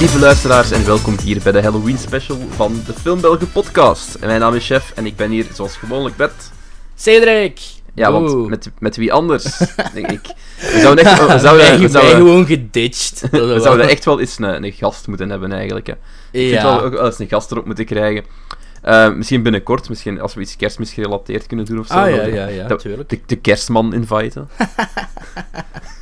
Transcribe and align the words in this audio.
Lieve 0.00 0.18
luisteraars, 0.18 0.70
en 0.70 0.86
welkom 0.86 1.18
hier 1.18 1.40
bij 1.42 1.52
de 1.52 1.62
Halloween 1.62 1.98
special 1.98 2.36
van 2.50 2.82
de 2.86 2.92
Film 2.92 3.20
Belgen 3.20 3.52
podcast. 3.52 4.14
En 4.14 4.26
mijn 4.26 4.40
naam 4.40 4.54
is 4.54 4.66
Chef 4.66 4.92
en 4.94 5.06
ik 5.06 5.16
ben 5.16 5.30
hier 5.30 5.46
zoals 5.52 5.76
gewoonlijk 5.76 6.16
met... 6.16 6.32
Cedric! 6.94 7.60
Ja, 7.94 8.12
Oeh. 8.12 8.32
want 8.32 8.48
met, 8.48 8.70
met 8.78 8.96
wie 8.96 9.12
anders, 9.12 9.58
denk 9.94 10.10
ik. 10.10 10.20
We 10.60 10.80
zouden 10.80 11.04
echt, 11.04 11.26
we 11.32 11.38
zouden, 11.38 11.80
we 11.80 11.88
zouden, 11.88 12.16
gewoon 12.16 12.46
geditcht. 12.46 13.20
We 13.30 13.60
zouden 13.62 13.88
echt 13.88 14.04
wel 14.04 14.20
eens 14.20 14.38
een, 14.38 14.64
een 14.64 14.72
gast 14.72 15.06
moeten 15.06 15.30
hebben, 15.30 15.52
eigenlijk. 15.52 15.86
Hè. 15.86 15.92
Ik 16.30 16.48
vind 16.48 16.62
wel 16.62 16.72
Ja. 16.72 16.80
ook 16.80 16.92
wel 16.92 17.06
eens 17.06 17.18
een 17.18 17.28
gast 17.28 17.50
erop 17.50 17.66
moeten 17.66 17.84
krijgen. 17.84 18.24
Eh, 18.82 19.12
misschien 19.14 19.42
binnenkort, 19.42 19.88
misschien 19.88 20.20
als 20.20 20.34
we 20.34 20.40
iets 20.40 20.56
kerstmisgerelateerd 20.56 21.46
kunnen 21.46 21.66
doen 21.66 21.78
of 21.78 21.86
zo. 21.86 21.92
Ah 21.94 22.10
ja, 22.10 22.22
ja, 22.22 22.46
ja, 22.46 22.66
natuurlijk. 22.68 23.08
De, 23.08 23.20
de 23.26 23.36
kerstman 23.36 23.94
inviten. 23.94 24.48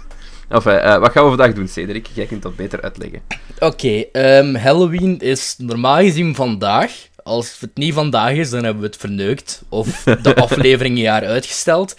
Enfin, 0.48 0.78
eh, 0.78 0.98
wat 0.98 1.12
gaan 1.12 1.22
we 1.22 1.28
vandaag 1.28 1.52
doen, 1.52 1.68
Cedric? 1.68 2.06
Jij 2.14 2.26
kunt 2.26 2.42
dat 2.42 2.56
beter 2.56 2.82
uitleggen. 2.82 3.20
Oké, 3.58 4.04
ehm, 4.12 4.54
Halloween 4.54 5.18
is 5.18 5.54
normaal 5.58 5.96
gezien 5.96 6.34
vandaag. 6.34 6.92
Als 7.22 7.56
het 7.60 7.70
niet 7.74 7.94
vandaag 7.94 8.32
is, 8.32 8.50
dan 8.50 8.64
hebben 8.64 8.82
we 8.82 8.88
het 8.88 8.96
verneukt. 8.96 9.62
Of 9.68 10.02
de 10.22 10.34
aflevering 10.46 10.96
een 10.96 11.02
jaar 11.02 11.26
uitgesteld. 11.26 11.96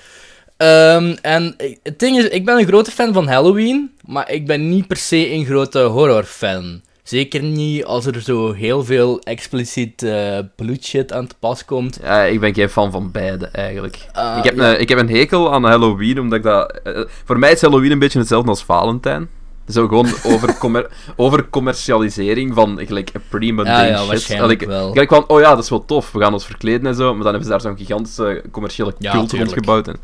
Ehm, 0.57 1.15
en 1.21 1.55
het 1.84 1.99
ding 1.99 2.18
is, 2.18 2.27
ik 2.27 2.46
ben 2.46 2.57
een 2.57 2.68
grote 2.68 2.91
fan 2.91 3.13
van 3.13 3.27
Halloween, 3.27 3.91
maar 4.05 4.32
ik 4.32 4.46
ben 4.46 4.70
niet 4.70 4.87
per 4.87 4.98
se 4.98 5.31
een 5.31 5.46
grote 5.46 5.79
horrorfan. 5.79 6.81
Zeker 7.10 7.43
niet 7.43 7.85
als 7.85 8.05
er 8.05 8.21
zo 8.21 8.52
heel 8.54 8.84
veel 8.84 9.20
expliciet 9.20 10.04
eh 10.04 10.40
bloedshit 10.55 11.13
aan 11.13 11.27
te 11.27 11.35
pas 11.40 11.65
komt. 11.65 11.99
Ja, 12.02 12.24
ik 12.24 12.40
ben 12.40 12.54
geen 12.54 12.70
fan 12.70 12.91
van 12.91 13.12
beide, 13.12 13.46
eigenlijk. 13.46 14.07
Ah, 14.13 14.38
ik, 14.38 14.43
heb 14.43 14.55
ja. 14.55 14.74
een, 14.74 14.79
ik 14.79 14.90
heb 14.90 14.98
een 14.98 15.10
hekel 15.10 15.54
aan 15.54 15.63
Halloween, 15.63 16.20
omdat 16.20 16.37
ik 16.37 16.43
dat... 16.43 16.80
eh, 16.84 17.02
voor 17.26 17.40
mij 17.40 17.52
is 17.52 17.62
Halloween 17.62 17.91
een 17.91 17.99
beetje 17.99 18.20
hetzelfde 18.20 18.49
als 18.49 18.63
Valentijn. 18.63 19.30
Zo 19.68 19.87
gewoon 19.87 20.07
over, 20.34 20.57
commer 20.57 20.90
over 21.15 21.49
commercialisering 21.49 22.54
van 22.54 22.80
gelijk 22.85 23.12
pre-mundane 23.30 23.87
Ja, 23.87 24.02
ja, 24.12 24.18
shit. 24.18 24.65
wel. 24.65 24.91
Gelijk 24.91 25.10
van, 25.10 25.27
oh 25.27 25.40
ja, 25.40 25.55
dat 25.55 25.63
is 25.63 25.70
wel 25.70 25.85
tof, 25.85 26.12
we 26.12 26.20
gaan 26.20 26.34
ons 26.34 26.46
verkleden 26.46 26.87
en 26.87 26.96
zo, 26.96 27.05
maar 27.05 27.24
dan 27.24 27.34
hebben 27.34 27.43
ze 27.43 27.49
daar 27.49 27.62
zo'n 27.62 27.77
gigantische 27.77 28.43
commerciële 28.52 28.93
cult 28.99 29.32
rondgebouwd. 29.32 29.87
En, 29.87 29.98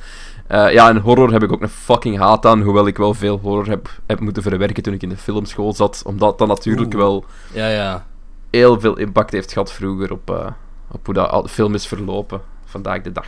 eh, 0.48 0.74
ja, 0.74 0.90
en 0.90 0.98
horror 0.98 1.32
heb 1.32 1.44
ik 1.44 1.52
ook 1.52 1.62
een 1.62 1.70
fucking 1.70 2.18
haat 2.18 2.46
aan, 2.46 2.62
hoewel 2.62 2.88
ik 2.88 2.98
wel 2.98 3.14
veel 3.14 3.40
horror 3.42 3.68
heb, 3.68 3.90
heb 4.08 4.20
moeten 4.20 4.44
verwerken 4.44 4.84
toen 4.84 4.94
ik 4.94 5.04
in 5.04 5.10
de 5.10 5.18
filmschool 5.18 5.74
zat, 5.74 6.04
omdat 6.06 6.38
dat 6.38 6.48
natuurlijk 6.48 6.94
Oeh. 6.94 7.04
wel 7.04 7.26
Ja, 7.54 7.70
ja. 7.70 8.06
heel 8.50 8.80
veel 8.80 8.98
impact 8.98 9.32
heeft 9.32 9.52
gehad 9.52 9.72
vroeger 9.72 10.12
op, 10.12 10.30
eh, 10.30 10.48
op 10.92 11.06
hoe 11.06 11.14
dat 11.14 11.52
film 11.52 11.74
is 11.74 11.88
verlopen, 11.88 12.42
vandaag 12.66 13.02
de 13.02 13.12
dag. 13.12 13.28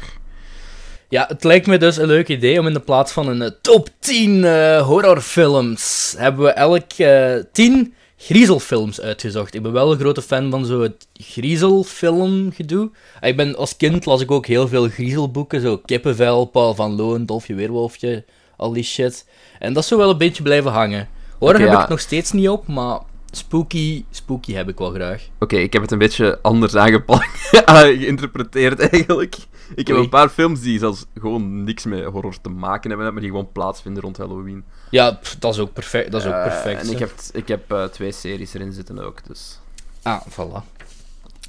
Ja, 1.09 1.25
het 1.27 1.43
lijkt 1.43 1.67
me 1.67 1.77
dus 1.77 1.97
een 1.97 2.07
leuk 2.07 2.27
idee 2.27 2.59
om 2.59 2.67
in 2.67 2.73
de 2.73 2.79
plaats 2.79 3.11
van 3.11 3.27
een 3.27 3.41
eh, 3.41 3.49
top 3.61 3.89
10 3.99 4.43
eh, 4.43 4.81
horrorfilms 4.81 6.15
hebben 6.17 6.45
we 6.45 6.51
elk 6.51 6.91
eh 6.91 7.43
10 7.51 7.93
griezelfilms 8.17 9.01
uitgezocht. 9.01 9.53
Ik 9.53 9.61
ben 9.61 9.71
wel 9.71 9.91
een 9.91 9.99
grote 9.99 10.21
fan 10.21 10.51
van 10.51 10.65
zo 10.65 10.81
het 10.81 11.07
griezelfilmgedoe. 11.13 12.89
Ik 13.21 13.35
ben, 13.35 13.55
als 13.55 13.77
kind 13.77 14.05
las 14.05 14.21
ik 14.21 14.31
ook 14.31 14.45
heel 14.45 14.67
veel 14.67 14.89
griezelboeken, 14.89 15.61
zo 15.61 15.77
Kippenvel, 15.77 16.45
Paul 16.45 16.75
van 16.75 16.95
Loon, 16.95 17.25
Dolfje 17.25 17.55
Weerwolfje, 17.55 18.25
al 18.57 18.73
die 18.73 18.83
shit. 18.83 19.25
En 19.59 19.73
dat 19.73 19.83
is 19.83 19.89
zo 19.89 19.97
wel 19.97 20.09
een 20.09 20.17
beetje 20.17 20.43
blijven 20.43 20.71
hangen. 20.71 21.07
Horror 21.37 21.55
Oké, 21.55 21.63
heb 21.63 21.67
ja. 21.67 21.73
ik 21.73 21.79
het 21.79 21.89
nog 21.89 21.99
steeds 21.99 22.31
niet 22.31 22.49
op, 22.49 22.67
maar 22.67 22.99
spooky, 23.31 24.05
spooky 24.11 24.53
heb 24.53 24.69
ik 24.69 24.77
wel 24.77 24.91
graag. 24.91 25.23
Oké, 25.39 25.55
ik 25.55 25.73
heb 25.73 25.81
het 25.81 25.91
een 25.91 25.97
beetje 25.97 26.39
anders 26.41 26.75
aangepakt, 26.75 27.61
ah, 27.65 27.79
geïnterpreteerd 27.79 28.79
eigenlijk. 28.79 29.35
Ik 29.75 29.87
heb 29.87 29.97
een 29.97 30.09
paar 30.09 30.29
films 30.29 30.61
die 30.61 30.79
zelfs 30.79 31.05
gewoon 31.19 31.63
niks 31.63 31.85
met 31.85 32.03
horror 32.03 32.41
te 32.41 32.49
maken 32.49 32.89
hebben, 32.89 33.11
maar 33.13 33.21
die 33.21 33.29
gewoon 33.31 33.51
plaatsvinden 33.51 34.03
rond 34.03 34.17
Halloween. 34.17 34.63
Ja, 34.89 35.11
pff, 35.11 35.35
dat 35.39 35.53
is 35.53 35.59
ook 35.59 35.73
perfect. 35.73 36.11
Dat 36.11 36.21
is 36.21 36.27
ook 36.27 36.33
Eh, 36.33 36.43
perfect 36.43 36.81
en 36.81 36.91
ik 36.91 36.99
heb, 36.99 37.11
ik 37.33 37.47
heb 37.47 37.71
eh, 37.71 37.83
twee 37.83 38.11
series 38.11 38.53
erin 38.53 38.71
zitten 38.73 38.99
ook, 38.99 39.27
dus... 39.27 39.59
Ah, 40.03 40.21
voilà. 40.29 40.75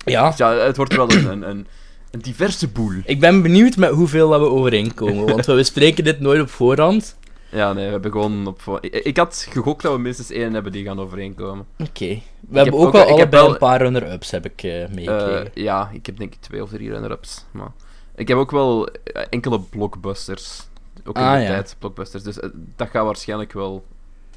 Ja, 0.05 0.33
ja, 0.37 0.53
het 0.53 0.77
wordt 0.77 0.97
wel 0.97 1.11
een, 1.13 1.27
een, 1.31 1.49
een, 1.51 1.67
een 2.11 2.21
diverse 2.21 2.69
boel. 2.69 2.93
Ik 3.05 3.21
ben 3.21 3.43
benieuwd 3.43 3.77
met 3.77 3.91
hoeveel 3.91 4.29
dat 4.31 4.41
we 4.41 4.47
overeenkomen, 4.47 5.27
want 5.27 5.47
we 5.47 5.55
bespreken 5.55 6.05
dit 6.05 6.21
nooit 6.21 6.41
op 6.41 6.51
voorhand. 6.51 7.17
Ja, 7.51 7.73
nee, 7.73 7.85
we 7.87 7.91
hebben 7.91 8.11
gewoon 8.11 8.47
op... 8.47 8.79
Ik, 8.81 8.95
ik 8.95 9.17
had 9.17 9.47
gegokt 9.51 9.83
dat 9.83 9.93
we 9.93 9.99
minstens 9.99 10.31
één 10.31 10.53
hebben 10.55 10.73
die 10.73 10.85
gaan 10.85 11.01
overeenkomen. 11.01 11.67
Oké. 11.79 12.07
We 12.07 12.21
hebben 12.59 12.65
heb 12.65 12.73
ook 12.75 12.87
ook- 12.87 12.93
wel 12.93 13.07
allebei 13.07 13.43
wel- 13.43 13.51
een 13.53 13.59
paar 13.59 13.83
runner-ups, 13.83 14.31
heb 14.31 14.45
ik 14.45 14.63
meegekregen. 14.95 15.51
ja, 15.55 15.91
ik 15.93 16.07
heb 16.07 16.19
denk 16.19 16.35
ik 16.35 16.41
twee 16.41 16.63
of 16.63 16.71
drie 16.71 16.91
runner-ups, 16.91 17.45
maar... 17.51 17.71
Ik 18.19 18.29
heb 18.29 18.37
ook 18.37 18.51
wel 18.51 18.87
eh, 18.89 19.23
enkele 19.31 19.61
blockbusters. 19.61 20.67
Ook 21.05 21.17
in 21.17 21.23
Ah, 21.23 21.35
de 21.35 21.41
ja. 21.41 21.47
tijd, 21.49 21.77
blockbusters. 21.79 22.23
Dus 22.23 22.41
eh, 22.41 22.49
dat 22.77 22.89
gaat 22.89 23.05
waarschijnlijk 23.05 23.53
wel 23.53 23.85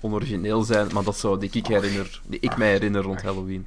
onorigineel 0.02 0.62
zijn, 0.62 0.88
maar 0.94 1.04
dat 1.04 1.14
is 1.14 1.20
zo 1.20 1.38
die 1.38 1.50
ik, 1.54 1.68
herinner, 1.68 2.22
die 2.28 2.40
ik 2.40 2.58
mij 2.58 2.70
herinner 2.72 3.02
rond 3.02 3.22
Halloween. 3.22 3.66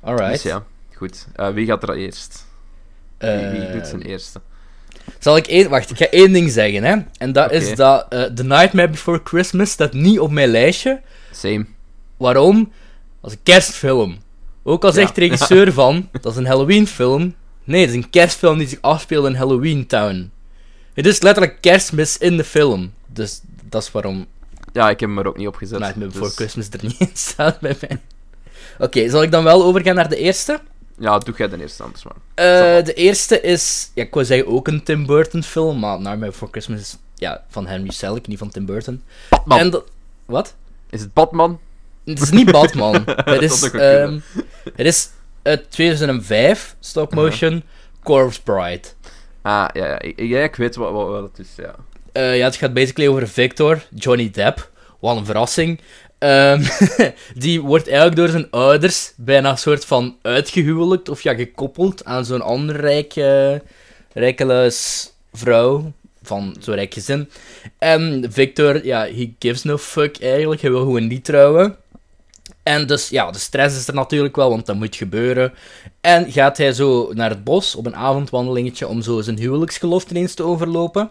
Alright. 0.00 0.32
Dus 0.32 0.42
ja, 0.42 0.64
goed. 0.94 1.26
Eh, 1.34 1.48
wie 1.48 1.66
gaat 1.66 1.82
er 1.82 1.94
eerst? 1.96 2.46
Wie, 3.18 3.30
wie 3.50 3.70
doet 3.72 3.86
zijn 3.86 4.02
eerste? 4.02 4.40
Zal 5.18 5.36
ik 5.36 5.46
één... 5.46 5.68
Wacht, 5.70 5.90
ik 5.90 5.96
ga 5.96 6.06
één 6.08 6.32
ding 6.32 6.50
zeggen, 6.50 6.82
hè. 6.84 6.96
En 7.18 7.32
dat 7.32 7.52
is 7.52 7.74
dat 7.76 8.10
The 8.10 8.44
Nightmare 8.44 8.88
Before 8.88 9.20
Christmas 9.24 9.70
staat 9.70 9.92
niet 9.92 10.18
op 10.20 10.30
mijn 10.30 10.48
lijstje. 10.48 11.00
Same. 11.30 11.66
Waarom? 12.16 12.72
Dat 13.20 13.30
is 13.30 13.36
een 13.36 13.42
kerstfilm. 13.42 14.16
Ook 14.62 14.82
al 14.82 14.88
Ja. 14.88 14.94
zegt 14.94 15.14
de 15.14 15.20
regisseur 15.20 15.72
van, 15.82 16.08
dat 16.12 16.32
is 16.32 16.36
een 16.38 16.46
Halloween-film. 16.46 17.34
Nee, 17.64 17.80
het 17.80 17.90
is 17.90 17.96
een 17.96 18.10
kerstfilm 18.10 18.58
die 18.58 18.68
zich 18.68 18.80
afspeelt 18.80 19.26
in 19.26 19.34
Halloween 19.34 19.86
Town. 19.86 20.30
Het 20.94 21.06
is 21.06 21.20
letterlijk 21.20 21.60
kerstmis 21.60 22.18
in 22.18 22.36
de 22.36 22.44
film. 22.44 22.92
Dus 23.06 23.40
dat 23.62 23.82
is 23.82 23.90
waarom 23.90 24.26
Ja, 24.72 24.90
ik 24.90 25.00
heb 25.00 25.08
hem 25.08 25.18
er 25.18 25.26
ook 25.26 25.36
niet 25.36 25.46
op 25.46 25.56
gezet. 25.56 25.94
Before 25.94 26.24
dus- 26.24 26.34
Christmas 26.34 26.68
er 26.68 26.82
niet 26.82 27.00
in 27.08 27.10
staat 27.12 27.60
bij 27.60 27.76
mij. 27.80 28.00
Oké, 28.78 29.08
zal 29.08 29.22
ik 29.22 29.30
dan 29.30 29.44
wel 29.44 29.64
overgaan 29.64 29.94
naar 29.94 30.08
de 30.08 30.16
eerste? 30.16 30.60
Ja, 30.98 31.18
doe 31.18 31.34
jij 31.36 31.48
de 31.48 31.60
eerste 31.60 31.82
anders 31.82 32.04
maar. 32.04 32.14
Eh, 32.34 32.84
de 32.84 32.94
eerste 32.94 33.40
is, 33.40 33.90
ja, 33.94 34.02
ik 34.02 34.14
wou 34.14 34.26
zeggen 34.26 34.46
ook 34.46 34.68
een 34.68 34.82
Tim 34.82 35.06
Burton 35.06 35.42
film, 35.42 35.78
maar 35.78 36.00
Nightmare 36.00 36.30
Before 36.30 36.50
Christmas 36.50 36.80
is 36.80 36.96
ja, 37.14 37.44
van 37.48 37.66
Henry 37.66 37.90
Selick, 37.90 38.26
niet 38.26 38.38
van 38.38 38.50
Tim 38.50 38.66
Burton. 38.66 39.02
Batman. 39.28 39.58
En. 39.58 39.82
Wat? 40.24 40.54
Is 40.90 41.00
het 41.00 41.12
Batman? 41.12 41.60
Het 42.04 42.20
is 42.20 42.30
niet 42.30 42.50
Batman. 42.50 43.02
het 43.24 43.42
is, 43.42 43.70
ehm, 43.70 44.18
het 44.64 44.86
is 44.86 45.10
uit 45.44 45.70
2005, 45.70 46.76
stop 46.80 47.14
motion, 47.14 47.62
Corpse 48.02 48.42
Bride. 48.42 48.88
Ah, 49.42 49.68
ja, 49.72 49.86
ja. 49.86 50.00
Ik, 50.00 50.18
ja, 50.20 50.42
ik 50.42 50.56
weet 50.56 50.76
wat, 50.76 50.92
wat, 50.92 51.08
wat 51.08 51.22
het 51.22 51.38
is, 51.38 51.54
ja. 51.56 51.74
Eh, 52.12 52.36
ja, 52.36 52.44
het 52.44 52.56
gaat 52.56 52.74
basically 52.74 53.10
over 53.10 53.28
Victor, 53.28 53.82
Johnny 53.94 54.30
Depp. 54.30 54.70
Wat 55.00 55.16
een 55.16 55.24
verrassing. 55.24 55.80
Ehm, 56.18 56.62
die 57.44 57.60
wordt 57.60 57.86
eigenlijk 57.86 58.16
door 58.16 58.28
zijn 58.28 58.50
ouders 58.50 59.12
bijna 59.16 59.50
een 59.50 59.58
soort 59.58 59.84
van 59.84 60.16
uitgehuwelijkt 60.22 61.08
of 61.08 61.22
ja, 61.22 61.34
gekoppeld 61.34 62.04
aan 62.04 62.24
zo'n 62.24 62.40
andere 62.40 62.78
rijke, 62.78 63.62
rijkeluis 64.12 65.10
vrouw 65.32 65.92
van 66.22 66.56
zo'n 66.60 66.74
rijk 66.74 66.94
gezin. 66.94 67.30
En 67.78 68.26
Victor, 68.30 68.84
ja, 68.86 69.06
he 69.06 69.34
gives 69.38 69.62
no 69.62 69.78
fuck 69.78 70.20
eigenlijk. 70.20 70.60
Hij 70.60 70.70
wil 70.70 70.80
gewoon 70.80 71.06
niet 71.06 71.24
trouwen. 71.24 71.76
En 72.64 72.86
dus, 72.86 73.08
ja, 73.08 73.30
de 73.30 73.38
stress 73.38 73.76
is 73.76 73.88
er 73.88 73.94
natuurlijk 73.94 74.36
wel, 74.36 74.50
want 74.50 74.66
dat 74.66 74.76
moet 74.76 74.96
gebeuren. 74.96 75.54
En 76.00 76.32
gaat 76.32 76.56
hij 76.56 76.72
zo 76.72 77.12
naar 77.12 77.30
het 77.30 77.44
bos 77.44 77.74
op 77.74 77.86
een 77.86 77.96
avondwandelingetje 77.96 78.88
om 78.88 79.02
zo 79.02 79.20
zijn 79.20 79.38
huwelijksgelofte 79.38 80.14
eens 80.14 80.34
te 80.34 80.42
overlopen. 80.42 81.10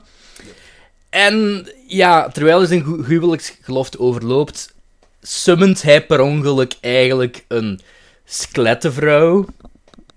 En 1.10 1.68
ja, 1.88 2.30
terwijl 2.30 2.58
hij 2.58 2.68
zijn 2.68 2.84
hu- 2.84 3.06
huwelijksgelofte 3.06 4.00
overloopt, 4.00 4.74
summont 5.22 5.82
hij 5.82 6.06
per 6.06 6.22
ongeluk 6.22 6.76
eigenlijk 6.82 7.46
een 7.48 7.80
skelettenvrouw. 8.26 9.46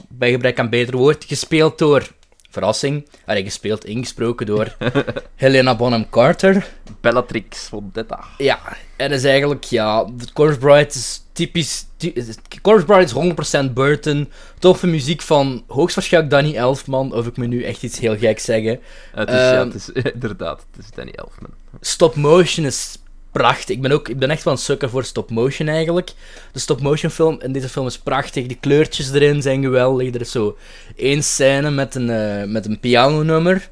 Bij 0.09 0.31
gebrek 0.31 0.59
aan 0.59 0.71
beter 0.71 0.97
woord. 0.97 1.25
Gespeeld 1.25 1.79
door, 1.79 2.09
verrassing, 2.57 3.07
hij 3.25 3.43
gespeeld, 3.45 3.85
ingesproken 3.85 4.47
door 4.47 4.77
Helena 5.35 5.77
Bonham 5.77 6.09
Carter. 6.11 6.67
Bellatrix 7.01 7.69
Vendetta. 7.69 8.25
Ja, 8.39 8.59
en 8.97 9.11
is 9.13 9.25
eigenlijk, 9.25 9.65
ja, 9.65 10.07
Corpse 10.33 10.59
Bride 10.59 10.87
is 10.89 11.23
typisch... 11.33 11.85
ty- 11.97 12.15
Corpse 12.63 12.85
Bride 12.87 13.03
is 13.05 13.67
100% 13.69 13.73
Burton. 13.73 14.31
Toffe 14.59 14.87
muziek 14.87 15.23
van 15.23 15.65
hoogstwaarschijnlijk 15.67 16.35
Danny 16.35 16.57
Elfman, 16.57 17.13
of 17.13 17.27
ik 17.27 17.37
me 17.37 17.47
nu 17.47 17.63
echt 17.63 17.83
iets 17.83 17.99
heel 17.99 18.17
gek 18.19 18.39
zeggen. 18.39 18.81
Het 19.13 19.29
is, 19.29 19.35
ja, 19.35 19.53
Ehm, 19.61 19.67
het 19.67 19.75
is 19.75 19.89
inderdaad, 20.15 20.67
het 20.71 20.85
is 20.85 20.91
Danny 20.91 21.13
Elfman. 21.15 21.51
Stop 21.81 22.15
motion 22.15 22.67
is 22.67 22.99
prachtig. 23.37 23.77
Ik 23.77 23.83
ben, 23.83 23.93
ook, 23.93 24.09
ik 24.09 24.19
ben 24.19 24.31
echt 24.31 24.43
wel 24.43 24.53
een 24.53 24.59
sukker 24.59 24.91
voor 24.91 25.05
stop 25.05 25.31
motion 25.31 25.69
eigenlijk. 25.69 26.13
De 26.53 26.59
stop 26.59 26.81
motion 26.81 27.11
film 27.11 27.39
in 27.43 27.53
deze 27.53 27.69
film 27.69 27.87
is 27.87 27.99
prachtig. 27.99 28.47
De 28.47 28.55
kleurtjes 28.55 29.13
erin 29.13 29.43
zijn 29.43 29.63
geweldig. 29.63 30.15
Er 30.15 30.21
is 30.21 30.31
zo 30.31 30.57
één 30.97 31.23
scène 31.23 31.71
met 31.71 31.95
een, 31.95 32.11
eh, 32.11 32.45
met 32.45 32.67
een 32.67 32.81
pianonummer. 32.81 33.69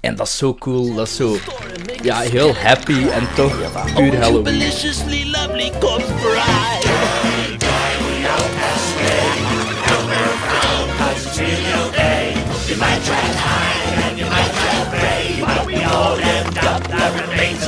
En 0.00 0.16
dat 0.16 0.26
is 0.26 0.36
zo 0.36 0.54
cool. 0.54 0.94
Dat 0.94 1.06
is 1.06 1.16
zo 1.16 1.36
ja, 2.02 2.20
heel 2.20 2.54
happy 2.54 3.08
en 3.08 3.28
toch 3.34 3.56
puur 3.94 4.16
Halloween. 4.20 4.58
Deliciously 4.58 5.30
lovely 5.30 5.72
corpse 5.80 6.12
bride. 6.12 6.88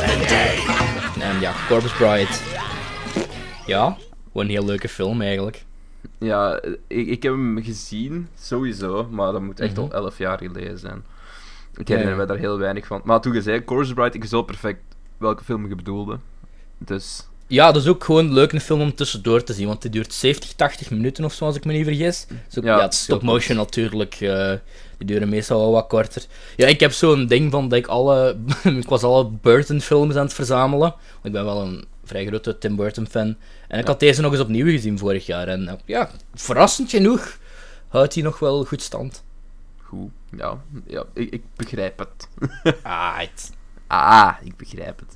En 0.03 0.70
ja, 1.41 1.53
Corpse 1.69 1.95
Bride. 1.95 2.29
Ja, 3.67 3.97
gewoon 4.27 4.45
een 4.45 4.51
heel 4.53 4.65
leuke 4.65 4.89
film 4.89 5.21
eigenlijk. 5.21 5.65
Ja, 6.19 6.63
ik, 6.87 7.07
ik 7.07 7.23
heb 7.23 7.33
hem 7.33 7.63
gezien, 7.63 8.29
sowieso, 8.39 9.09
maar 9.11 9.33
dat 9.33 9.41
moet 9.41 9.61
echt 9.61 9.73
Mhm. 9.77 9.81
al 9.81 9.93
11 9.93 10.19
jaar 10.19 10.39
geleden 10.39 10.79
zijn. 10.79 11.05
Ik 11.77 11.89
herinner 11.89 12.17
me 12.17 12.25
daar 12.25 12.37
heel 12.37 12.59
weinig 12.59 12.87
van. 12.87 13.01
Maar 13.05 13.21
toen 13.21 13.33
je 13.33 13.43
zei 13.43 13.65
Corpse 13.65 13.95
Bride, 13.95 14.17
ik 14.17 14.25
zo 14.25 14.43
perfect 14.43 14.81
welke 15.19 15.45
film 15.45 15.69
je 15.69 15.75
bedoelde. 15.75 16.19
Dus, 16.79 17.29
Ja, 17.51 17.73
dat 17.73 17.83
is 17.83 17.89
ook 17.89 18.05
gewoon 18.05 18.33
leuk 18.33 18.53
een 18.53 18.61
film 18.61 18.81
om 18.81 18.95
tussendoor 18.95 19.43
te 19.45 19.53
zien, 19.53 19.67
want 19.67 19.83
die 19.83 19.91
duurt 19.91 20.13
70, 20.15 20.53
80 20.53 20.91
minuten 20.91 21.25
of 21.25 21.33
zo, 21.33 21.45
als 21.45 21.57
ik 21.57 21.65
me 21.65 21.73
niet 21.73 21.85
vergis. 21.85 22.27
Ook, 22.59 22.65
Ja, 22.65 22.77
ja, 22.77 22.83
het 22.83 22.93
is 22.93 23.07
heel 23.07 23.17
stop 23.17 23.23
motion 23.29 23.57
natuurlijk, 23.57 24.15
eh, 24.15 24.53
die 24.99 25.07
duren 25.07 25.29
meestal 25.29 25.59
wel 25.61 25.71
wat 25.73 25.87
korter. 25.87 26.25
Ja, 26.57 26.67
ik 26.67 26.81
heb 26.81 26.93
zo'n 26.93 27.27
ding 27.27 27.51
van 27.51 27.69
dat 27.69 27.79
ik 27.79 27.87
alle... 27.87 28.37
ik 28.65 28.89
was 28.89 29.03
alle 29.03 29.31
Burton 29.31 29.81
films 29.81 30.15
aan 30.15 30.25
het 30.25 30.35
verzamelen. 30.35 30.89
Want 31.13 31.25
ik 31.25 31.33
ben 31.33 31.45
wel 31.45 31.61
een 31.63 31.85
vrij 32.05 32.27
grote 32.27 32.59
Tim 32.59 32.77
Burton 32.77 33.07
fan. 33.11 33.37
En 33.69 33.79
ik 33.79 33.85
Ja. 33.85 33.91
had 33.91 34.01
deze 34.01 34.21
nog 34.21 34.33
eens 34.33 34.41
opnieuw 34.41 34.67
gezien 34.67 34.99
vorig 34.99 35.27
jaar. 35.27 35.49
En 35.49 35.69
eh, 35.69 35.75
ja, 35.85 36.11
verrassend 36.35 36.91
genoeg 36.91 37.39
houdt 37.89 38.15
hij 38.15 38.23
nog 38.23 38.39
wel 38.39 38.65
goed 38.65 38.83
stand. 38.83 39.23
goed. 39.83 40.11
Ja, 40.37 40.59
ja 40.87 41.05
ik, 41.15 41.31
ik 41.33 41.43
begrijp 41.57 41.99
het. 41.99 42.29
Ah, 42.83 43.19
het- 43.19 43.53
Ah, 43.87 44.33
ik 44.45 44.57
begrijp 44.57 44.99
het. 44.99 45.15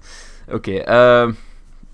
Oké, 0.54 0.72
ehm, 0.78 1.32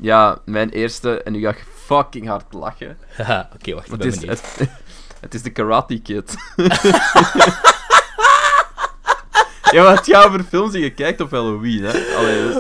ja, 0.01 0.39
mijn 0.45 0.69
eerste, 0.71 1.23
en 1.23 1.33
nu 1.33 1.41
ga 1.41 1.49
ik 1.51 1.65
fucking 1.85 2.27
hard 2.27 2.45
lachen. 2.53 2.97
Haha, 3.17 3.49
Oké, 3.55 3.75
wacht, 3.75 3.87
ik 3.87 3.91
Het 3.93 4.01
ben 4.01 4.09
is, 4.09 4.19
benieuwd. 4.19 4.41
het, 4.59 4.69
het 5.21 5.35
is 5.35 5.43
de 5.43 5.51
Karate 5.51 6.01
Kid. 6.03 6.35
ja, 9.73 9.83
maar 9.83 9.97
het 9.97 10.07
gaat 10.07 10.25
over 10.25 10.45
films 10.49 10.73
die 10.73 10.83
je 10.83 10.91
kijkt 10.95 11.21
op 11.21 11.31
Halloween, 11.31 11.83
hè. 11.85 12.15
Allee, 12.17 12.47
dus, 12.47 12.57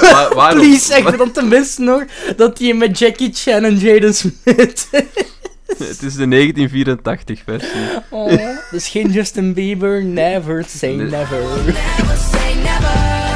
eh, 0.00 0.12
waar- 0.12 0.34
waarom- 0.34 0.58
Please, 0.60 0.84
zeg 0.84 1.16
dan 1.16 1.30
tenminste 1.32 1.82
nog 1.82 2.04
dat 2.36 2.58
hij 2.58 2.74
met 2.74 2.98
Jackie 2.98 3.30
Chan 3.34 3.64
en 3.64 3.76
Jaden 3.78 4.14
Smith... 4.14 4.88
Het 5.78 6.02
is 6.02 6.14
de 6.14 6.28
1984 6.28 7.42
versie. 7.44 7.70
Oh, 8.08 8.32
dus 8.70 8.88
geen 8.88 9.10
Justin 9.10 9.52
Bieber, 9.54 10.04
never 10.04 10.64
say 10.68 10.94
never. 10.94 11.38
Never 11.64 12.16
say 12.32 12.54
never. 12.54 13.31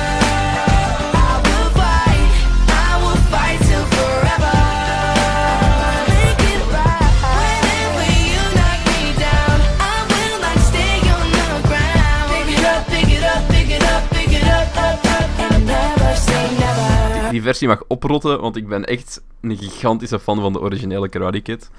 Versie 17.46 17.68
mag 17.68 17.82
oprotten, 17.88 18.40
want 18.40 18.56
ik 18.56 18.68
ben 18.68 18.84
echt 18.84 19.22
een 19.40 19.56
gigantische 19.56 20.18
fan 20.20 20.40
van 20.40 20.52
de 20.52 20.60
originele 20.60 21.08
Karate 21.08 21.40
Kid. 21.40 21.70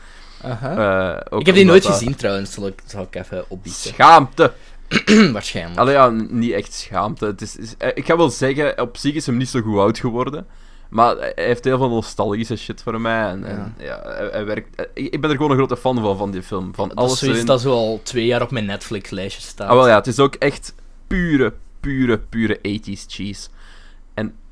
Aha. 0.44 1.16
Eh, 1.16 1.22
ook 1.30 1.40
ik 1.40 1.46
heb 1.46 1.56
die 1.56 1.66
nooit 1.66 1.84
dat- 1.84 1.92
gezien 1.92 2.16
trouwens, 2.16 2.54
zal 2.54 2.68
ik, 2.68 2.82
zal 2.86 3.04
ik 3.04 3.16
even 3.16 3.46
opbiechten. 3.48 3.94
Schaamte! 3.94 4.54
Waarschijnlijk. 5.34 5.80
Allee, 5.80 5.94
ja, 5.94 6.10
niet 6.10 6.52
echt 6.52 6.74
schaamte. 6.74 7.26
Het 7.26 7.42
is, 7.42 7.56
is- 7.56 7.76
eh, 7.78 7.90
ik 7.94 8.06
ga 8.06 8.18
wel 8.18 8.30
zeggen, 8.30 8.82
op 8.82 8.98
zich 8.98 9.14
is 9.14 9.26
hem 9.26 9.38
niet 9.38 9.50
zo 9.50 9.62
goed 9.62 9.78
oud 9.78 10.00
geworden. 10.00 10.46
Maar 10.90 11.16
hij 11.18 11.32
heeft 11.36 11.64
heel 11.64 11.78
veel 11.78 11.90
nostalgische 11.90 12.56
shit 12.56 12.82
voor 12.84 13.02
mij. 13.02 13.28
En, 13.30 13.44
en 13.46 13.76
ja, 13.80 14.02
hij, 14.04 14.28
hij 14.32 14.46
werkt... 14.46 14.76
eh, 14.76 14.86
Ik 14.94 15.14
ik 15.14 15.22
ben 15.22 15.30
er 15.30 15.36
gewoon 15.36 15.52
een 15.52 15.58
grote 15.58 15.78
fan 15.78 16.02
van, 16.02 16.18
van 16.18 16.32
die 16.32 16.44
film. 16.44 16.76
Van 16.76 16.88
dat 16.88 16.98
alles 16.98 17.12
is 17.12 17.18
zoiets 17.20 17.36
erin. 17.36 17.48
dat 17.52 17.62
zo 17.62 17.72
al 17.72 18.00
twee 18.04 18.26
jaar 18.26 18.42
op 18.42 18.52
mijn 18.52 18.66
Netflix-lijstje 18.66 19.42
staat. 19.42 19.70
Ah, 19.70 19.76
wel 19.76 19.88
ja, 19.88 19.96
het 19.96 20.08
is 20.08 20.20
ook 20.20 20.36
echt 20.36 20.74
pure, 21.08 21.54
pure, 21.80 22.18
pure 22.20 22.58
80s 22.58 23.06
cheese. 23.08 23.48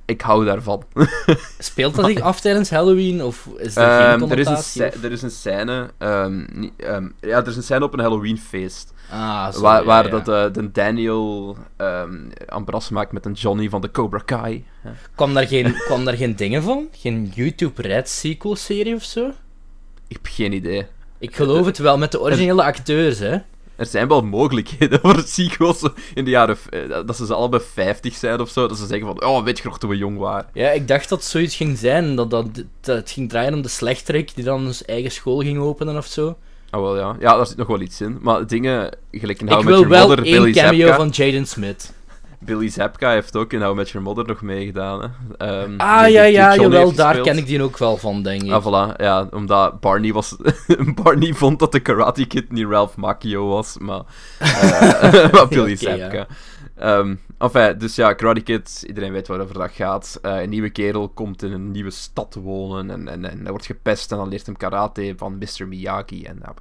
Ik 0.06 0.22
hou 0.22 0.46
daarvan. 0.46 0.84
Speelt 1.60 1.96
dat 1.96 2.06
zich 2.06 2.19
af 2.19 2.40
tijdens 2.40 2.69
Halloween, 2.69 3.24
of 3.24 3.48
is 3.57 3.75
er 3.75 3.84
geen 4.02 4.22
Ehm, 4.22 4.31
er, 4.31 4.40
is 4.40 4.75
een 4.75 4.92
er 5.04 5.12
is 5.12 5.22
een 5.22 5.31
scène... 5.31 5.90
ehm, 5.98 6.46
niet- 6.60 6.74
ehm, 6.78 7.07
ja, 7.22 7.38
er 7.38 7.48
is 7.48 7.56
een 7.56 7.63
scène 7.63 7.84
op 7.86 7.94
een 7.94 8.00
Halloween-feest. 8.00 8.94
Ah, 9.12 9.54
waar 9.56 9.84
waar 9.84 10.04
ja. 10.04 10.10
dat 10.10 10.28
eh, 10.28 10.54
de 10.54 10.72
Daniel 10.72 11.57
ambras 12.48 12.90
maakt 12.90 13.12
met 13.12 13.25
een 13.25 13.34
Johnny 13.34 13.69
van 13.69 13.81
de 13.81 13.92
Cobra 13.92 14.22
Kai. 14.25 14.66
Ja. 14.84 14.92
Kwam, 15.16 15.34
daar 15.34 15.48
geen, 15.48 15.74
kwam 15.86 16.06
daar 16.06 16.13
geen 16.18 16.36
dingen 16.36 16.63
van? 16.63 16.88
Geen 16.92 17.31
YouTube 17.36 17.81
Red 17.81 18.10
sequel-serie 18.10 18.96
of 18.96 19.04
zo? 19.04 19.28
Ik 20.07 20.16
heb 20.22 20.28
geen 20.30 20.54
idee. 20.54 20.86
Ik 21.19 21.36
geloof 21.36 21.66
het 21.66 21.78
wel, 21.78 21.98
met 21.98 22.12
de 22.12 22.22
originele 22.22 22.63
acteurs, 22.63 23.19
hè. 23.19 23.38
Er 23.75 23.86
zijn 23.86 24.07
wel 24.07 24.22
mogelijkheden 24.22 25.00
voor 25.04 25.22
sequels 25.25 25.89
in 26.13 26.24
de 26.25 26.30
jaren... 26.31 26.57
eh, 26.69 26.80
Dat 27.06 27.16
ze 27.16 27.25
ze 27.25 27.33
allebei 27.33 27.63
50 27.74 28.16
zijn 28.16 28.39
of 28.39 28.50
zo. 28.50 28.68
Dat 28.68 28.77
ze 28.77 28.86
zeggen 28.86 29.07
van, 29.07 29.24
oh, 29.25 29.44
weet 29.44 29.57
je 29.57 29.63
nog 29.63 29.80
toen 29.80 29.89
we 29.89 29.98
jong 29.98 30.18
waren. 30.18 30.50
Ja, 30.54 30.69
ik 30.69 30.88
dacht 30.88 31.10
dat 31.10 31.24
zoiets 31.24 31.56
ging 31.56 31.77
zijn, 31.77 32.16
dat, 32.16 32.30
dat, 32.30 32.45
dat 32.81 32.95
het 32.95 33.12
ging 33.12 33.30
draaien 33.30 33.54
om 33.54 33.62
de 33.62 33.68
slechterik 33.68 34.36
die 34.36 34.44
dan 34.44 34.74
zijn 34.74 34.89
eigen 34.89 35.12
school 35.12 35.39
ging 35.39 35.60
openen 35.60 35.98
of 35.98 36.06
zo. 36.06 36.38
Ah, 36.69 36.81
wel 36.81 36.98
ja. 36.98 37.16
Ja, 37.19 37.36
daar 37.38 37.48
zit 37.48 37.57
nog 37.57 37.68
wel 37.68 37.81
iets 37.81 38.01
in. 38.01 38.18
Maar 38.22 38.48
dingen, 38.48 38.89
gelijk 39.12 39.42
in 39.42 39.48
How 39.48 39.60
ik 39.60 39.66
Met 39.66 39.74
wil 39.74 39.83
Your 39.83 39.89
wel 39.89 40.07
Mother, 40.07 40.25
één 40.25 40.42
Billy 40.42 40.54
cameo 40.54 40.80
Zabka. 40.88 40.95
van 40.95 41.10
Jaden 41.10 41.48
Smith. 41.48 41.94
Billy 42.45 42.69
Zabka 42.69 43.09
heeft 43.09 43.36
ook 43.36 43.53
in 43.53 43.62
How 43.62 43.75
Met 43.75 43.89
Your 43.89 44.07
Mother 44.07 44.25
nog 44.25 44.42
meegedaan. 44.42 45.01
Hè. 45.01 45.07
Ehm, 45.38 45.74
Ah, 45.77 46.09
ja, 46.09 46.24
ja, 46.24 46.56
jawel, 46.56 46.94
daar 46.94 47.21
ken 47.21 47.38
ik 47.38 47.45
die 47.45 47.62
ook 47.62 47.77
wel 47.77 47.97
van, 47.97 48.24
denk 48.24 48.42
ik. 48.42 48.51
Ah, 48.51 48.63
voilà. 48.65 48.95
Ja, 48.97 49.27
omdat 49.31 49.80
Barney 49.80 50.13
was... 50.13 50.36
Barney 51.03 51.33
vond 51.33 51.59
dat 51.59 51.71
de 51.71 51.80
Karate 51.80 52.25
Kid 52.25 52.51
niet 52.51 52.68
Ralph 52.68 52.95
Macchio 52.95 53.47
was, 53.47 53.77
maar... 53.77 54.01
eh, 54.39 55.31
maar 55.31 55.47
Billy 55.47 55.74
Oké, 55.81 55.89
ja. 55.89 55.97
Zabka. 55.97 56.27
Ehm, 56.75 57.15
enfin, 57.38 57.77
dus 57.77 57.95
ja, 57.95 58.13
Karate 58.13 58.42
Kid, 58.42 58.83
iedereen 58.88 59.12
weet 59.12 59.27
waarover 59.27 59.53
dat 59.57 59.71
gaat. 59.71 60.19
Eh, 60.21 60.42
een 60.42 60.50
nieuwe 60.50 60.69
kerel 60.69 61.09
komt 61.09 61.44
in 61.44 61.51
een 61.51 61.71
nieuwe 61.71 61.92
stad 61.92 62.38
wonen 62.42 62.89
en, 62.89 63.07
en, 63.07 63.31
en 63.31 63.39
hij 63.42 63.50
wordt 63.50 63.65
gepest 63.65 64.12
en 64.12 64.18
dan 64.18 64.30
leert 64.30 64.45
hem 64.45 64.57
karate 64.57 65.13
van 65.18 65.38
Mr. 65.38 65.68
Miyagi. 65.68 66.24
En 66.24 66.39
ja, 66.42 66.53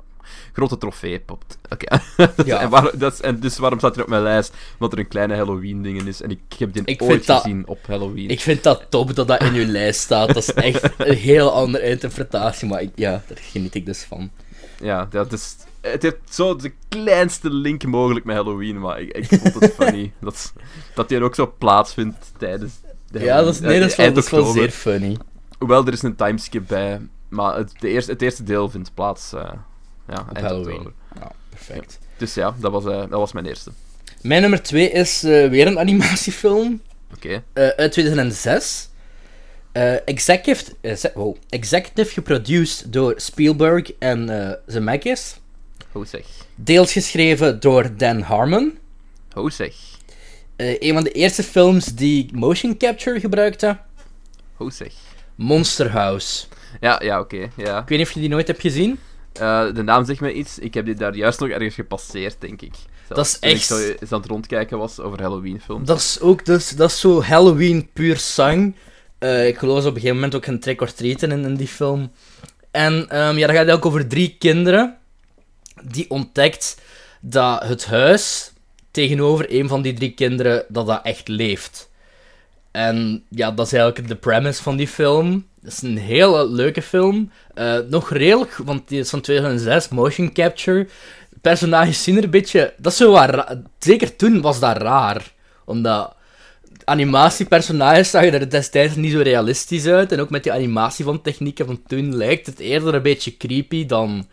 grote 0.52 0.78
trofee 0.78 1.20
popt. 1.20 1.58
Oké. 1.70 2.00
Ja. 2.44 2.60
en, 2.60 2.68
waar- 2.70 2.98
dat 2.98 3.12
is- 3.12 3.20
en 3.20 3.40
dus 3.40 3.58
waarom 3.58 3.78
staat 3.78 3.94
hij 3.94 4.04
op 4.04 4.10
mijn 4.10 4.22
lijst? 4.22 4.54
Omdat 4.72 4.92
er 4.92 4.98
een 4.98 5.08
kleine 5.08 5.34
Halloween-ding 5.36 6.02
is 6.06 6.22
en 6.22 6.30
ik 6.30 6.40
heb 6.58 6.72
die 6.72 6.82
Ik 6.84 7.02
ooit 7.02 7.26
dat- 7.26 7.42
gezien 7.42 7.66
op 7.66 7.78
Halloween. 7.86 8.28
Ik 8.28 8.40
vind 8.40 8.62
dat 8.62 8.86
top 8.88 9.14
dat 9.14 9.28
dat 9.28 9.42
in 9.42 9.54
uw 9.54 9.66
lijst 9.78 10.00
staat. 10.00 10.26
Dat 10.26 10.36
is 10.36 10.52
echt 10.52 10.90
een 10.98 11.14
heel 11.16 11.52
andere 11.52 11.84
interpretatie, 11.84 12.68
maar 12.68 12.82
ik, 12.82 12.90
ja, 12.94 13.10
daar 13.10 13.38
geniet 13.40 13.74
ik 13.74 13.86
dus 13.86 14.02
van. 14.02 14.30
Ja, 14.80 15.06
dat 15.10 15.32
is, 15.32 15.56
het 15.80 16.02
heeft 16.02 16.16
zo 16.30 16.56
de 16.56 16.72
kleinste 16.88 17.50
link 17.50 17.84
mogelijk 17.86 18.24
met 18.24 18.36
Halloween, 18.36 18.80
maar 18.80 19.00
ik, 19.00 19.16
ik 19.16 19.40
vond 19.40 19.54
het 19.60 19.74
funny. 19.74 20.12
dat, 20.20 20.52
dat 20.94 21.08
die 21.08 21.18
er 21.18 21.24
ook 21.24 21.34
zo 21.34 21.54
plaatsvindt 21.58 22.32
tijdens 22.38 22.72
de 23.10 23.18
Ja, 23.20 23.42
dat 23.42 23.54
is, 23.54 23.60
nee, 23.60 23.80
dat 23.80 23.90
is 23.90 23.96
wel, 23.96 24.04
eind 24.06 24.14
dat 24.16 24.24
is 24.24 24.30
wel 24.30 24.40
oktober. 24.40 24.62
zeer 24.62 24.70
funny. 24.70 25.16
Hoewel, 25.58 25.86
er 25.86 25.92
is 25.92 26.02
een 26.02 26.16
timeskip 26.16 26.64
bij, 26.68 27.00
maar 27.28 27.56
het, 27.56 27.72
de 27.78 27.88
eerste, 27.88 28.12
het 28.12 28.22
eerste 28.22 28.42
deel 28.42 28.68
vindt 28.70 28.94
plaats 28.94 29.32
eh, 29.32 29.50
ja, 30.08 30.26
Op 30.30 30.38
Halloween. 30.38 30.92
Ja, 31.20 31.32
perfect. 31.48 31.98
Dus 32.16 32.34
ja, 32.34 32.54
dat 32.60 32.72
was, 32.72 32.84
eh, 32.84 32.98
dat 32.98 33.10
was 33.10 33.32
mijn 33.32 33.46
eerste. 33.46 33.70
Mijn 34.24 34.40
nummer 34.40 34.62
2 34.62 34.90
is 34.90 35.22
eh, 35.22 35.48
weer 35.48 35.66
een 35.66 35.78
animatiefilm 35.78 36.80
Oké, 37.14 37.42
eh, 37.52 37.68
uit 37.68 37.92
2006. 37.92 38.88
Eh, 39.72 40.08
executive, 40.08 40.72
wow, 41.14 41.36
executive 41.48 42.12
geproduced 42.12 42.92
door 42.92 43.14
Spielberg 43.16 43.92
en 43.98 44.58
Zemeckis. 44.66 45.36
hoe 45.92 46.06
zeg. 46.06 46.26
Deels 46.54 46.92
geschreven 46.92 47.60
door 47.60 47.96
Dan 47.96 48.20
Harmon. 48.20 48.78
Hoe 49.32 49.52
zeg. 49.52 49.74
Een 50.56 50.94
van 50.94 51.04
de 51.04 51.12
eerste 51.12 51.42
films 51.42 51.84
die 51.84 52.28
motion 52.32 52.76
capture 52.76 53.20
gebruikte. 53.20 53.78
Hoe 54.54 54.72
zeg. 54.72 54.92
Monster 55.34 55.90
House. 55.90 56.46
Ja, 56.80 57.00
ja, 57.02 57.20
oké, 57.20 57.50
ja. 57.56 57.80
Ik 57.80 57.88
weet 57.88 57.98
niet 57.98 58.06
of 58.06 58.12
je 58.12 58.20
die 58.20 58.28
nooit 58.28 58.46
hebt 58.46 58.60
gezien. 58.60 58.98
Eh, 59.34 59.74
de 59.74 59.82
naam 59.82 60.04
zegt 60.04 60.20
mij 60.20 60.32
iets. 60.32 60.58
Ik 60.58 60.74
heb 60.74 60.86
dit 60.86 60.98
daar 60.98 61.14
juist 61.14 61.40
nog 61.40 61.48
ergens 61.48 61.74
gepasseerd, 61.74 62.36
denk 62.38 62.62
ik. 62.62 62.74
Zelfs 63.08 63.08
Dat 63.08 63.26
is 63.26 63.38
toen 63.38 63.50
ik 63.50 63.56
echt- 63.56 63.66
zo 63.66 63.78
eens 64.00 64.12
aan 64.12 64.20
het 64.20 64.30
rondkijken 64.30 64.78
was 64.78 65.00
over 65.00 65.20
Halloween-films. 65.22 65.86
Dat 65.86 65.98
is 65.98 66.20
ook 66.20 66.44
dus, 66.44 66.68
dat 66.70 66.90
is 66.90 67.00
zo 67.00 67.22
Halloween 67.22 67.88
puur 67.92 68.16
sang. 68.16 68.74
Eh, 69.18 69.46
ik 69.46 69.58
geloof 69.58 69.78
op 69.78 69.84
een 69.84 69.92
gegeven 69.94 70.14
moment 70.14 70.34
ook 70.34 70.46
een 70.46 70.60
trick 70.60 70.80
or 70.80 70.92
treaten 70.94 71.32
in, 71.32 71.44
in 71.44 71.54
die 71.54 71.68
film. 71.68 72.12
En 72.70 73.08
ehm, 73.08 73.36
ja, 73.38 73.46
dat 73.46 73.56
gaat 73.56 73.70
ook 73.70 73.86
over 73.86 74.06
drie 74.08 74.36
kinderen 74.38 74.96
die 75.82 76.10
ontdekt 76.10 76.80
dat 77.20 77.62
het 77.62 77.84
huis 77.86 78.52
tegenover 78.90 79.46
een 79.54 79.68
van 79.68 79.82
die 79.82 79.92
drie 79.92 80.10
kinderen 80.12 80.64
dat 80.68 80.86
dat 80.86 81.00
echt 81.02 81.28
leeft. 81.28 81.90
En 82.70 83.24
ja, 83.28 83.50
dat 83.50 83.66
is 83.66 83.72
eigenlijk 83.72 84.08
de 84.08 84.14
premise 84.16 84.62
van 84.62 84.76
die 84.76 84.88
film. 84.88 85.46
Het 85.64 85.72
is 85.72 85.82
een 85.82 85.98
hele 85.98 86.48
leuke 86.50 86.82
film. 86.82 87.30
Eh, 87.54 87.78
nog 87.88 88.10
redelijk, 88.10 88.56
want 88.64 88.88
die 88.88 89.00
is 89.00 89.10
van 89.10 89.20
2006, 89.20 89.88
motion 89.88 90.32
capture. 90.32 90.86
Personages 91.40 92.02
zien 92.02 92.16
er 92.16 92.24
een 92.24 92.30
beetje... 92.30 92.72
Dat 92.76 92.92
is 92.92 92.98
zo 92.98 93.10
wat 93.10 93.30
ra- 93.30 93.62
Zeker 93.78 94.16
toen 94.16 94.40
was 94.40 94.60
dat 94.60 94.76
raar. 94.76 95.32
Omdat 95.64 96.14
animatiepersonages 96.84 98.10
zagen 98.10 98.32
er 98.32 98.50
destijds 98.50 98.96
niet 98.96 99.12
zo 99.12 99.20
realistisch 99.20 99.86
uit. 99.86 100.12
En 100.12 100.20
ook 100.20 100.30
met 100.30 100.42
die 100.42 100.52
animatie 100.52 101.04
van 101.04 101.22
technieken 101.22 101.66
van 101.66 101.82
toen 101.86 102.16
lijkt 102.16 102.46
het 102.46 102.58
eerder 102.58 102.94
een 102.94 103.02
beetje 103.02 103.36
creepy 103.36 103.86
dan, 103.86 104.26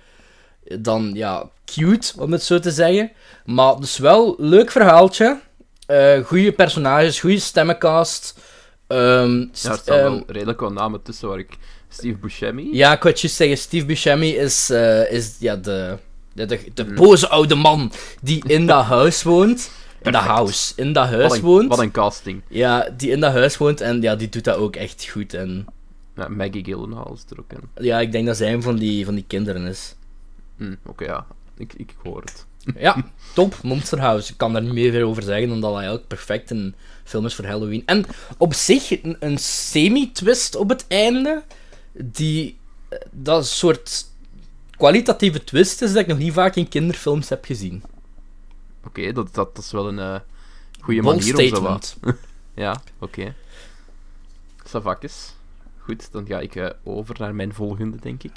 dan 0.79 1.11
ja, 1.13 1.50
cute, 1.65 2.13
om 2.17 2.31
het 2.31 2.43
zo 2.43 2.59
te 2.59 2.71
zeggen. 2.71 3.11
Maar 3.45 3.75
dus 3.79 3.97
wel 3.97 4.35
leuk 4.38 4.71
verhaaltje. 4.71 5.39
Eh 5.85 6.19
goede 6.25 6.51
personages, 6.51 7.19
goede 7.19 7.39
stemmencast. 7.39 8.39
Ehm, 8.91 9.31
Ja, 9.39 9.48
er 9.71 9.77
staan 9.77 9.98
ehm, 9.98 10.03
wel 10.12 10.24
redelijk 10.27 10.60
wat 10.60 10.74
namen 10.74 11.01
tussen 11.01 11.27
waar 11.27 11.39
ik 11.39 11.57
Steve 11.89 12.17
Buscemi? 12.17 12.69
Ja, 12.75 12.91
ik 12.93 13.01
wou 13.01 13.10
het 13.13 13.21
juist 13.21 13.38
zeggen, 13.38 13.57
Steve 13.57 13.86
Buscemi 13.86 14.29
is, 14.36 14.69
eh, 14.69 15.12
is 15.12 15.36
ja, 15.39 15.55
de, 15.55 15.98
de, 16.33 16.45
de, 16.45 16.60
de 16.74 16.86
boze 16.86 17.27
oude 17.29 17.55
man 17.55 17.91
die 18.21 18.43
in 18.48 18.65
dat 18.67 18.83
huis 18.95 19.24
woont. 19.24 19.71
In 20.01 20.12
dat 20.12 20.21
house. 20.21 20.74
In 20.75 20.93
dat 20.93 21.10
Wat 21.10 21.19
huis 21.19 21.33
een, 21.33 21.41
woont. 21.41 21.67
wat 21.67 21.79
een 21.79 21.91
casting. 21.91 22.41
Ja, 22.48 22.89
die 22.98 23.10
in 23.12 23.19
dat 23.19 23.31
huis 23.31 23.57
woont 23.57 23.81
en 23.81 24.01
ja, 24.01 24.15
die 24.15 24.29
doet 24.29 24.43
dat 24.43 24.55
ook 24.57 24.75
echt 24.75 25.07
goed. 25.10 25.33
En 25.33 25.65
Ja, 26.15 26.27
Maggie 26.27 26.63
Gyllenhaal 26.63 27.13
is 27.13 27.24
er 27.29 27.39
ook 27.39 27.51
in. 27.53 27.83
ja, 27.86 28.00
ik 28.00 28.12
denk 28.12 28.25
dat 28.25 28.38
zij 28.38 28.53
een 28.53 28.62
van 28.62 28.75
die, 28.75 29.05
van 29.05 29.15
die 29.15 29.24
kinderen 29.27 29.65
is. 29.65 29.95
Hm, 30.57 30.75
Oké, 30.86 31.05
ja. 31.05 31.25
Ik, 31.57 31.74
ik 31.77 31.93
hoor 32.03 32.21
het. 32.21 32.45
Ja, 32.77 32.95
top, 33.33 33.55
Monster 33.63 34.00
House. 34.00 34.31
Ik 34.31 34.38
kan 34.38 34.53
daar 34.53 34.62
niet 34.62 34.74
meer 34.74 35.03
over 35.03 35.24
zeggen, 35.24 35.51
omdat 35.51 35.69
dat 35.69 35.74
eigenlijk 35.79 36.07
perfect 36.07 36.50
een 36.51 36.75
film 37.12 37.25
is 37.25 37.36
voor 37.36 37.46
Halloween. 37.46 37.84
En 37.86 38.06
op 38.38 38.53
zich 38.53 39.03
een, 39.03 39.15
een 39.20 39.38
semi-twist 39.38 40.56
op 40.56 40.70
het 40.70 40.86
einde, 40.88 41.44
die 41.94 42.58
eh, 42.89 43.00
dat 43.12 43.38
een 43.38 43.46
soort 43.46 44.06
kwalitatieve 44.77 45.44
twist 45.44 45.82
is 45.82 45.91
dat 45.94 46.01
ik 46.01 46.08
nog 46.08 46.18
niet 46.18 46.34
vaak 46.34 46.56
in 46.56 46.70
kinderfilms 46.70 47.30
heb 47.30 47.46
gezien. 47.46 47.84
Oké, 48.86 49.12
dat, 49.12 49.34
dat, 49.34 49.56
dat 49.56 49.63
is 49.63 49.72
wel 49.72 49.88
een 49.88 50.00
eh 50.00 50.20
goede 50.82 51.01
Bold 51.01 51.15
manier 51.15 51.36
om 51.36 51.41
zo 51.41 51.48
statement. 51.48 51.98
wat... 52.01 52.15
Ja, 52.53 52.82
oké. 53.00 53.34
Savakjes. 54.63 55.34
Goed, 55.77 56.12
dan 56.12 56.27
ga 56.27 56.39
ik 56.39 56.56
eh, 56.56 56.70
over 56.84 57.15
naar 57.20 57.36
mijn 57.36 57.53
volgende, 57.53 57.98
denk 57.98 58.24
ik. 58.24 58.32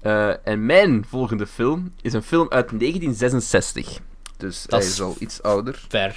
Eh, 0.00 0.46
en 0.46 0.66
mijn 0.66 1.04
volgende 1.08 1.46
film 1.46 1.92
is 2.02 2.12
een 2.12 2.22
film 2.22 2.46
uit 2.50 2.68
1966. 2.68 3.98
Dus 4.36 4.62
Dat 4.62 4.80
hij 4.80 4.88
is 4.88 5.00
al 5.00 5.16
iets 5.18 5.42
ouder. 5.42 5.84
Ver. 5.88 6.16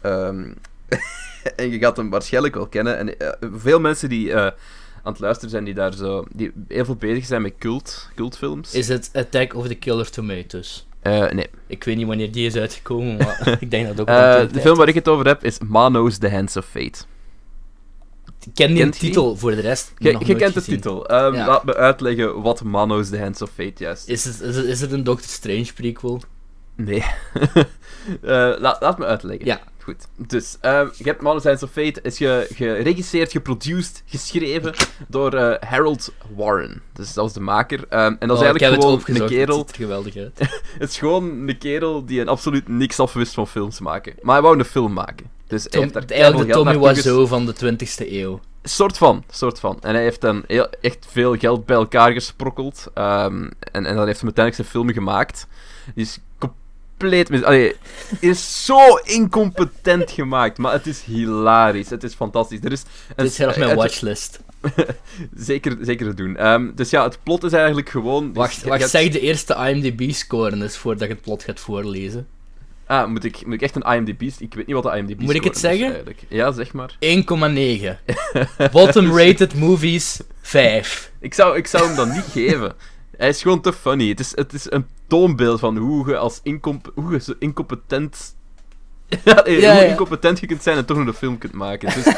Ehm, 0.00 0.52
en 1.56 1.70
je 1.70 1.78
gaat 1.78 1.96
hem 1.96 2.10
waarschijnlijk 2.10 2.54
wel 2.54 2.66
kennen. 2.66 2.98
En 2.98 3.18
eh, 3.18 3.28
veel 3.54 3.80
mensen 3.80 4.08
die 4.08 4.32
eh, 4.32 4.44
aan 5.02 5.12
het 5.12 5.20
luisteren 5.20 5.50
zijn, 5.50 5.64
die 5.64 5.74
daar 5.74 5.94
zo... 5.94 6.24
Die 6.32 6.52
heel 6.68 6.84
veel 6.84 6.96
bezig 6.96 7.24
zijn 7.24 7.42
met 7.42 7.52
cult, 7.58 8.08
cultfilms. 8.14 8.74
Is 8.74 8.88
het 8.88 9.10
Attack 9.12 9.54
of 9.54 9.66
the 9.66 9.74
Killer 9.74 10.10
Tomatoes? 10.10 10.86
Eh, 11.02 11.30
nee. 11.30 11.46
Ik 11.66 11.84
weet 11.84 11.96
niet 11.96 12.06
wanneer 12.06 12.32
die 12.32 12.46
is 12.46 12.56
uitgekomen, 12.56 13.16
maar 13.16 13.56
ik 13.60 13.70
denk 13.70 13.86
dat 13.86 13.98
het 13.98 14.00
ook 14.00 14.16
wel 14.16 14.48
de 14.52 14.60
film 14.60 14.76
waar 14.76 14.88
ik 14.88 14.94
het 14.94 15.08
over 15.08 15.26
heb 15.26 15.44
is 15.44 15.58
Manos 15.58 16.18
The 16.18 16.30
Hands 16.30 16.56
of 16.56 16.66
Fate. 16.66 16.98
Ik 18.46 18.54
ken 18.54 18.74
die 18.74 18.88
titel 18.88 19.36
voor 19.36 19.50
de 19.50 19.60
rest. 19.60 19.92
Je, 19.98 20.16
je 20.24 20.34
kent 20.36 20.54
de 20.54 20.62
titel. 20.62 21.06
Ehm, 21.06 21.34
Ja. 21.34 21.46
Laat 21.46 21.64
me 21.64 21.76
uitleggen 21.76 22.42
wat 22.42 22.62
Manos 22.62 23.08
The 23.08 23.18
Hands 23.18 23.42
of 23.42 23.50
Fate 23.50 23.72
juist 23.76 24.08
is. 24.08 24.14
Is 24.14 24.24
het, 24.24 24.48
is, 24.48 24.56
het, 24.56 24.64
is 24.64 24.80
het 24.80 24.92
een 24.92 25.04
Doctor 25.04 25.28
Strange 25.28 25.72
prequel? 25.74 26.22
Nee. 26.84 27.04
Eh, 28.22 28.52
laat, 28.58 28.80
laat 28.80 28.98
me 28.98 29.04
uitleggen. 29.04 29.46
Ja. 29.46 29.60
Goed. 29.82 30.06
Dus, 30.16 30.56
ehm, 30.60 30.88
je 30.96 31.04
hebt 31.04 31.20
The 31.20 31.48
Hands 31.48 31.62
of 31.62 31.70
Fate 31.70 32.00
is 32.02 32.16
ge, 32.16 32.46
geregisseerd, 32.54 33.30
geproduced, 33.30 34.02
geschreven 34.06 34.74
door 35.08 35.34
eh, 35.34 35.68
Harold 35.68 36.12
Warren. 36.36 36.82
Dus 36.92 37.12
dat 37.12 37.24
was 37.24 37.32
de 37.32 37.40
maker. 37.40 37.84
Ehm, 37.88 38.14
en 38.18 38.28
dat 38.28 38.36
is 38.42 38.44
Oh, 38.44 38.48
eigenlijk 38.48 38.82
gewoon 38.82 39.02
een 39.04 39.28
kerel... 39.28 39.58
Het 39.58 39.66
ziet 39.68 39.76
er 39.76 39.82
geweldig 39.82 40.16
uit. 40.16 40.38
Het 40.78 40.90
is 40.90 40.98
gewoon 40.98 41.48
een 41.48 41.58
kerel 41.58 42.04
die 42.04 42.20
een 42.20 42.28
absoluut 42.28 42.68
niks 42.68 42.98
afwist 43.00 43.34
van 43.34 43.46
films 43.46 43.80
maken. 43.80 44.14
Maar 44.22 44.34
hij 44.34 44.42
wou 44.42 44.58
een 44.58 44.64
film 44.64 44.92
maken. 44.92 45.30
Dus 45.46 45.62
hij 45.62 45.70
Tom, 45.70 45.80
heeft 45.80 45.94
daar 45.94 46.04
eigenlijk 46.18 46.48
de 46.48 46.54
Tommy 46.54 46.78
Wiseau 46.78 47.26
van 47.26 47.46
de 47.46 47.54
20e 47.54 48.10
eeuw. 48.12 48.40
Soort 48.62 48.98
van, 48.98 49.24
soort 49.30 49.60
van. 49.60 49.78
En 49.80 49.94
hij 49.94 50.02
heeft 50.02 50.20
dan 50.20 50.44
heel, 50.46 50.68
echt 50.80 51.06
veel 51.10 51.36
geld 51.36 51.66
bij 51.66 51.76
elkaar 51.76 52.12
gesprokkeld. 52.12 52.86
ehm, 52.94 53.42
en, 53.72 53.86
en 53.86 53.94
dan 53.94 54.06
heeft 54.06 54.20
hij 54.20 54.32
uiteindelijk 54.32 54.54
zijn 54.54 54.66
film 54.68 54.92
gemaakt. 54.92 55.46
Die 55.94 56.04
is 56.04 56.18
compleet... 57.00 57.28
Mis 57.28 57.42
Allee, 57.42 57.74
is 58.20 58.64
zo 58.64 58.94
incompetent 58.96 60.10
gemaakt, 60.10 60.58
maar 60.58 60.72
het 60.72 60.86
is 60.86 61.02
hilarisch. 61.02 61.90
Het 61.90 62.04
is 62.04 62.14
fantastisch. 62.14 62.58
Er 62.62 62.72
is 62.72 62.80
een, 63.08 63.14
Dit 63.16 63.26
is 63.26 63.38
heel 63.38 63.48
erg 63.48 63.56
mijn 63.56 63.76
watchlist. 63.76 64.40
Zeker, 65.34 65.76
zeker 65.80 66.14
doen. 66.16 66.36
Ehm, 66.36 66.70
dus 66.74 66.90
ja, 66.90 67.04
het 67.04 67.18
plot 67.22 67.44
is 67.44 67.52
eigenlijk 67.52 67.88
gewoon... 67.88 68.32
Wacht, 68.32 68.54
dus 68.54 68.62
je 68.62 68.68
wacht 68.68 68.80
hebt- 68.80 68.92
zeg 68.92 69.08
de 69.08 69.20
eerste 69.20 69.54
IMDb-score 69.54 70.56
eens 70.56 70.76
voordat 70.76 71.02
ik 71.02 71.08
het 71.08 71.20
plot 71.20 71.42
gaat 71.42 71.60
voorlezen. 71.60 72.26
Ah, 72.86 73.08
moet 73.08 73.24
ik, 73.24 73.44
moet 73.46 73.54
ik 73.54 73.62
echt 73.62 73.76
een 73.76 73.94
IMDb... 73.94 74.22
Ik 74.22 74.54
weet 74.54 74.66
niet 74.66 74.74
wat 74.82 74.82
de 74.92 74.98
IMDb 74.98 75.20
Moet 75.20 75.34
ik 75.34 75.44
het 75.44 75.58
zeggen? 75.58 75.86
eigenlijk. 75.86 76.22
Ja, 76.28 76.52
zeg 76.52 76.72
maar. 76.72 76.96
1,9. 77.04 78.70
Bottom 78.72 79.18
rated 79.18 79.54
movies 79.54 80.20
5. 80.42 81.10
Ik 81.20 81.34
zou, 81.34 81.56
ik 81.56 81.66
zou 81.66 81.86
hem 81.86 81.96
dan 81.96 82.12
niet 82.12 82.24
geven. 82.48 82.72
Hij 83.20 83.28
is 83.28 83.42
gewoon 83.42 83.60
te 83.60 83.72
funny. 83.72 84.08
Het 84.08 84.20
is, 84.20 84.32
het 84.36 84.52
is 84.52 84.70
een 84.70 84.86
toonbeeld 85.06 85.60
van 85.60 85.76
hoe 85.76 86.08
je 86.08 86.16
als 86.16 86.40
incomp 86.42 86.90
hoe 86.94 87.12
je 87.12 87.20
zo 87.20 87.32
incompetent... 87.38 88.34
ja, 89.24 89.44
eh, 89.44 89.60
Ja, 89.60 89.72
hoe 89.72 89.80
ja. 89.82 89.88
incompetent 89.90 90.40
je 90.40 90.46
kunt 90.46 90.62
zijn 90.62 90.76
en 90.76 90.84
toch 90.84 90.96
nog 90.96 91.06
een 91.06 91.12
film 91.14 91.38
kunt 91.38 91.52
maken. 91.52 91.92
Dus 91.94 92.04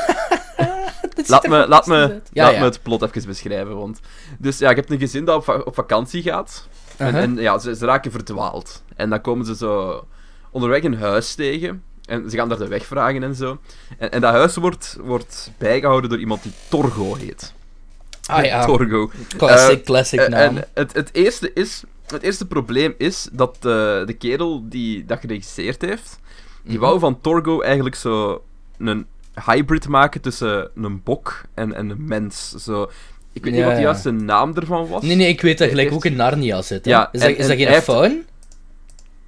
laat 1.31 1.47
me, 1.49 1.69
laat 1.69 1.87
me, 1.87 2.21
Ja, 2.33 2.45
laat 2.45 2.53
ja. 2.53 2.59
me 2.59 2.65
het 2.65 2.83
plot 2.83 3.03
even 3.03 3.27
beschrijven. 3.27 3.77
Want... 3.77 4.01
Dus 4.39 4.59
ja, 4.59 4.71
ik 4.71 4.77
heb 4.77 4.91
een 4.91 4.99
gezin 4.99 5.25
dat 5.25 5.37
op, 5.37 5.45
va- 5.45 5.59
op 5.65 5.75
vakantie 5.75 6.23
gaat. 6.23 6.69
En, 6.97 7.07
Uh-huh. 7.07 7.23
en 7.23 7.37
ja, 7.37 7.59
ze, 7.59 7.77
ze 7.77 7.87
raken 7.87 8.11
verdwaald. 8.11 8.83
En 8.97 9.11
dan 9.11 9.21
komen 9.21 9.47
ze 9.47 9.57
zo 9.57 10.05
onderweg 10.51 10.83
een 10.83 10.99
huis 10.99 11.35
tegen. 11.35 11.83
En 12.05 12.31
ze 12.31 12.37
gaan 12.37 12.49
daar 12.49 12.59
de 12.59 12.69
weg 12.69 12.87
vragen 12.87 13.23
en 13.23 13.35
zo. 13.35 13.59
En, 13.99 14.11
en 14.13 14.21
dat 14.21 14.33
huis 14.33 14.57
wordt, 14.57 14.97
wordt 15.01 15.51
bijgehouden 15.59 16.11
door 16.11 16.19
iemand 16.19 16.43
die 16.43 16.53
Torgo 16.69 17.15
heet. 17.15 17.55
Ah 18.27 18.45
ja, 18.45 18.65
Torgo. 18.67 19.11
classic, 19.37 19.79
Eh, 19.79 19.85
classic 19.85 20.21
Eh, 20.21 20.29
naam. 20.29 20.57
En 20.57 20.65
het, 20.75 20.93
het, 20.93 21.09
eerste 21.13 21.51
is, 21.55 21.83
het 22.07 22.23
eerste 22.23 22.47
probleem 22.47 22.95
is 22.99 23.29
dat 23.33 23.55
eh, 23.57 23.63
de 24.07 24.15
kerel 24.19 24.69
die 24.69 25.05
dat 25.05 25.21
geregisseerd 25.21 25.81
heeft, 25.83 26.19
die 26.63 26.73
Mhm. 26.79 26.81
wou 26.87 26.99
van 26.99 27.21
Torgo 27.21 27.61
eigenlijk 27.61 27.95
zo 27.95 28.45
een 28.79 29.07
hybrid 29.45 29.89
maken 29.89 30.21
tussen 30.21 30.71
een 30.75 31.03
bok 31.03 31.41
en, 31.55 31.75
en 31.75 31.91
een 31.91 32.05
mens. 32.07 32.51
Zo, 32.51 32.91
ik 33.33 33.45
weet 33.45 33.53
Ja, 33.55 33.59
niet 33.59 33.67
wat 33.67 33.75
de 33.75 33.81
ja. 33.81 33.87
juiste 33.87 34.11
naam 34.11 34.53
ervan 34.55 34.89
was. 34.89 35.03
Nee, 35.03 35.17
nee, 35.17 35.29
ik 35.29 35.41
weet 35.41 35.59
dat 35.59 35.69
gelijk 35.69 35.89
heeft- 35.91 35.99
ook 36.05 36.11
in 36.11 36.17
Narnia 36.17 36.63
zit. 36.63 36.85
Hè? 36.85 36.91
Ja, 36.91 37.09
is 37.13 37.21
dat, 37.21 37.31
is 37.31 37.37
dat 37.47 37.57
en 37.59 37.67
geen 37.67 37.83
faun? 37.83 38.25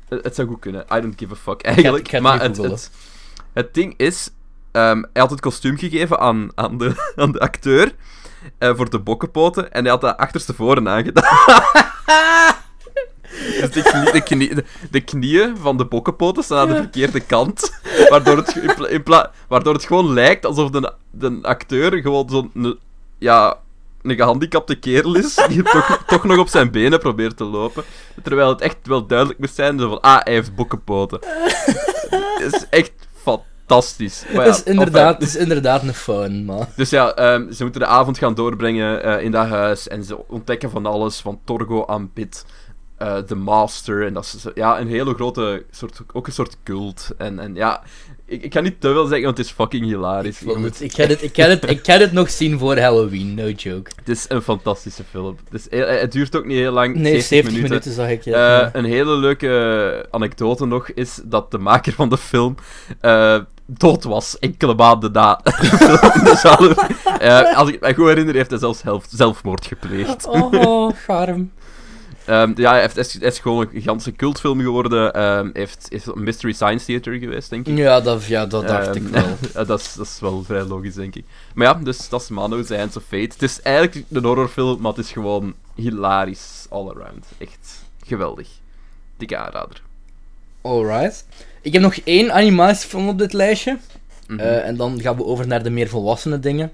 Het, 0.09 0.25
het 0.25 0.35
zou 0.35 0.49
goed 0.49 0.61
kunnen. 0.61 0.85
I 0.97 1.01
don't 1.01 1.15
give 1.19 1.33
a 1.33 1.37
fuck, 1.37 1.63
eigenlijk. 1.63 2.05
ik 2.05 2.09
ga 2.11 2.15
het 2.17 2.23
maar 2.23 2.37
nu 2.37 2.43
het, 2.43 2.57
googlen. 2.57 2.73
het, 2.75 2.91
het 3.53 3.75
ding 3.75 3.95
is, 3.97 4.31
ehm, 4.73 5.03
hij 5.13 5.23
had 5.23 5.31
het 5.31 5.41
kostuum 5.41 5.79
gegeven 5.79 6.19
aan, 6.19 6.51
aan, 6.55 6.79
de, 6.79 6.93
aan 7.17 7.33
de 7.33 7.41
acteur 7.41 7.93
eh, 8.59 8.77
voor 8.77 8.91
de 8.91 8.99
bokkenpoten 8.99 9.73
en 9.73 9.83
hij 9.83 9.91
had 9.91 10.01
dat 10.01 10.17
achterstevoren 10.17 10.89
aangedaan. 10.89 11.25
dus 13.61 13.71
de, 13.71 13.83
knie- 13.83 14.13
de, 14.13 14.23
knie- 14.23 14.55
de, 14.55 14.65
de 14.91 15.01
knieën 15.01 15.57
van 15.57 15.77
de 15.77 15.85
bokkenpoten 15.85 16.45
staan 16.45 16.59
aan 16.59 16.69
de 16.69 16.75
verkeerde 16.75 17.21
kant, 17.21 17.81
waardoor 18.09 18.37
het, 18.37 18.57
in 18.89 19.05
waardoor 19.49 19.75
het 19.75 19.85
gewoon 19.85 20.13
lijkt 20.13 20.47
alsof 20.47 20.71
de, 20.71 20.93
de 21.11 21.39
acteur 21.43 21.93
gewoon 22.01 22.29
zo'n... 22.29 22.79
Ja, 23.19 23.59
een 24.03 24.17
gehandicapte 24.17 24.75
kerel 24.75 25.15
is, 25.15 25.35
die 25.49 25.63
toch, 25.63 25.99
toch 26.07 26.25
nog 26.25 26.39
op 26.39 26.49
zijn 26.49 26.71
benen 26.71 26.99
probeert 26.99 27.37
te 27.37 27.45
lopen. 27.45 27.85
Terwijl 28.23 28.49
het 28.49 28.61
echt 28.61 28.77
wel 28.83 29.07
duidelijk 29.07 29.39
moest 29.39 29.55
zijn, 29.55 29.79
van, 29.79 30.01
ah, 30.01 30.21
hij 30.25 30.33
heeft 30.33 30.55
bokkenpoten. 30.55 31.19
Het 32.35 32.55
is 32.55 32.69
echt 32.69 32.93
fantastisch. 33.67 34.25
Maar 34.33 34.45
ja, 34.45 34.51
Het 34.51 34.55
is, 34.57 34.63
inderdaad, 34.63 35.13
enfin, 35.13 35.27
het 35.27 35.35
is 35.35 35.37
inderdaad 35.37 35.83
een 35.83 35.95
faun, 35.95 36.45
maar... 36.45 36.69
dus 36.77 36.91
ja, 36.91 37.15
ehm, 37.15 37.53
ze 37.53 37.63
moeten 37.63 37.81
de 37.81 37.87
avond 37.87 38.19
gaan 38.19 38.35
doorbrengen 38.35 39.03
eh, 39.03 39.25
in 39.25 39.31
dat 39.31 39.47
huis 39.47 39.89
en 39.89 40.05
ze 40.05 40.29
ontdekken 40.29 40.71
van 40.71 40.87
alles, 40.87 41.21
van 41.21 41.41
Torgo 41.45 41.87
aanbidt 41.87 42.45
eh 42.97 43.17
de 43.27 43.35
Master. 43.35 44.07
En 44.07 44.15
dat 44.15 44.25
is 44.25 44.47
ja, 44.55 44.81
een 44.81 44.89
hele 44.89 45.15
grote, 45.15 45.65
soort, 45.71 46.01
ook 46.13 46.27
een 46.27 46.33
soort 46.33 46.57
cult. 46.65 47.11
En, 47.19 47.39
en 47.39 47.55
ja, 47.55 47.83
ik, 48.27 48.43
ik 48.43 48.53
ga 48.53 48.61
niet 48.61 48.81
te 48.81 48.89
veel 48.93 49.07
zeggen, 49.07 49.25
want 49.25 49.37
het 49.37 49.47
is 49.47 49.53
fucking 49.53 49.85
hilarisch. 49.85 50.43
Ik, 50.43 50.57
moet- 50.57 50.65
het, 50.65 50.81
ik, 50.81 50.93
ga 50.95 51.05
het, 51.07 51.23
ik, 51.23 51.35
ga 51.35 51.43
het, 51.49 51.71
ik 51.71 51.81
ga 51.85 51.99
het 51.99 52.13
nog 52.13 52.31
zien 52.31 52.59
voor 52.59 52.79
Halloween, 52.79 53.35
no 53.35 53.49
joke. 53.49 53.91
Het 53.97 54.09
is 54.09 54.25
een 54.29 54.43
fantastische 54.43 55.03
film. 55.11 55.37
Het, 55.51 55.61
is, 55.61 55.67
heel- 55.71 55.87
het 56.01 56.13
duurt 56.13 56.37
ook 56.37 56.45
niet 56.47 56.57
heel 56.57 56.73
lang, 56.73 56.95
Nee, 56.97 57.21
70, 57.21 57.27
70 57.29 57.53
minuten. 57.53 57.69
minuten 57.71 57.93
zag 57.93 58.09
ik, 58.11 58.27
Eh, 58.27 58.33
ja. 58.33 58.59
ja. 58.61 58.71
Een 58.73 58.85
hele 58.85 59.17
leuke 59.17 60.07
anekdote 60.11 60.67
nog 60.67 60.89
is 60.91 61.21
dat 61.25 61.51
de 61.51 61.59
maker 61.59 61.93
van 61.93 62.09
de 62.09 62.19
film 62.19 62.55
eh, 63.01 63.39
dood 63.67 64.05
was 64.05 64.39
enkele 64.39 64.75
maanden 64.75 65.13
na 65.13 65.41
de 66.25 66.35
zaal. 66.43 66.69
Eh, 67.19 67.57
als 67.57 67.69
ik 67.69 67.81
me 67.81 67.95
goed 67.95 68.07
herinner, 68.07 68.35
heeft 68.35 68.51
hij 68.51 68.59
zelfs 68.59 68.83
helft- 68.83 69.11
zelfmoord 69.17 69.67
gepleegd. 69.67 70.27
Oh, 70.27 70.91
charm. 71.07 71.51
Ehm, 72.25 72.53
ja, 72.57 72.71
hij, 72.71 72.81
heeft, 72.81 73.19
hij 73.21 73.29
is, 73.29 73.39
gewoon 73.39 73.61
een 73.61 73.71
gigantische 73.73 74.13
cultfilm 74.13 74.61
geworden. 74.61 75.13
Ehm, 75.13 75.51
heeft, 75.53 75.87
is 75.89 76.05
Mystery 76.15 76.53
Science 76.53 76.85
Theater 76.85 77.15
geweest, 77.15 77.51
denk 77.51 77.67
ik. 77.67 77.77
Ja, 77.77 78.01
dat, 78.01 78.25
ja, 78.25 78.47
dat 78.47 78.67
dacht 78.69 78.87
Ehm, 78.87 78.97
ik 78.97 79.09
wel. 79.09 79.37
dat, 79.67 79.81
is, 79.81 79.95
dat 79.95 80.07
is 80.07 80.21
wel 80.21 80.43
vrij 80.45 80.63
logisch, 80.63 80.95
denk 80.95 81.15
ik. 81.15 81.25
Maar 81.55 81.67
ja, 81.67 81.75
dus 81.75 82.09
dat 82.09 82.23
is 82.23 82.29
Mano's 82.29 82.67
The 82.67 82.77
Hands 82.77 82.97
of 82.97 83.03
Fate. 83.03 83.33
Het 83.33 83.43
is 83.43 83.63
eigenlijk 83.63 84.07
een 84.11 84.25
horrorfilm, 84.25 84.81
maar 84.81 84.93
het 84.93 85.05
is 85.05 85.13
gewoon 85.13 85.55
hilarisch 85.75 86.67
all 86.69 86.89
around. 86.89 87.27
Echt 87.39 87.83
geweldig. 88.07 88.49
Dikke 89.17 89.37
aanrader. 89.37 89.83
Alright. 90.63 91.27
Ik 91.63 91.73
heb 91.73 91.83
nog 91.83 91.97
één 92.05 92.33
animatiefilm 92.33 93.09
op 93.09 93.19
dit 93.19 93.33
lijstje. 93.33 93.79
Mhm. 94.27 94.41
Eh, 94.41 94.67
en 94.67 94.77
dan 94.77 95.01
gaan 95.01 95.17
we 95.17 95.25
over 95.25 95.47
naar 95.47 95.63
de 95.63 95.71
meer 95.71 95.89
volwassene 95.89 96.41
dingen. 96.41 96.73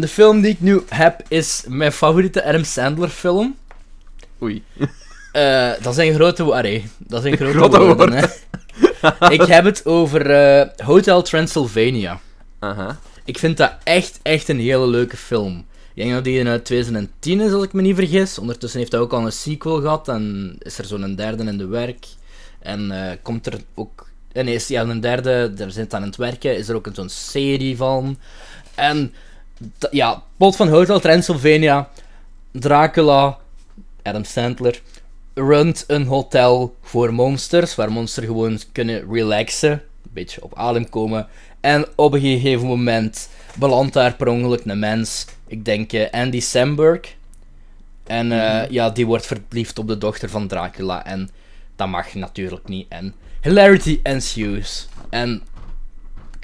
De 0.00 0.08
film 0.08 0.40
die 0.40 0.50
ik 0.50 0.60
nu 0.60 0.82
heb 0.88 1.22
is 1.28 1.64
mijn 1.68 1.92
favoriete 1.92 2.44
Adam 2.44 2.64
Sandler 2.64 3.08
film. 3.08 3.56
Oei. 4.42 4.62
Eh, 5.34 5.70
dat 5.82 5.94
zijn 5.94 6.14
grote 6.14 6.44
woorden. 6.44 6.82
Dat 6.98 7.22
zijn 7.22 7.36
grote, 7.36 7.58
Grote 7.58 7.78
woorden, 7.80 8.12
hè. 8.12 8.26
ik 9.30 9.42
heb 9.42 9.64
het 9.64 9.86
over 9.86 10.30
eh, 10.30 10.86
Hotel 10.86 11.22
Transylvania. 11.22 12.20
Aha. 12.58 12.98
Ik 13.24 13.38
vind 13.38 13.56
dat 13.56 13.72
echt, 13.84 14.20
echt 14.22 14.48
een 14.48 14.60
hele 14.60 14.86
leuke 14.86 15.16
film. 15.16 15.64
Ik 15.94 16.02
denk 16.02 16.14
dat 16.14 16.24
die 16.24 16.38
in 16.38 16.46
eh, 16.46 16.54
2010 16.54 17.40
is, 17.40 17.52
als 17.52 17.64
ik 17.64 17.72
me 17.72 17.82
niet 17.82 17.96
vergis. 17.96 18.38
Ondertussen 18.38 18.78
heeft 18.78 18.92
hij 18.92 19.00
ook 19.00 19.12
al 19.12 19.24
een 19.24 19.32
sequel 19.32 19.80
gehad 19.80 20.08
en 20.08 20.56
is 20.58 20.78
er 20.78 20.84
zo'n 20.84 21.14
derde 21.14 21.44
in 21.44 21.58
de 21.58 21.66
werk. 21.66 22.06
En 22.58 22.90
eh, 22.90 23.16
komt 23.22 23.46
er 23.46 23.60
ook... 23.74 24.08
En 24.32 24.48
is 24.48 24.68
ja, 24.68 24.82
een 24.82 25.00
derde, 25.00 25.54
daar 25.54 25.70
zit 25.70 25.94
aan 25.94 26.02
het 26.02 26.16
werken, 26.16 26.56
is 26.56 26.68
er 26.68 26.74
ook 26.74 26.86
een 26.86 26.94
zo'n 26.94 27.08
serie 27.08 27.76
van. 27.76 28.18
En 28.74 29.14
ja, 29.90 30.22
plot 30.36 30.56
van 30.56 30.68
Hotel 30.68 31.00
Transylvania, 31.00 31.88
Dracula, 32.50 33.38
Adam 34.04 34.24
Sandler, 34.24 34.80
runt 35.34 35.84
een 35.86 36.06
hotel 36.06 36.76
voor 36.82 37.14
monsters, 37.14 37.74
waar 37.74 37.92
monsters 37.92 38.26
gewoon 38.26 38.60
kunnen 38.72 39.12
relaxen, 39.12 39.70
een 39.70 40.10
beetje 40.12 40.42
op 40.42 40.58
adem 40.58 40.88
komen. 40.88 41.26
En 41.60 41.86
op 41.94 42.12
een 42.12 42.20
gegeven 42.20 42.66
moment 42.66 43.28
belandt 43.58 43.92
daar 43.92 44.14
per 44.14 44.28
ongeluk 44.28 44.64
een 44.64 44.78
mens, 44.78 45.26
ik 45.46 45.64
denk 45.64 45.92
eh, 45.92 46.10
Andy 46.10 46.40
Samberg. 46.40 47.14
En 48.06 48.32
eh, 48.32 48.70
ja, 48.70 48.90
die 48.90 49.06
wordt 49.06 49.26
verliefd 49.26 49.78
op 49.78 49.88
de 49.88 49.98
dochter 49.98 50.28
van 50.30 50.46
Dracula. 50.46 51.04
En 51.04 51.30
dat 51.76 51.88
mag 51.88 52.14
natuurlijk 52.14 52.68
niet. 52.68 52.86
En 52.88 53.14
hilarity 53.42 54.00
ensues. 54.02 54.88
En 55.10 55.42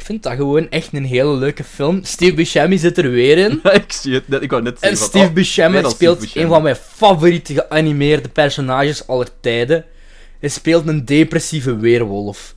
ik 0.00 0.06
vind 0.06 0.22
dat 0.22 0.32
gewoon 0.32 0.70
echt 0.70 0.92
een 0.92 1.04
hele 1.04 1.34
leuke 1.36 1.64
film. 1.64 2.00
Steve 2.04 2.34
Buscemi 2.34 2.78
zit 2.78 2.98
er 2.98 3.10
weer 3.10 3.38
in. 3.38 3.60
ik 3.72 3.92
zie 3.92 4.14
het 4.14 4.28
net, 4.28 4.42
ik 4.42 4.50
wou 4.50 4.62
net 4.62 4.72
En 4.72 4.78
zeggen. 4.80 4.98
van, 4.98 5.08
Steve 5.08 5.26
oh, 5.26 5.32
Buscemi 5.32 5.76
speelt 5.78 5.92
Steve 5.92 6.16
Buscemi. 6.20 6.44
een 6.44 6.50
van 6.50 6.62
mijn 6.62 6.76
favoriete 6.76 7.54
geanimeerde 7.54 8.28
personages 8.28 9.06
aller 9.06 9.28
tijden. 9.40 9.84
Hij 10.40 10.48
speelt 10.48 10.88
een 10.88 11.04
depressieve 11.04 11.76
weerwolf. 11.76 12.54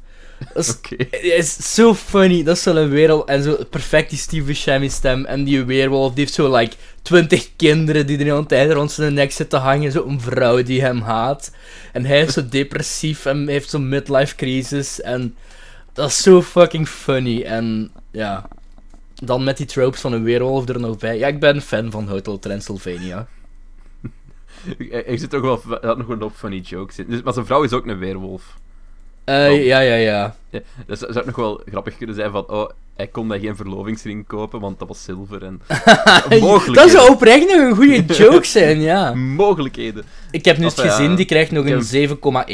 Dat 0.53 0.63
is, 0.65 0.71
Oké. 0.75 0.95
hij 1.09 1.19
is 1.19 1.73
zo 1.73 1.93
funny. 1.93 2.43
Dat 2.43 2.55
is 2.57 2.63
zo'n 2.63 2.89
wereld. 2.89 3.27
En 3.27 3.43
zo 3.43 3.57
perfect 3.69 4.09
die 4.09 4.19
Steve 4.19 4.43
Buscemi 4.43 4.89
stem. 4.89 5.25
En 5.25 5.43
die 5.43 5.63
weerwolf 5.63 6.13
die 6.13 6.23
heeft 6.23 6.33
zo 6.35 6.55
like 6.55 6.75
20 7.01 7.49
kinderen 7.55 8.05
die 8.07 8.17
er 8.17 8.23
de 8.23 8.29
hele 8.29 8.45
tijd 8.45 8.71
rond 8.71 8.91
zijn 8.91 9.13
nek 9.13 9.31
zitten 9.31 9.59
hangen. 9.59 9.91
Zo'n 9.91 10.21
vrouw 10.21 10.63
die 10.63 10.81
hem 10.81 11.01
haat. 11.01 11.51
En 11.93 12.05
hij 12.05 12.21
is 12.21 12.33
zo 12.33 12.41
depressief 12.59 13.25
en 13.25 13.47
heeft 13.47 13.69
zo'n 13.69 13.89
midlife 13.89 14.35
crisis. 14.35 15.01
En 15.01 15.35
dat 15.93 16.09
is 16.09 16.21
zo 16.21 16.41
fucking 16.41 16.87
funny. 16.87 17.41
En 17.41 17.91
ja, 18.11 18.47
dan 19.15 19.43
met 19.43 19.57
die 19.57 19.65
tropes 19.65 20.01
van 20.01 20.13
een 20.13 20.23
weerwolf 20.23 20.69
er 20.69 20.79
nog 20.79 20.97
bij. 20.97 21.17
Ja, 21.17 21.27
ik 21.27 21.39
ben 21.39 21.61
fan 21.61 21.91
van 21.91 22.07
Hotel 22.07 22.39
Transylvania. 22.39 23.27
Er 25.07 25.19
zit 25.19 25.29
toch 25.29 25.41
wel 25.41 25.79
had 25.81 25.97
nog 25.97 26.07
een 26.07 26.21
hoop 26.21 26.35
funny 26.35 26.59
jokes 26.59 26.99
in. 26.99 27.05
Dus, 27.09 27.21
maar 27.21 27.33
zijn 27.33 27.45
vrouw 27.45 27.63
is 27.63 27.73
ook 27.73 27.85
een 27.87 27.97
weerwolf. 27.97 28.57
Eh, 29.23 29.51
Oh. 29.51 29.63
Ja, 29.63 29.79
ja, 29.79 29.95
ja. 29.95 30.35
Ja, 30.49 30.59
dus 30.85 30.99
dat 30.99 31.13
zou 31.13 31.19
ook 31.19 31.25
nog 31.25 31.35
wel 31.35 31.61
grappig 31.65 31.97
kunnen 31.97 32.15
zijn 32.15 32.31
van, 32.31 32.49
oh, 32.49 32.69
hij 32.95 33.07
kon 33.07 33.27
daar 33.27 33.39
geen 33.39 33.55
verlovingsring 33.55 34.27
kopen, 34.27 34.59
want 34.59 34.79
dat 34.79 34.87
was 34.87 35.03
zilver 35.03 35.43
en... 35.43 35.61
Mogelijkheden. 36.39 36.73
Dat 36.73 36.89
zou 36.89 37.11
oprecht 37.11 37.47
nog 37.47 37.57
een 37.57 37.75
goede 37.75 38.13
joke 38.13 38.45
zijn, 38.45 38.81
ja. 38.81 39.13
Mogelijkheden. 39.43 40.03
Ik 40.31 40.45
heb 40.45 40.57
nu 40.57 40.63
eens 40.63 40.75
ja, 40.75 40.89
gezien, 40.89 41.15
die 41.15 41.25
krijgt 41.25 41.51
nog 41.51 41.65
een 41.65 42.09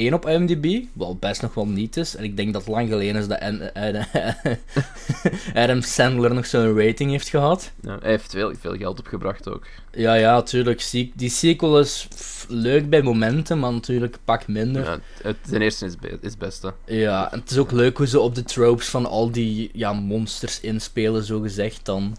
7,1 0.10 0.14
op 0.14 0.28
IMDb. 0.28 0.84
Wat 0.94 1.20
best 1.20 1.42
nog 1.42 1.54
wel 1.54 1.68
niet 1.68 1.98
is. 1.98 2.16
En 2.16 2.24
ik 2.24 2.38
denk 2.38 2.54
dat 2.54 2.62
het 2.62 2.72
lang 2.72 2.90
geleden 2.90 3.16
is 3.16 3.28
dat 3.28 3.40
Adam 5.64 5.82
Sandler 5.82 6.34
nog 6.34 6.46
zo'n 6.46 6.78
rating 6.78 7.12
heeft 7.12 7.30
gehad. 7.30 7.72
Ja, 7.82 7.98
hij 8.02 8.10
heeft 8.10 8.32
veel, 8.32 8.54
veel 8.60 8.76
geld 8.76 9.00
opgebracht 9.00 9.50
ook. 9.50 9.66
Ja, 9.92 10.14
ja, 10.14 10.42
tuurlijk. 10.42 10.90
Die 11.16 11.30
sequel 11.30 11.80
is 11.80 12.08
leuk 12.48 12.90
bij 12.90 13.02
momenten, 13.02 13.60
maar 13.60 13.72
natuurlijk 13.72 14.18
pak 14.26 14.48
minder. 14.48 14.84
Ja, 14.84 15.00
het, 15.22 15.36
ten 15.50 15.62
eerste 15.62 15.86
is, 15.86 15.96
be- 15.96 16.18
is 16.22 16.30
het 16.30 16.38
beste. 16.38 16.74
Ja, 16.86 17.32
en 17.32 17.40
het 17.40 17.52
is 17.52 17.58
ook 17.58 17.72
leuk 17.72 17.98
hoe 17.98 18.08
ze 18.08 18.20
op 18.20 18.36
de 18.36 18.44
tropes 18.44 18.88
van 18.88 19.06
al 19.06 19.32
die 19.32 19.70
ja, 19.74 19.94
monsters 19.94 20.29
inspelen, 20.62 21.24
zo 21.24 21.40
gezegd. 21.40 21.86
Dan. 21.86 22.18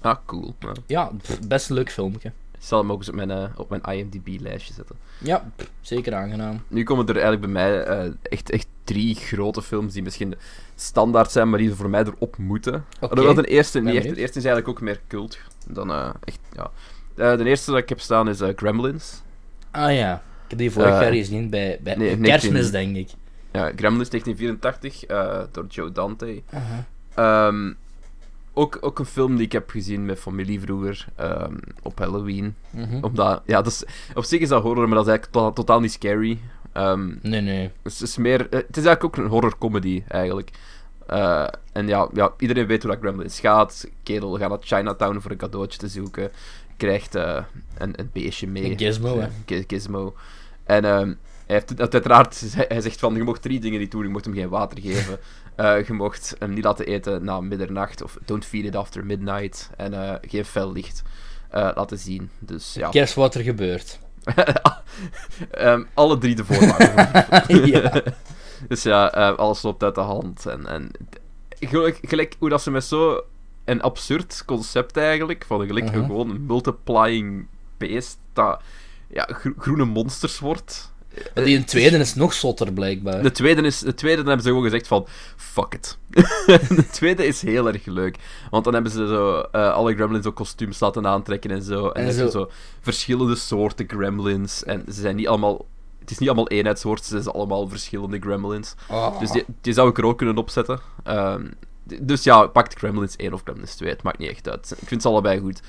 Ah, 0.00 0.16
cool. 0.24 0.54
Ja. 0.58 0.72
Ja, 0.86 1.10
pff, 1.22 1.40
best 1.40 1.68
een 1.68 1.74
leuk 1.74 1.90
filmpje. 1.90 2.28
Ik 2.28 2.70
zal 2.70 2.78
hem 2.78 2.92
ook 2.92 2.98
eens 2.98 3.08
op 3.08 3.14
mijn, 3.14 3.30
eh, 3.30 3.44
op 3.56 3.70
mijn 3.70 3.82
IMDb-lijstje 3.82 4.74
zetten. 4.74 4.96
Ja, 5.18 5.50
pff, 5.56 5.70
zeker 5.80 6.14
aangenaam. 6.14 6.62
Nu 6.68 6.82
komen 6.82 7.06
er 7.06 7.12
eigenlijk 7.12 7.42
bij 7.42 7.52
mij 7.52 7.82
eh, 7.82 8.10
echt, 8.22 8.50
echt 8.50 8.66
drie 8.84 9.14
grote 9.14 9.62
films 9.62 9.92
die 9.92 10.02
misschien 10.02 10.34
standaard 10.74 11.30
zijn, 11.30 11.50
maar 11.50 11.58
die 11.58 11.74
voor 11.74 11.90
mij 11.90 12.04
erop 12.04 12.36
moeten. 12.36 12.84
Oké. 13.00 13.14
Alhoewel 13.14 13.34
de 13.34 13.46
eerste 13.46 13.78
niet 13.78 13.86
echt. 13.88 13.96
benieuwd. 13.96 14.14
De 14.14 14.20
eerste 14.20 14.38
is 14.38 14.44
eigenlijk 14.44 14.76
ook 14.76 14.84
meer 14.84 15.00
cult 15.08 15.38
dan 15.66 15.90
eh, 15.90 16.10
echt, 16.24 16.38
ja. 16.52 16.70
De 17.36 17.44
eerste 17.44 17.70
dat 17.70 17.80
ik 17.80 17.88
heb 17.88 18.00
staan 18.00 18.28
is 18.28 18.40
Gremlins. 18.56 19.22
Ah 19.70 19.94
ja, 19.94 20.14
ik 20.14 20.50
heb 20.50 20.58
die 20.58 20.70
vorig 20.70 21.00
jaar 21.00 21.12
gezien 21.12 21.50
bij, 21.50 21.78
bij 21.82 21.94
nee, 21.94 22.20
Kerstmis, 22.20 22.70
19. 22.70 22.92
denk 22.92 22.96
ik. 22.96 23.14
Ja, 23.52 23.72
Gremlins 23.76 24.10
1984 24.10 25.04
eh, 25.04 25.42
door 25.52 25.66
Joe 25.66 25.92
Dante. 25.92 26.42
Ehm, 27.14 27.72
ook, 28.52 28.78
ook 28.80 28.98
een 28.98 29.04
film 29.04 29.36
die 29.36 29.44
ik 29.46 29.52
heb 29.52 29.70
gezien 29.70 30.04
met 30.04 30.18
familie 30.18 30.60
vroeger 30.60 31.06
ehm, 31.16 31.54
op 31.82 31.98
Halloween. 31.98 32.54
Mhm. 32.70 33.04
Omdat, 33.04 33.42
ja, 33.46 33.62
dat 33.62 33.72
is, 33.72 33.84
op 34.14 34.24
zich 34.24 34.40
is 34.40 34.48
dat 34.48 34.62
horror, 34.62 34.86
maar 34.88 34.96
dat 34.96 35.06
is 35.06 35.10
eigenlijk 35.12 35.32
to- 35.46 35.52
totaal 35.62 35.80
niet 35.80 35.92
scary. 35.92 36.38
Ehm, 36.72 37.06
Nee, 37.22 37.40
nee. 37.40 37.70
het, 37.82 38.00
is 38.00 38.16
meer, 38.16 38.40
eh, 38.40 38.58
het 38.66 38.76
is 38.76 38.84
eigenlijk 38.84 39.04
ook 39.04 39.16
een 39.16 39.30
horror-comedy, 39.30 40.02
eigenlijk. 40.08 40.50
Eh, 41.06 41.46
en 41.72 41.86
ja, 41.88 42.08
ja, 42.12 42.32
iedereen 42.38 42.66
weet 42.66 42.82
hoe 42.82 42.90
dat 42.92 43.00
Gremlins 43.00 43.40
gaat. 43.40 43.88
Kerel 44.02 44.36
gaat 44.38 44.48
naar 44.48 44.58
Chinatown 44.60 45.18
voor 45.20 45.30
een 45.30 45.36
cadeautje 45.36 45.78
te 45.78 45.88
zoeken. 45.88 46.30
Krijgt 46.76 47.14
eh, 47.14 47.42
een, 47.78 48.00
een 48.00 48.10
beestje 48.12 48.46
mee. 48.46 48.70
Een 48.70 48.78
gizmo, 48.78 49.18
hè. 49.20 49.28
Gi- 49.46 49.64
Gizmo. 49.66 50.14
En 50.64 50.84
hij 50.84 51.16
heeft 51.46 51.68
het 51.68 51.80
uiteraard... 51.80 52.54
Hij 52.68 52.80
zegt 52.80 52.98
van, 53.00 53.14
je 53.14 53.22
mocht 53.22 53.42
drie 53.42 53.60
dingen 53.60 53.78
niet 53.80 53.90
doen. 53.90 54.02
Je 54.02 54.08
mocht 54.08 54.24
hem 54.24 54.34
geen 54.34 54.48
water 54.48 54.80
geven. 54.80 55.18
Je 55.56 55.84
mocht 55.92 56.36
hem 56.38 56.54
niet 56.54 56.64
laten 56.64 56.86
eten 56.86 57.24
na 57.24 57.40
middernacht. 57.40 58.02
Of 58.02 58.18
don't 58.24 58.44
feed 58.44 58.64
it 58.64 58.76
after 58.76 59.06
midnight. 59.06 59.70
En 59.76 59.94
eh, 59.94 60.14
geen 60.30 60.44
fel 60.44 60.72
licht 60.72 61.02
laten 61.50 61.98
zien. 61.98 62.30
Dus 62.38 62.74
ja. 62.74 62.90
Guess 62.90 63.14
wat 63.14 63.34
er 63.34 63.42
gebeurt. 63.42 63.98
Ehm, 65.50 65.82
alle 65.94 66.18
drie 66.18 66.34
de 66.34 66.44
voorwaarden. 66.44 67.66
ja. 67.72 68.02
Dus 68.68 68.82
ja, 68.82 69.06
alles 69.36 69.62
loopt 69.62 69.82
uit 69.82 69.94
de 69.94 70.00
hand. 70.00 70.46
En, 70.46 70.66
en 70.66 70.90
gelijk, 71.60 71.98
gelijk 72.02 72.36
hoe 72.38 72.48
dat 72.48 72.62
ze 72.62 72.70
met 72.70 72.84
zo 72.84 73.24
een 73.64 73.82
absurd 73.82 74.42
concept 74.46 74.96
eigenlijk, 74.96 75.44
van 75.46 75.66
gelijk 75.66 75.84
Mhm. 75.84 75.94
gewoon 75.94 76.30
een 76.30 76.46
multiplying 76.46 77.46
beest 77.76 78.18
dat 78.32 78.60
ja, 79.08 79.28
gro- 79.32 79.52
groene 79.58 79.84
monsters 79.84 80.38
wordt. 80.38 80.92
Maar 81.34 81.44
Die 81.44 81.56
een 81.56 81.64
tweede 81.64 81.98
is 81.98 82.14
nog 82.14 82.32
zotter, 82.32 82.72
blijkbaar. 82.72 83.22
De 83.22 83.30
tweede, 83.30 83.62
is, 83.62 83.78
de 83.78 83.94
tweede 83.94 84.16
dan 84.16 84.26
hebben 84.26 84.42
ze 84.44 84.48
gewoon 84.48 84.64
gezegd 84.64 84.86
van, 84.86 85.06
fuck 85.36 85.74
it. 85.74 85.98
de 86.76 86.86
tweede 86.90 87.26
is 87.26 87.42
heel 87.42 87.68
erg 87.68 87.84
leuk. 87.86 88.16
Want 88.50 88.64
dan 88.64 88.74
hebben 88.74 88.92
ze 88.92 89.06
zo 89.06 89.38
eh, 89.40 89.72
alle 89.72 89.94
gremlins 89.94 90.26
ook 90.26 90.34
kostuums 90.36 90.80
laten 90.80 91.06
aantrekken 91.06 91.50
en 91.50 91.62
zo. 91.62 91.88
En, 91.88 92.12
zo- 92.12 92.30
zo 92.30 92.50
verschillende 92.80 93.34
soorten 93.36 93.88
gremlins. 93.88 94.64
En 94.64 94.82
ze 94.86 95.00
zijn 95.00 95.16
niet 95.16 95.28
allemaal... 95.28 95.66
Het 96.00 96.10
is 96.12 96.18
niet 96.18 96.28
allemaal 96.28 96.48
eenheidswoord, 96.48 97.04
ze 97.04 97.22
zijn 97.22 97.34
allemaal 97.34 97.68
verschillende 97.68 98.18
gremlins. 98.18 98.74
Ah. 98.88 99.18
Dus 99.20 99.30
die, 99.30 99.44
die 99.60 99.72
zou 99.72 99.88
ik 99.90 99.98
er 99.98 100.04
ook 100.04 100.16
kunnen 100.18 100.36
opzetten. 100.36 100.80
Ehm, 101.02 101.46
dus 102.00 102.22
ja, 102.22 102.46
pakt 102.46 102.74
Gremlins 102.78 103.16
1 103.16 103.32
of 103.32 103.40
Gremlins 103.44 103.74
2, 103.74 103.90
het 103.90 104.02
maakt 104.02 104.18
niet 104.18 104.30
echt 104.30 104.48
uit. 104.48 104.74
Ik 104.80 104.88
vind 104.88 105.02
ze 105.02 105.08
allebei 105.08 105.40
goed. 105.40 105.60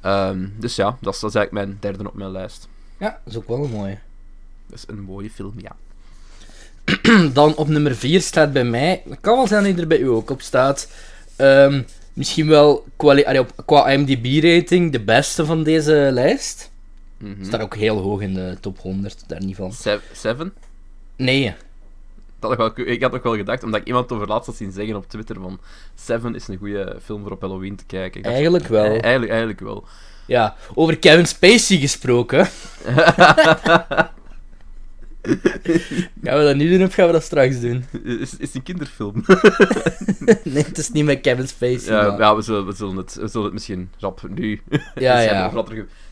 Ehm, 0.00 0.48
dus 0.58 0.76
ja, 0.76 0.96
dat 1.00 1.14
is, 1.14 1.20
dat 1.20 1.30
is 1.30 1.36
eigenlijk 1.36 1.66
mijn 1.66 1.76
derde 1.80 2.08
op 2.08 2.14
mijn 2.14 2.30
lijst. 2.30 2.68
Ja, 2.98 3.08
dat 3.24 3.32
is 3.32 3.36
ook 3.36 3.48
wel 3.48 3.64
een 3.64 3.70
mooie. 3.70 3.98
Dat 4.68 4.78
is 4.78 4.84
een 4.86 5.00
mooie 5.02 5.30
film, 5.30 5.54
ja. 5.56 5.76
Dan 7.32 7.54
op 7.56 7.68
nummer 7.68 7.96
4 7.96 8.20
staat 8.20 8.52
bij 8.52 8.64
mij. 8.64 9.02
Het 9.08 9.18
kan 9.20 9.36
wel 9.36 9.46
zijn 9.46 9.62
dat 9.62 9.72
hij 9.72 9.80
er 9.82 9.88
bij 9.88 9.98
u 9.98 10.08
ook 10.08 10.30
op 10.30 10.40
staat. 10.42 10.88
Ehm, 11.36 11.82
misschien 12.12 12.48
wel 12.48 12.84
op- 12.98 13.52
qua 13.66 13.88
IMDb-rating 13.90 14.92
de 14.92 15.00
beste 15.00 15.44
van 15.44 15.62
deze 15.62 16.08
lijst. 16.12 16.70
Mhm. 17.18 17.44
Staat 17.44 17.60
ook 17.60 17.76
heel 17.76 17.98
hoog 18.00 18.20
in 18.20 18.34
de 18.34 18.56
top 18.60 18.78
100, 18.78 19.24
daar 19.26 19.44
niet 19.44 19.56
van. 19.56 19.72
Se- 19.72 20.00
Seven? 20.12 20.52
Nee, 21.16 21.54
Dat 22.40 22.56
had 22.56 22.70
ik, 22.70 22.76
wel, 22.84 22.86
ik 22.94 23.02
had 23.02 23.12
ook 23.14 23.22
wel 23.22 23.36
gedacht, 23.36 23.62
omdat 23.62 23.80
ik 23.80 23.86
iemand 23.86 24.12
over 24.12 24.26
laatst 24.26 24.46
had 24.46 24.56
zien 24.56 24.72
zeggen 24.72 24.96
op 24.96 25.08
Twitter 25.08 25.36
van 25.40 25.60
Seven 25.94 26.34
is 26.34 26.48
een 26.48 26.56
goede 26.58 26.96
film 27.04 27.22
voor 27.22 27.30
op 27.32 27.40
Halloween 27.40 27.76
te 27.76 27.84
kijken. 27.84 28.22
Dacht, 28.22 28.34
eigenlijk 28.34 28.66
wel. 28.68 28.84
eigenlijk, 28.84 29.28
eigenlijk 29.30 29.60
wel. 29.60 29.84
Ja, 30.26 30.56
over 30.74 30.98
Kevin 30.98 31.26
Spacey 31.26 31.76
gesproken. 31.78 32.48
gaan 36.22 36.38
we 36.38 36.44
dat 36.44 36.56
nu 36.56 36.70
doen 36.70 36.86
of 36.86 36.94
gaan 36.94 37.06
we 37.06 37.12
dat 37.12 37.22
straks 37.22 37.60
doen? 37.60 37.84
Is, 38.04 38.20
is 38.20 38.30
het 38.40 38.54
een 38.54 38.62
kinderfilm? 38.62 39.24
nee, 40.44 40.62
het 40.64 40.78
is 40.78 40.90
niet 40.90 41.04
met 41.04 41.20
Kevin 41.20 41.48
Spacey. 41.48 41.94
ja, 41.94 42.08
maar- 42.10 42.18
ja 42.18 42.36
we, 42.36 42.42
zullen, 42.42 42.66
we, 42.66 42.72
zullen 42.72 42.96
het, 42.96 43.14
we 43.14 43.28
zullen 43.28 43.44
het 43.44 43.54
misschien 43.54 43.90
rap 43.98 44.20
nu 44.28 44.60
ja. 44.94 45.20
ja. 45.20 45.52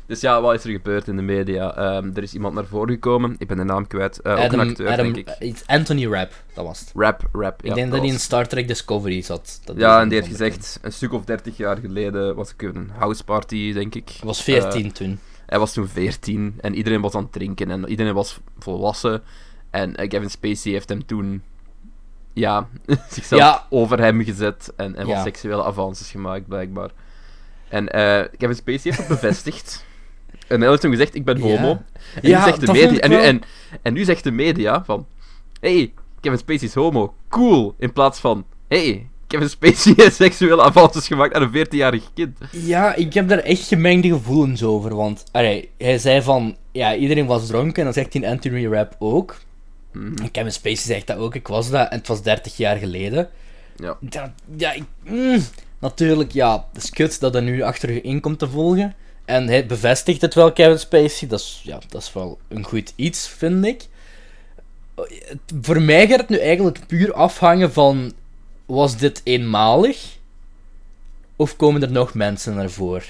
Dus 0.07 0.21
ja, 0.21 0.41
wat 0.41 0.55
is 0.55 0.65
er 0.65 0.71
gebeurd 0.71 1.09
in 1.09 1.17
de 1.17 1.23
media? 1.23 1.77
Ehm, 1.77 2.11
er 2.15 2.23
is 2.23 2.35
iemand 2.35 2.55
naar 2.55 2.65
voren 2.67 2.93
gekomen. 2.95 3.35
Ik 3.39 3.47
ben 3.49 3.57
de 3.57 3.65
naam 3.65 3.87
kwijt. 3.87 4.21
Eh, 4.21 4.45
ook 4.45 4.53
een 4.53 4.61
acteur, 4.61 4.89
Adam, 4.89 5.13
denk 5.13 5.29
ik. 5.29 5.35
eh, 5.39 5.55
Anthony 5.67 6.07
Rapp, 6.07 6.33
dat 6.55 6.65
was 6.65 6.81
het. 6.81 6.93
Rap, 6.95 7.29
rap. 7.33 7.63
ik 7.63 7.69
ja, 7.69 7.75
denk 7.75 7.91
dat 7.91 8.01
hij 8.01 8.09
in 8.09 8.19
Star 8.19 8.47
Trek 8.49 8.69
Discovery 8.69 9.23
zat. 9.23 9.61
Dat 9.65 9.77
Ja, 9.77 10.01
en 10.01 10.09
die 10.09 10.19
heeft 10.19 10.31
gezegd, 10.31 10.79
een 10.83 10.93
stuk 10.93 11.13
of 11.13 11.25
dertig 11.25 11.57
jaar 11.57 11.77
geleden 11.77 12.35
was 12.35 12.51
ik 12.51 12.63
een 12.63 12.91
houseparty, 12.99 13.73
denk 13.73 13.95
ik. 13.95 14.09
Hij 14.09 14.27
was 14.27 14.43
14 14.43 14.93
toen. 14.93 15.19
Hij 15.47 15.59
was 15.59 15.73
toen 15.73 15.89
14 15.89 16.55
en 16.61 16.75
iedereen 16.75 17.01
was 17.01 17.15
aan 17.15 17.23
het 17.23 17.33
drinken 17.33 17.71
en 17.71 17.89
iedereen 17.89 18.15
was 18.15 18.41
volwassen. 18.59 19.23
En 19.71 19.97
eh, 19.97 20.09
Kevin 20.09 20.31
Spacey 20.31 20.73
heeft 20.73 20.89
hem 20.89 21.07
toen, 21.07 21.43
ja, 22.33 22.69
zichzelf 23.09 23.41
Ja. 23.41 23.67
over 23.71 23.99
hem 23.99 24.23
gezet 24.25 24.73
en, 24.77 24.97
en 24.97 25.07
wat 25.07 25.17
Ja. 25.17 25.23
seksuele 25.23 25.65
avances 25.65 26.11
gemaakt, 26.11 26.47
blijkbaar. 26.49 26.91
En 27.69 27.89
eh, 27.89 28.25
Kevin 28.39 28.57
Spacey 28.57 28.81
heeft 28.83 28.99
dat 28.99 29.09
bevestigd. 29.09 29.85
En 30.49 30.61
hij 30.61 30.69
heeft 30.69 30.81
toen 30.81 30.91
gezegd, 30.91 31.15
ik 31.15 31.25
ben 31.25 31.37
Ja. 31.37 31.43
homo. 31.43 31.71
En, 32.15 32.23
nu 32.23 32.29
zegt 32.31 32.61
de 32.61 32.73
media, 32.73 33.07
nu, 33.09 33.41
en 33.83 33.93
nu 33.93 34.05
zegt 34.05 34.25
de 34.25 34.31
media 34.31 34.85
van... 34.85 35.07
Hey, 35.61 35.95
Kevin 36.21 36.39
Spacey 36.39 36.67
is 36.69 36.75
homo. 36.75 37.15
Cool. 37.29 37.75
In 37.79 37.93
plaats 37.93 38.21
van... 38.21 38.45
Hey, 38.69 39.09
Kevin 39.35 39.49
Spacey 39.49 39.93
heeft 39.97 40.17
seksuele 40.17 40.63
avances 40.63 41.07
gemaakt 41.07 41.35
aan 41.35 41.43
een 41.43 41.67
14-jarig 41.67 42.05
kind. 42.15 42.39
Ja, 42.51 42.95
ik 42.95 43.15
heb 43.15 43.29
daar 43.29 43.39
echt 43.39 43.69
gemengde 43.69 44.09
gevoelens 44.09 44.63
over. 44.63 44.95
Want 44.97 45.25
allee, 45.33 45.71
hij 45.79 45.99
zei 45.99 46.23
van, 46.23 46.57
ja, 46.73 46.95
iedereen 46.95 47.27
was 47.27 47.47
dronken. 47.47 47.77
En 47.77 47.85
dan 47.85 47.93
zegt 47.93 48.13
hij 48.13 48.23
in 48.23 48.29
Anthony 48.29 48.67
Rapp 48.67 48.97
ook. 48.99 49.41
Mhm. 49.93 50.23
En 50.23 50.31
Kevin 50.31 50.53
Spacey 50.53 50.95
zegt 50.95 51.07
dat 51.07 51.17
ook. 51.17 51.35
Ik 51.35 51.49
was 51.49 51.71
dat 51.71 51.91
en 51.91 51.99
het 51.99 52.09
was 52.09 52.23
30 52.23 52.57
jaar 52.57 52.77
geleden. 52.77 53.29
Ja. 53.77 53.97
Dat, 54.01 54.31
ja, 54.57 54.73
ik, 54.73 54.85
mm, 55.05 55.43
natuurlijk, 55.79 56.33
ja, 56.33 56.67
het 56.73 56.83
is 56.83 56.91
kut 56.91 57.21
dat 57.21 57.33
hij 57.33 57.43
nu 57.43 57.63
achter 57.63 57.93
je 57.93 58.01
in 58.01 58.21
komt 58.21 58.39
te 58.39 58.49
volgen. 58.49 58.95
En 59.25 59.47
hij 59.47 59.67
bevestigt 59.67 60.21
het 60.21 60.35
wel, 60.35 60.53
Kevin 60.53 60.79
Spacey. 60.79 61.29
Dat 61.29 61.41
is, 61.41 61.61
ja, 61.65 61.79
dat 61.89 62.03
is 62.03 62.13
wel 62.13 62.39
een 62.49 62.65
goed 62.65 62.93
iets, 62.97 63.29
vind 63.29 63.65
ik. 63.65 63.87
Voor 65.61 65.83
mij 65.83 66.07
gaat 66.07 66.21
het 66.21 66.29
nu 66.29 66.39
eigenlijk 66.39 66.87
puur 66.87 67.13
afhangen 67.13 67.73
van... 67.73 68.13
Was 68.67 68.97
dit 68.97 69.21
eenmalig? 69.25 70.17
Of 71.37 71.57
komen 71.57 71.83
er 71.83 71.91
nog 71.93 72.15
mensen 72.15 72.55
naar 72.55 72.71
voren? 72.71 73.07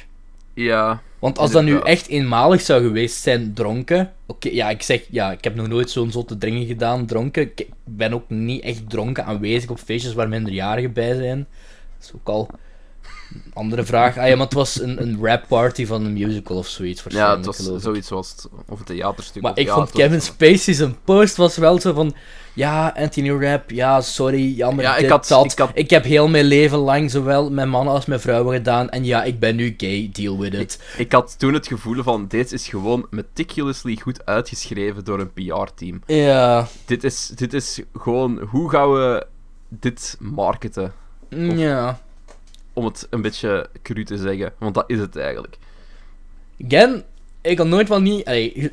Ja. 0.55 1.03
Want 1.19 1.39
als 1.39 1.51
dat 1.51 1.63
nu 1.65 1.79
echt 1.81 2.07
eenmalig 2.07 2.61
zou 2.61 2.83
geweest 2.83 3.23
zijn, 3.23 3.55
dronken... 3.55 4.13
Oké, 4.27 4.49
ja, 4.49 4.71
ik 4.71 4.83
zeg, 4.83 5.03
ja, 5.11 5.33
ik 5.33 5.45
heb 5.45 5.55
nog 5.55 5.69
nooit 5.69 5.91
zo'n 5.91 6.11
zotte 6.11 6.39
dingen 6.39 6.67
gedaan, 6.67 7.07
dronken. 7.07 7.43
Ik 7.43 7.69
ben 7.85 8.13
ook 8.13 8.31
niet 8.31 8.63
echt 8.63 8.91
dronken 8.91 9.25
aanwezig 9.25 9.71
op 9.71 9.79
feestjes 9.79 10.15
waar 10.15 10.29
minderjarigen 10.29 10.93
bij 10.93 11.15
zijn. 11.15 11.47
Dat 11.99 12.09
is 12.09 12.13
ook 12.15 12.29
al 12.29 12.49
een 13.35 13.43
andere 13.55 13.85
vraag. 13.85 14.19
Ah 14.19 14.29
ja, 14.29 14.35
maar 14.37 14.45
het 14.45 14.55
was 14.55 14.81
een, 14.81 15.03
een 15.03 15.19
rap 15.23 15.45
party 15.49 15.87
van 15.87 16.05
een 16.05 16.13
musical 16.13 16.57
of 16.57 16.67
zoiets, 16.69 17.05
Ja, 17.09 17.37
het 17.37 17.47
was 17.47 17.57
zoiets 17.77 18.09
zoals 18.09 18.31
het, 18.31 18.49
of 18.69 18.79
een 18.79 18.85
theaterstuk. 18.85 19.43
Maar 19.43 19.59
ik 19.59 19.69
vond 19.69 19.91
was- 19.91 20.01
Kevin 20.03 20.21
Spacey 20.23 20.75
zijn 20.75 20.97
post 21.05 21.37
was 21.37 21.57
wel 21.57 21.81
zo 21.81 21.93
van... 21.93 22.15
Ja, 22.55 22.93
Anthony 22.97 23.31
Rapp, 23.31 23.71
ja, 23.71 24.01
sorry, 24.01 24.57
jammer, 24.57 24.85
Ja, 24.85 24.95
ik 24.95 25.01
dit, 25.01 25.11
had- 25.11 25.29
dat. 25.29 25.53
ik 25.53 25.59
had- 25.59 25.71
Ik 25.75 25.91
heb 25.91 26.05
heel 26.05 26.29
mijn 26.29 26.45
leven 26.45 26.79
lang 26.79 27.11
zowel 27.11 27.51
met 27.51 27.67
mannen 27.67 27.95
als 27.95 28.07
met 28.07 28.21
vrouwen 28.21 28.55
gedaan. 28.57 28.91
En 28.91 29.05
ja, 29.05 29.23
ik 29.25 29.39
ben 29.39 29.57
nu 29.57 29.75
gay, 29.77 30.09
deal 30.13 30.39
with 30.39 30.55
it. 30.55 30.83
Ik 30.97 31.13
had 31.13 31.39
toen 31.39 31.55
het 31.55 31.67
gevoel 31.67 32.03
van, 32.03 32.27
dit 32.29 32.53
is 32.53 32.69
gewoon 32.69 33.07
meticulously 33.11 33.97
goed 34.03 34.27
uitgeschreven 34.27 35.05
door 35.05 35.21
een 35.21 35.33
PR-team. 35.33 36.03
Ja, 36.07 36.67
Dit 36.85 37.05
is, 37.05 37.27
dit 37.27 37.53
is 37.55 37.81
gewoon, 37.95 38.39
hoe 38.51 38.71
gaan 38.71 38.93
we 38.93 39.27
dit 39.69 40.17
marketen? 40.21 40.93
ja. 41.57 42.01
Om 42.73 42.85
het 42.85 43.07
een 43.11 43.23
beetje 43.23 43.69
cru 43.83 44.05
te 44.05 44.17
zeggen, 44.17 44.53
want 44.59 44.75
dat 44.75 44.85
is 44.87 44.99
het 44.99 45.17
eigenlijk. 45.17 45.57
Again, 46.67 47.03
ik 47.43 47.59
had 47.59 47.67
nooit 47.67 47.89
wel 47.89 48.01
niet... 48.01 48.25
allee, 48.25 48.53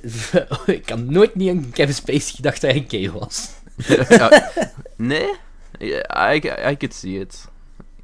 ik 0.65 0.89
had 0.89 0.99
nooit 0.99 1.35
niet 1.35 1.49
aan 1.49 1.69
Kevin 1.73 1.93
Spacey 1.93 2.35
gedacht 2.35 2.61
dat 2.61 2.71
hij 2.71 2.85
gay 2.87 3.11
was. 3.11 3.49
Ja, 4.09 4.51
nee? 4.95 5.29
I, 5.81 6.41
I 6.69 6.77
could 6.77 6.93
see 6.93 7.19
it. 7.19 7.45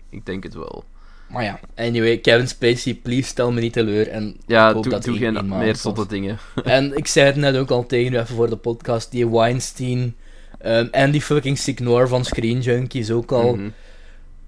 Ik 0.10 0.26
denk 0.26 0.44
het 0.44 0.54
wel. 0.54 0.84
Maar 1.28 1.44
ja, 1.44 1.60
anyway, 1.76 2.18
Kevin 2.18 2.48
Spacey, 2.48 2.94
please 2.94 3.28
stel 3.28 3.52
me 3.52 3.62
niet 3.62 3.74
teleur. 3.74 4.08
En 4.08 4.38
Ja, 4.46 4.68
ik 4.68 4.74
hoop 4.74 4.84
doe, 4.84 4.92
dat 4.92 5.04
doe 5.04 5.18
geen 5.18 5.48
meer 5.48 5.68
was. 5.68 5.82
zotte 5.82 6.08
dingen. 6.08 6.38
En 6.64 6.98
ik 6.98 7.08
zei 7.08 7.26
het 7.26 7.36
net 7.36 7.56
ook 7.58 7.70
al 7.72 7.86
tegen 7.86 8.14
u 8.14 8.18
even 8.18 8.36
voor 8.36 8.50
de 8.50 8.56
podcast, 8.56 9.12
die 9.12 9.30
Weinstein 9.30 10.16
ehm, 10.60 10.88
en 10.92 11.12
die 11.12 11.22
fucking 11.22 11.58
Signor 11.58 12.08
van 12.08 12.26
Screen 12.26 12.60
Junkies 12.62 13.12
ook 13.12 13.32
al. 13.32 13.56
Mhm. 13.56 13.70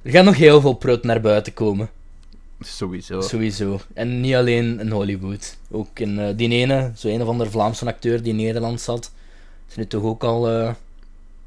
Er 0.01 0.11
gaan 0.11 0.25
nog 0.25 0.35
heel 0.37 0.61
veel 0.61 0.73
prut 0.73 1.03
naar 1.03 1.21
buiten 1.21 1.53
komen, 1.53 1.89
Sowieso. 2.59 3.21
sowieso. 3.21 3.79
En 3.93 4.21
niet 4.21 4.35
alleen 4.35 4.79
in 4.79 4.91
Hollywood. 4.91 5.57
Ook 5.71 5.99
in 5.99 6.19
eh, 6.19 6.27
die 6.35 6.49
ene, 6.49 6.91
zo 6.95 7.07
een 7.07 7.21
of 7.21 7.27
andere 7.27 7.49
Vlaamse 7.49 7.85
acteur 7.85 8.21
die 8.21 8.31
in 8.31 8.35
Nederland 8.37 8.81
zat. 8.81 9.11
Is 9.69 9.75
nu 9.75 9.87
toch 9.87 10.03
ook 10.03 10.23
al... 10.23 10.49
eh, 10.49 10.73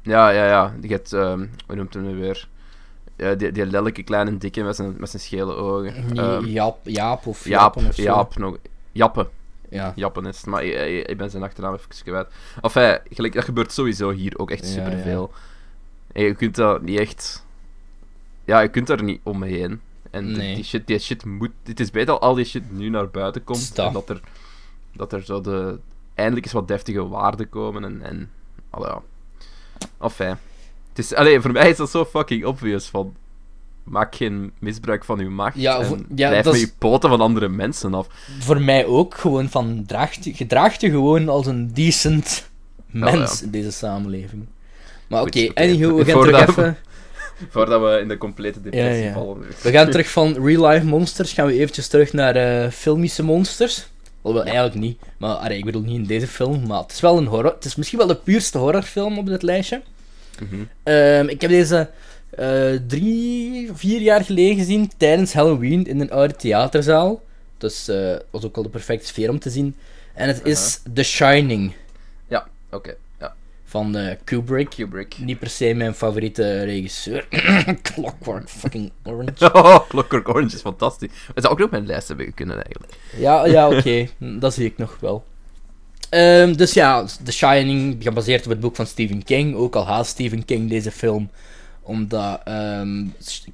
Ja, 0.03 0.29
ja, 0.29 0.45
ja. 0.45 0.73
Je 0.81 0.87
hebt, 0.87 1.13
ehm, 1.13 1.47
hoe 1.67 1.75
noemt 1.75 1.93
hem 1.93 2.03
nu 2.03 2.15
weer? 2.15 2.47
Ja, 3.17 3.33
die, 3.35 3.51
die 3.51 3.65
lelijke 3.65 4.03
kleine 4.03 4.37
dikke 4.37 4.63
met 4.63 4.75
zijn, 4.75 4.95
met 4.97 5.09
zijn 5.09 5.21
schele 5.21 5.53
ogen. 5.55 6.17
Ehm, 6.17 6.45
Jaap, 6.45 6.77
Jaap 6.83 7.25
of 7.25 7.45
Jaap, 7.47 7.61
Jappen 7.73 7.87
of. 7.89 7.95
Jaap, 7.97 8.37
nog. 8.37 8.57
Jappe. 8.91 9.29
Ja. 9.69 9.93
Jappen 9.95 10.25
is 10.25 10.43
maar 10.43 10.63
ik, 10.63 11.17
ben 11.17 11.29
zijn 11.29 11.43
achternaam 11.43 11.73
even 11.73 12.03
kwijt. 12.03 12.27
Enfin, 12.61 12.99
gelijk, 13.09 13.33
dat 13.33 13.43
gebeurt 13.43 13.71
sowieso 13.71 14.09
hier 14.11 14.37
ook 14.39 14.51
echt 14.51 14.65
Ja, 14.65 14.71
superveel. 14.71 15.31
En 16.11 16.23
je 16.23 16.33
kunt 16.35 16.55
dat 16.55 16.81
niet 16.81 16.99
echt... 16.99 17.45
Ja, 18.45 18.59
je 18.59 18.67
kunt 18.67 18.87
daar 18.87 19.03
niet 19.03 19.19
omheen. 19.23 19.81
En 20.11 20.25
die- 20.25 20.35
Nee. 20.37 20.55
die, 20.55 20.63
shit, 20.63 20.87
die 20.87 20.99
shit 20.99 21.25
moet... 21.25 21.51
Het 21.63 21.79
is 21.79 21.91
beter 21.91 22.07
dat 22.07 22.21
al 22.21 22.33
die 22.33 22.45
shit 22.45 22.71
nu 22.71 22.89
naar 22.89 23.09
buiten 23.09 23.43
komt. 23.43 23.59
En 23.87 23.93
dat 23.93 24.09
er, 24.09 24.19
dat 24.95 25.13
er 25.13 25.23
zo 25.23 25.41
de... 25.41 25.79
Eindelijk 26.13 26.45
eens 26.45 26.53
wat 26.53 26.67
deftige 26.67 27.07
waarden 27.07 27.49
komen 27.49 27.83
en... 27.83 28.01
en 28.01 28.31
allee, 28.69 28.89
ja. 28.89 29.01
Enfin. 30.01 30.35
Het 30.89 31.05
is, 31.05 31.13
allee, 31.13 31.41
voor 31.41 31.51
mij 31.51 31.69
is 31.69 31.77
dat 31.77 31.89
zo 31.89 32.05
fucking 32.05 32.45
obvious 32.45 32.85
van... 32.85 33.15
Maak 33.83 34.15
geen 34.15 34.51
misbruik 34.59 35.03
van 35.05 35.19
uw 35.19 35.29
macht 35.29 35.55
Ja, 35.55 35.79
en 35.79 35.85
voor- 35.85 35.97
ja, 36.15 36.29
blijf 36.29 36.45
met 36.45 36.59
je 36.59 36.71
poten 36.77 37.09
van 37.09 37.21
andere 37.21 37.49
mensen 37.49 37.93
af. 37.93 38.07
Voor 38.39 38.61
mij 38.61 38.85
ook 38.85 39.17
gewoon 39.17 39.49
van, 39.49 39.83
draag, 39.87 40.23
je- 40.23 40.33
gedraag 40.33 40.79
je 40.81 40.89
gewoon 40.89 41.29
als 41.29 41.45
een 41.45 41.73
decent 41.73 42.49
mens 42.85 43.41
in 43.41 43.49
deze 43.51 43.71
samenleving. 43.71 44.45
Maar 45.07 45.21
oké, 45.21 45.49
anywho, 45.53 45.95
we 45.95 46.05
gaan 46.05 46.13
Voordat 46.13 46.39
terug 46.41 46.57
even... 46.57 46.77
Voordat 47.49 47.81
we 47.81 47.99
in 47.99 48.07
de 48.07 48.17
complete 48.17 48.61
depressie 48.61 49.03
Ja, 49.03 49.07
ja. 49.07 49.13
vallen. 49.13 49.45
We 49.61 49.71
gaan 49.71 49.89
terug 49.89 50.09
van 50.11 50.45
real 50.45 50.67
life 50.67 50.85
monsters, 50.85 51.33
gaan 51.33 51.45
we 51.47 51.53
eventjes 51.59 51.87
terug 51.87 52.13
naar 52.13 52.35
eh, 52.35 52.69
filmische 52.71 53.23
monsters. 53.23 53.87
Alhoewel, 54.23 54.51
eigenlijk 54.51 54.79
niet. 54.79 54.99
Maar 55.17 55.35
allee, 55.35 55.57
ik 55.57 55.65
bedoel 55.65 55.81
niet 55.81 55.95
in 55.95 56.05
deze 56.05 56.27
film, 56.27 56.67
maar 56.67 56.81
het 56.81 56.91
is 56.91 56.99
wel 56.99 57.17
een 57.17 57.25
horror. 57.25 57.53
Het 57.53 57.65
is 57.65 57.75
misschien 57.75 57.97
wel 57.97 58.07
de 58.07 58.15
puurste 58.15 58.57
horrorfilm 58.57 59.17
op 59.17 59.25
dit 59.25 59.41
lijstje. 59.41 59.81
Mhm. 60.39 60.63
Ehm, 60.83 61.27
ik 61.27 61.41
heb 61.41 61.49
deze 61.49 61.89
eh, 62.29 62.71
drie, 62.87 63.69
vier 63.73 64.01
jaar 64.01 64.23
geleden 64.23 64.55
gezien 64.55 64.91
tijdens 64.97 65.33
Halloween 65.33 65.85
in 65.85 65.99
een 65.99 66.11
oude 66.11 66.35
theaterzaal. 66.35 67.21
Dus 67.57 67.87
eh 67.87 68.15
was 68.29 68.45
ook 68.45 68.57
al 68.57 68.63
de 68.63 68.69
perfecte 68.69 69.07
sfeer 69.07 69.29
om 69.29 69.39
te 69.39 69.49
zien. 69.49 69.75
En 70.13 70.27
het 70.27 70.45
is 70.45 70.81
The 70.93 71.03
Shining 71.03 71.73
Ja, 72.27 72.47
oké. 72.71 72.95
Van 73.73 73.95
eh, 73.95 74.15
Kubrick. 74.23 74.69
Kubrick. 74.69 75.17
Niet 75.17 75.39
per 75.39 75.49
se 75.49 75.73
mijn 75.73 75.93
favoriete 75.93 76.63
regisseur. 76.63 77.27
Clockwork 77.81 78.49
fucking 78.49 78.91
Orange. 79.03 79.51
Oh, 79.53 79.89
Clockwork 79.89 80.29
Orange 80.29 80.55
is 80.55 80.61
fantastisch. 80.61 81.09
Het 81.33 81.43
zou 81.43 81.53
ook 81.53 81.57
nog 81.57 81.65
op 81.67 81.71
mijn 81.71 81.85
lijst 81.85 82.07
hebben 82.07 82.33
kunnen 82.33 82.55
eigenlijk. 82.55 82.93
Ja, 83.17 83.45
ja 83.45 83.69
oké. 83.69 84.07
Dat 84.43 84.53
zie 84.53 84.65
ik 84.65 84.77
nog 84.77 84.97
wel. 84.99 85.23
Ehm, 86.09 86.53
dus 86.53 86.73
ja, 86.73 87.05
The 87.23 87.31
Shining, 87.31 88.03
gebaseerd 88.03 88.43
op 88.43 88.49
het 88.49 88.59
boek 88.59 88.75
van 88.75 88.85
Stephen 88.85 89.23
King. 89.23 89.55
Ook 89.55 89.75
al 89.75 89.85
haat 89.85 90.07
Stephen 90.07 90.45
King 90.45 90.69
deze 90.69 90.91
film. 90.91 91.29
Omdat 91.81 92.41
ehm, 92.43 93.05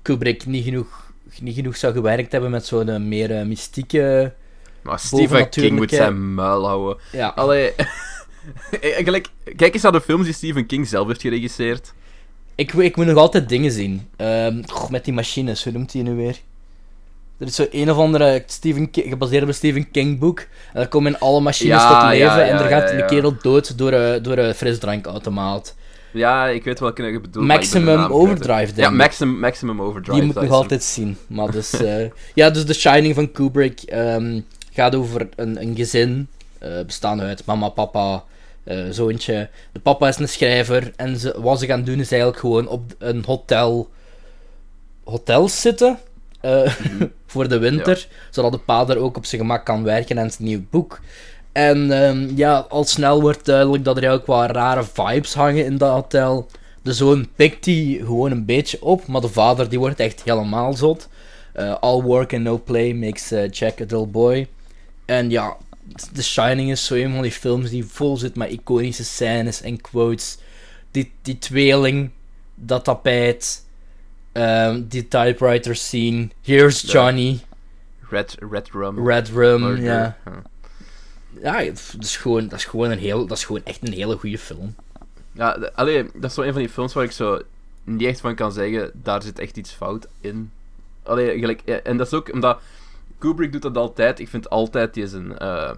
Kubrick 0.02 0.46
niet 0.46 0.64
genoeg, 0.64 1.12
niet 1.42 1.56
genoeg 1.56 1.78
zou 1.78 1.94
gewerkt 1.94 2.32
hebben 2.32 2.52
met 2.52 2.66
zo'n 2.66 2.90
eh, 2.90 3.00
meer 3.00 3.32
eh, 3.36 3.46
mystieke... 3.46 4.34
Maar 4.82 5.00
Stephen 5.00 5.50
King 5.50 5.76
moet 5.76 5.92
zijn 5.92 6.34
muil 6.34 6.68
houden. 6.68 6.98
Ja, 7.12 7.28
Allee. 7.28 7.74
Eigenlijk, 8.82 9.28
kijk 9.56 9.74
eens 9.74 9.84
naar 9.84 9.92
de 9.92 10.02
films 10.02 10.26
die 10.26 10.34
Stephen 10.34 10.66
King 10.66 10.88
zelf 10.88 11.08
heeft 11.08 11.22
geregisseerd. 11.22 11.94
ik, 12.56 12.74
ik 12.74 12.96
moet 12.96 13.06
nog 13.06 13.18
altijd 13.18 13.50
dingen 13.50 13.72
zien. 13.72 14.08
Ehm, 14.16 14.62
goh, 14.68 14.90
met 14.90 15.06
die 15.06 15.14
machines, 15.14 15.64
hoe 15.64 15.74
noemt 15.74 15.92
die 15.92 16.04
nu 16.04 16.14
weer? 16.16 16.38
Er 17.38 17.48
is 17.48 17.56
zo 17.56 17.66
een 17.72 17.92
of 17.92 17.98
andere 17.98 18.44
Stephen 18.46 18.92
King, 18.92 19.10
gebaseerd 19.10 19.42
op 19.44 19.48
een 19.48 19.54
Stephen 19.54 19.92
King 19.92 20.20
boek. 20.20 20.40
En 20.40 20.48
daar 20.74 20.88
komen 20.88 21.20
alle 21.20 21.40
machines 21.42 21.82
Ja, 21.82 22.00
tot 22.02 22.10
leven. 22.10 22.26
ja, 22.26 22.40
en 22.48 22.58
er 22.58 22.70
gaat 22.70 22.92
een 22.92 23.06
kerel 23.06 23.36
dood 23.42 23.78
door, 23.78 23.92
een- 23.94 24.24
door 24.24 24.38
een 24.38 24.54
frisdrankautomaat. 24.56 25.76
Ja, 26.12 26.48
ik 26.48 26.64
weet 26.64 26.80
welke 26.80 27.04
je 27.04 27.20
bedoelt. 27.20 27.46
Maximum. 27.46 28.00
Overdrive, 28.12 28.66
denk 28.66 28.78
Ja, 28.78 28.88
ik. 28.90 28.92
maximum, 28.94 29.40
maximum 29.40 29.82
Overdrive. 29.82 30.18
Die 30.18 30.26
moet 30.28 30.36
ik 30.36 30.42
nog 30.42 30.52
altijd 30.52 30.84
zien. 30.84 31.18
Maar 31.28 31.52
dus, 31.52 31.74
eh, 31.82 32.06
ja, 32.36 32.50
dus 32.50 32.66
The 32.66 32.74
Shining 32.74 33.16
van 33.16 33.32
Kubrick 33.32 33.82
ehm, 33.82 34.40
gaat 34.74 34.96
over 34.96 35.30
een, 35.36 35.62
een 35.62 35.76
gezin, 35.76 36.28
eh 36.60 36.86
bestaande 36.86 37.24
uit 37.24 37.46
mama, 37.46 37.70
papa, 37.70 38.24
eh, 38.70 38.78
zoontje. 38.90 39.50
De 39.72 39.80
papa 39.80 40.08
is 40.08 40.18
een 40.18 40.30
schrijver 40.30 40.92
en 40.96 41.18
ze, 41.18 41.42
wat 41.42 41.60
ze 41.60 41.66
gaan 41.66 41.84
doen 41.84 42.00
is 42.00 42.12
eigenlijk 42.12 42.42
gewoon 42.42 42.68
op 42.68 42.82
een 42.98 43.24
hotel, 43.26 43.90
hotels 45.04 45.62
zitten 45.62 45.98
eh, 46.42 46.74
voor 47.32 47.48
de 47.48 47.58
winter, 47.58 48.08
zodat 48.30 48.52
de 48.52 48.58
pa 48.58 48.88
er 48.88 48.98
ook 48.98 49.18
op 49.18 49.26
zijn 49.26 49.42
gemak 49.42 49.66
kan 49.66 49.84
werken 49.84 50.20
aan 50.20 50.32
zijn 50.32 50.48
nieuw 50.48 50.62
boek. 50.70 51.00
En 51.52 51.92
ehm, 51.92 52.36
ja, 52.36 52.66
al 52.70 52.84
snel 52.84 53.22
wordt 53.22 53.46
duidelijk 53.46 53.84
dat 53.84 53.98
er 53.98 54.04
eigenlijk 54.04 54.32
wat 54.32 54.56
rare 54.56 54.84
vibes 54.84 55.34
hangen 55.34 55.66
in 55.66 55.78
dat 55.78 55.94
hotel. 55.94 56.48
De 56.82 56.94
zoon 56.94 57.28
pikt 57.36 57.64
die 57.64 58.00
gewoon 58.00 58.32
een 58.32 58.46
beetje 58.46 58.84
op, 58.84 59.08
maar 59.08 59.22
de 59.22 59.28
vader 59.28 59.70
die 59.70 59.80
wordt 59.80 60.00
echt 60.00 60.24
helemaal 60.24 60.74
zot. 60.74 61.08
All 61.80 62.02
work 62.02 62.34
and 62.34 62.44
no 62.44 62.62
play 62.66 62.94
makes 62.94 63.30
Jack 63.52 63.82
a 63.82 63.86
dull 63.86 64.08
boy. 64.08 64.48
En 65.06 65.30
ja, 65.30 65.58
The 66.14 66.24
Shining 66.24 66.72
is 66.72 66.86
zo 66.86 66.94
een 66.96 67.14
van 67.14 67.22
die 67.22 67.32
films 67.32 67.70
die 67.70 67.86
vol 67.86 68.18
zit 68.18 68.36
met 68.36 68.50
iconische 68.52 69.04
scènes 69.04 69.62
en 69.62 69.82
quotes. 69.82 70.38
Die, 70.92 71.12
die 71.22 71.38
tweeling, 71.40 72.10
dat 72.56 72.84
tapijt, 72.84 73.66
ehm, 74.32 74.82
die 74.88 75.08
typewriter 75.08 75.76
scene, 75.76 76.30
Here's. 76.42 76.82
Johnny. 76.82 77.40
Red, 78.10 78.38
Red 78.52 78.70
Rum. 78.72 79.08
Red 79.08 79.30
Rum, 79.30 79.62
Murder. 79.62 79.84
ja. 79.84 80.18
Ja, 81.42 81.54
het 81.64 81.96
is 82.00 82.18
gewoon, 82.18 82.48
dat, 82.48 82.60
is 82.60 82.66
gewoon 82.66 82.92
een 82.92 82.98
heel, 83.00 83.26
dat 83.28 83.38
is 83.38 83.44
gewoon 83.44 83.62
echt 83.64 83.88
een 83.88 83.94
hele 83.94 84.18
goede 84.18 84.38
film. 84.38 84.76
Ja, 85.32 85.54
de- 85.58 85.74
allee, 85.74 86.04
dat 86.14 86.30
is 86.30 86.34
zo 86.34 86.42
een 86.42 86.52
van 86.54 86.62
die 86.62 86.70
films 86.70 86.94
waar 86.94 87.04
ik 87.04 87.12
zo 87.12 87.42
niet 87.84 88.08
echt 88.08 88.20
van 88.20 88.36
kan 88.36 88.52
zeggen, 88.52 88.92
daar 88.94 89.22
zit 89.24 89.40
echt 89.40 89.58
iets 89.58 89.72
fout 89.72 90.08
in. 90.22 90.52
Allee, 91.04 91.40
gelijk, 91.40 91.62
en 91.62 91.98
dat 91.98 92.08
is 92.08 92.14
ook 92.14 92.34
omdat 92.34 92.62
Kubrick 93.20 93.52
doet 93.52 93.62
dat 93.62 93.78
altijd. 93.78 94.20
Ik 94.20 94.28
vind 94.28 94.50
altijd 94.50 94.94
die 94.94 95.08
zijn, 95.08 95.38
eh 95.38 95.72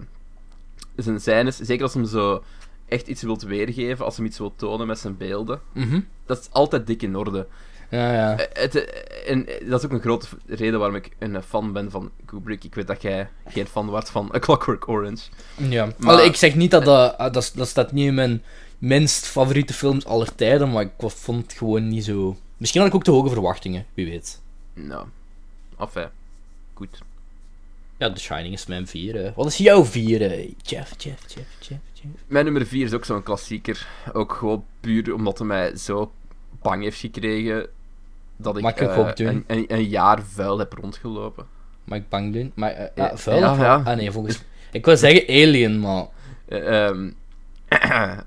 zijn 0.96 1.20
scènes, 1.20 1.56
zeker 1.56 1.82
als 1.82 1.94
hem 1.94 2.04
zo 2.06 2.42
echt 2.88 3.06
iets 3.06 3.22
wilt 3.22 3.42
weergeven, 3.42 4.04
als 4.04 4.16
hem 4.16 4.26
iets 4.26 4.38
wil 4.38 4.52
tonen 4.56 4.86
met 4.86 4.98
zijn 4.98 5.16
beelden, 5.16 5.60
Mhm. 5.72 6.00
dat 6.26 6.38
is 6.38 6.48
altijd 6.50 6.86
dik 6.86 7.02
in 7.02 7.16
orde. 7.16 7.46
Ja, 7.90 8.12
ja. 8.12 8.38
Eh, 8.38 8.62
Het, 8.62 8.74
eh, 8.74 9.30
en 9.30 9.46
dat 9.68 9.78
is 9.78 9.84
ook 9.86 9.92
een 9.92 10.00
grote 10.00 10.26
reden 10.46 10.78
waarom 10.78 10.96
ik 10.96 11.10
een 11.18 11.42
fan 11.42 11.72
ben 11.72 11.90
van 11.90 12.10
Kubrick. 12.24 12.64
Ik 12.64 12.74
weet 12.74 12.86
dat 12.86 13.02
jij 13.02 13.28
geen 13.46 13.66
fan 13.66 13.86
wordt 13.86 14.10
van 14.10 14.30
A 14.34 14.38
Clockwork 14.38 14.88
Orange. 14.88 15.28
ja. 15.56 15.88
maar- 15.98 16.12
Allee, 16.12 16.26
ik 16.26 16.36
zeg 16.36 16.54
niet 16.54 16.70
dat 16.70 16.84
dat, 16.84 17.18
dat, 17.18 17.52
dat 17.54 17.68
staat 17.68 17.92
niet 17.92 18.06
in 18.06 18.14
mijn 18.14 18.42
minst 18.78 19.26
favoriete 19.26 19.72
films 19.74 20.04
aller 20.06 20.34
tijden, 20.34 20.70
maar 20.70 20.82
ik 20.82 20.92
vond 20.98 21.42
het 21.42 21.52
gewoon 21.52 21.88
niet 21.88 22.04
zo... 22.04 22.36
Misschien 22.56 22.80
had 22.80 22.90
ik 22.90 22.96
ook 22.96 23.04
te 23.04 23.10
hoge 23.10 23.28
verwachtingen, 23.28 23.86
wie 23.94 24.06
weet. 24.06 24.40
Nou, 24.74 25.06
enfin, 25.78 26.08
goed. 26.74 26.98
Ja, 28.02 28.12
The 28.12 28.20
Shining 28.20 28.54
is 28.54 28.66
mijn 28.66 28.86
vier. 28.86 29.32
Wat 29.34 29.46
is 29.46 29.56
jouw 29.56 29.84
vier? 29.84 30.20
Jeff, 30.62 30.94
Jeff, 30.96 31.22
Jeff, 31.26 31.48
Jeff, 31.58 31.80
Jeff. 31.92 32.12
Mijn 32.26 32.44
nummer 32.44 32.66
4 32.66 32.84
is 32.84 32.92
ook 32.92 33.04
zo'n 33.04 33.22
klassieker. 33.22 33.86
Ook 34.12 34.32
gewoon 34.32 34.64
puur 34.80 35.14
omdat 35.14 35.38
hij 35.38 35.46
mij 35.46 35.76
zo 35.76 36.12
bang 36.62 36.82
heeft 36.82 36.98
gekregen 36.98 37.66
dat 38.36 38.56
ik 38.56 38.68
ik 38.68 38.80
eh, 38.80 39.10
een, 39.14 39.44
een, 39.46 39.64
een 39.68 39.88
jaar 39.88 40.22
vuil 40.22 40.58
heb 40.58 40.72
rondgelopen. 40.72 41.46
Mag 41.84 41.98
ik 41.98 42.08
bang 42.08 42.32
doen? 42.32 42.52
Maar, 42.54 42.70
eh, 42.70 42.86
Ja, 42.94 43.06
ah, 43.06 43.16
vuil 43.16 43.40
ja. 43.40 43.82
Ah 43.84 43.96
nee, 43.96 44.10
volgens... 44.10 44.42
Ik 44.72 44.84
wil 44.84 44.96
zeggen 44.96 45.26
Alien, 45.28 45.80
maar... 45.80 46.06
Eh, 46.48 46.86
ehm, 46.86 47.10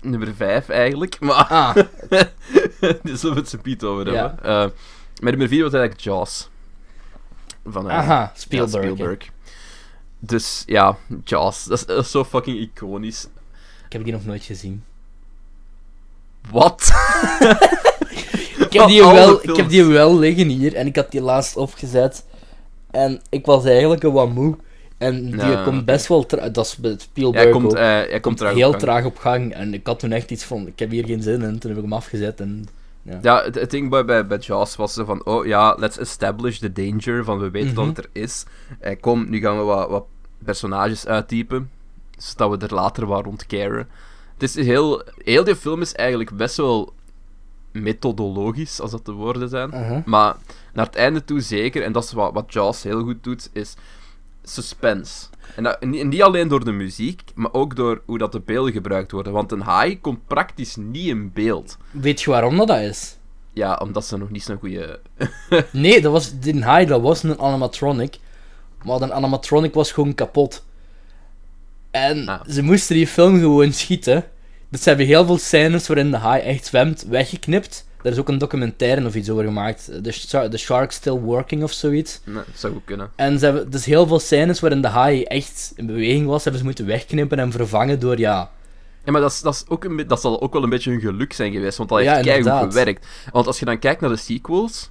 nummer 0.00 0.34
5 0.34 0.68
eigenlijk, 0.68 1.20
maar 1.20 1.34
Ah, 1.34 1.74
daar 2.80 3.00
zullen 3.02 3.34
we 3.34 3.40
het 3.40 3.48
zo 3.48 3.58
Piet 3.62 3.84
over 3.84 4.06
hebben. 4.06 4.38
Mijn 5.20 5.38
nummer 5.38 5.48
4 5.48 5.62
was 5.62 5.72
eigenlijk 5.72 6.00
Jaws. 6.00 6.48
Van, 7.72 7.90
eh, 7.90 7.96
aha, 7.96 8.32
Spielberg. 8.36 9.18
Dus 10.18 10.62
ja, 10.66 10.96
Jaws. 11.24 11.64
Dat 11.64 11.78
is, 11.78 11.86
dat 11.86 12.04
is 12.04 12.10
zo 12.10 12.24
fucking 12.24 12.58
iconisch. 12.58 13.28
Ik 13.86 13.92
heb 13.92 14.04
die 14.04 14.12
nog 14.12 14.24
nooit 14.24 14.42
gezien. 14.44 14.84
Wat? 16.50 16.90
Ik 18.58 18.72
heb, 18.72 18.86
die 18.88 19.02
wel, 19.02 19.42
ik 19.42 19.56
heb 19.56 19.68
die 19.68 19.84
wel 19.84 20.18
liggen 20.18 20.48
hier 20.48 20.74
en 20.74 20.86
ik 20.86 20.96
had 20.96 21.10
die 21.10 21.20
laatst 21.20 21.56
opgezet. 21.56 22.24
En 22.90 23.20
ik 23.28 23.46
was 23.46 23.64
eigenlijk 23.64 24.02
een 24.02 24.12
wat 24.12 24.30
moe. 24.30 24.56
En 24.98 25.24
die 25.30 25.40
Ja, 25.40 25.64
komt 25.64 25.84
best 25.84 26.06
wel 26.06 26.26
traag. 26.26 26.50
Dat 26.50 26.66
is 26.66 26.76
bij 26.76 26.94
Spielberg 26.98 27.42
Hij 27.44 27.52
komt, 27.52 27.64
ook. 27.66 27.74
eh, 27.74 27.82
hij 27.84 28.20
komt 28.20 28.40
heel 28.40 28.68
op 28.68 28.78
traag 28.78 29.04
op 29.04 29.18
gang. 29.18 29.52
En 29.54 29.74
ik 29.74 29.86
had 29.86 29.98
toen 29.98 30.12
echt 30.12 30.30
iets 30.30 30.44
van, 30.44 30.66
ik 30.66 30.78
heb 30.78 30.90
hier 30.90 31.04
geen 31.06 31.22
zin 31.22 31.42
in. 31.42 31.58
Toen 31.58 31.70
heb 31.70 31.78
ik 31.78 31.84
hem 31.84 31.92
afgezet 31.92 32.40
en... 32.40 32.68
Ja, 33.22 33.42
het, 33.42 33.54
het 33.54 33.70
ding 33.70 33.90
bij, 33.90 34.04
bij, 34.04 34.26
bij 34.26 34.38
Jaws 34.38 34.76
was 34.76 34.92
zo 34.94 35.04
van, 35.04 35.24
oh 35.24 35.46
ja, 35.46 35.74
let's 35.78 35.98
establish 35.98 36.58
the 36.58 36.72
danger, 36.72 37.24
van 37.24 37.38
we 37.38 37.50
weten 37.50 37.68
Mhm. 37.68 37.76
dat 37.76 37.86
het 37.96 37.98
er 37.98 38.10
is. 38.22 38.44
Eh, 38.80 39.00
kom, 39.00 39.30
nu 39.30 39.40
gaan 39.40 39.56
we 39.58 39.62
wat, 39.62 39.88
wat 39.90 40.04
personages 40.44 41.06
uittypen, 41.06 41.70
zodat 42.16 42.50
we 42.60 42.66
er 42.66 42.74
later 42.74 43.06
wat 43.06 43.24
rond 43.24 43.46
caren. 43.46 43.88
Het 44.32 44.42
is 44.42 44.54
heel, 44.54 45.02
heel 45.16 45.44
die 45.44 45.56
film 45.56 45.80
is 45.80 45.94
eigenlijk 45.94 46.36
best 46.36 46.56
wel 46.56 46.92
methodologisch, 47.72 48.80
als 48.80 48.90
dat 48.90 49.04
de 49.04 49.12
woorden 49.12 49.48
zijn. 49.48 49.74
Uh-huh. 49.74 50.04
Maar 50.04 50.36
naar 50.72 50.86
het 50.86 50.96
einde 50.96 51.24
toe 51.24 51.40
zeker, 51.40 51.82
en 51.82 51.92
dat 51.92 52.04
is 52.04 52.12
wat, 52.12 52.32
wat 52.32 52.52
Jaws 52.52 52.82
heel 52.82 53.02
goed 53.02 53.24
doet, 53.24 53.50
is 53.52 53.74
suspense. 54.42 55.26
En 55.58 55.64
dat, 55.64 55.80
niet, 55.84 56.06
niet 56.06 56.22
alleen 56.22 56.48
door 56.48 56.64
de 56.64 56.72
muziek, 56.72 57.22
maar 57.34 57.52
ook 57.52 57.76
door 57.76 58.02
hoe 58.06 58.18
dat 58.18 58.32
de 58.32 58.40
beelden 58.40 58.72
gebruikt 58.72 59.12
worden. 59.12 59.32
Want 59.32 59.52
een 59.52 59.60
haai 59.60 60.00
komt 60.00 60.26
praktisch 60.26 60.76
niet 60.76 61.06
in 61.06 61.32
beeld. 61.32 61.76
Weet 61.90 62.20
je 62.20 62.30
waarom 62.30 62.56
dat, 62.56 62.70
is? 62.70 63.16
Ja, 63.52 63.74
omdat 63.82 64.04
ze 64.06 64.16
nog 64.16 64.30
niet 64.30 64.42
zo'n 64.42 64.58
goede. 64.58 65.00
Nee, 65.72 66.00
dat 66.00 66.12
was, 66.12 66.38
die 66.38 66.62
haai 66.62 66.86
dat 66.86 67.00
was 67.00 67.22
een 67.22 67.38
animatronic. 67.40 68.18
Maar 68.84 68.98
de 68.98 69.12
animatronic 69.12 69.74
was 69.74 69.92
gewoon 69.92 70.14
kapot. 70.14 70.64
En 71.90 72.28
Ah. 72.28 72.40
ze 72.48 72.62
moesten 72.62 72.96
die 72.96 73.06
film 73.06 73.38
gewoon 73.38 73.72
schieten. 73.72 74.24
Dus 74.68 74.82
ze 74.82 74.88
hebben 74.88 75.06
heel 75.06 75.26
veel 75.26 75.38
scènes 75.38 75.86
waarin 75.86 76.10
de 76.10 76.16
haai 76.16 76.42
echt 76.42 76.66
zwemt 76.66 77.02
weggeknipt. 77.02 77.87
Daar 78.02 78.12
is 78.12 78.18
ook 78.18 78.28
een 78.28 78.38
documentaire 78.38 79.06
of 79.06 79.14
iets 79.14 79.30
over 79.30 79.44
gemaakt. 79.44 79.90
The, 80.02 80.12
Sha- 80.12 80.48
The 80.48 80.58
Shark 80.58 80.90
Still 80.92 81.12
Working 81.12 81.62
of 81.62 81.72
zoiets. 81.72 82.20
Nee, 82.24 82.34
dat 82.34 82.44
zou 82.54 82.72
goed 82.72 82.82
kunnen. 82.84 83.10
En 83.16 83.38
ze 83.38 83.44
hebben 83.44 83.70
dus 83.70 83.84
heel 83.84 84.06
veel 84.06 84.18
scènes 84.18 84.60
waarin 84.60 84.80
de 84.82 84.88
haai 84.88 85.22
echt 85.22 85.72
in 85.76 85.86
beweging 85.86 86.26
was, 86.26 86.42
hebben 86.42 86.60
ze 86.60 86.66
moeten 86.66 86.86
wegknippen 86.86 87.38
en 87.38 87.52
vervangen 87.52 88.00
door 88.00 88.18
ja. 88.18 88.50
Ja, 89.04 89.12
maar 89.12 89.20
dat, 89.20 89.30
is, 89.32 89.40
dat, 89.40 89.54
is 89.54 89.64
ook 89.68 89.84
een, 89.84 90.04
dat 90.06 90.20
zal 90.20 90.40
ook 90.40 90.52
wel 90.52 90.62
een 90.62 90.68
beetje 90.70 90.90
hun 90.90 91.00
geluk 91.00 91.32
zijn 91.32 91.52
geweest, 91.52 91.76
want 91.76 91.88
dat 91.88 91.98
heeft 91.98 92.10
Ja, 92.10 92.16
inderdaad. 92.34 92.64
gewerkt. 92.74 93.06
Want 93.32 93.46
als 93.46 93.58
je 93.58 93.64
dan 93.64 93.78
kijkt 93.78 94.00
naar 94.00 94.10
de 94.10 94.16
sequels... 94.16 94.88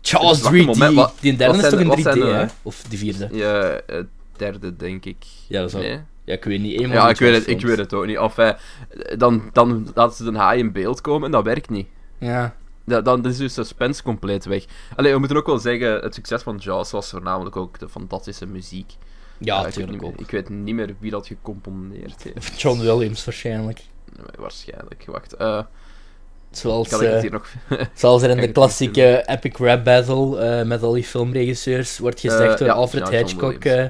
Jaws 0.00 0.40
wacht 0.40 0.54
3D. 0.54 0.56
een 0.58 0.64
moment, 0.64 0.94
wat- 0.94 1.14
die 1.20 1.36
derde 1.36 1.58
is 1.58 1.68
toch 1.68 1.80
een 1.80 1.84
3D, 1.86 1.88
wat 1.88 2.00
zijn 2.02 2.18
de- 2.18 2.26
hè? 2.26 2.46
Of 2.62 2.84
die 2.88 2.98
vierde? 2.98 3.28
ja, 3.32 3.60
eh, 3.62 4.02
derde, 4.36 4.76
denk 4.76 5.04
ik. 5.04 5.16
Ja, 5.48 5.60
dat 5.60 5.68
is 5.74 5.80
Nee? 5.80 6.00
Ja, 6.24 6.32
ik 6.34 6.44
weet 6.44 6.60
niet. 6.60 6.80
Eenmaal 6.80 6.96
Ja, 6.96 7.08
ik 7.08 7.16
weet, 7.18 7.34
het, 7.34 7.48
ik 7.48 7.60
weet 7.60 7.78
het 7.78 7.94
ook 7.94 8.06
niet. 8.06 8.18
Of, 8.18 8.38
eh, 8.38 8.50
dan, 9.16 9.42
dan 9.52 9.90
laten 9.94 10.16
ze 10.16 10.24
een 10.24 10.34
haai 10.34 10.58
in 10.58 10.72
beeld 10.72 11.00
komen 11.00 11.24
en 11.26 11.30
dat 11.30 11.44
werkt 11.44 11.70
niet. 11.70 11.86
Ja. 12.18 12.54
Ja, 12.84 13.00
dan 13.00 13.26
is 13.26 13.36
de 13.36 13.48
suspense 13.48 14.02
compleet 14.02 14.44
weg. 14.44 14.64
Alleen, 14.96 15.12
we 15.12 15.18
moeten 15.18 15.36
ook 15.36 15.46
wel 15.46 15.58
zeggen, 15.58 15.92
het 16.00 16.14
succes 16.14 16.42
van 16.42 16.56
Jaws 16.56 16.90
was 16.90 17.10
voornamelijk 17.10 17.56
ook 17.56 17.78
de 17.78 17.88
fantastische 17.88 18.46
muziek. 18.46 18.92
Ja, 19.38 19.54
Eh, 19.54 19.58
ik, 19.58 19.64
weet 19.64 19.74
natuurlijk 19.76 20.02
niet 20.02 20.10
ook. 20.10 20.16
meer, 20.16 20.24
ik 20.26 20.30
weet 20.30 20.48
niet 20.48 20.74
meer 20.74 20.94
wie 20.98 21.10
dat 21.10 21.26
gecomponeerd 21.26 22.22
heeft. 22.22 22.60
John 22.62 22.80
Williams 22.80 23.24
waarschijnlijk. 23.24 23.80
Nee, 24.16 24.26
Waarschijnlijk, 24.38 25.04
wacht. 25.06 25.32
eh 25.32 25.62
Zoals, 26.50 26.88
kan 26.88 27.00
ik 27.00 27.06
eh, 27.06 27.12
het 27.12 27.22
hier 27.22 27.30
nog... 27.30 27.46
zoals 27.94 28.22
er 28.22 28.30
in 28.30 28.36
de 28.36 28.52
klassieke 28.52 29.22
Epic 29.26 29.52
Rap 29.58 29.84
Battle 29.84 30.38
eh, 30.38 30.66
met 30.66 30.82
al 30.82 30.92
die 30.92 31.04
filmregisseurs 31.04 31.98
wordt 31.98 32.20
gezegd 32.20 32.52
Eh, 32.52 32.58
door 32.58 32.66
ja, 32.66 32.72
Alfred 32.72 33.08
ja, 33.08 33.16
Hitchcock: 33.18 33.64
eh, 33.64 33.84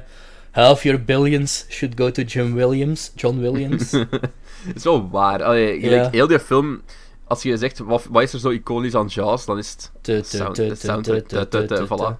Half 0.51 0.83
your 0.83 1.03
billions 1.03 1.65
should 1.69 1.93
go 1.99 2.11
to 2.11 2.21
Jim 2.21 2.53
Williams. 2.53 3.11
John 3.15 3.39
Williams. 3.39 3.91
Het 3.91 4.75
is 4.75 4.83
wel 4.83 5.09
waar. 5.09 5.43
Allee, 5.43 5.79
gelijk, 5.79 6.03
Ja. 6.03 6.09
heel 6.09 6.27
die 6.27 6.39
film... 6.39 6.81
Als 7.27 7.43
je 7.43 7.57
zegt, 7.57 7.79
wat, 7.79 8.05
wat 8.09 8.23
is 8.23 8.33
er 8.33 8.39
zo 8.39 8.49
iconisch 8.49 8.95
aan 8.95 9.07
Jaws, 9.07 9.45
dan 9.45 9.57
is 9.57 9.71
het... 9.71 9.91
Tu, 10.01 10.21
Sound- 10.23 10.55
de 10.55 10.75
soundtrack, 10.75 11.27
tu, 11.27 11.47
tu, 11.47 11.67
tu, 11.67 11.85
voilà. 11.85 12.15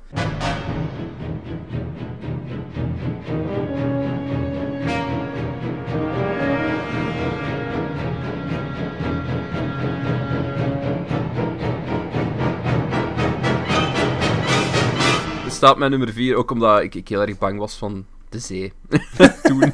staat 15.57 15.77
mijn 15.77 15.91
nummer 15.91 16.13
4, 16.13 16.35
ook 16.35 16.51
omdat 16.51 16.81
ik, 16.81 16.95
ik 16.95 17.07
heel 17.07 17.21
erg 17.21 17.37
bang 17.37 17.59
was 17.59 17.75
van 17.75 18.05
de 18.29 18.39
zee. 18.39 18.73
Toen. 19.43 19.73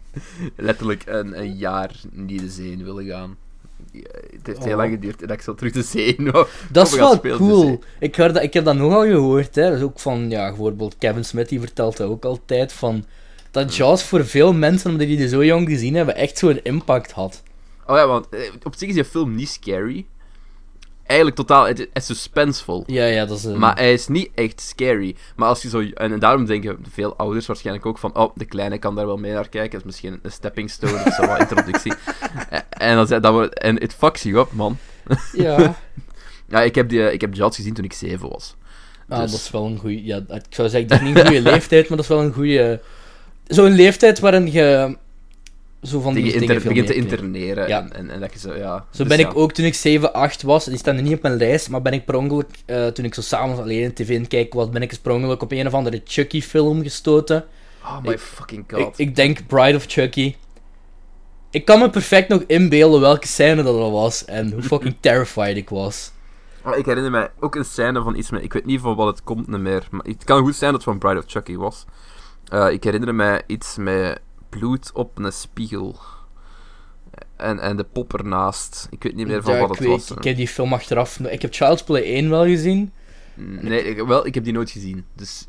Letterlijk 0.56 1.02
een, 1.06 1.38
een 1.38 1.56
jaar 1.56 2.00
niet 2.10 2.40
de 2.40 2.50
zee 2.50 2.70
in 2.70 2.84
willen 2.84 3.06
gaan. 3.06 3.36
Het 4.32 4.46
heeft 4.46 4.64
heel 4.64 4.72
Oh. 4.72 4.78
lang 4.78 4.90
geduurd 4.90 5.20
dat 5.20 5.30
ik 5.30 5.40
zo 5.40 5.54
terug 5.54 5.72
de 5.72 5.82
zee 5.82 6.14
in 6.14 6.30
wou. 6.30 6.46
Dat 6.72 6.86
is 6.86 6.94
wel 6.94 7.20
cool. 7.20 7.60
zee. 7.60 7.78
Ik, 7.98 8.16
hoor 8.16 8.32
dat, 8.32 8.42
ik 8.42 8.52
heb 8.54 8.64
dat 8.64 8.76
nogal 8.76 9.02
gehoord. 9.04 9.54
Hè. 9.54 9.62
Dat 9.62 9.78
is 9.78 9.82
ook 9.82 9.98
van, 10.00 10.30
ja, 10.30 10.48
bijvoorbeeld 10.48 10.98
Kevin 10.98 11.24
Smith 11.24 11.48
die 11.48 11.60
vertelt 11.60 11.96
dat 11.96 12.08
ook 12.08 12.24
altijd. 12.24 12.72
Van, 12.72 13.04
dat 13.50 13.76
Jaws 13.76 14.02
voor 14.02 14.26
veel 14.26 14.52
mensen, 14.52 14.90
omdat 14.90 15.06
die 15.06 15.16
die 15.16 15.28
zo 15.28 15.44
jong 15.44 15.68
gezien 15.68 15.94
hebben, 15.94 16.16
echt 16.16 16.38
zo'n 16.38 16.60
impact 16.62 17.12
had. 17.12 17.42
Oh 17.86 17.96
ja, 17.96 18.06
want 18.06 18.28
eh, 18.28 18.40
op 18.62 18.74
zich 18.76 18.88
is 18.88 18.94
die 18.94 19.04
film 19.04 19.34
niet 19.34 19.48
scary. 19.48 20.06
Eigenlijk 21.08 21.38
totaal, 21.38 21.66
het 21.66 21.78
is- 21.78 21.86
het 21.92 22.02
is 22.02 22.06
suspensevol. 22.06 22.84
Ja, 22.86 23.04
ja, 23.04 23.24
dat 23.26 23.38
is 23.38 23.44
een... 23.44 23.58
Maar 23.58 23.76
hij 23.76 23.92
is 23.92 24.08
niet 24.08 24.30
echt 24.34 24.60
scary. 24.60 25.16
Maar 25.36 25.48
als 25.48 25.62
je 25.62 25.68
zo... 25.68 25.80
En, 25.80 26.12
en 26.12 26.18
daarom 26.18 26.44
denken 26.44 26.78
veel 26.90 27.16
ouders 27.16 27.46
waarschijnlijk 27.46 27.86
ook 27.86 27.98
van... 27.98 28.16
Oh, 28.16 28.30
de 28.34 28.44
kleine 28.44 28.78
kan 28.78 28.94
daar 28.94 29.06
wel 29.06 29.16
mee 29.16 29.32
naar 29.32 29.48
kijken. 29.48 29.70
Dat 29.70 29.80
is 29.80 29.86
misschien 29.86 30.18
een 30.22 30.32
stepping 30.32 30.70
stone 30.70 31.02
of 31.06 31.14
zo, 31.14 31.26
wat 31.26 31.38
introductie. 31.38 31.92
en, 32.50 32.64
en, 32.70 32.96
dan, 32.96 33.06
zei- 33.06 33.20
dat 33.20 33.54
en 33.54 33.80
het 33.80 33.94
fucks 33.94 34.22
you 34.22 34.38
up, 34.38 34.52
man. 34.52 34.78
Ja. 35.32 35.74
Ja, 36.50 36.62
ik 36.62 36.74
heb, 36.74 36.88
die, 36.88 37.12
ik 37.12 37.20
heb 37.20 37.34
Jaws 37.34 37.56
gezien 37.56 37.74
toen 37.74 37.84
ik 37.84 37.92
zeven 37.92 38.28
was. 38.28 38.54
Ah, 39.08 39.20
Dus- 39.20 39.30
dat 39.30 39.40
is 39.40 39.50
wel 39.50 39.66
een 39.66 39.78
goede. 39.78 40.04
Ja, 40.04 40.16
ik 40.16 40.44
zou 40.48 40.68
zeggen, 40.68 40.88
dat 40.88 41.00
is 41.00 41.06
niet 41.06 41.18
een 41.18 41.26
goede 41.26 41.42
leeftijd, 41.50 41.88
maar 41.88 41.96
dat 41.96 42.06
is 42.06 42.12
wel 42.16 42.22
een 42.24 42.32
goede. 42.32 42.80
Zo'n 43.46 43.70
leeftijd 43.72 44.18
waarin 44.18 44.52
je 44.52 44.96
zo 45.88 46.00
van 46.00 46.14
die 46.14 46.38
dingen 46.38 46.62
begint 46.62 46.86
te 46.86 46.94
interneren. 46.94 47.68
Ja. 47.68 47.80
En, 47.80 47.92
en, 47.92 48.10
en 48.10 48.20
dat 48.20 48.32
je 48.32 48.38
zo, 48.38 48.54
ja... 48.54 48.76
Zo 48.90 48.98
dus 48.98 49.06
ben 49.06 49.18
ja. 49.18 49.28
ik 49.28 49.36
ook 49.36 49.52
toen 49.52 49.64
ik 49.64 49.74
7, 49.74 50.12
8 50.12 50.42
was, 50.42 50.64
die 50.64 50.78
staan 50.78 50.96
er 50.96 51.02
niet 51.02 51.16
op 51.16 51.22
mijn 51.22 51.36
lijst, 51.36 51.70
maar 51.70 51.82
ben 51.82 51.92
ik 51.92 52.04
per 52.04 52.14
ongeluk, 52.14 52.48
eh, 52.66 52.86
toen 52.86 53.04
ik 53.04 53.14
zo 53.14 53.20
s'avonds 53.20 53.60
alleen 53.60 53.82
in 53.82 53.92
tv 53.92 54.26
kijken 54.26 54.58
was, 54.58 54.68
ben 54.68 54.82
ik 54.82 54.90
eens 54.90 55.00
per 55.00 55.12
ongeluk 55.12 55.42
op 55.42 55.52
een 55.52 55.66
of 55.66 55.74
andere 55.74 56.00
Chucky-film 56.04 56.82
gestoten. 56.82 57.44
Oh 57.84 58.02
my 58.02 58.12
ik- 58.12 58.18
fucking 58.18 58.64
god. 58.68 58.98
ik 58.98 59.16
denk 59.16 59.46
Bride 59.46 59.76
of 59.76 59.84
Chucky. 59.86 60.34
Ik 61.50 61.64
kan 61.64 61.78
me 61.78 61.90
perfect 61.90 62.28
nog 62.28 62.42
inbeelden 62.46 63.00
welke 63.00 63.26
scène 63.26 63.62
dat 63.62 63.76
al 63.76 63.92
was 63.92 64.24
en 64.24 64.52
hoe 64.52 64.62
fucking 64.62 64.96
terrified 65.00 65.56
ik 65.56 65.68
was. 65.68 66.12
Maar 66.64 66.78
ik 66.78 66.86
herinner 66.86 67.10
mij 67.10 67.30
ook 67.40 67.54
een 67.54 67.64
scène 67.64 68.02
van 68.02 68.16
iets 68.16 68.30
met... 68.30 68.42
Ik 68.42 68.52
weet 68.52 68.64
niet 68.64 68.80
van 68.80 68.96
wat 68.96 69.06
het 69.06 69.24
komt 69.24 69.46
meer. 69.46 69.86
Maar 69.90 70.04
het 70.04 70.24
kan 70.24 70.42
goed 70.42 70.54
zijn 70.54 70.72
dat 70.72 70.84
het 70.84 70.90
van 70.90 70.98
Bride 70.98 71.18
of 71.18 71.24
Chucky 71.26 71.56
was. 71.56 71.84
Eh, 72.48 72.70
ik 72.70 72.84
herinner 72.84 73.14
mij 73.14 73.42
iets 73.46 73.76
met 73.76 74.20
bloed 74.48 74.90
op 74.92 75.18
een 75.18 75.32
spiegel. 75.32 75.96
En, 77.36 77.58
en 77.58 77.76
de 77.76 77.84
pop 77.84 78.14
ernaast. 78.18 78.86
Ik 78.90 79.02
weet 79.02 79.14
niet 79.14 79.26
meer 79.26 79.42
van 79.42 79.52
Ja, 79.54 79.60
wat 79.60 79.68
het 79.68 79.78
weet, 79.78 79.88
was. 79.88 80.10
ik 80.10 80.24
heb 80.24 80.36
die 80.36 80.48
film 80.48 80.72
achteraf... 80.72 81.18
Ik 81.18 81.42
heb 81.42 81.54
Child's 81.54 81.82
Play 81.82 82.02
1 82.02 82.30
wel 82.30 82.44
gezien. 82.44 82.92
Nee, 83.34 83.82
ik, 83.84 84.06
wel, 84.06 84.26
ik 84.26 84.34
heb 84.34 84.44
die 84.44 84.52
nooit 84.52 84.70
gezien. 84.70 85.04
Dus, 85.14 85.46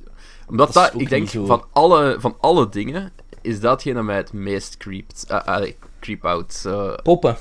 omdat 0.47 0.73
Dat 0.73 0.93
ik 0.97 1.09
denk, 1.09 1.29
zo. 1.29 1.45
van 1.45 1.65
alle, 1.71 2.15
van 2.19 2.37
alle 2.39 2.69
dingen, 2.69 3.11
is 3.41 3.59
datgene 3.59 3.95
dat 3.95 4.03
mij 4.03 4.15
het 4.17 4.33
meest 4.33 4.77
creept. 4.77 5.25
allee, 5.45 5.77
creep 5.99 6.25
out. 6.25 6.63
eh, 6.65 6.93
Poppen. 7.03 7.37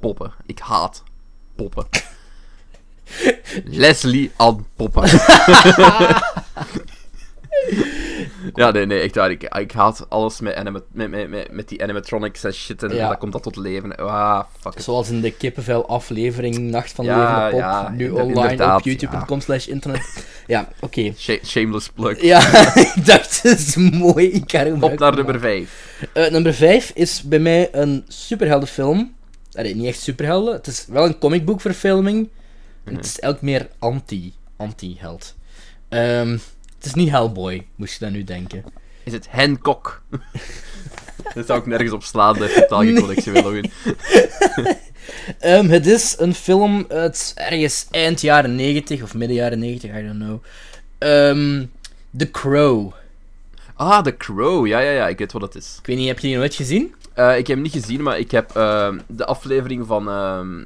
poppen. 0.00 0.32
Ik 0.46 0.58
haat 0.58 1.02
poppen. 1.56 1.86
Leslie 3.64 4.30
aan 4.36 4.66
poppen. 4.76 5.02
ja, 8.54 8.70
nee, 8.70 8.86
nee, 8.86 9.00
echt 9.00 9.14
waar. 9.14 9.30
Ik, 9.30 9.42
ik 9.42 9.72
haat 9.72 10.06
alles 10.08 10.40
met, 10.40 10.54
anima- 10.54 10.80
met, 10.92 11.10
met, 11.10 11.28
met, 11.30 11.50
met 11.52 11.68
die 11.68 11.82
animatronics 11.82 12.44
en 12.44 12.52
shit. 12.52 12.82
En 12.82 12.94
Ja. 12.94 13.08
dan 13.08 13.18
komt 13.18 13.32
dat 13.32 13.42
tot 13.42 13.56
leven. 13.56 13.96
Ah, 13.96 14.42
fuck. 14.60 14.80
Zoals 14.80 15.08
in 15.10 15.20
de 15.20 15.30
kippenvel 15.30 15.88
aflevering 15.88 16.58
Nacht 16.58 16.92
van 16.92 17.04
de 17.04 17.10
Ja, 17.10 17.34
Levende 17.34 17.50
Pop. 17.50 17.58
ja, 17.60 17.88
nu 17.88 18.10
online 18.10 18.74
op 18.74 18.80
youtube.com 18.84 19.40
slash 19.40 19.66
internet. 19.66 20.26
Ja, 20.46 20.68
oké. 20.80 21.12
Sh- 21.18 21.38
shameless 21.44 21.88
plug. 21.88 22.22
Ja, 22.22 22.38
ik 22.94 23.06
dacht, 23.06 23.42
dat 23.42 23.58
is 23.58 23.76
mooi. 23.76 24.26
Ik 24.30 24.50
ga 24.50 24.66
Op 24.80 24.98
naar 24.98 25.14
nummer 25.14 25.24
maken. 25.34 25.40
5. 25.40 26.08
Eh, 26.12 26.30
nummer 26.30 26.54
5 26.54 26.90
is 26.94 27.22
bij 27.22 27.38
mij 27.38 27.68
een 27.72 28.04
superheldenfilm. 28.08 29.14
Allee, 29.52 29.74
niet 29.74 29.86
echt 29.86 30.00
superhelden. 30.00 30.54
Het 30.54 30.66
is 30.66 30.86
wel 30.88 31.04
een 31.04 31.18
comicboekverfilming. 31.18 32.28
En 32.84 32.94
Het 32.96 33.04
is 33.04 33.20
elk 33.20 33.40
meer 33.40 33.68
anti, 33.78 34.32
anti-held. 34.56 35.34
Ehm, 35.88 36.38
het 36.84 36.96
is 36.96 37.02
niet 37.02 37.12
Hellboy, 37.12 37.66
moest 37.76 37.92
je 37.92 38.04
dat 38.04 38.14
nu 38.14 38.24
denken. 38.24 38.64
Is 39.04 39.12
het 39.12 39.28
Hancock? 39.30 40.02
dat 41.34 41.46
zou 41.46 41.58
ik 41.58 41.66
nergens 41.66 41.92
op 41.92 42.02
slaan, 42.02 42.38
dat 42.38 42.48
is 42.48 42.54
totaal 42.54 42.80
geen 42.80 43.00
connectie 43.00 43.32
met 43.32 43.44
Logan. 43.44 43.70
Ehm, 45.38 45.68
het 45.68 45.86
is 45.86 46.14
een 46.18 46.34
film 46.34 46.84
uit 46.88 47.32
ergens 47.34 47.86
eind 47.90 48.20
jaren 48.20 48.54
90 48.54 49.02
of 49.02 49.14
midden 49.14 49.36
jaren 49.36 49.58
90, 49.58 49.90
I 49.90 50.06
don't 50.06 50.18
know. 50.18 50.42
Ehm, 50.98 51.64
The 52.16 52.30
Crow. 52.30 52.92
Ah, 53.74 54.02
The 54.02 54.16
Crow. 54.16 54.66
Ja, 54.66 54.78
ja, 54.78 54.90
ja, 54.90 55.08
ik 55.08 55.18
weet 55.18 55.32
wat 55.32 55.42
het 55.42 55.54
is. 55.54 55.76
Ik 55.78 55.86
weet 55.86 55.96
niet, 55.96 56.08
heb 56.08 56.18
je 56.18 56.26
die 56.26 56.36
nooit 56.36 56.54
gezien? 56.54 56.94
Eh, 57.14 57.38
ik 57.38 57.46
heb 57.46 57.56
hem 57.56 57.62
niet 57.62 57.72
gezien, 57.72 58.02
maar 58.02 58.18
ik 58.18 58.30
heb 58.30 58.56
ehm, 58.56 58.98
de 59.06 59.24
aflevering 59.24 59.86
van 59.86 60.08
ehm, 60.08 60.64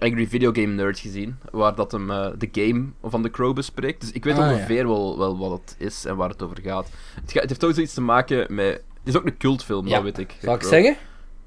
Angry 0.00 0.26
Video 0.26 0.52
Game 0.52 0.66
Nerd 0.66 0.98
gezien, 0.98 1.38
waar 1.50 1.74
dat 1.74 1.92
hem 1.92 2.10
eh, 2.10 2.28
de 2.38 2.48
game 2.52 2.84
van 3.02 3.22
The 3.22 3.30
Crow 3.30 3.54
bespreekt. 3.54 4.00
Dus 4.00 4.12
ik 4.12 4.24
weet 4.24 4.38
Ah, 4.38 4.40
ja. 4.46 4.52
ongeveer 4.54 4.86
wel, 4.88 5.18
wel 5.18 5.38
wat 5.38 5.50
het 5.50 5.74
is 5.78 6.04
en 6.04 6.16
waar 6.16 6.28
het 6.28 6.42
over 6.42 6.58
gaat. 6.62 6.88
Het, 7.22 7.32
ga- 7.32 7.40
het 7.40 7.48
heeft 7.48 7.64
ook 7.64 7.74
zoiets 7.74 7.94
te 7.94 8.00
maken 8.00 8.54
met... 8.54 8.66
Het 8.74 9.08
is 9.14 9.16
ook 9.16 9.26
een 9.26 9.36
cultfilm, 9.36 9.86
Ja. 9.86 9.94
dat 9.94 10.02
weet 10.02 10.18
ik. 10.18 10.34
Zal 10.42 10.54
ik 10.54 10.62
zeggen? 10.62 10.96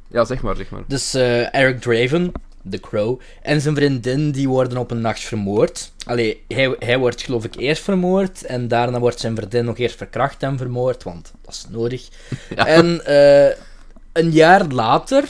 Ja, 0.08 0.26
zeg 0.26 0.42
maar, 0.42 0.56
zeg 0.56 0.70
maar. 0.70 0.82
Dus 0.88 1.14
eh, 1.14 1.56
Eric 1.56 1.82
Draven, 1.82 2.32
The 2.70 2.80
Crow, 2.80 3.20
en 3.42 3.62
zijn 3.62 3.76
vriendin 3.76 4.32
die 4.32 4.50
worden 4.50 4.78
op 4.78 4.92
een 4.92 5.02
nacht 5.02 5.20
vermoord. 5.20 5.92
Allee, 6.06 6.44
hij, 6.48 6.76
hij 6.80 6.98
wordt 6.98 7.22
geloof 7.22 7.44
ik 7.44 7.56
eerst 7.56 7.84
vermoord 7.84 8.44
en 8.46 8.68
daarna 8.68 9.00
wordt 9.00 9.20
zijn 9.20 9.36
vriendin 9.36 9.66
nog 9.66 9.78
eerst 9.78 9.96
verkracht 9.98 10.44
en 10.44 10.58
vermoord, 10.58 11.04
want 11.04 11.34
dat 11.42 11.54
is 11.54 11.66
nodig. 11.70 12.08
Ja. 12.56 12.66
En 12.68 13.06
eh, 13.06 13.56
een 14.14 14.32
jaar 14.32 14.66
later, 14.68 15.24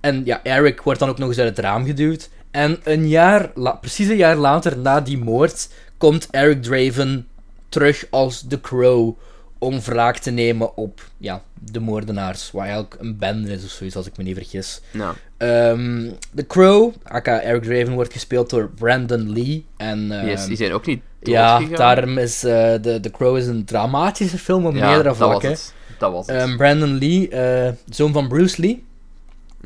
en 0.00 0.22
ja, 0.24 0.40
Eric 0.44 0.80
wordt 0.82 1.00
dan 1.00 1.08
ook 1.08 1.18
nog 1.18 1.28
eens 1.28 1.38
uit 1.38 1.48
het 1.48 1.58
raam 1.58 1.84
geduwd. 1.84 2.28
En 2.56 2.78
een 2.82 3.08
jaar, 3.08 3.50
precies 3.80 4.08
een 4.08 4.16
jaar 4.16 4.36
later, 4.36 4.78
na 4.78 5.00
die 5.00 5.18
moord, 5.18 5.68
komt 5.96 6.28
Eric 6.30 6.62
Draven 6.62 7.26
terug 7.68 8.06
als 8.10 8.44
The 8.48 8.60
Crow 8.60 9.16
om 9.58 9.80
wraak 9.80 10.18
te 10.18 10.30
nemen 10.30 10.76
op 10.76 11.00
ja, 11.18 11.42
de 11.70 11.80
moordenaars. 11.80 12.50
Wat 12.50 12.62
eigenlijk 12.62 12.96
een 12.98 13.16
bende 13.18 13.52
is 13.52 13.64
of 13.64 13.70
zoiets, 13.70 13.96
als 13.96 14.06
ik 14.06 14.16
me 14.16 14.22
niet 14.22 14.36
vergis. 14.36 14.80
Nou, 14.92 15.14
Ehm 15.36 16.10
The 16.34 16.46
Crow, 16.46 16.92
aka 17.02 17.40
Eric 17.40 17.62
Draven, 17.62 17.94
wordt 17.94 18.12
gespeeld 18.12 18.50
door 18.50 18.70
Brandon 18.70 19.32
Lee. 19.32 19.64
En, 19.76 20.12
ehm, 20.12 20.46
die 20.46 20.56
zijn 20.56 20.72
ook 20.72 20.86
niet 20.86 21.02
ja, 21.20 21.60
daarom 21.60 22.18
is 22.18 22.44
eh 22.44 22.74
The, 22.74 22.98
The 23.00 23.10
Crow 23.10 23.36
is 23.36 23.46
een 23.46 23.64
dramatische 23.64 24.38
film 24.38 24.66
op 24.66 24.74
ja, 24.74 24.86
meerdere 24.86 25.08
dat 25.08 25.18
was 25.18 25.28
vlakken. 25.28 25.50
het. 25.50 25.74
Dat 25.98 26.12
was 26.12 26.26
het. 26.26 26.36
Ehm, 26.36 26.56
Brandon 26.56 26.98
Lee, 26.98 27.28
eh, 27.28 27.72
zoon 27.88 28.12
van 28.12 28.28
Bruce 28.28 28.60
Lee, 28.60 28.84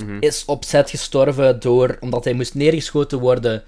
Mhm. 0.04 0.16
is 0.20 0.44
op 0.44 0.64
set 0.64 0.90
gestorven 0.90 1.60
door, 1.60 1.96
omdat 2.00 2.24
hij 2.24 2.32
moest 2.32 2.54
neergeschoten 2.54 3.18
worden 3.18 3.62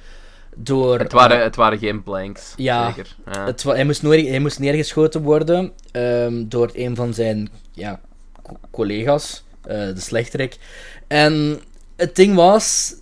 door... 0.57 0.99
het, 0.99 1.13
waren, 1.13 1.43
het 1.43 1.57
waren 1.57 1.79
geen 1.79 2.03
blanks, 2.03 2.53
Ja, 2.57 2.93
zeker. 2.93 3.17
Ja. 3.33 3.47
Het, 3.47 3.63
hij, 3.63 3.85
moest 3.85 4.03
neer, 4.03 4.29
hij 4.29 4.39
moest 4.39 4.59
neergeschoten 4.59 5.23
worden 5.23 5.73
ehm, 5.91 6.45
door 6.49 6.71
een 6.75 6.97
van 6.97 7.15
zijn 7.15 7.51
ja, 7.73 8.01
co- 8.43 8.59
collega's, 8.71 9.45
eh, 9.63 9.77
de 9.77 10.01
slechterik. 10.01 10.59
En 11.07 11.61
het 11.97 12.17
ding 12.17 12.35
was, 12.35 12.95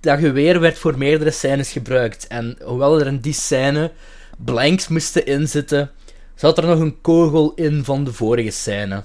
dat 0.00 0.18
geweer 0.18 0.60
werd 0.60 0.78
voor 0.78 0.98
meerdere 0.98 1.30
scènes 1.30 1.72
gebruikt. 1.72 2.26
En 2.26 2.58
hoewel 2.64 3.00
er 3.00 3.06
in 3.06 3.18
die 3.20 3.32
scène 3.32 3.92
blanks 4.38 4.88
moesten 4.88 5.26
inzitten, 5.26 5.90
zat 6.34 6.58
er 6.58 6.66
nog 6.66 6.78
een 6.78 7.00
kogel 7.00 7.52
in 7.54 7.84
van 7.84 8.04
de 8.04 8.12
vorige 8.12 8.50
scène. 8.50 9.04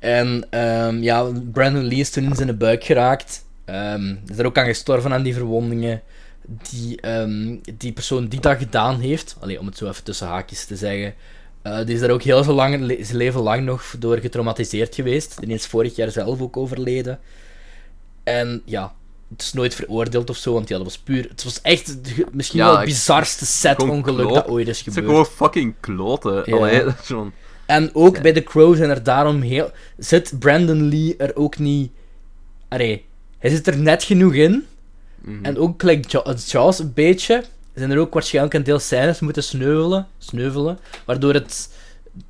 En 0.00 0.46
ehm, 0.50 1.02
ja, 1.02 1.24
Brandon 1.52 1.84
Lee 1.84 1.98
is 1.98 2.10
toen 2.10 2.24
in 2.24 2.34
zijn 2.34 2.56
buik 2.58 2.84
geraakt. 2.84 3.44
Ehm, 3.64 4.14
is 4.26 4.38
er 4.38 4.46
ook 4.46 4.58
aan 4.58 4.64
gestorven 4.66 5.12
aan 5.12 5.22
die 5.22 5.34
verwondingen. 5.34 6.02
Die, 6.70 7.00
ehm, 7.00 7.56
die 7.76 7.92
persoon 7.92 8.26
die 8.28 8.40
dat 8.40 8.58
gedaan 8.58 9.00
heeft, 9.00 9.36
allee, 9.40 9.58
om 9.60 9.66
het 9.66 9.76
zo 9.76 9.88
even 9.88 10.04
tussen 10.04 10.26
haakjes 10.26 10.64
te 10.64 10.76
zeggen, 10.76 11.14
eh, 11.62 11.76
die 11.84 11.94
is 11.94 12.00
daar 12.00 12.10
ook 12.10 12.22
heel 12.22 12.42
zo 12.44 12.52
lang, 12.52 12.80
le- 12.80 12.96
zijn 13.04 13.16
leven 13.16 13.40
lang 13.40 13.64
nog 13.64 13.94
door 13.98 14.18
getraumatiseerd 14.18 14.94
geweest. 14.94 15.40
Die 15.40 15.48
is 15.54 15.66
vorig 15.66 15.96
jaar 15.96 16.10
zelf 16.10 16.40
ook 16.40 16.56
overleden. 16.56 17.18
En 18.24 18.62
ja, 18.64 18.92
het 19.30 19.42
is 19.42 19.52
nooit 19.52 19.74
veroordeeld 19.74 20.30
of 20.30 20.36
zo, 20.36 20.52
want 20.52 20.68
ja, 20.68 20.76
dat 20.76 20.84
was 20.84 20.98
puur... 20.98 21.26
Het 21.28 21.44
was 21.44 21.60
echt 21.62 21.96
misschien 22.32 22.58
Ja, 22.60 22.66
wel 22.66 22.76
het 22.76 22.84
bizarste 22.84 23.46
set-ongeluk 23.46 24.26
kloot. 24.26 24.34
dat 24.34 24.48
ooit 24.48 24.68
is 24.68 24.80
Het 24.80 24.92
zijn 24.94 25.04
gebeurd. 25.06 25.26
gewoon 25.28 25.36
fucking 25.50 25.74
kloten. 25.80 26.42
Ja. 26.46 26.56
Allee, 26.56 26.84
dat 26.84 26.94
is 27.00 27.06
gewoon... 27.06 27.32
En 27.70 27.90
ook 27.92 28.16
Ja. 28.16 28.22
bij 28.22 28.32
The 28.32 28.42
Crow 28.42 28.76
zijn 28.76 28.90
er 28.90 29.02
daarom 29.02 29.40
heel... 29.40 29.70
Zit 29.98 30.38
Brandon 30.38 30.88
Lee 30.88 31.14
er 31.16 31.36
ook 31.36 31.58
niet... 31.58 31.90
Allee, 32.68 33.04
hij 33.38 33.50
zit 33.50 33.66
er 33.66 33.78
net 33.78 34.02
genoeg 34.02 34.34
in. 34.34 34.66
Mhm. 35.20 35.44
En 35.44 35.58
ook 35.58 35.80
gelijk 35.80 36.10
Ja- 36.10 36.34
Jaws 36.46 36.78
een 36.78 36.92
beetje. 36.94 37.44
Zijn 37.74 37.90
er 37.90 37.98
ook 37.98 38.12
waarschijnlijk 38.14 38.54
een 38.54 38.62
deel 38.64 38.78
scènes 38.78 39.20
moeten 39.20 39.42
sneuvelen, 39.42 40.06
sneuvelen. 40.18 40.78
Waardoor 41.04 41.34
het 41.34 41.68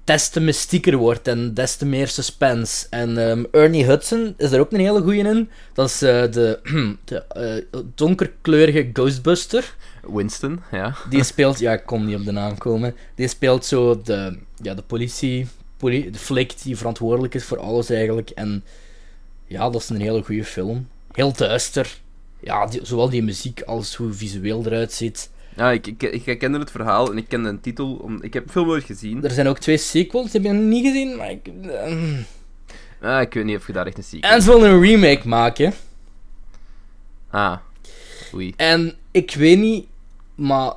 des 0.04 0.28
te 0.28 0.40
mystieker 0.40 0.96
wordt 0.96 1.28
en 1.28 1.54
des 1.54 1.76
te 1.76 1.86
meer 1.86 2.08
suspense. 2.08 2.86
En 2.90 3.28
ehm, 3.28 3.44
Ernie 3.50 3.84
Hudson 3.84 4.34
is 4.36 4.52
er 4.52 4.60
ook 4.60 4.72
een 4.72 4.80
hele 4.80 5.00
goeie 5.02 5.24
in. 5.24 5.50
Dat 5.72 5.88
is 5.88 6.02
eh, 6.02 6.32
de, 6.32 6.58
de 7.04 7.24
eh, 7.28 7.82
donkerkleurige 7.94 8.90
Ghostbuster. 8.92 9.74
Winston, 10.02 10.60
ja. 10.72 10.94
Die 11.10 11.22
speelt, 11.32 11.58
ja, 11.58 11.72
ik 11.72 11.86
kon 11.86 12.04
niet 12.06 12.16
op 12.16 12.24
de 12.24 12.32
naam 12.32 12.58
komen. 12.58 12.94
Die 13.14 13.28
speelt 13.28 13.64
zo 13.64 14.00
de, 14.02 14.38
ja, 14.62 14.74
de 14.74 14.82
politie, 14.82 15.46
poli, 15.76 16.10
de 16.10 16.18
flik 16.18 16.62
die 16.62 16.76
verantwoordelijk 16.76 17.34
is 17.34 17.44
voor 17.44 17.58
alles 17.58 17.90
eigenlijk. 17.90 18.30
En 18.30 18.64
ja, 19.46 19.70
dat 19.70 19.80
is 19.80 19.88
een 19.88 20.00
hele 20.00 20.22
goede 20.22 20.44
film. 20.44 20.88
Heel 21.12 21.32
duister. 21.32 22.00
Ja, 22.40 22.66
die- 22.66 22.80
zowel 22.82 23.10
die 23.10 23.22
muziek 23.22 23.62
als 23.62 23.94
hoe 23.94 24.12
visueel 24.12 24.66
eruit 24.66 24.92
ziet. 24.92 25.30
Ja, 25.56 25.70
ik, 25.70 25.86
ik, 25.86 26.02
ik 26.26 26.38
kende 26.38 26.58
het 26.58 26.70
verhaal 26.70 27.10
en 27.10 27.16
ik 27.16 27.28
kende 27.28 27.48
een 27.48 27.60
titel. 27.60 27.94
Om, 27.94 28.22
ik 28.22 28.34
heb 28.34 28.46
de 28.46 28.52
film 28.52 28.66
nooit 28.66 28.84
gezien. 28.84 29.24
Er 29.24 29.30
zijn 29.30 29.46
ook 29.46 29.58
twee 29.58 29.76
sequels, 29.76 30.30
die 30.30 30.40
heb 30.40 30.52
je 30.52 30.56
niet 30.58 30.86
gezien, 30.86 31.16
maar 31.16 31.30
ik... 31.30 31.50
Ah, 33.00 33.20
ik 33.20 33.32
weet 33.34 33.44
niet 33.44 33.56
of 33.56 33.66
je 33.66 33.72
daar 33.72 33.86
echt 33.86 33.96
een 33.98 34.04
sequel... 34.04 34.30
En 34.30 34.42
ze 34.42 34.50
willen 34.52 34.70
een 34.70 34.80
remake 34.82 35.28
maken. 35.28 35.72
Ah. 37.30 37.56
Oei. 38.34 38.52
En 38.56 38.94
ik 39.10 39.34
weet 39.34 39.58
niet, 39.58 39.86
maar 40.40 40.72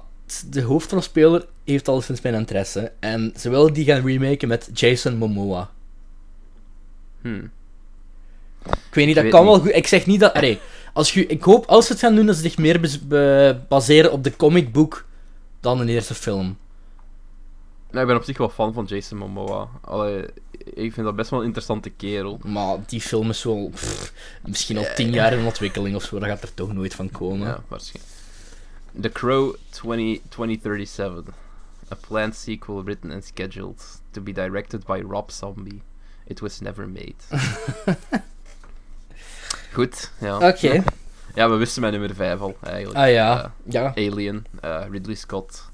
de 0.50 0.62
hoofdrolspeler 0.62 1.46
heeft 1.64 1.88
al 1.88 2.02
sinds 2.02 2.22
mijn 2.22 2.36
interesse. 2.36 2.92
En 3.00 3.34
ze 3.38 3.50
willen 3.50 3.74
die 3.74 3.86
gaan 3.86 4.06
remaken 4.06 4.48
met 4.48 4.70
Jason 4.74 5.18
Momoa. 5.18 5.70
Hmm. 7.22 7.52
Ik 8.66 8.94
weet 8.94 9.06
niet, 9.06 9.16
dat 9.16 9.24
weet 9.24 9.34
kan 9.34 9.44
niet. 9.46 9.52
wel 9.52 9.60
goed. 9.62 9.76
Ik 9.76 9.88
zeg 9.88 10.06
niet 10.06 10.20
dat. 10.20 10.34
Allee, 10.34 10.60
als 10.94 11.14
je, 11.14 11.26
ik 11.26 11.44
hoop 11.44 11.66
als 11.66 11.86
ze 11.86 11.92
het 11.92 12.02
gaan 12.02 12.16
doen, 12.16 12.26
dat 12.26 12.36
ze 12.36 12.42
zich 12.42 12.58
meer 12.58 13.00
be- 13.08 13.60
baseren 13.70 14.12
op 14.12 14.24
de 14.24 14.36
comicboek 14.36 15.06
dan 15.60 15.80
een 15.80 15.90
eerste 15.90 16.14
film. 16.14 16.58
Nou, 17.92 18.02
ik 18.02 18.08
ben 18.08 18.16
op 18.16 18.24
zich 18.24 18.38
wel 18.38 18.50
fan 18.50 18.74
van 18.74 18.86
Jason 18.86 19.18
Momoa. 19.18 19.68
Allee, 19.82 20.26
ik 20.74 20.94
vind 20.94 21.06
dat 21.06 21.16
best 21.16 21.30
wel 21.30 21.40
een 21.40 21.46
interessante 21.46 21.90
kerel. 21.90 22.40
Maar 22.44 22.78
die 22.86 23.02
film 23.02 23.30
is 23.30 23.44
wel 23.44 23.70
pff, 23.74 24.14
misschien 24.46 24.78
al 24.78 24.86
tien 24.96 25.12
jaar 25.12 25.34
in 25.34 25.46
ontwikkeling 25.46 25.96
of 25.96 26.04
zo. 26.04 26.20
Daar 26.20 26.30
gaat 26.30 26.44
er 26.44 26.54
toch 26.54 26.74
nooit 26.74 26.96
van 26.96 27.12
komen. 27.12 27.48
Ja, 27.48 27.64
waarschijnlijk. 27.68 28.13
The 29.02 29.10
Crow 29.10 29.56
20, 29.72 30.22
2037. 30.30 31.34
A 31.92 31.96
planned 31.96 32.36
sequel 32.36 32.84
written 32.84 33.12
and 33.12 33.24
scheduled 33.24 33.84
to 34.14 34.22
be 34.22 34.32
directed 34.32 34.86
by 34.86 35.02
Rob 35.02 35.32
Zombie. 35.32 35.82
It 36.26 36.42
was 36.42 36.62
never 36.62 36.88
made. 36.88 37.16
Goed, 39.74 40.12
ja. 40.20 40.48
Oké. 40.48 40.84
Ja, 41.36 41.50
we 41.50 41.56
wisten 41.56 41.82
mijn 41.82 41.94
nummer 41.94 42.16
5 42.16 42.40
al, 42.40 42.58
eigenlijk. 42.62 43.00
Ah 43.00 43.12
ja, 43.12 43.54
ja. 43.64 43.96
Eh, 43.96 44.12
Alien, 44.12 44.46
eh, 44.62 44.84
Ridley 44.92 45.16
Scott. 45.16 45.72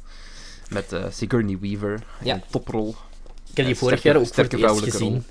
Met 0.69 0.93
eh, 0.93 1.03
Sigourney 1.09 1.57
Weaver. 1.59 2.03
Ja. 2.23 2.33
Een 2.33 2.43
toprol. 2.49 2.95
Ik 3.49 3.57
heb 3.57 3.65
die 3.65 3.75
vorig 3.75 4.03
jaar 4.03 4.15
ook 4.15 4.21
voor 4.21 4.31
sterke 4.31 4.55
het 4.55 4.63
eerst 4.63 4.75
vrouwelijke 4.75 4.97
gezien. 4.97 5.25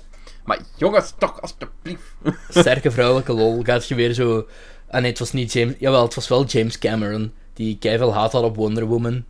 Maar 0.45 0.59
jongens, 0.75 1.13
toch, 1.17 1.41
alstublieft. 1.41 2.03
Sterke 2.49 2.91
vrouwelijke 2.97 3.33
lol. 3.33 3.63
Gaat 3.63 3.87
je 3.87 3.95
weer 3.95 4.13
zo... 4.13 4.47
Ah 4.89 5.01
nee, 5.01 5.09
het 5.09 5.19
was 5.19 5.31
niet 5.31 5.53
James... 5.53 5.75
Jawel, 5.79 6.03
het 6.03 6.15
was 6.15 6.27
wel 6.27 6.45
James 6.45 6.79
Cameron. 6.79 7.33
Die 7.59 7.77
keiveel 7.79 8.13
haat 8.13 8.31
had 8.31 8.43
op 8.43 8.55
Wonder 8.55 8.85
Woman. 8.85 9.23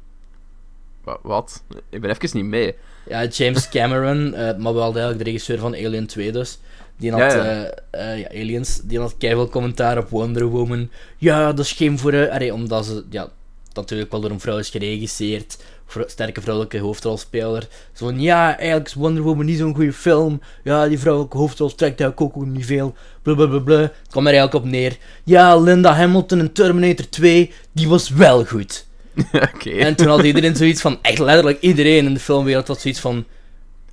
Wa- 1.03 1.19
Wat? 1.21 1.63
Ik 1.89 2.01
ben 2.01 2.09
even 2.09 2.29
niet 2.37 2.45
mee. 2.45 2.75
Ja, 3.07 3.25
James 3.25 3.69
Cameron, 3.75 4.33
eh, 4.33 4.57
maar 4.57 4.73
wel 4.73 4.83
eigenlijk 4.83 5.17
de 5.17 5.23
regisseur 5.23 5.59
van 5.59 5.73
Alien 5.73 6.07
2 6.07 6.31
dus. 6.31 6.59
Die 6.97 7.11
had, 7.11 7.19
Ja, 7.19 7.43
ja, 7.45 7.71
ja. 7.91 8.11
ja, 8.13 8.27
Aliens, 8.29 8.81
die 8.83 8.99
had 8.99 9.15
keiveel 9.17 9.49
commentaar 9.49 9.97
op 9.97 10.09
Wonder 10.09 10.45
Woman. 10.45 10.89
Ja, 11.17 11.53
dat 11.53 11.65
is 11.65 11.71
geen 11.71 11.99
voor... 11.99 12.13
eh, 12.13 12.33
allee, 12.33 12.53
omdat 12.53 12.85
ze... 12.85 13.05
Ja, 13.09 13.29
natuurlijk 13.73 14.11
wel 14.11 14.21
door 14.21 14.31
een 14.31 14.39
vrouw 14.39 14.57
is 14.57 14.69
geregisseerd. 14.69 15.63
Sterke 16.05 16.41
vrouwelijke 16.41 16.79
hoofdrolspeler. 16.79 17.67
Zo 17.93 18.05
van, 18.05 18.21
ja, 18.21 18.57
eigenlijk 18.57 18.87
is 18.87 18.93
Wonder 18.93 19.23
Woman 19.23 19.45
niet 19.45 19.57
zo'n 19.57 19.75
goede 19.75 19.93
film. 19.93 20.41
Ja, 20.63 20.87
die 20.87 20.99
vrouwelijke 20.99 21.37
hoofdrol 21.37 21.75
trekt 21.75 22.01
eigenlijk 22.01 22.37
ook 22.37 22.45
niet 22.45 22.65
veel. 22.65 22.95
Blablabla. 23.21 23.79
Het 23.79 23.91
kwam 24.09 24.27
er 24.27 24.33
eigenlijk 24.33 24.65
op 24.65 24.71
neer. 24.71 24.97
Ja, 25.23 25.57
Linda 25.57 25.93
Hamilton 25.93 26.39
in 26.39 26.51
Terminator 26.51 27.09
2, 27.09 27.51
die 27.71 27.87
was 27.87 28.09
wel 28.09 28.45
goed. 28.45 28.85
Oké. 29.53 29.69
En 29.69 29.95
toen 29.95 30.07
had 30.07 30.23
iedereen 30.23 30.55
zoiets 30.55 30.81
van, 30.81 30.99
echt 31.01 31.19
letterlijk 31.19 31.61
iedereen 31.61 32.05
in 32.05 32.13
de 32.13 32.19
filmwereld 32.19 32.67
had 32.67 32.81
zoiets 32.81 32.99
van... 32.99 33.25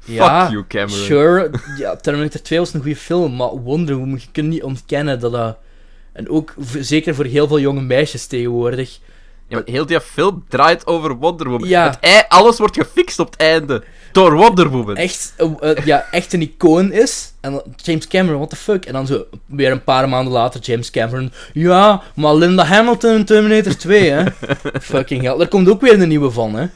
Ja, 0.05 0.43
Fuck 0.43 0.53
you, 0.53 0.65
Cameron. 0.69 1.05
sure, 1.05 1.51
ja, 1.79 1.97
Terminator 1.97 2.43
2 2.43 2.59
was 2.59 2.75
een 2.75 2.81
goede 2.81 2.97
film, 2.97 3.37
maar 3.37 3.49
Wonder 3.49 3.97
Woman, 3.97 4.19
je 4.21 4.27
kunt 4.33 4.49
niet 4.49 4.63
ontkennen 4.63 5.21
dat 5.21 5.33
dat... 5.33 5.57
En 6.13 6.29
ook 6.29 6.55
zeker 6.81 7.15
voor 7.15 7.25
heel 7.25 7.49
veel 7.49 7.61
jonge 7.61 7.81
meisjes 7.81 8.27
tegenwoordig. 8.27 8.99
Ja, 9.49 9.57
maar 9.57 9.63
heel 9.67 9.87
die 9.87 10.01
film 10.01 10.45
draait 10.49 10.87
over 10.87 11.15
Wonder 11.15 11.49
Woman. 11.49 11.69
Ja. 11.69 11.85
Het 11.85 11.99
ei- 12.01 12.23
alles 12.29 12.59
wordt 12.59 12.77
gefixt 12.77 13.19
op 13.19 13.31
het 13.31 13.41
einde. 13.41 13.85
Door 14.13 14.33
Wonder 14.35 14.69
Woman. 14.69 14.97
Echt, 14.97 15.35
eh, 15.37 15.51
eh, 15.61 15.85
ja, 15.87 16.07
echt 16.11 16.33
een 16.33 16.41
icoon 16.43 16.93
is. 16.93 17.33
En 17.41 17.63
James 17.77 18.07
Cameron, 18.09 18.37
what 18.37 18.51
the 18.51 18.57
fuck? 18.57 18.85
En 18.85 18.93
dan 18.93 19.07
zo, 19.07 19.25
weer 19.47 19.71
een 19.71 19.85
paar 19.85 20.09
maanden 20.09 20.33
later, 20.33 20.61
James 20.61 20.91
Cameron. 20.91 21.33
Ja, 21.53 22.03
maar 22.15 22.35
Linda 22.35 22.65
Hamilton 22.65 23.15
in 23.15 23.25
Terminator 23.25 23.77
2, 23.87 24.11
hè. 24.11 24.25
Fucking 24.81 25.23
hell. 25.23 25.39
Er 25.39 25.49
komt 25.49 25.69
ook 25.69 25.81
weer 25.81 26.01
een 26.01 26.09
nieuwe 26.09 26.31
van, 26.31 26.55
hè. 26.55 26.67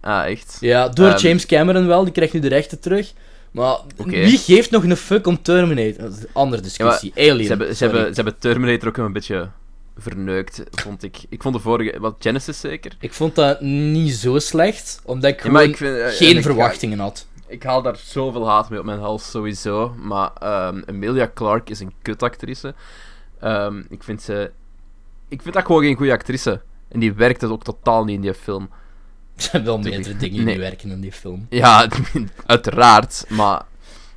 Ah, 0.00 0.30
echt? 0.30 0.56
Ja, 0.60 0.88
door 0.88 1.08
Ehm. 1.08 1.18
James 1.26 1.46
Cameron 1.46 1.86
wel, 1.86 2.04
die 2.04 2.12
krijgt 2.12 2.32
nu 2.32 2.40
de 2.40 2.48
rechten 2.48 2.80
terug. 2.80 3.12
Maar 3.50 3.76
wie 3.96 4.38
geeft 4.38 4.70
nog 4.70 4.84
een 4.84 4.96
fuck 4.96 5.26
om 5.26 5.42
Terminator? 5.42 6.02
Dat 6.02 6.12
is 6.12 6.18
een 6.22 6.28
andere 6.32 6.62
discussie. 6.62 7.12
Alien. 7.16 7.42
Ze 7.42 7.48
hebben, 7.48 7.76
ze, 7.76 7.84
hebben, 7.84 8.04
ze 8.06 8.14
hebben 8.14 8.38
Terminator 8.38 8.88
ook 8.88 8.96
een 8.96 9.12
beetje 9.12 9.48
verneukt, 10.00 10.62
vond 10.70 11.02
ik. 11.02 11.16
Ik 11.28 11.42
vond 11.42 11.54
de 11.54 11.60
vorige... 11.60 12.00
Wat, 12.00 12.14
Genesis 12.18 12.60
zeker? 12.60 12.96
Ik 13.00 13.12
vond 13.12 13.34
dat 13.34 13.60
niet 13.60 14.12
zo 14.14 14.38
slecht, 14.38 15.00
omdat 15.04 15.30
ik 15.30 15.36
Ja, 15.36 15.40
gewoon 15.42 15.52
maar 15.56 15.64
ik 15.64 15.76
vind, 15.76 15.96
eh, 15.96 16.06
en 16.06 16.12
geen 16.12 16.36
ik- 16.36 16.42
verwachtingen 16.42 16.98
had. 16.98 17.26
Ik 17.46 17.62
haal 17.62 17.82
daar 17.82 17.96
zoveel 17.96 18.48
haat 18.48 18.70
mee 18.70 18.78
op 18.78 18.84
mijn 18.84 18.98
hals, 19.00 19.30
sowieso. 19.30 19.94
Maar 20.02 20.30
ehm, 20.34 20.82
Emilia 20.86 21.30
Clarke 21.34 21.70
is 21.70 21.80
een 21.80 21.92
kutactrice. 22.02 22.74
Ehm, 23.40 23.82
ik 23.88 24.02
vind 24.02 24.22
ze... 24.22 24.50
Ik 25.28 25.42
vind 25.42 25.54
dat 25.54 25.66
gewoon 25.66 25.82
geen 25.82 25.96
goede 25.96 26.12
actrice. 26.12 26.60
En 26.88 27.00
die 27.00 27.12
werkt 27.12 27.40
het 27.40 27.50
ook 27.50 27.64
totaal 27.64 28.04
niet 28.04 28.14
in 28.14 28.20
die 28.20 28.34
film. 28.34 28.70
Er 29.36 29.42
zijn 29.50 29.64
wel 29.64 29.78
meerdere 29.78 30.16
dingen 30.16 30.44
Nee. 30.44 30.54
die 30.54 30.62
werken 30.62 30.90
in 30.90 31.00
die 31.00 31.12
film. 31.12 31.46
Ja, 31.50 31.88
uiteraard. 32.46 33.24
Maar 33.28 33.62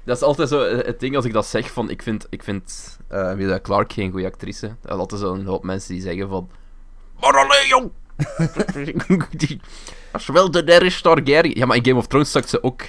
dat 0.05 0.15
is 0.17 0.21
altijd 0.23 0.49
zo 0.49 0.59
het 0.75 0.99
ding 0.99 1.15
als 1.15 1.25
ik 1.25 1.33
dat 1.33 1.45
zeg 1.45 1.71
van... 1.71 1.89
Ik 1.89 2.01
vind, 2.01 2.27
ik 2.29 2.43
vind 2.43 2.97
eh, 3.07 3.29
Emilia 3.29 3.59
Clarke 3.59 3.93
geen 3.93 4.11
goede 4.11 4.25
actrice. 4.25 4.65
Er 4.67 4.91
is 4.91 4.97
altijd 4.97 5.21
zo'n 5.21 5.45
hoop 5.45 5.63
mensen 5.63 5.93
die 5.93 6.01
zeggen 6.01 6.29
van... 6.29 6.49
Maar 7.19 7.37
allee, 7.37 7.67
jong! 7.67 7.91
die, 9.37 9.59
als 10.11 10.27
wel 10.27 10.51
de 10.51 10.63
Daenerys 10.63 11.01
Targaryen... 11.01 11.57
Ja, 11.57 11.65
maar 11.65 11.77
in 11.77 11.85
Game 11.85 11.97
of 11.97 12.07
Thrones 12.07 12.31
zag 12.31 12.49
ze 12.49 12.63
ook... 12.63 12.81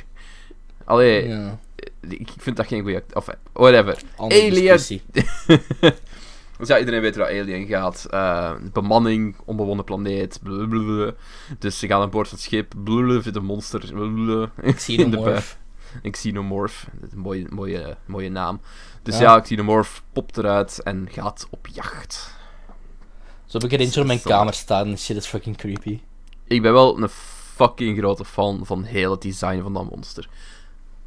Allee, 0.84 1.28
Ja, 1.28 1.58
ik 2.08 2.28
vind 2.38 2.56
dat 2.56 2.66
geen 2.66 2.82
goede 2.82 2.96
actrice. 2.96 3.16
Of, 3.18 3.36
whatever. 3.52 4.02
andere 4.16 4.40
Alien. 4.50 5.00
Dus 6.58 6.68
ja, 6.68 6.78
iedereen 6.78 7.00
weet 7.00 7.16
waar 7.16 7.28
Alien 7.28 7.66
gaat. 7.66 8.06
Eh, 8.10 8.52
bemanning, 8.72 9.36
onbewonnen 9.44 9.84
planeet, 9.84 10.38
blablabla. 10.42 11.12
Dus 11.58 11.78
ze 11.78 11.86
gaan 11.86 12.00
aan 12.02 12.10
boord 12.10 12.28
van 12.28 12.36
het 12.36 12.46
schip, 12.46 12.72
blablabla, 12.84 13.22
vindt 13.22 13.36
een 13.38 13.44
monster, 13.44 13.80
blablabla. 13.92 14.50
In 14.62 14.62
de 14.62 14.62
bui- 14.62 14.74
Xenomorph. 14.74 15.58
Een 16.02 16.10
xenomorph. 16.10 16.86
Dat 16.92 17.08
is 17.08 17.12
een 17.14 17.18
mooie, 17.18 17.46
mooie, 17.50 17.96
mooie 18.06 18.30
naam. 18.30 18.60
Dus 19.02 19.14
Ja. 19.18 19.22
ja, 19.22 19.40
xenomorph 19.40 20.02
popt 20.12 20.36
eruit 20.36 20.82
en 20.82 21.08
gaat 21.10 21.46
op 21.50 21.66
jacht. 21.72 22.32
Zo 23.46 23.58
heb 23.58 23.64
ik 23.64 23.72
er 23.72 23.80
eentje 23.84 24.00
op 24.00 24.06
mijn 24.06 24.22
kamer 24.22 24.54
staan 24.54 24.86
en 24.88 24.98
shit 24.98 25.16
is 25.16 25.26
fucking 25.26 25.56
creepy. 25.56 26.00
Ik 26.46 26.62
ben 26.62 26.72
wel 26.72 27.02
een 27.02 27.08
fucking 27.54 27.98
grote 27.98 28.24
fan 28.24 28.60
van 28.66 28.82
heel 28.82 29.10
het 29.10 29.22
design 29.22 29.60
van 29.62 29.72
dat 29.72 29.90
monster. 29.90 30.28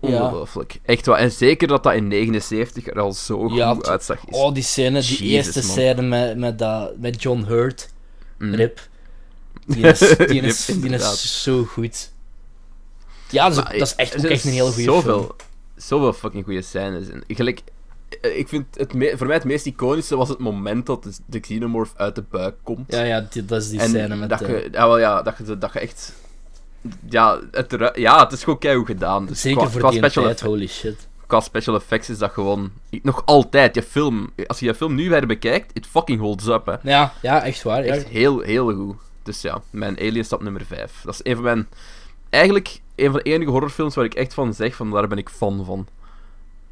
Ja. 0.02 0.22
Ongelooflijk. 0.24 0.80
Echt 0.86 1.06
wel. 1.06 1.18
En 1.18 1.32
zeker 1.32 1.68
dat 1.68 1.84
dat 1.84 1.94
in 1.94 2.08
79 2.08 2.88
er 2.88 3.00
al 3.00 3.14
zo 3.14 3.50
Ja, 3.54 3.74
goed 3.74 3.84
t- 3.84 3.88
uitzag. 3.88 4.26
Is. 4.26 4.38
Oh, 4.38 4.54
die 4.54 4.64
scène, 4.64 5.02
die 5.02 5.10
Jezus, 5.10 5.20
eerste 5.56 5.60
man. 5.60 5.70
scène 5.70 6.02
met, 6.02 6.38
met, 6.38 6.60
dat, 6.60 6.98
met 6.98 7.22
John 7.22 7.44
Hurt. 7.44 7.94
Mm. 8.38 8.54
Rip. 8.54 8.88
Die 9.66 9.84
is, 9.92 10.00
die 10.00 10.16
Rip, 10.16 10.44
is, 10.44 10.66
die 10.66 10.90
is 10.90 11.44
zo 11.44 11.64
goed. 11.64 12.12
Ja, 13.30 13.44
dat 13.50 13.58
is, 13.58 13.64
Maar, 13.64 13.72
dat 13.78 13.88
is 13.88 13.96
echt 13.96 14.18
ook 14.18 14.24
echt 14.24 14.44
een 14.44 14.52
hele 14.52 14.68
goede 14.72 14.82
zoveel, 14.84 15.20
film. 15.20 15.32
Zoveel 15.76 16.14
fucking 16.14 16.44
goede 16.44 16.62
scènes. 16.62 17.10
En 17.10 17.24
gelijk, 17.28 17.62
eh, 18.22 18.38
ik 18.38 18.48
vind 18.48 18.66
het 18.74 18.94
me- 18.94 19.18
voor 19.18 19.28
mij 19.28 19.36
het 19.36 19.46
meest 19.46 19.66
iconische 19.66 20.16
was 20.16 20.30
het 20.30 20.40
moment 20.40 20.86
dat 20.86 21.04
de, 21.04 21.12
de 21.26 21.40
xenomorph 21.40 21.94
uit 21.96 22.16
de 22.16 22.24
buik 22.30 22.56
komt. 22.64 22.92
Ja, 22.92 23.02
ja, 23.02 23.28
die, 23.30 23.46
dat 23.46 23.62
is 23.62 23.70
die 23.70 23.80
en 23.80 23.90
scène 23.90 24.16
met... 24.16 24.30
dat, 24.30 24.40
je, 24.40 24.68
ja, 24.72 24.88
wel, 24.88 25.00
ja, 25.00 25.22
dat, 25.22 25.36
je, 25.46 25.58
dat 25.58 25.74
je 25.74 25.80
echt... 25.80 26.14
Ja 27.10 27.40
het, 27.52 27.92
ja, 27.96 28.24
het 28.24 28.32
is 28.32 28.44
gewoon 28.44 28.60
keihard 28.60 28.88
gedaan. 28.88 29.26
Dus 29.26 29.42
zeker 29.42 29.60
qua, 29.62 29.70
voor 29.70 29.80
qua 29.80 29.90
die 29.90 29.98
special, 30.00 30.24
tijd, 30.24 30.42
holy 30.42 30.68
shit. 30.68 31.08
qua 31.28 31.40
special 31.40 31.76
effects 31.76 32.10
is 32.10 32.18
dat 32.18 32.32
gewoon... 32.32 32.72
Nog 33.02 33.22
altijd, 33.26 33.76
je 33.76 33.84
film... 33.84 34.30
Als 34.48 34.60
je 34.60 34.66
je 34.66 34.76
film 34.76 34.96
nu 34.96 35.10
weer 35.10 35.28
bekijkt, 35.28 35.72
it 35.74 35.88
fucking 35.88 36.20
holds 36.20 36.48
up, 36.48 36.66
hè. 36.66 36.76
Ja, 36.92 37.14
ja, 37.22 37.44
echt 37.44 37.64
waar. 37.64 37.86
Ja. 37.86 37.94
Echt 37.94 38.08
heel, 38.08 38.40
heel 38.40 38.74
goed. 38.74 38.96
Dus 39.24 39.42
ja, 39.42 39.62
mijn 39.70 39.98
Alien 40.00 40.26
stap 40.26 40.42
nummer 40.42 40.66
5. 40.66 41.02
Dat 41.04 41.14
is 41.14 41.20
een 41.24 41.36
van 41.36 41.44
mijn... 41.44 41.68
Eigenlijk 42.30 42.80
een 43.06 43.12
van 43.12 43.20
de 43.24 43.30
enige 43.32 43.52
horrorfilms 43.52 43.96
waar 43.96 44.06
ik 44.06 44.14
echt 44.14 44.34
van 44.34 44.54
zeg, 44.54 44.76
van 44.76 44.92
daar 44.92 45.08
ben 45.08 45.18
ik 45.18 45.30
fan 45.30 45.66
van. 45.66 45.88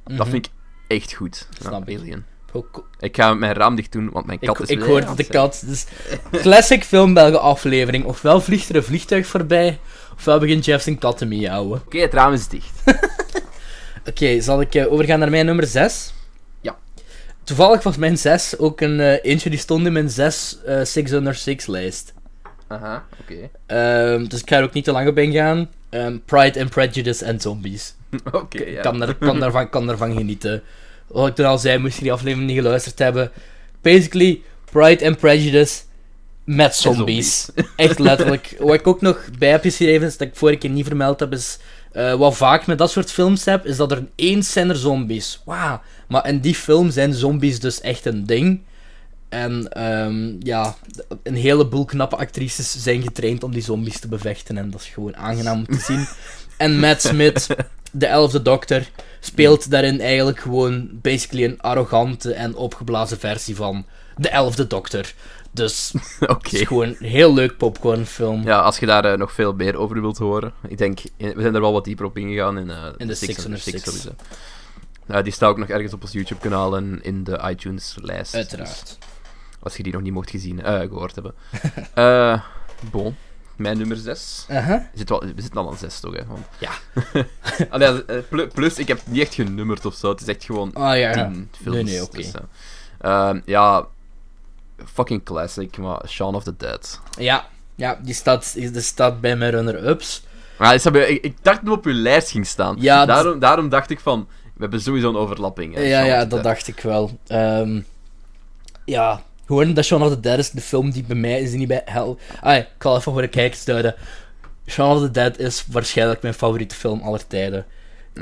Dat 0.03 0.17
Mhm. 0.17 0.30
vind 0.30 0.45
ik 0.45 0.51
echt 0.88 1.13
goed. 1.13 1.47
Snap 1.59 1.89
ik. 1.89 1.97
Alien. 1.99 2.26
Ook- 2.51 2.88
Ik 2.99 3.15
ga 3.15 3.34
mijn 3.34 3.53
raam 3.53 3.76
dicht 3.76 3.91
doen, 3.91 4.09
want 4.11 4.26
mijn 4.26 4.39
kat 4.39 4.55
Ik, 4.59 4.63
is 4.63 4.69
ik 4.69 4.82
aan 5.07 5.15
de 5.15 5.23
zijn. 5.23 5.28
kat. 5.28 5.63
Dus 5.65 5.86
classic 6.32 6.84
filmbelgen 6.84 7.41
aflevering. 7.41 8.05
Ofwel 8.05 8.41
vliegt 8.41 8.69
er 8.69 8.76
een 8.76 8.84
vliegtuig 8.84 9.28
voorbij, 9.28 9.80
ofwel 10.13 10.39
begint 10.39 10.65
Jeff 10.65 10.84
zijn 10.84 10.97
kat 10.97 11.17
te 11.17 11.26
miauwen. 11.26 11.82
Oké, 11.86 11.97
het 11.99 12.13
raam 12.13 12.34
is 12.34 12.47
dicht. 12.47 12.84
Oké, 14.09 14.41
zal 14.41 14.61
ik 14.61 14.76
eh, 14.76 14.91
overgaan 14.91 15.19
naar 15.19 15.30
mijn 15.30 15.45
nummer 15.45 15.67
6? 15.67 16.13
Ja. 16.61 16.78
Toevallig 17.43 17.84
was 17.84 17.97
mijn 17.97 18.17
6 18.17 18.57
ook 18.57 18.82
een 18.82 18.99
eh, 18.99 19.32
eentje 19.32 19.49
die 19.49 19.59
stond 19.59 19.86
in 19.86 19.93
mijn 19.93 20.09
6 20.09 20.57
eh 20.65 20.82
6 20.84 21.11
under 21.11 21.36
6 21.36 21.65
lijst. 21.65 22.13
Aha, 22.67 23.05
oké. 23.21 23.49
Ehm, 23.65 24.26
dus 24.28 24.41
ik 24.41 24.49
ga 24.49 24.57
er 24.57 24.63
ook 24.63 24.73
niet 24.73 24.84
te 24.84 24.91
lang 24.91 25.07
op 25.07 25.17
ingaan. 25.17 25.69
Ehm, 25.96 26.18
Pride 26.26 26.60
and 26.60 26.70
Prejudice 26.70 27.26
en 27.26 27.41
Zombies. 27.41 27.96
Oké, 28.32 28.64
ja. 28.64 28.82
kan, 28.82 29.00
daar, 29.00 29.16
kan, 29.16 29.39
daarvan, 29.39 29.70
kan 29.70 29.88
daarvan 29.88 30.16
genieten. 30.18 30.64
Wat 31.08 31.28
ik 31.28 31.36
toen 31.36 31.46
al 31.46 31.58
zei, 31.58 31.78
moest 31.78 31.96
je 31.96 32.02
die 32.02 32.12
aflevering 32.12 32.48
niet 32.48 32.58
geluisterd 32.58 33.00
hebben. 33.00 33.32
Basically, 33.82 34.41
Pride 34.72 35.06
and 35.08 35.18
Prejudice 35.18 35.82
met 36.43 36.76
zombies. 36.76 37.50
Echt 37.76 38.00
letterlijk. 38.00 38.56
Wat 38.60 38.74
ik 38.74 38.88
ook 38.88 39.02
nog 39.02 39.30
bij 39.38 39.50
heb 39.50 39.62
geschreven, 39.62 40.08
is 40.08 40.18
dat 40.18 40.28
ik 40.28 40.36
vorige 40.36 40.58
keer 40.58 40.70
niet 40.70 40.86
vermeld 40.86 41.20
heb, 41.20 41.34
is... 41.34 41.58
eh, 41.91 42.14
wat 42.14 42.36
vaak 42.36 42.66
met 42.66 42.78
dat 42.78 42.91
soort 42.91 43.12
films 43.12 43.46
heb, 43.46 43.66
is 43.66 43.78
dat 43.78 43.91
er 43.91 44.06
eens 44.16 44.52
zijn 44.52 44.70
er 44.70 44.76
zombies. 44.76 45.41
Wauw. 45.46 45.82
Maar 46.08 46.28
in 46.28 46.39
die 46.39 46.56
film 46.56 46.91
zijn 46.91 47.14
zombies 47.14 47.60
dus 47.60 47.82
echt 47.82 48.06
een 48.06 48.26
ding. 48.26 48.62
En 49.36 49.72
ehm, 49.72 50.36
ja, 50.40 50.76
een 51.24 51.36
heleboel 51.36 51.86
knappe 51.86 52.16
actrices 52.16 52.84
zijn 52.84 53.02
getraind 53.02 53.44
om 53.44 53.52
die 53.52 53.62
zombies 53.62 54.00
te 54.00 54.08
bevechten. 54.08 54.58
En 54.58 54.70
dat 54.70 54.82
is 54.82 54.88
gewoon 54.88 55.16
aangenaam 55.16 55.58
om 55.58 55.66
te 55.66 55.84
zien. 55.84 56.08
En 56.58 56.80
Matt 56.80 57.02
Smith, 57.02 57.48
de 57.92 58.06
elfde 58.06 58.42
dokter, 58.42 58.90
speelt 59.20 59.70
daarin 59.70 60.02
eigenlijk 60.02 60.40
gewoon 60.40 60.90
basically 60.92 61.44
een 61.44 61.62
arrogante 61.62 62.34
en 62.34 62.56
opgeblazen 62.56 63.20
versie 63.20 63.56
van 63.56 63.86
de 64.18 64.30
elfde 64.30 64.68
dokter. 64.68 65.14
Dus 65.52 65.94
Oké. 66.20 66.34
het 66.34 66.54
is 66.54 66.68
gewoon 66.68 66.88
een 66.88 67.08
heel 67.08 67.34
leuk 67.34 67.58
popcornfilm. 67.58 68.44
Ja, 68.44 68.60
als 68.60 68.78
je 68.80 68.86
daar 68.86 69.06
eh, 69.06 69.18
nog 69.18 69.32
veel 69.32 69.54
meer 69.54 69.78
over 69.78 70.02
wilt 70.02 70.18
horen. 70.18 70.54
Ik 70.68 70.78
denk, 70.78 71.00
eh, 71.18 71.34
we 71.36 71.42
zijn 71.42 71.56
er 71.56 71.62
wel 71.62 71.74
wat 71.74 71.84
dieper 71.84 72.06
op 72.06 72.18
ingegaan 72.18 72.58
in, 72.58 72.70
eh 72.70 72.86
In 72.98 73.08
de 73.08 73.16
Six 73.16 73.34
606. 73.34 73.84
sowieso. 73.84 74.10
Eh, 75.08 75.24
die 75.24 75.34
staat 75.34 75.50
ook 75.50 75.58
nog 75.58 75.70
ergens 75.70 75.94
op 75.94 76.02
ons 76.02 76.12
YouTube-kanaal 76.12 76.76
en 76.76 77.00
in 77.02 77.24
de 77.24 77.40
iTunes-lijst. 77.50 78.32
Dus 78.32 78.42
Uiteraard. 78.42 78.98
Als 79.66 79.78
je 79.78 79.84
die 79.84 79.93
nog 79.93 80.01
niet 80.01 80.13
mocht 80.13 80.30
gezien, 80.30 80.63
eh, 80.63 80.80
gehoord 80.80 81.16
hebben. 81.16 81.34
Eh 81.93 82.41
bon, 82.91 83.16
mijn 83.55 83.78
nummer 83.78 83.97
6. 83.97 84.45
Aha. 84.49 84.89
Zit 84.93 85.09
wel, 85.09 85.20
we 85.20 85.41
zitten 85.41 85.61
al 85.61 85.70
aan 85.70 85.78
6 85.78 85.99
toch, 85.99 86.16
hè? 86.16 86.26
Want... 86.26 86.45
Ja. 86.59 86.72
Allee, 87.70 88.05
eh, 88.05 88.18
plu- 88.30 88.47
plus, 88.47 88.78
ik 88.80 88.88
heb 88.88 88.97
het 88.97 89.07
niet 89.07 89.22
echt 89.22 89.34
genummerd 89.34 89.86
of 89.86 89.93
zo. 89.95 90.09
Het 90.09 90.22
is 90.22 90.28
echt 90.28 90.43
gewoon 90.43 90.74
Ah 90.74 90.84
ja, 90.84 90.93
ja. 90.95 91.13
10 91.13 91.49
films. 91.61 91.76
Nee, 91.76 91.84
nee, 91.84 92.03
oké. 92.03 92.18
dus, 92.18 92.32
eh, 92.32 92.41
ehm, 93.11 93.39
ja, 93.45 93.86
fucking 94.93 95.24
classic, 95.24 95.78
maar 95.78 96.01
Shaun 96.07 96.36
of 96.36 96.43
the 96.43 96.53
Dead. 96.57 96.99
Ja, 97.20 97.47
ja 97.76 97.99
die, 98.03 98.13
staat, 98.13 98.53
die 98.53 98.82
staat 98.82 99.22
bij 99.22 99.36
mijn 99.36 99.51
runner-ups. 99.51 100.24
Is 100.74 100.84
dat- 100.84 100.95
ik, 100.95 101.24
ik 101.24 101.36
dacht 101.41 101.57
dat 101.59 101.68
het 101.70 101.78
op 101.78 101.86
uw 101.86 101.93
lijst 101.93 102.30
ging 102.32 102.45
staan. 102.47 102.76
Ja, 102.80 103.05
dat- 103.05 103.16
daarom, 103.16 103.39
daarom 103.39 103.70
dacht 103.70 103.89
ik 103.89 103.99
van, 103.99 104.28
we 104.43 104.61
hebben 104.61 104.82
sowieso 104.82 105.09
een 105.09 105.16
overlapping. 105.16 105.74
hè, 105.76 105.82
Ja, 105.82 105.97
Shaun 105.97 106.05
ja, 106.05 106.26
dat 106.26 106.43
dacht 106.43 106.68
ik 106.68 106.80
wel. 106.80 107.20
Ehm, 107.28 107.82
ja, 108.86 109.24
gewoon 109.46 109.74
dat 109.74 109.86
Shaun 109.86 110.02
of 110.04 110.10
the 110.10 110.20
Dead 110.20 110.38
is 110.38 110.50
de 110.52 110.62
film 110.62 110.91
die 110.91 111.04
bij 111.04 111.16
mij 111.16 111.39
is 111.41 111.50
die 111.50 111.60
niet 111.60 111.68
bij 111.68 111.82
Hell. 111.86 112.16
Ah, 112.41 112.56
ik 112.56 112.68
zal 112.80 112.98
even 112.98 113.12
voor 113.12 113.22
de 113.22 113.28
kijkers 113.28 113.64
duiden. 113.64 113.96
Shaun 114.68 114.96
of 114.96 115.02
the 115.02 115.12
Dead 115.12 115.38
is 115.39 115.66
waarschijnlijk 115.72 116.22
mijn 116.22 116.34
favoriete 116.34 116.76
film 116.76 117.02
aller 117.02 117.28
tijden. 117.28 117.66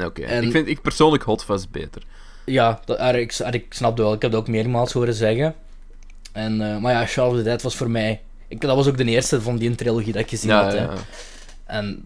Oké, 0.05 0.21
En- 0.21 0.43
ik 0.43 0.51
vind 0.51 0.67
ik 0.67 0.81
persoonlijk 0.81 1.23
Hot 1.23 1.43
Fuzz 1.43 1.65
beter. 1.71 2.01
Ja, 2.45 2.79
dat, 2.85 2.97
ah, 2.97 3.15
ik, 3.15 3.35
ah, 3.43 3.53
ik 3.53 3.65
snap 3.69 3.89
het 3.91 3.99
wel. 3.99 4.13
Ik 4.13 4.21
heb 4.21 4.31
dat 4.31 4.39
ook 4.39 4.47
meermaals 4.47 4.91
horen 4.93 5.13
zeggen. 5.13 5.55
En, 6.31 6.61
eh, 6.61 6.77
maar 6.77 6.93
ja, 6.93 7.05
Shaun 7.05 7.29
of 7.31 7.35
the 7.37 7.43
Dead 7.43 7.61
was 7.61 7.75
voor 7.75 7.89
mij... 7.89 8.21
Ik, 8.47 8.61
dat 8.61 8.75
was 8.75 8.87
ook 8.87 8.97
de 8.97 9.03
eerste 9.05 9.41
van 9.41 9.57
die 9.57 9.75
trilogie 9.75 10.13
dat 10.13 10.21
ik 10.21 10.29
gezien 10.29 10.49
Ja, 10.49 10.63
had. 10.63 10.73
ja, 10.73 10.79
hè. 10.79 10.85
ja. 10.85 10.93
En 11.65 12.05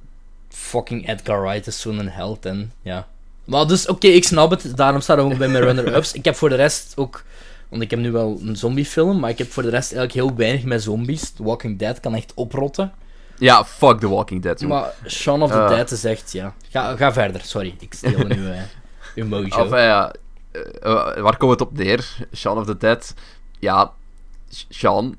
fucking 0.49 1.09
Edgar 1.09 1.41
Wright 1.41 1.67
is 1.67 1.81
zo'n 1.81 2.07
held. 2.07 2.45
En, 2.45 2.71
ja. 2.81 3.07
Maar 3.43 3.67
dus, 3.67 3.87
oké, 3.87 4.07
ik 4.07 4.23
snap 4.23 4.49
het. 4.49 4.77
Daarom 4.77 5.01
staat 5.01 5.17
hij 5.17 5.25
ook 5.25 5.37
bij 5.37 5.47
mijn 5.47 5.63
runner-ups. 5.73 6.11
Ik 6.13 6.25
heb 6.25 6.35
voor 6.35 6.49
de 6.49 6.55
rest 6.55 6.93
ook... 6.95 7.23
Want 7.69 7.81
ik 7.81 7.89
heb 7.89 7.99
nu 7.99 8.11
wel 8.11 8.39
een 8.41 8.55
zombiefilm, 8.55 9.19
maar 9.19 9.29
ik 9.29 9.37
heb 9.37 9.51
voor 9.51 9.63
de 9.63 9.69
rest 9.69 9.93
eigenlijk 9.93 10.13
heel 10.13 10.35
weinig 10.35 10.63
met 10.63 10.83
zombies. 10.83 11.29
The 11.29 11.43
Walking 11.43 11.79
Dead 11.79 11.99
kan 11.99 12.15
echt 12.15 12.31
oprotten. 12.35 12.93
Ja, 13.37 13.65
fuck 13.65 13.99
The 13.99 14.09
Walking 14.09 14.41
Dead, 14.41 14.59
jongen. 14.59 14.77
Maar 14.77 14.93
Shaun 15.07 15.41
of 15.41 15.51
the 15.51 15.57
Eh. 15.57 15.69
Dead 15.69 15.91
is 15.91 16.03
echt, 16.03 16.31
ja... 16.31 16.53
Ga, 16.69 16.95
ga 16.95 17.13
verder, 17.13 17.41
sorry. 17.41 17.75
Ik 17.79 17.93
steel 17.93 18.27
nu 18.27 18.51
eh, 18.51 18.61
uw 19.15 19.25
mojo. 19.35 19.63
Of, 19.63 19.71
eh, 19.71 19.83
ja, 19.83 20.13
waar 21.21 21.37
komt 21.37 21.51
het 21.51 21.61
op 21.61 21.77
neer? 21.77 22.17
Shaun 22.35 22.57
of 22.57 22.65
the 22.65 22.77
Dead. 22.77 23.13
Ja, 23.59 23.91
Shaun 24.73 25.15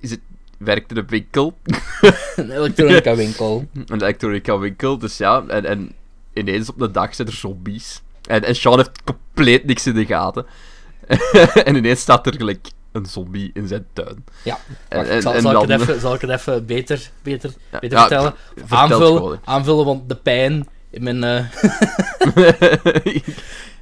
is 0.00 0.10
het, 0.10 0.20
werkt 0.58 0.90
in 0.90 0.96
een 0.96 1.06
winkel. 1.06 1.54
Een 2.36 2.50
elektronica 2.50 3.14
winkel. 3.14 3.66
Een 3.74 4.02
elektronica 4.02 4.58
winkel. 4.58 4.98
Dus 4.98 5.16
ja, 5.16 5.44
en, 5.46 5.64
en 5.64 5.92
ineens 6.32 6.68
op 6.68 6.78
de 6.78 6.90
dag 6.90 7.14
zijn 7.14 7.28
er 7.28 7.34
zombies. 7.34 8.02
En, 8.26 8.44
en 8.44 8.56
Sean 8.56 8.76
heeft 8.76 9.02
compleet 9.04 9.64
niks 9.64 9.86
in 9.86 9.94
de 9.94 10.06
gaten. 10.06 10.46
en 11.64 11.74
ineens 11.76 12.00
staat 12.00 12.26
er 12.26 12.34
gelijk 12.34 12.68
een 12.92 13.06
zombie 13.06 13.50
in 13.54 13.68
zijn 13.68 13.86
tuin. 13.92 14.24
Ja, 14.44 14.58
En, 14.88 14.98
Wacht, 14.98 15.08
en, 15.10 15.22
zal, 15.22 15.34
en 15.34 15.42
zal, 15.42 15.50
ik 15.50 15.68
dan... 15.68 15.70
het 15.70 15.80
even, 15.80 16.00
zal 16.00 16.14
ik 16.14 16.20
het 16.20 16.30
even 16.30 16.66
beter, 16.66 17.10
beter, 17.22 17.50
Ja, 17.72 17.78
beter 17.78 17.98
ja, 17.98 18.06
vertellen? 18.06 18.34
aanvullen, 18.68 19.16
gewoon. 19.16 19.38
aanvullen, 19.44 19.84
want 19.84 20.08
de 20.08 20.16
pijn 20.16 20.66
in 20.90 21.02
mijn... 21.02 21.24
eh 21.24 21.44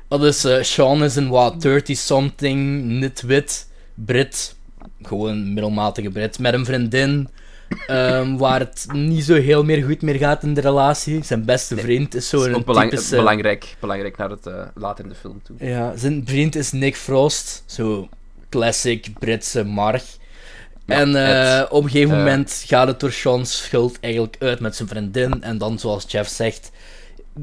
dat 0.08 0.24
is, 0.24 0.44
eh 0.44 0.62
Sean 0.62 1.04
is 1.04 1.16
een 1.16 1.28
wat 1.28 1.66
30-something, 1.66 2.82
nitwit, 2.84 3.68
Brit. 3.94 4.56
Gewoon 5.02 5.52
middelmatige 5.52 6.10
Brit. 6.10 6.38
Met 6.38 6.54
een 6.54 6.64
vriendin 6.64 7.28
ehm, 7.86 8.36
waar 8.36 8.58
het 8.58 8.86
niet 8.92 9.24
zo 9.24 9.34
heel 9.34 9.64
meer 9.64 9.84
goed 9.84 10.02
meer 10.02 10.14
gaat 10.14 10.42
in 10.42 10.54
de 10.54 10.60
relatie. 10.60 11.24
Zijn 11.24 11.44
beste 11.44 11.74
Nee, 11.74 11.84
vriend 11.84 12.14
is 12.14 12.28
zo'n 12.28 12.54
ook 12.54 12.64
belang- 12.64 13.08
belangrijk, 13.10 13.76
belangrijk 13.80 14.16
naar 14.16 14.30
het, 14.30 14.46
eh, 14.46 14.54
later 14.74 15.04
in 15.04 15.10
de 15.10 15.16
film 15.16 15.40
toe. 15.44 15.56
Ja, 15.68 15.92
zijn 15.96 16.22
vriend 16.26 16.56
is 16.56 16.72
Nick 16.72 16.96
Frost. 16.96 17.62
Zo 17.66 18.08
classic 18.50 19.06
Britse 19.18 19.64
marg. 19.64 20.02
Ja, 20.86 20.94
en 21.00 21.16
eh, 21.16 21.58
het, 21.58 21.70
op 21.70 21.84
een 21.84 21.90
gegeven 21.90 22.12
eh, 22.12 22.18
moment 22.18 22.62
gaat 22.66 22.86
het 22.86 23.00
door 23.00 23.12
Sean's 23.12 23.56
schuld 23.62 24.00
eigenlijk 24.00 24.36
uit 24.38 24.60
met 24.60 24.76
zijn 24.76 24.88
vriendin. 24.88 25.42
En 25.42 25.58
dan, 25.58 25.78
zoals 25.78 26.04
Jeff 26.08 26.30
zegt, 26.30 26.70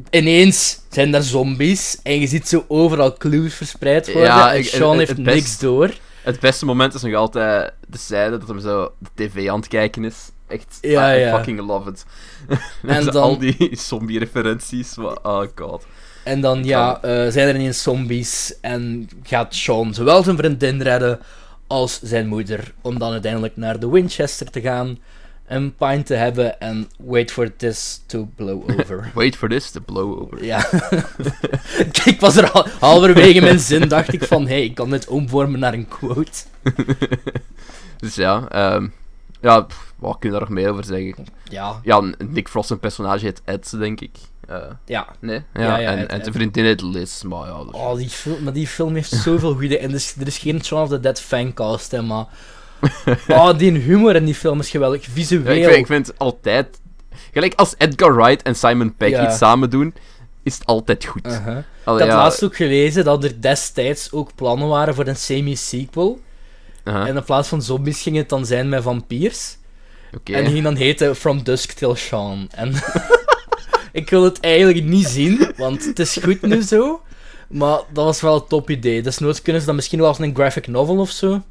ineens 0.10 0.80
zijn 0.90 1.14
er 1.16 1.24
zombies. 1.24 1.98
En 2.04 2.20
je 2.20 2.28
ziet 2.28 2.48
zo 2.48 2.66
overal 2.68 3.14
clues 3.18 3.54
verspreid 3.54 4.06
worden. 4.12 4.24
Ja, 4.32 4.54
en 4.56 4.64
Sean 4.64 4.98
heeft 4.98 5.24
best- 5.24 5.36
niks 5.36 5.60
door. 5.60 5.94
Het 6.24 6.40
beste 6.40 6.66
moment 6.66 6.94
is 6.94 7.02
nog 7.02 7.14
altijd 7.14 7.74
de 7.88 7.98
scène 7.98 8.38
dat 8.38 8.48
hem 8.48 8.60
zo 8.60 8.92
de 9.00 9.10
tv 9.30 9.50
aan 9.50 9.60
het 9.60 9.68
kijken 9.68 10.04
is. 10.04 10.30
Echt, 10.48 10.78
Ja, 10.82 11.16
I 11.16 11.20
ja. 11.20 11.36
fucking 11.36 11.60
love 11.60 11.90
it. 11.90 12.06
En 12.88 13.04
Zo 13.04 13.12
dan- 13.12 13.24
Al 13.24 13.38
die 13.38 13.70
zombie-referenties, 13.76 14.98
oh 15.24 15.44
god. 15.56 15.86
En 16.24 16.42
dan 16.42 16.64
ja, 16.64 17.02
eh, 17.02 17.32
zijn 17.32 17.48
er 17.48 17.56
ineens 17.56 17.82
zombies. 17.84 18.54
En 18.62 19.10
gaat 19.24 19.56
Sean 19.56 19.94
zowel 19.94 20.24
zijn 20.24 20.38
vriendin 20.38 20.82
redden 20.82 21.20
als 21.68 22.00
zijn 22.02 22.28
moeder. 22.28 22.74
Om 22.82 23.00
dan 23.00 23.12
uiteindelijk 23.12 23.58
naar 23.58 23.80
de 23.80 23.90
Winchester 23.90 24.52
te 24.52 24.62
gaan. 24.62 24.98
Een 25.50 25.76
pint 25.76 26.06
te 26.06 26.14
hebben 26.14 26.60
en 26.60 26.90
wait 26.98 27.32
for 27.32 27.56
this 27.56 28.02
to 28.06 28.30
blow 28.36 28.64
over. 28.80 29.12
Wait 29.14 29.36
for 29.36 29.50
this 29.50 29.72
to 29.72 29.80
blow 29.80 30.22
over. 30.22 30.46
Ja. 30.46 30.70
ik 32.06 32.18
was 32.20 32.36
er 32.38 32.52
al, 32.52 32.68
halverwege 32.80 33.42
mijn 33.42 33.60
zin, 33.60 33.88
dacht 33.88 34.14
ik 34.14 34.24
van, 34.24 34.42
hé, 34.42 34.54
hey, 34.54 34.64
ik 34.64 34.76
kan 34.76 34.90
dit 34.90 35.08
omvormen 35.08 35.60
naar 35.60 35.74
een 35.74 35.88
quote. 35.88 36.32
Dus 37.98 38.16
ja, 38.16 38.48
ehm 38.50 38.88
ja, 39.42 39.62
pff, 39.62 39.94
wat 39.96 40.20
kun 40.20 40.30
je 40.30 40.38
daar 40.38 40.48
nog 40.48 40.56
meer 40.58 40.70
over 40.70 40.84
zeggen? 40.84 41.26
Ja, 41.44 41.80
Ja, 41.84 42.02
Nick 42.18 42.50
Frost 42.50 42.68
zijn 42.68 42.80
personage 42.80 43.26
heet 43.26 43.42
Ed, 43.46 43.74
denk 43.78 44.02
ik. 44.02 44.18
Eh, 44.48 44.58
ja. 44.86 45.08
nee? 45.20 45.44
Ja, 45.54 45.62
Ja, 45.62 45.78
ja, 45.78 45.92
en, 45.92 45.98
Ed, 46.00 46.12
en 46.12 46.22
zijn 46.22 46.34
vriendin 46.34 46.66
heet 46.66 46.82
Liz, 46.82 47.22
maar 47.22 47.48
ja... 47.48 47.64
dus- 47.64 47.74
Oh, 47.74 47.96
die 47.96 48.10
film, 48.10 48.44
maar 48.44 48.54
die 48.54 48.68
film 48.68 48.94
heeft 48.96 49.12
zoveel 49.12 49.54
goede... 49.54 49.78
En 49.78 49.90
er 49.90 49.96
is, 49.96 50.16
er 50.20 50.28
is 50.28 50.38
geen 50.38 50.64
Shaun 50.64 50.82
of 50.82 50.90
the 50.90 51.00
Dead 51.00 51.22
fancast, 51.22 51.92
hè, 51.92 52.02
maar... 52.02 52.26
Oh, 53.28 53.58
die 53.58 53.72
humor 53.72 54.16
in 54.16 54.26
die 54.26 54.36
film 54.36 54.60
is 54.60 54.70
geweldig. 54.70 55.06
Visueel. 55.12 55.52
Ja, 55.54 55.54
ik, 55.54 55.66
vind, 55.66 55.78
ik 55.78 55.86
vind 55.86 56.14
altijd... 56.18 56.80
Gelijk 57.34 57.54
als 57.56 57.76
Edgar 57.78 58.16
Wright 58.16 58.42
en 58.42 58.56
Simon 58.56 58.96
Pegg 58.96 59.10
Ja. 59.12 59.28
iets 59.28 59.38
samen 59.38 59.70
doen, 59.70 59.94
is 60.44 60.54
het 60.54 60.66
altijd 60.66 61.06
goed. 61.06 61.26
Uh-huh. 61.26 61.58
Allee, 61.84 62.04
Ik 62.04 62.10
had 62.12 62.20
laatst 62.20 62.44
ook 62.44 62.56
gelezen 62.56 63.04
dat 63.04 63.24
er 63.24 63.42
destijds 63.42 64.12
ook 64.12 64.36
plannen 64.36 64.68
waren 64.68 64.96
voor 64.96 65.08
een 65.08 65.16
semi-sequel. 65.16 66.20
uh-huh, 66.84 67.08
En 67.08 67.16
in 67.16 67.24
plaats 67.24 67.48
van 67.48 67.62
zombies 67.62 68.02
ging 68.02 68.16
het 68.16 68.30
dan 68.30 68.46
zijn 68.46 68.70
met 68.70 68.84
vampiers. 68.84 69.58
En 70.12 70.44
die 70.44 70.52
ging 70.54 70.64
dan 70.64 70.76
heten 70.76 71.16
From 71.16 71.44
Dusk 71.44 71.72
Till 71.72 71.96
Dawn. 72.10 72.48
En 72.52 72.74
ik 73.92 74.10
wil 74.10 74.24
het 74.24 74.40
eigenlijk 74.40 74.86
niet 74.86 75.08
zien, 75.08 75.54
want 75.58 75.86
het 75.86 76.00
is 76.00 76.18
goed 76.24 76.42
nu 76.42 76.62
zo. 76.62 77.02
Maar 77.50 77.80
dat 77.94 78.06
was 78.06 78.22
wel 78.22 78.36
een 78.36 78.48
top 78.48 78.70
idee. 78.70 79.02
Desnoods 79.02 79.42
kunnen 79.42 79.62
ze 79.62 79.68
dat 79.68 79.76
misschien 79.76 80.00
wel 80.00 80.08
als 80.08 80.20
een 80.20 80.36
graphic 80.36 80.68
novel 80.68 80.98
of 81.00 81.10
zo. 81.10 81.42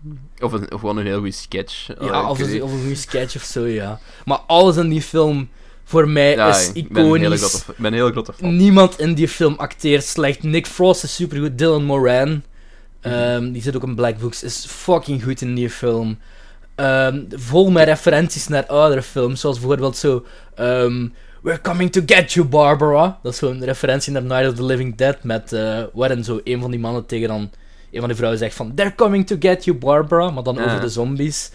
Of, 0.41 0.53
een, 0.53 0.73
of 0.73 0.81
gewoon 0.81 0.97
een 0.97 1.07
heel 1.07 1.17
goede 1.17 1.31
sketch. 1.33 1.87
Ja, 2.01 2.31
of 2.31 2.39
een, 2.39 2.63
of 2.63 2.73
een 2.73 2.81
goede 2.81 2.95
sketch 2.95 3.37
of 3.37 3.43
zo, 3.43 3.67
ja. 3.67 4.01
Maar 4.25 4.39
alles 4.47 4.77
in 4.77 4.89
die 4.89 5.03
film, 5.03 5.49
voor 5.85 6.09
mij, 6.09 6.35
Ja, 6.35 6.49
is 6.49 6.71
ik 6.73 6.89
ben 6.93 7.05
een 7.05 7.11
hele 7.11 7.19
iconisch. 7.25 7.41
grote, 7.41 7.71
ik 7.73 7.77
ben 7.79 7.93
een 7.93 7.99
hele 7.99 8.11
grote 8.13 8.33
fan. 8.33 8.57
Niemand 8.57 8.99
in 9.01 9.15
die 9.15 9.29
film 9.29 9.55
acteert 9.57 10.05
slecht. 10.05 10.43
Nick 10.43 10.67
Frost 10.67 11.03
is 11.05 11.15
supergoed. 11.15 11.59
Dylan 11.59 11.85
Moran, 11.85 12.43
ehm, 13.01 13.53
die 13.53 13.63
zit 13.63 13.77
ook 13.77 13.83
in 13.83 13.95
Black 13.95 14.19
Books, 14.19 14.43
is 14.43 14.65
fucking 14.69 15.23
goed 15.23 15.41
in 15.41 15.55
die 15.55 15.71
film. 15.71 16.19
Ehm, 16.75 17.23
vol 17.31 17.71
met 17.71 17.85
referenties 17.85 18.49
naar 18.49 18.67
oudere 18.67 19.03
films, 19.03 19.41
zoals 19.41 19.59
bijvoorbeeld 19.59 19.97
zo... 19.97 20.25
ehm, 20.55 21.07
We're 21.43 21.61
coming 21.61 21.91
to 21.93 22.01
get 22.07 22.33
you, 22.33 22.47
Barbara. 22.47 23.19
Dat 23.23 23.33
is 23.33 23.39
zo'n 23.39 23.65
referentie 23.65 24.13
naar 24.13 24.23
Night 24.23 24.49
of 24.49 24.55
the 24.55 24.65
Living 24.65 24.97
Dead, 24.97 25.17
met, 25.23 25.53
eh 25.53 25.83
waarin 25.93 26.25
zo 26.25 26.41
een 26.45 26.61
van 26.61 26.71
die 26.71 26.81
mannen 26.81 27.07
tegen 27.07 27.29
dan... 27.29 27.51
Een 27.93 27.99
van 27.99 28.09
die 28.09 28.17
vrouwen 28.17 28.39
zegt 28.41 28.55
van, 28.55 28.75
They're 28.75 28.95
coming 28.95 29.27
to 29.27 29.37
get 29.39 29.65
you, 29.65 29.77
Barbara. 29.77 30.31
Maar 30.31 30.43
dan 30.43 30.55
Ja. 30.55 30.65
over 30.65 30.81
de 30.81 30.89
zombies. 30.89 31.51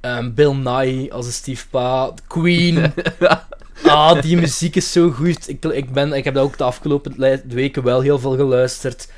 Ehm, 0.00 0.34
Bill 0.34 0.54
Nye 0.54 1.08
als 1.12 1.26
een 1.26 1.32
stiefpa. 1.32 2.10
Queen. 2.26 2.78
Ah, 3.86 4.22
die 4.22 4.36
muziek 4.36 4.76
is 4.76 4.92
zo 4.92 5.10
goed. 5.10 5.48
Ik, 5.48 5.64
ik, 5.64 5.92
ben, 5.92 6.12
ik 6.12 6.24
heb 6.24 6.34
dat 6.34 6.44
ook 6.44 6.58
de 6.58 6.64
afgelopen 6.64 7.14
weken 7.48 7.82
wel 7.82 8.00
heel 8.00 8.18
veel 8.18 8.36
geluisterd. 8.36 9.08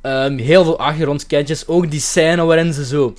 Ehm, 0.00 0.36
heel 0.38 0.64
veel 0.64 0.78
achtergrondsketches. 0.78 1.66
Ook 1.66 1.90
die 1.90 2.00
scène 2.00 2.44
waarin 2.44 2.72
ze 2.72 2.84
zo... 2.86 3.14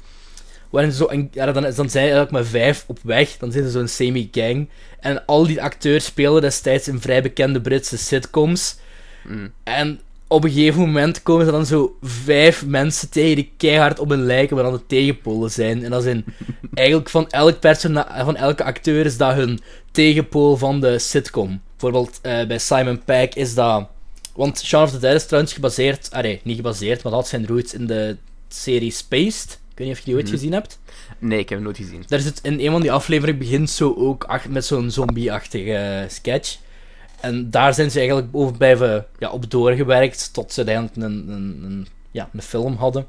Waarin 0.72 0.92
ze 0.92 0.98
zo 0.98 1.06
en, 1.06 1.30
ja, 1.34 1.52
dan, 1.52 1.64
dan 1.64 1.74
zijn 1.74 1.90
ze 1.90 2.00
eigenlijk 2.00 2.32
met 2.32 2.48
vijf 2.48 2.84
op 2.88 3.00
weg. 3.04 3.38
Dan 3.38 3.52
zijn 3.52 3.64
ze 3.64 3.70
zo'n 3.70 3.88
semi-gang. 3.88 4.70
En 5.00 5.26
al 5.26 5.48
die 5.48 5.62
acteurs 5.62 6.06
spelen 6.06 6.42
destijds 6.42 6.88
in 6.88 7.02
vrij 7.02 7.22
bekende 7.22 7.62
Britse 7.62 7.98
sitcoms. 7.98 8.78
Mm. 9.24 9.52
En 9.64 10.00
op 10.28 10.44
een 10.44 10.52
gegeven 10.52 10.80
moment 10.80 11.24
komen 11.24 11.46
ze 11.46 11.52
dan 11.52 11.66
zo 11.66 11.98
vijf 12.02 12.66
mensen 12.66 13.10
tegen 13.10 13.36
die 13.36 13.52
keihard 13.58 14.00
op 14.00 14.10
hun 14.10 14.26
lijken, 14.26 14.56
maar 14.56 14.64
dan 14.64 14.74
de 14.74 14.86
tegenpolen 14.88 15.52
zijn. 15.52 15.84
En 15.84 15.92
dat 15.92 16.04
zijn 16.04 16.26
eigenlijk 16.74 17.10
van 17.10 17.30
elk 17.30 17.60
persona 17.60 18.24
van 18.26 18.36
elke 18.36 18.64
acteur 18.64 19.06
is 19.06 19.18
dat 19.18 19.34
hun 19.34 19.60
tegenpool 19.92 20.58
van 20.58 20.80
de 20.80 21.00
sitcom. 21.00 21.62
Bijvoorbeeld 21.72 22.20
eh, 22.22 22.48
bij 22.48 22.58
Simon 22.58 23.04
Pegg 23.04 23.34
is 23.34 23.54
dat... 23.54 23.88
Want 24.36 24.62
Shaun 24.64 24.84
of 24.84 24.92
the 24.92 25.00
Dead 25.00 25.16
is 25.16 25.26
trouwens 25.26 25.54
gebaseerd... 25.54 26.10
Ah 26.12 26.22
nee, 26.24 26.42
niet 26.44 26.56
gebaseerd, 26.56 27.04
maar 27.04 27.12
dat 27.12 27.22
had 27.22 27.30
zijn 27.30 27.48
roots 27.48 27.74
in 27.74 27.88
de 27.88 28.18
serie 28.48 28.92
Spaced. 28.92 29.60
Ik 29.82 29.88
weet 29.88 29.96
niet 29.96 29.98
of 30.00 30.06
je 30.06 30.06
die 30.06 30.16
ooit 30.16 30.26
Mhm. 30.32 30.34
gezien 30.36 30.54
hebt. 30.54 30.80
Nee, 31.20 31.40
ik 31.40 31.50
heb 31.50 31.58
hem 31.58 31.68
nooit 31.68 31.78
gezien. 31.78 32.04
Daar 32.08 32.20
zit 32.20 32.40
in 32.44 32.60
een 32.60 32.72
van 32.72 32.82
die 32.82 32.92
afleveringen 32.92 33.40
begint 33.40 33.70
zo 33.70 33.94
ook 33.98 34.24
ach- 34.24 34.48
met 34.48 34.66
zo'n 34.66 34.92
zombie-achtige 34.92 35.74
eh, 35.74 36.10
sketch. 36.10 36.58
En 37.20 37.50
daar 37.52 37.74
zijn 37.74 37.92
ze 37.92 37.98
eigenlijk 37.98 38.28
over 38.32 38.58
blijven 38.58 39.06
ja, 39.20 39.30
op 39.32 39.52
doorgewerkt 39.52 40.34
tot 40.34 40.54
ze 40.54 40.66
uiteindelijk 40.66 40.96
een, 40.96 41.30
een, 41.34 41.62
een, 41.64 41.88
ja, 42.12 42.30
een 42.34 42.42
film 42.42 42.76
hadden. 42.76 43.08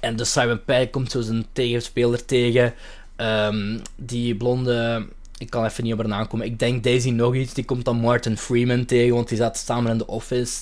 En 0.00 0.16
dus 0.16 0.32
Simon 0.32 0.64
Pegg 0.64 0.90
komt 0.90 1.10
zo 1.10 1.20
zijn 1.20 1.46
tegenspeler 1.52 2.24
tegen. 2.24 2.74
Ehm, 3.16 3.78
die 3.96 4.34
blonde, 4.36 5.06
ik 5.38 5.50
kan 5.50 5.64
even 5.64 5.84
niet 5.84 5.92
op 5.92 5.98
haar 5.98 6.08
naam 6.08 6.26
komen. 6.28 6.46
Ik 6.46 6.58
denk 6.58 6.84
Daisy 6.84 7.10
nog 7.10 7.34
iets. 7.34 7.54
Die 7.54 7.64
komt 7.64 7.84
dan 7.84 7.96
Martin 7.96 8.36
Freeman 8.36 8.84
tegen, 8.84 9.14
want 9.14 9.28
die 9.28 9.38
zaten 9.38 9.64
samen 9.64 9.90
in 9.90 9.98
de 9.98 10.06
office. 10.06 10.56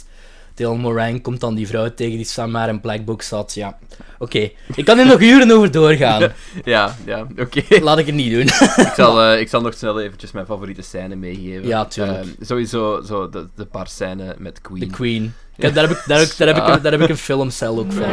Dylan 0.55 0.80
Moran 0.80 1.20
komt 1.20 1.40
dan 1.40 1.55
die 1.55 1.66
vrouw 1.66 1.94
tegen 1.94 2.16
die 2.16 2.24
samen 2.26 2.50
maar 2.52 2.68
in 2.68 2.80
Black 2.80 3.05
Book 3.05 3.22
zat. 3.22 3.55
Ja, 3.55 3.78
oké. 4.18 4.50
Ik 4.74 4.84
kan 4.84 4.96
hier 4.96 5.07
nog 5.07 5.20
uren 5.20 5.50
over 5.50 5.70
doorgaan. 5.70 6.22
Ja, 6.64 6.94
ja, 7.05 7.26
oké. 7.38 7.62
Laat 7.80 7.98
ik 7.98 8.07
het 8.07 8.14
niet 8.14 8.32
doen. 8.32 8.42
ik, 8.86 8.92
zal, 8.96 9.22
eh, 9.22 9.40
ik 9.40 9.48
zal 9.48 9.61
nog 9.61 9.74
snel 9.74 10.00
eventjes 10.00 10.32
mijn 10.32 10.46
favoriete 10.46 10.82
scène 10.82 11.14
meegeven. 11.16 11.66
Ja, 11.66 11.84
tuurlijk. 11.84 12.18
Ehm, 12.18 12.28
sowieso 12.44 13.02
zo 13.07 13.28
de, 13.28 13.46
de 13.55 13.64
paar 13.66 13.86
scènes 13.88 14.34
met 14.38 14.61
Queen. 14.61 14.80
De 14.80 14.86
Queen. 14.86 15.32
Heb- 15.57 15.74
daar, 15.74 15.88
heb 15.88 15.96
ik, 15.96 16.02
daar, 16.07 16.18
heb 16.18 16.28
ik, 16.28 16.36
daar, 16.36 16.46
heb 16.48 16.57
ik, 16.57 16.82
daar 16.82 16.92
heb 16.92 17.00
ik 17.00 17.09
een 17.09 17.16
filmcel 17.30 17.78
ook 17.78 17.92
van. 17.92 18.05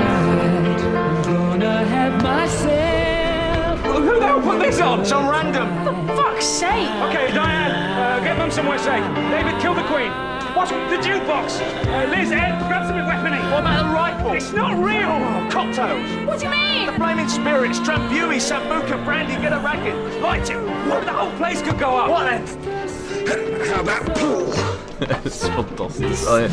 Gonna 1.23 1.83
have 1.83 2.15
myself. 2.23 3.81
Who 3.81 4.19
the 4.19 4.25
hell 4.25 4.57
put 4.57 4.63
this 4.69 4.79
on? 4.81 5.05
Some 5.05 5.29
random. 5.29 5.67
Fuck's 6.07 6.57
sake! 6.59 6.89
Okay, 7.09 7.31
Diane, 7.31 8.19
uh, 8.19 8.23
get 8.27 8.37
them 8.37 8.51
somewhere 8.51 8.79
safe. 8.79 9.03
David, 9.31 9.57
kill 9.61 9.73
the 9.73 9.83
Queen. 9.93 10.30
What's 10.55 10.71
the 10.71 10.97
jukebox? 11.07 11.59
Uh, 11.85 12.09
Liz, 12.09 12.31
Ed, 12.31 12.59
grab 12.67 12.85
some 12.87 12.97
weaponry. 13.05 13.39
What 13.51 13.61
about 13.61 13.87
the 13.87 13.93
rifle? 13.93 14.33
It's 14.33 14.51
not 14.51 14.77
real. 14.83 15.49
Cocktails. 15.49 16.27
What 16.27 16.39
do 16.39 16.45
you 16.45 16.51
mean? 16.51 16.85
The 16.87 16.93
flaming 16.93 17.29
spirits, 17.29 17.79
Drambuie, 17.79 18.39
Sambuca, 18.39 19.03
brandy, 19.05 19.35
get 19.41 19.53
a 19.53 19.59
racket. 19.59 19.95
Light 20.21 20.49
it. 20.49 20.57
What, 20.89 21.05
the 21.05 21.13
whole 21.13 21.31
place 21.37 21.61
could 21.61 21.79
go 21.79 21.95
up. 21.97 22.09
What 22.09 22.25
then? 22.29 22.45
How 23.67 23.81
about 23.81 24.15
pool? 24.15 24.45
dat 25.07 25.25
is 25.25 25.47
fantastisch. 25.47 26.25
Allee. 26.25 26.47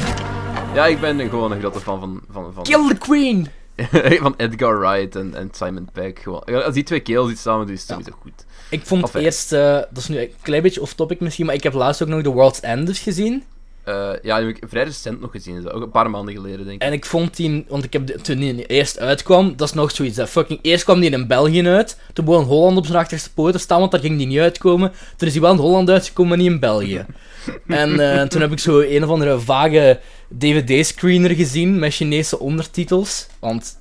Ja, 0.75 0.87
ik 0.87 1.01
ben 1.01 1.29
gewoon 1.29 1.53
een 1.53 1.61
grote 1.61 1.81
fan 1.81 2.01
van, 2.01 2.21
van, 2.31 2.53
van, 2.53 2.63
Kill 2.63 2.89
the 2.89 2.99
Queen! 2.99 3.49
van 4.23 4.35
Edgar 4.37 4.79
Wright 4.81 5.17
en, 5.17 5.35
en 5.35 5.49
Simon 5.53 5.89
Pegg. 5.93 6.23
Gewoon. 6.23 6.45
Als 6.65 6.75
die 6.75 6.83
twee 6.83 7.01
kerels 7.01 7.31
iets 7.31 7.43
samen 7.43 7.67
doen, 7.67 7.75
is 7.75 7.81
het 7.81 7.91
sowieso 7.91 8.13
goed. 8.21 8.45
Ik 8.71 8.87
vond 8.87 9.03
Enfin. 9.03 9.21
eerst, 9.23 9.53
eh, 9.53 9.61
dat 9.73 9.97
is 9.97 10.09
nu 10.09 10.19
een 10.21 10.33
klein 10.43 10.63
beetje 10.63 10.81
off-topic 10.81 11.21
misschien, 11.21 11.47
maar 11.47 11.55
ik 11.55 11.63
heb 11.63 11.73
laatst 11.73 12.03
ook 12.03 12.09
nog 12.09 12.23
The 12.23 12.31
World's 12.33 12.61
Enders 12.61 12.99
gezien. 12.99 13.45
Eh, 13.89 14.11
ja, 14.23 14.39
die 14.39 14.47
heb 14.47 14.57
ik 14.57 14.63
vrij 14.69 14.85
recent 14.85 15.21
nog 15.21 15.31
gezien. 15.31 15.71
Ook 15.71 15.83
een 15.83 15.91
paar 15.91 16.11
maanden 16.11 16.35
geleden, 16.35 16.65
denk 16.67 16.83
ik. 16.83 16.89
En 16.89 16.93
ik 16.93 17.05
vond 17.07 17.37
die, 17.37 17.65
want 17.69 17.85
ik 17.85 17.93
heb 17.93 18.07
de- 18.07 18.21
toen 18.21 18.39
die 18.39 18.67
eerst 18.67 18.99
uitkwam, 18.99 19.57
dat 19.57 19.69
is 19.69 19.75
nog 19.75 19.91
zoiets. 19.91 20.17
Dat 20.17 20.29
fucking, 20.29 20.59
eerst 20.63 20.85
kwam 20.85 21.01
die 21.01 21.11
in 21.11 21.27
België 21.27 21.67
uit, 21.69 21.99
toen 22.13 22.25
begon 22.25 22.45
Holland 22.45 22.77
op 22.77 22.87
zijn 22.87 22.99
achterste 22.99 23.33
poten 23.33 23.61
staan, 23.61 23.79
want 23.81 23.91
daar 23.91 24.01
ging 24.01 24.19
die 24.19 24.27
niet 24.27 24.39
uitkomen. 24.39 24.93
Toen 25.17 25.29
is 25.29 25.33
hij 25.35 25.43
wel 25.43 25.53
in 25.53 25.59
Holland 25.59 25.91
uitgekomen, 25.91 26.29
maar 26.31 26.39
niet 26.43 26.53
in 26.53 26.61
België. 26.61 27.05
en 27.69 28.01
eh, 28.01 28.23
toen 28.23 28.41
heb 28.41 28.53
ik 28.53 28.59
zo 28.59 28.81
een 28.81 29.05
of 29.05 29.11
andere 29.11 29.39
vage 29.41 30.01
DVD-screener 30.39 31.31
gezien 31.35 31.79
met 31.79 31.95
Chinese 31.95 32.39
ondertitels, 32.39 33.27
want 33.39 33.77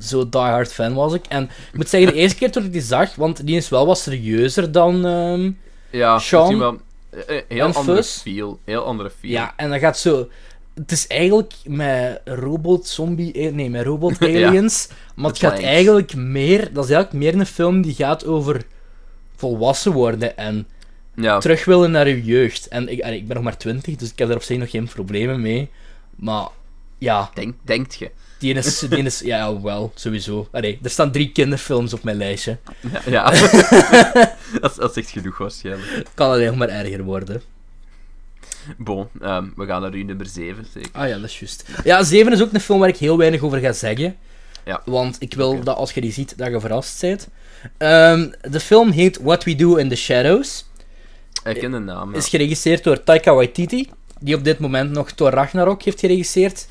zo 0.00 0.28
diehard 0.28 0.72
fan 0.72 0.94
was 0.94 1.12
ik. 1.14 1.24
En 1.28 1.42
ik 1.42 1.76
moet 1.76 1.88
zeggen, 1.88 2.12
de 2.12 2.18
eerste 2.18 2.36
keer 2.38 2.50
toen 2.52 2.64
ik 2.64 2.72
die 2.72 2.80
zag, 2.82 3.14
want 3.14 3.46
die 3.46 3.56
is 3.56 3.68
wel 3.68 3.86
wat 3.86 3.98
serieuzer 3.98 4.72
dan... 4.72 5.06
ehm, 5.06 5.50
Ja, 5.90 6.18
Sean 6.18 6.58
wel. 6.58 6.76
Eh, 7.10 7.36
eh, 7.36 7.42
heel 7.48 7.66
en 7.66 7.74
andere 7.74 7.96
Fuzz. 7.96 8.20
feel. 8.20 8.60
Heel 8.64 8.84
andere 8.84 9.10
feel. 9.18 9.30
Ja, 9.30 9.54
en 9.56 9.70
dat 9.70 9.80
gaat 9.80 9.98
zo. 9.98 10.28
Het 10.74 10.92
is 10.92 11.06
eigenlijk 11.06 11.52
met 11.64 12.20
robot 12.24 12.86
zombie. 12.86 13.32
eh, 13.32 13.52
Nee, 13.52 13.70
met 13.70 13.84
robot 13.84 14.22
aliens. 14.22 14.88
Maar 15.14 15.30
het 15.30 15.38
gaat 15.38 15.58
eigenlijk 15.60 16.14
meer. 16.14 16.72
Dat 16.72 16.84
is 16.84 16.90
eigenlijk 16.90 17.12
meer 17.24 17.40
een 17.40 17.46
film 17.46 17.82
die 17.82 17.94
gaat 17.94 18.24
over 18.26 18.62
volwassen 19.36 19.92
worden 19.92 20.36
en 20.36 20.66
ja. 21.14 21.38
terug 21.38 21.64
willen 21.64 21.90
naar 21.90 22.08
je 22.08 22.24
jeugd. 22.24 22.68
En 22.68 22.88
ik, 22.88 22.98
ik 22.98 23.26
ben 23.26 23.36
nog 23.36 23.44
maar 23.44 23.56
20, 23.56 23.96
dus 23.96 24.10
ik 24.10 24.18
heb 24.18 24.28
daar 24.28 24.36
op 24.36 24.42
zich 24.42 24.58
nog 24.58 24.70
geen 24.70 24.88
problemen 24.88 25.40
mee. 25.40 25.70
Maar 26.16 26.48
ja, 26.98 27.30
Denk, 27.34 27.54
denkt 27.62 27.94
je? 27.94 28.10
Die 28.38 28.54
is. 28.54 28.78
Die 28.78 29.02
is 29.02 29.20
ja, 29.20 29.60
wel, 29.60 29.92
sowieso. 29.94 30.48
Allee, 30.52 30.78
er 30.82 30.90
staan 30.90 31.12
drie 31.12 31.32
kinderfilms 31.32 31.92
op 31.92 32.02
mijn 32.02 32.16
lijstje. 32.16 32.56
Ja. 32.90 33.00
ja. 33.06 33.30
dat, 34.60 34.70
is- 34.70 34.76
dat 34.76 34.96
is 34.96 35.02
echt 35.02 35.10
genoeg 35.12 35.38
waarschijnlijk. 35.38 36.02
Kan 36.14 36.30
alleen 36.30 36.46
nog 36.46 36.56
maar 36.56 36.68
erger 36.68 37.02
worden. 37.02 37.42
Bon, 38.78 39.08
ehm, 39.20 39.44
we 39.56 39.66
gaan 39.66 39.80
naar 39.82 39.92
uw 39.92 40.04
nummer 40.04 40.26
7, 40.26 40.66
zeker. 40.74 40.90
Ah 40.92 41.08
ja, 41.08 41.14
dat 41.18 41.24
is 41.30 41.38
juist. 41.38 41.64
Ja, 41.84 42.02
7 42.02 42.32
is 42.32 42.42
ook 42.42 42.52
een 42.52 42.60
film 42.60 42.78
waar 42.78 42.88
ik 42.88 42.96
heel 42.96 43.18
weinig 43.18 43.40
over 43.42 43.58
ga 43.58 43.72
zeggen. 43.72 44.16
Ja. 44.64 44.82
Want 44.84 45.16
ik 45.18 45.34
wil 45.34 45.62
dat 45.62 45.76
als 45.76 45.92
je 45.92 46.00
die 46.00 46.12
ziet, 46.12 46.38
dat 46.38 46.48
je 46.50 46.60
verrast 46.60 47.00
bent. 47.00 47.28
Ehm, 47.78 48.30
de 48.50 48.60
film 48.60 48.90
heet 48.90 49.18
What 49.22 49.44
We 49.44 49.54
Do 49.56 49.74
in 49.76 49.88
the 49.88 49.96
Shadows. 49.96 50.66
Ik 51.44 51.58
ken 51.58 51.70
de 51.70 51.78
naam. 51.78 52.10
ja. 52.12 52.16
Is 52.16 52.28
geregisseerd 52.28 52.84
door 52.84 53.02
Taika 53.02 53.34
Waititi. 53.34 53.90
Die 54.20 54.34
op 54.34 54.44
dit 54.44 54.58
moment 54.58 54.90
nog 54.90 55.10
Thor 55.10 55.30
Ragnarok 55.30 55.82
heeft 55.82 56.00
geregisseerd. 56.00 56.66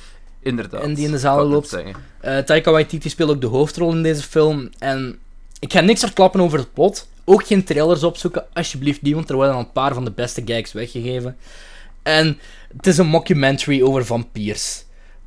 Inderdaad. 0.46 0.84
en 0.84 0.94
die 0.94 1.06
in 1.06 1.12
de 1.12 1.20
zaal 1.20 1.46
loopt. 1.46 1.78
Eh, 2.20 2.38
Taika 2.38 2.72
Waititi 2.72 3.10
speelt 3.10 3.30
ook 3.30 3.42
de 3.42 3.48
hoofdrol 3.48 3.92
in 3.92 4.04
deze 4.04 4.22
film. 4.22 4.70
En 4.80 5.20
ik 5.60 5.74
ga 5.74 5.82
niks 5.82 6.00
verklappen 6.00 6.42
over 6.42 6.60
het 6.60 6.74
plot. 6.74 7.08
Ook 7.24 7.46
geen 7.46 7.64
trailers 7.64 8.04
opzoeken, 8.04 8.46
alsjeblieft 8.54 9.02
niet, 9.02 9.14
want 9.14 9.30
er 9.30 9.36
worden 9.36 9.54
al 9.54 9.60
een 9.60 9.72
paar 9.72 9.94
van 9.94 10.06
de 10.06 10.12
beste 10.12 10.42
gags 10.46 10.74
weggegeven. 10.74 11.38
En 12.04 12.40
het 12.78 12.88
is 12.88 12.98
een 12.98 13.08
mockumentary 13.08 13.82
over 13.82 14.06
vampiers. 14.06 14.84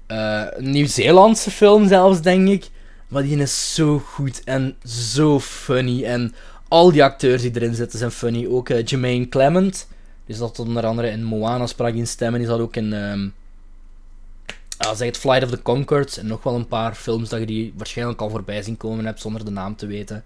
Eh, 0.07 0.43
een 0.51 0.71
Nieuw-Zeelandse 0.71 1.51
film 1.51 1.89
zelfs, 1.89 2.21
denk 2.21 2.49
ik. 2.49 2.71
Maar 3.09 3.23
die 3.23 3.39
is 3.39 3.75
zo 3.75 3.99
goed 3.99 4.45
en 4.45 4.77
zo 4.85 5.41
funny. 5.41 6.05
En 6.05 6.35
al 6.69 6.93
die 6.93 7.05
acteurs 7.05 7.43
die 7.43 7.51
erin 7.55 7.75
zitten 7.75 7.99
zijn 7.99 8.11
funny. 8.11 8.47
Ook 8.47 8.69
eh, 8.69 8.85
Jermaine 8.85 9.29
Clement. 9.29 9.89
Die 10.27 10.37
zat 10.37 10.59
onder 10.59 10.87
andere 10.87 11.09
in 11.11 11.25
Moana, 11.25 11.67
sprak 11.67 11.95
in 11.95 12.07
stemmen. 12.07 12.41
Die 12.41 12.49
zat 12.49 12.61
ook 12.61 12.77
in... 12.77 12.93
ehm 12.93 13.29
ja, 14.79 14.95
zeg 14.95 15.07
het 15.07 15.19
Flight 15.19 15.43
of 15.43 15.51
the 15.51 15.63
Conchords 15.63 16.17
en 16.19 16.27
nog 16.27 16.43
wel 16.43 16.55
een 16.55 16.69
paar 16.69 16.95
films 16.95 17.29
dat 17.29 17.41
je 17.41 17.47
die 17.47 17.73
waarschijnlijk 17.77 18.21
al 18.21 18.31
voorbij 18.31 18.63
zien 18.63 18.77
komen 18.77 19.05
hebt 19.05 19.21
zonder 19.21 19.45
de 19.45 19.51
naam 19.51 19.77
te 19.77 19.87
weten. 19.87 20.25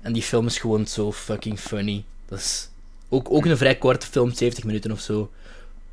En 0.00 0.12
die 0.12 0.22
film 0.22 0.46
is 0.46 0.58
gewoon 0.58 0.86
zo 0.86 1.12
fucking 1.12 1.58
funny. 1.58 2.04
Dat 2.26 2.38
is 2.38 2.68
ook, 3.08 3.30
ook 3.30 3.44
een 3.44 3.56
vrij 3.56 3.76
korte 3.76 4.06
film, 4.06 4.30
70 4.32 4.64
minuten 4.64 4.92
of 4.92 5.00
zo. 5.00 5.30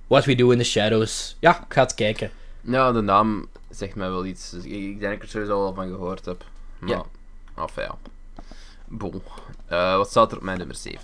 What 0.07 0.25
We 0.25 0.35
Do 0.35 0.49
in 0.49 0.57
the 0.57 0.63
Shadows. 0.63 1.35
Ja, 1.39 1.57
ik 1.57 1.73
ga 1.73 1.81
het 1.81 1.93
kijken. 1.93 2.31
Ja, 2.61 2.91
de 2.91 3.01
naam 3.01 3.47
zegt 3.69 3.95
mij 3.95 4.09
wel 4.09 4.25
iets. 4.25 4.49
Dus 4.49 4.63
ik, 4.63 4.71
ik 4.71 4.99
denk 4.99 5.01
dat 5.01 5.11
ik 5.11 5.21
er 5.21 5.27
sowieso 5.27 5.65
al 5.65 5.73
van 5.73 5.87
gehoord 5.87 6.25
heb. 6.25 6.45
Maar, 6.79 6.89
Ja. 6.89 7.05
Enfin, 7.55 7.83
ja. 7.83 7.95
Bon. 8.85 9.21
Eh, 9.65 9.97
wat 9.97 10.09
staat 10.09 10.31
er 10.31 10.37
op 10.37 10.43
mijn 10.43 10.57
nummer 10.57 10.75
7? 10.75 11.01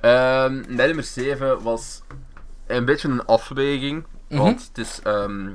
Ehm 0.00 0.54
mijn 0.66 0.86
nummer 0.88 1.04
7 1.04 1.62
was 1.62 2.00
een 2.66 2.84
beetje 2.84 3.08
een 3.08 3.24
afweging. 3.24 4.04
Mhm. 4.28 4.40
Want 4.42 4.68
het 4.68 4.78
is 4.86 5.00
ehm, 5.02 5.48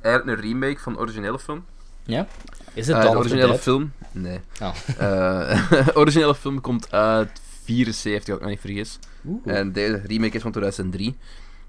eigenlijk 0.00 0.38
een 0.42 0.44
remake 0.50 0.78
van 0.80 0.92
de 0.92 0.98
originele 0.98 1.38
film. 1.38 1.64
Ja? 2.04 2.26
Is 2.74 2.86
het 2.86 2.96
Eh, 2.96 3.02
dan 3.02 3.12
de 3.12 3.18
originele 3.18 3.58
film? 3.58 3.92
Nee. 4.12 4.40
Oh. 4.62 4.74
Eh, 4.98 5.70
de 5.86 5.90
originele 5.96 6.34
film 6.34 6.60
komt 6.60 6.92
uit 6.92 7.40
74, 7.64 8.28
als 8.28 8.38
ik 8.38 8.44
me 8.44 8.50
niet 8.50 8.60
vergis. 8.60 8.98
Oeh. 9.26 9.40
En 9.58 9.72
deze 9.72 10.02
remake 10.06 10.36
is 10.36 10.42
van 10.42 10.50
2003. 10.50 11.16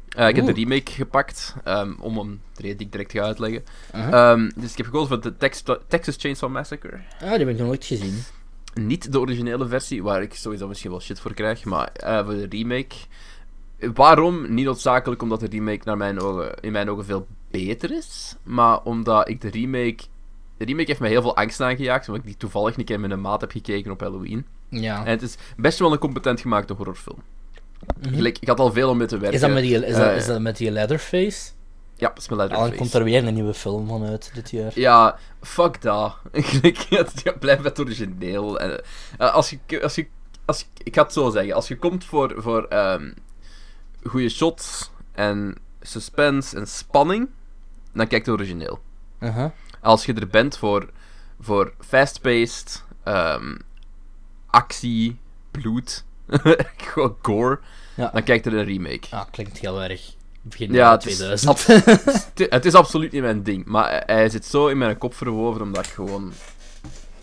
Eh, 0.09 0.27
ik 0.27 0.35
heb 0.35 0.45
de 0.45 0.51
remake 0.53 0.91
gepakt, 0.91 1.55
ehm, 1.63 1.93
om 1.99 2.17
hem 2.17 2.41
de 2.55 2.61
reden 2.61 2.77
die 2.77 2.85
ik 2.85 2.91
direct 2.91 3.11
ga 3.11 3.19
uitleggen. 3.21 3.63
Uh-huh. 3.95 4.31
Ehm, 4.31 4.49
dus 4.55 4.71
ik 4.71 4.77
heb 4.77 4.85
gekozen 4.85 5.07
voor 5.07 5.21
de 5.21 5.37
Tex- 5.37 5.63
Texas 5.87 6.15
Chainsaw 6.17 6.51
Massacre. 6.51 6.99
Ah, 7.21 7.29
die 7.29 7.39
heb 7.39 7.47
ik 7.47 7.57
nog 7.57 7.67
nooit 7.67 7.85
gezien. 7.85 8.23
Niet 8.73 9.11
de 9.11 9.19
originele 9.19 9.67
versie, 9.67 10.03
waar 10.03 10.21
ik 10.21 10.33
sowieso 10.33 10.67
misschien 10.67 10.89
wel 10.91 11.01
shit 11.01 11.19
voor 11.19 11.33
krijg, 11.33 11.63
maar 11.65 11.89
voor 12.25 12.33
de 12.33 12.45
remake. 12.49 12.95
Waarom? 13.93 14.53
Niet 14.53 14.65
noodzakelijk 14.65 15.21
omdat 15.21 15.39
de 15.39 15.47
remake 15.47 15.81
naar 15.83 15.97
mijn 15.97 16.19
ogen, 16.21 16.53
in 16.61 16.71
mijn 16.71 16.89
ogen 16.89 17.05
veel 17.05 17.27
beter 17.51 17.91
is, 17.91 18.35
maar 18.43 18.83
omdat 18.83 19.29
ik 19.29 19.41
de 19.41 19.49
remake... 19.49 19.97
De 20.57 20.65
remake 20.65 20.85
heeft 20.87 20.99
mij 20.99 21.09
heel 21.09 21.21
veel 21.21 21.35
angst 21.35 21.61
aangejaagd, 21.61 22.07
omdat 22.07 22.21
ik 22.23 22.27
die 22.29 22.37
toevallig 22.37 22.77
een 22.77 22.83
keer 22.85 22.99
met 22.99 23.11
een 23.11 23.21
maat 23.21 23.41
heb 23.41 23.51
gekeken 23.51 23.91
op 23.91 23.99
Halloween. 23.99 24.45
Ja. 24.69 24.99
En 25.05 25.11
het 25.11 25.21
is 25.21 25.35
best 25.57 25.79
wel 25.79 25.91
een 25.91 25.97
competent 25.99 26.41
gemaakte 26.41 26.73
horrorfilm. 26.73 27.23
Gelijk, 28.01 28.37
ik 28.39 28.47
had 28.47 28.59
al 28.59 28.71
veel 28.71 28.89
om 28.89 28.97
mee 28.97 29.07
te 29.07 29.17
werken. 29.17 29.33
Is 29.35 29.41
dat 29.41 29.51
met 29.51 29.61
die, 29.63 29.85
is 29.85 29.95
dat, 29.95 30.07
Eh, 30.09 30.15
is 30.15 30.25
dat 30.25 30.41
met 30.41 30.57
die 30.57 30.71
Leatherface? 30.71 31.51
Ja, 31.95 32.07
dat 32.07 32.17
is 32.17 32.29
met 32.29 32.39
Ah, 32.39 32.45
Leatherface. 32.45 32.69
dan 32.69 32.79
komt 32.79 32.93
er 32.93 33.03
weer 33.03 33.27
een 33.27 33.33
nieuwe 33.33 33.53
film 33.53 33.87
van 33.87 34.03
uit 34.05 34.31
dit 34.33 34.51
jaar. 34.51 34.71
Ja, 34.79 35.17
fuck 35.41 35.81
dat. 35.81 36.17
Ja, 37.23 37.31
blijf 37.39 37.57
met 37.61 37.77
het 37.77 37.79
origineel. 37.79 38.59
En, 38.59 38.81
eh, 39.17 39.33
als 39.33 39.49
je, 39.49 39.81
als 39.83 39.95
je, 39.95 40.07
als 40.45 40.59
je, 40.59 40.65
ik 40.83 40.95
ga 40.95 41.03
het 41.03 41.13
zo 41.13 41.29
zeggen. 41.29 41.53
Als 41.53 41.67
je 41.67 41.77
komt 41.77 42.05
voor, 42.05 42.33
voor 42.37 42.63
ehm 42.63 43.11
goede 44.03 44.29
shots 44.29 44.91
en 45.11 45.55
suspense 45.81 46.55
en 46.57 46.67
spanning, 46.67 47.29
dan 47.93 48.07
kijk 48.07 48.25
je 48.25 48.31
origineel. 48.31 48.79
Als 49.81 50.05
je 50.05 50.13
er 50.13 50.27
bent 50.27 50.57
voor, 50.57 50.89
voor 51.39 51.73
fast-paced, 51.79 52.83
ehm, 53.03 53.55
actie, 54.47 55.19
bloed, 55.51 56.05
gewoon 56.77 57.15
gore, 57.21 57.59
Ja. 57.95 58.09
dan 58.13 58.23
kijk 58.23 58.43
je 58.43 58.49
een 58.51 58.63
remake. 58.65 59.07
Ah, 59.11 59.21
klinkt 59.31 59.57
heel 59.59 59.81
erg. 59.83 60.15
Begin 60.41 60.71
Ja, 60.71 60.75
jaren 60.75 60.93
het 60.99 61.05
is- 61.07 61.15
2000. 61.15 61.67
Het- 61.67 62.49
Het 62.53 62.65
is 62.65 62.73
absoluut 62.73 63.11
niet 63.11 63.21
mijn 63.21 63.43
ding, 63.43 63.65
maar 63.65 63.89
hij- 63.89 64.03
hij 64.05 64.29
zit 64.29 64.45
zo 64.45 64.67
in 64.67 64.77
mijn 64.77 64.97
kop 64.97 65.15
verwoven 65.15 65.61
omdat 65.61 65.85
ik 65.85 65.91
gewoon. 65.91 66.31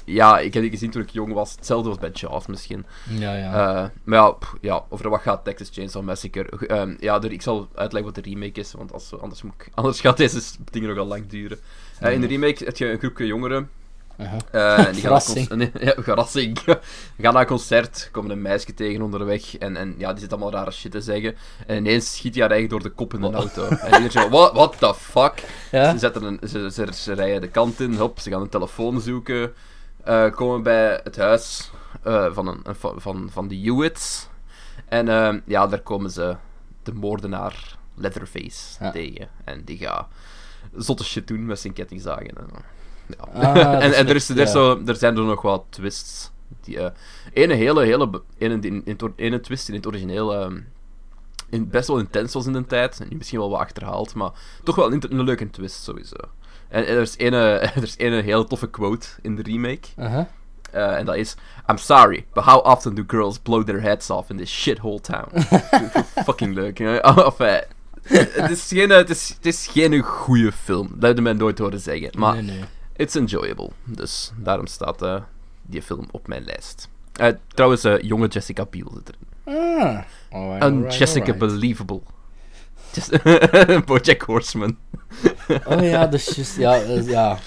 Ja, 0.07 0.39
ik 0.39 0.55
heb 0.55 0.63
die 0.63 0.71
gezien 0.73 0.91
toen 0.91 1.03
ik 1.03 1.11
jong 1.11 1.33
was. 1.33 1.53
Hetzelfde 1.57 1.89
was 1.89 1.99
bij 1.99 2.11
Jaws 2.13 2.47
misschien. 2.47 2.87
ja, 3.05 3.35
ja. 3.37 3.53
Eh, 3.83 3.89
maar 4.05 4.19
ja, 4.19 4.31
pff, 4.31 4.55
ja, 4.61 4.85
over 4.89 5.09
wat 5.11 5.21
gaat 5.21 5.45
Texas 5.45 5.71
Chainsaw 5.73 6.03
Massacre? 6.03 6.67
Ehm, 6.67 6.95
ja, 7.01 7.23
er- 7.23 7.33
ik 7.33 7.43
zal 7.43 7.69
uitleggen 7.75 8.13
wat 8.15 8.25
de 8.25 8.31
remake 8.31 8.61
is, 8.61 8.73
want 8.73 8.93
als, 8.93 9.19
anders, 9.21 9.43
moet 9.43 9.55
ik, 9.59 9.69
anders 9.75 10.01
gaat 10.01 10.17
deze 10.17 10.41
dingen 10.71 10.89
nogal 10.89 11.07
lang 11.07 11.27
duren. 11.27 11.59
Eh, 12.01 12.13
in 12.13 12.21
de 12.21 12.27
remake 12.27 12.65
heb 12.65 12.77
je 12.77 12.91
een 12.91 12.99
groepje 12.99 13.27
jongeren 13.27 13.71
Uh-huh. 14.21 14.39
Eh, 14.51 14.87
en 14.87 14.93
die 14.93 15.03
gaan 15.03 15.59
nee, 15.59 15.71
ja, 15.81 15.95
verrassing. 15.99 16.59
Gaan 17.21 17.33
naar 17.33 17.41
een 17.43 17.47
concert, 17.47 18.09
komen 18.13 18.31
een 18.31 18.43
meisje 18.43 18.75
tegen 18.75 19.03
onderweg. 19.03 19.57
En, 19.57 19.77
en 19.77 19.95
ja, 19.99 20.13
die 20.13 20.21
zit 20.21 20.33
allemaal 20.33 20.51
rare 20.53 20.71
shit 20.71 20.91
te 20.91 21.01
zeggen. 21.01 21.35
En 21.67 21.77
ineens 21.77 22.15
schiet 22.15 22.33
hij 22.35 22.43
haar 22.43 22.51
eigenlijk 22.51 22.83
door 22.83 22.91
de 22.91 22.97
kop 22.97 23.15
in 23.15 23.21
de 23.21 23.37
auto. 23.37 23.65
En 23.69 23.85
iedereen 23.87 24.11
zegt, 24.11 24.29
what, 24.29 24.53
what 24.53 24.79
the 24.79 24.95
fuck? 24.95 25.43
Ja? 25.71 25.91
Ze, 25.93 25.99
zetten 25.99 26.23
een, 26.23 26.39
ze, 26.49 26.71
ze, 26.73 26.87
ze 26.95 27.13
rijden 27.13 27.41
de 27.41 27.49
kant 27.49 27.81
in, 27.81 27.95
hop, 27.95 28.19
ze 28.21 28.31
gaan 28.31 28.41
een 28.41 28.49
telefoon 28.49 29.01
zoeken. 29.01 29.53
Eh, 30.07 30.31
komen 30.31 30.63
bij 30.63 31.01
het 31.05 31.17
huis 31.17 31.71
eh, 32.03 32.27
van, 32.33 32.47
een, 32.47 32.75
van, 33.01 33.29
van, 33.31 33.49
de 33.49 33.57
Hewitts. 33.57 34.29
En 34.89 35.09
ehm, 35.09 35.41
ja, 35.45 35.67
daar 35.67 35.81
komen 35.81 36.11
ze 36.11 36.37
de 36.83 36.93
moordenaar 36.93 37.77
Leatherface 37.95 38.85
Ja. 38.85 38.91
tegen. 38.91 39.29
En 39.45 39.65
die 39.65 39.79
gaat 39.79 40.07
zotte 40.77 41.05
shit 41.05 41.29
doen 41.29 41.47
met 41.47 41.61
zijn 41.61 41.73
kettingzagen. 41.73 42.31
En, 42.37 42.47
ja. 43.07 43.43
Ah, 43.43 43.73
en, 43.85 43.93
en 43.93 44.09
er, 44.09 44.15
is, 44.15 44.29
er, 44.29 44.37
ja. 44.37 44.47
zo, 44.47 44.83
er 44.87 44.97
zijn 44.97 45.17
er 45.17 45.23
nog 45.23 45.43
wat 45.43 45.65
twists. 45.69 46.31
Die, 46.61 46.81
eh, 46.81 46.91
ene 47.33 47.55
hele, 47.55 47.85
hele, 47.85 48.23
ene, 48.39 48.59
in, 48.61 48.83
in 48.85 49.13
ene 49.17 49.41
twist 49.41 49.69
in 49.69 49.75
het 49.75 49.87
origineel 49.87 50.35
ehm, 50.35 50.61
in, 51.49 51.69
best 51.69 51.89
wel 51.89 51.99
intens 51.99 52.35
was 52.35 52.47
in 52.47 52.53
de 52.53 52.67
tijd. 52.67 53.01
En 53.01 53.09
nu 53.11 53.17
misschien 53.17 53.39
wel 53.39 53.51
wat 53.51 53.61
achterhaald, 53.61 54.15
maar 54.15 54.31
toch 54.65 54.77
wel 54.77 54.93
een, 54.93 55.03
een 55.09 55.23
leuke 55.23 55.51
twist 55.51 55.83
sowieso. 55.83 56.17
En, 56.69 56.87
en 56.87 56.95
er 56.95 57.01
is 57.01 57.17
ene, 57.19 57.39
er 57.77 57.83
is 57.83 57.95
ene 57.99 58.23
heel 58.23 58.45
toffe 58.45 58.67
quote 58.71 59.07
in 59.23 59.37
de 59.37 59.43
remake. 59.43 59.89
Uh-huh. 59.99 60.25
eh, 60.73 60.97
en 60.99 61.07
dat 61.07 61.17
is: 61.17 61.35
I'm 61.69 61.79
sorry, 61.79 62.27
but 62.35 62.45
how 62.45 62.64
often 62.67 62.95
do 62.95 63.05
girls 63.07 63.39
blow 63.39 63.64
their 63.64 63.81
heads 63.81 64.11
off 64.11 64.31
in 64.31 64.37
this 64.37 64.51
shithole 64.62 65.01
town? 65.01 65.29
Fucking 66.25 66.55
leuk, 66.55 66.79
hè? 66.79 66.99
Enfin, 67.27 67.61
het 68.03 68.51
is 68.51 68.67
geen, 68.69 68.91
het 68.91 69.11
is, 69.11 69.29
het 69.29 69.47
is 69.47 69.67
geen 69.67 70.01
goede 70.03 70.53
film. 70.53 70.89
Dat 70.95 71.03
heb 71.03 71.17
je 71.17 71.23
mij 71.23 71.33
nooit 71.33 71.59
horen 71.59 71.81
zeggen. 71.81 72.11
Maar 72.19 72.35
Nee, 72.35 72.43
nee. 72.43 72.64
it's 72.97 73.14
enjoyable. 73.14 73.71
Dus 73.85 74.33
daarom 74.37 74.67
staat 74.67 75.03
eh, 75.03 75.21
die 75.62 75.83
film 75.83 76.07
op 76.11 76.29
mijn 76.29 76.45
lijst. 76.45 76.89
Eh, 77.12 77.29
trouwens, 77.49 77.85
eh, 77.85 78.01
jonge 78.01 78.27
Jessica 78.29 78.64
Biel 78.71 78.93
zit 78.95 79.09
erin. 79.09 79.59
Ah. 79.59 79.85
Alright, 80.31 80.62
Een 80.62 80.75
alright, 80.75 80.97
Jessica 80.99 81.33
alright. 81.33 81.39
Believable. 81.53 82.01
Just 82.97 83.13
Bojack 83.87 84.23
Horseman. 84.23 84.77
Oh 85.65 85.83
ja, 85.83 86.07
dus 86.07 86.25
juist, 86.27 86.57
ja, 86.57 86.81
eh, 86.81 87.09
ja. 87.09 87.39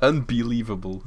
Unbelievable. 0.00 1.00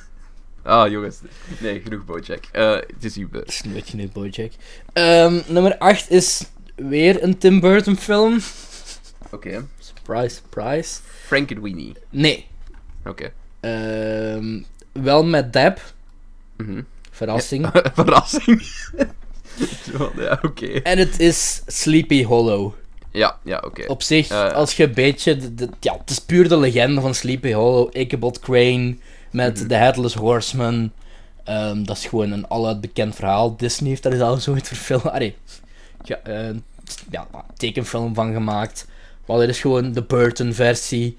ah, 0.62 0.90
jongens. 0.90 1.20
Nee, 1.60 1.80
genoeg 1.80 2.04
Bojack. 2.04 2.44
Eh, 2.52 2.72
het 2.72 3.04
is 3.04 3.16
uw 3.16 3.28
beurt. 3.28 3.46
Dat 3.46 3.54
is 3.54 3.64
een 3.64 3.72
beetje 3.72 3.96
nu 3.96 4.08
Bojack. 4.08 4.52
Ehm, 4.92 5.40
nummer 5.46 5.78
8 5.78 6.10
is 6.10 6.44
weer 6.74 7.22
een 7.22 7.38
Tim 7.38 7.60
Burton 7.60 7.96
film. 7.96 8.38
Oké. 9.30 9.66
Surprise, 9.78 10.34
surprise. 10.34 11.00
Frankenweenie. 11.24 11.96
Nee. 12.10 12.46
Oké. 13.04 13.32
Ehm, 13.60 14.60
wel 14.92 15.24
met 15.24 15.52
Deb. 15.52 15.80
Mhm. 16.56 16.82
Verrassing. 17.10 17.70
Verrassing. 17.94 18.62
Ja, 20.16 20.38
oké. 20.42 20.66
En 20.66 20.98
het 20.98 21.20
is 21.20 21.62
Sleepy 21.66 22.24
Hollow. 22.24 22.74
Ja, 23.14 23.38
ja, 23.44 23.62
oké. 23.64 23.84
Op 23.86 24.02
zich, 24.02 24.28
Eh. 24.28 24.52
als 24.52 24.76
je 24.76 24.84
een 24.84 24.94
beetje... 24.94 25.36
de- 25.36 25.54
de- 25.54 25.68
ja, 25.80 25.96
het 26.00 26.10
is 26.10 26.18
puur 26.18 26.48
de 26.48 26.56
legende 26.56 27.00
van 27.00 27.14
Sleepy 27.14 27.52
Hollow. 27.52 27.96
Ichabod 27.96 28.38
Crane 28.38 28.96
met 29.30 29.58
Mhm. 29.58 29.68
The 29.68 29.74
Headless 29.74 30.14
Horseman. 30.14 30.92
Ehm, 31.44 31.84
dat 31.84 31.96
is 31.96 32.06
gewoon 32.06 32.30
een 32.32 32.48
aluit 32.50 32.80
bekend 32.80 33.14
verhaal. 33.14 33.56
Disney 33.56 33.88
heeft 33.90 34.02
daar 34.02 34.22
al 34.22 34.36
zoiets 34.36 34.68
verfilmd. 34.68 35.10
Allee, 35.10 35.34
ja, 36.02 36.18
eh, 36.22 36.54
ja, 37.10 37.26
tekenfilm 37.56 38.14
van 38.14 38.32
gemaakt. 38.32 38.86
Maar 39.26 39.38
dit 39.38 39.48
is 39.48 39.60
gewoon 39.60 39.92
de 39.92 40.02
Burton-versie. 40.02 41.16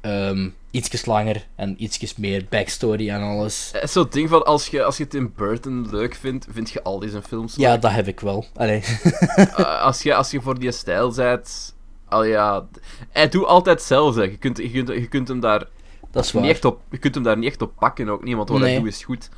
Ehm 0.00 0.48
ietsjes 0.70 1.06
langer 1.06 1.46
en 1.56 1.82
ietsjes 1.82 2.16
meer 2.16 2.46
backstory 2.48 3.10
en 3.10 3.20
alles. 3.22 3.68
Het 3.72 3.82
is 3.82 3.92
zo'n 3.92 4.06
ding 4.10 4.28
van, 4.28 4.44
als 4.44 4.66
je, 4.66 4.84
als 4.84 4.96
je 4.96 5.06
Tim 5.06 5.32
Burton 5.36 5.88
leuk 5.90 6.14
vindt, 6.14 6.46
vind 6.50 6.70
je 6.70 6.82
al 6.82 6.98
deze 6.98 7.22
films 7.22 7.56
leuk. 7.56 7.66
Ja, 7.66 7.76
dat 7.76 7.90
heb 7.92 8.06
ik 8.08 8.20
wel. 8.20 8.44
Allee. 8.54 8.82
Eh, 9.36 9.82
als, 9.82 10.02
je, 10.02 10.14
als 10.14 10.30
je 10.30 10.40
voor 10.40 10.58
die 10.58 10.72
stijl 10.72 11.12
bent... 11.14 11.76
Al 12.08 12.24
ja... 12.24 12.66
Hij 13.10 13.28
doet 13.28 13.44
altijd 13.46 13.78
hetzelfde. 13.78 14.22
Je 14.30 14.36
kunt, 14.36 14.56
je 14.58 14.70
kunt, 14.70 14.88
je 14.88 15.08
kunt 15.08 15.28
hem 15.28 15.40
daar 15.40 15.66
dat 16.10 16.24
is 16.24 16.32
niet 16.32 16.44
echt 16.44 16.64
op, 16.64 16.80
je 16.90 16.98
kunt 16.98 17.14
hem 17.14 17.22
daar 17.24 17.38
niet 17.38 17.48
echt 17.48 17.62
op 17.62 17.72
pakken 17.78 18.08
ook 18.08 18.24
niet, 18.24 18.36
want 18.36 18.48
wat 18.48 18.58
hij 18.60 18.68
Nee. 18.68 18.78
doet 18.78 18.88
is 18.88 19.04
goed. 19.04 19.28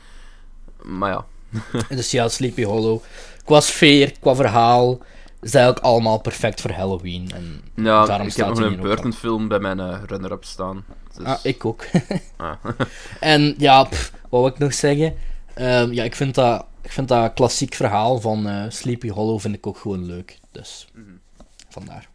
Maar 0.83 1.11
ja. 1.11 1.27
Dus 1.97 2.11
ja, 2.11 2.29
Sleepy 2.29 2.63
Hollow. 2.65 3.03
Qua 3.45 3.61
sfeer, 3.61 4.13
qua 4.21 4.35
verhaal, 4.35 4.99
is 5.43 5.55
eigenlijk 5.55 5.85
allemaal 5.85 6.19
perfect 6.21 6.61
voor 6.61 6.71
Halloween. 6.71 7.31
En 7.35 7.61
ja 7.85 8.05
Daarom 8.05 8.27
ik 8.27 8.33
staat 8.33 8.47
heb 8.47 8.57
nog 8.57 8.67
een 8.67 8.77
ook 8.77 8.83
Burton 8.83 9.13
film 9.13 9.49
bij 9.49 9.59
mijn 9.59 9.81
eh, 9.81 9.99
runner-up 10.07 10.45
staan. 10.45 10.85
Dus, 11.17 11.27
ah, 11.27 11.39
ik 11.43 11.65
ook. 11.65 11.85
ah. 12.37 12.53
en 13.21 13.55
ja, 13.59 13.85
pff, 13.85 14.13
wat 14.29 14.41
wil 14.41 14.51
ik 14.51 14.59
nog 14.59 14.75
zeggen? 14.75 15.15
Ehm, 15.55 15.93
ja, 15.93 16.05
ik 16.05 16.15
vind 16.15 16.35
dat, 16.35 16.65
ik 16.83 16.93
vind 16.93 17.09
dat 17.09 17.33
klassiek 17.35 17.75
verhaal 17.75 18.21
van 18.21 18.49
eh, 18.49 18.65
Sleepy 18.69 19.09
Hollow 19.09 19.41
vind 19.41 19.55
ik 19.55 19.67
ook 19.67 19.79
gewoon 19.79 20.05
leuk. 20.07 20.39
Dus, 20.53 20.89
Mhm. 20.95 21.05
vandaar. 21.69 22.09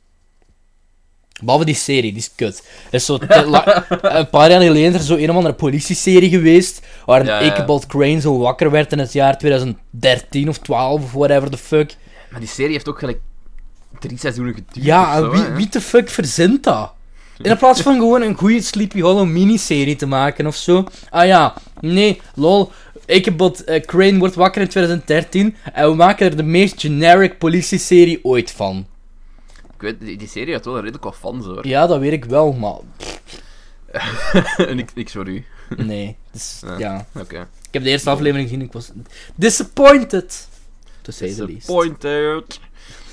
Behalve 1.43 1.65
die 1.65 1.75
serie, 1.75 2.11
die 2.11 2.21
is 2.21 2.35
kut. 2.35 2.67
Is 2.91 3.05
zo 3.05 3.17
een 3.21 4.29
paar 4.29 4.49
jaar 4.49 4.61
geleden 4.61 4.93
is 4.93 4.99
er 4.99 5.05
zo 5.05 5.15
een 5.15 5.29
of 5.29 5.35
andere 5.35 5.53
politieserie 5.53 6.29
geweest, 6.29 6.81
waar 7.05 7.25
ja. 7.25 7.39
Ichabod 7.41 7.85
Crane 7.85 8.19
zo 8.19 8.37
wakker 8.37 8.71
werd 8.71 8.91
in 8.91 8.99
het 8.99 9.13
jaar 9.13 9.37
2013 9.37 10.49
of 10.49 10.57
12 10.57 11.03
of 11.03 11.11
whatever 11.11 11.49
the 11.49 11.57
fuck. 11.57 11.95
Maar 12.35 12.43
die 12.43 12.53
serie 12.53 12.71
heeft 12.71 12.89
ook 12.89 12.99
gelijk 12.99 13.19
drie 13.99 14.17
seizoenen 14.17 14.53
geduurd. 14.53 14.85
Ja, 14.85 15.17
zo, 15.19 15.31
wie, 15.31 15.41
hè. 15.41 15.55
wie 15.55 15.69
de 15.69 15.81
fuck 15.81 16.09
verzint 16.09 16.63
dat? 16.63 16.91
In 17.41 17.57
plaats 17.57 17.81
van 17.81 17.95
gewoon 17.95 18.21
een 18.21 18.35
goede 18.35 18.61
Sleepy 18.61 19.01
Hollow 19.01 19.27
miniserie 19.27 19.95
te 19.95 20.05
maken 20.05 20.47
of 20.47 20.55
zo. 20.55 20.83
Ah 21.09 21.25
ja, 21.25 21.53
nee, 21.79 22.21
lol. 22.33 22.71
Ichabod 23.05 23.63
eh, 23.63 23.81
Crane 23.85 24.17
wordt 24.17 24.35
wakker 24.35 24.61
in 24.61 24.67
2013 24.67 25.55
en 25.73 25.89
we 25.89 25.95
maken 25.95 26.29
er 26.29 26.35
de 26.37 26.43
meest 26.43 26.81
generic 26.81 27.37
politieserie 27.37 28.19
ooit 28.25 28.51
van. 28.51 28.85
Ik 29.73 29.81
weet, 29.81 29.99
die, 29.99 30.17
die 30.17 30.27
serie 30.27 30.53
had 30.53 30.65
wel 30.65 30.79
redelijk 30.79 31.03
wat 31.03 31.15
fans 31.15 31.45
hoor. 31.45 31.67
Ja, 31.67 31.87
dat 31.87 31.99
weet 31.99 32.11
ik 32.13 32.25
wel, 32.25 32.53
maar 32.53 32.77
niks, 34.75 34.93
niks 34.93 35.11
voor 35.11 35.27
u. 35.27 35.45
nee. 35.77 36.15
Dus, 36.31 36.61
Ja. 36.65 36.77
ja. 36.77 37.05
Oké. 37.13 37.39
Ik 37.41 37.73
heb 37.73 37.83
de 37.83 37.89
eerste 37.89 38.09
aflevering 38.09 38.49
gezien, 38.49 38.65
ik 38.65 38.71
was 38.71 38.91
disappointed. 39.35 40.47
To 41.05 41.11
say 41.11 41.33
the 41.33 41.45
least. 41.45 41.67
Disappointed. 41.67 42.59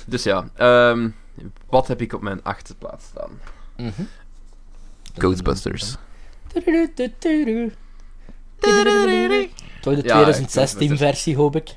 Dus 0.05 0.23
ja, 0.23 0.49
ehm, 0.55 1.09
wat 1.69 1.87
heb 1.87 2.01
ik 2.01 2.13
op 2.13 2.21
mijn 2.21 2.43
achtste 2.43 2.75
plaats 2.75 3.05
staan? 3.05 3.29
Mhm. 3.77 4.01
Ghostbusters. 5.17 5.95
Tududududu. 8.59 9.49
Toch 9.81 9.95
de 9.95 10.01
Ja, 10.03 10.13
2016 10.13 10.97
versie, 10.97 11.35
hoop 11.35 11.55
ik. 11.55 11.75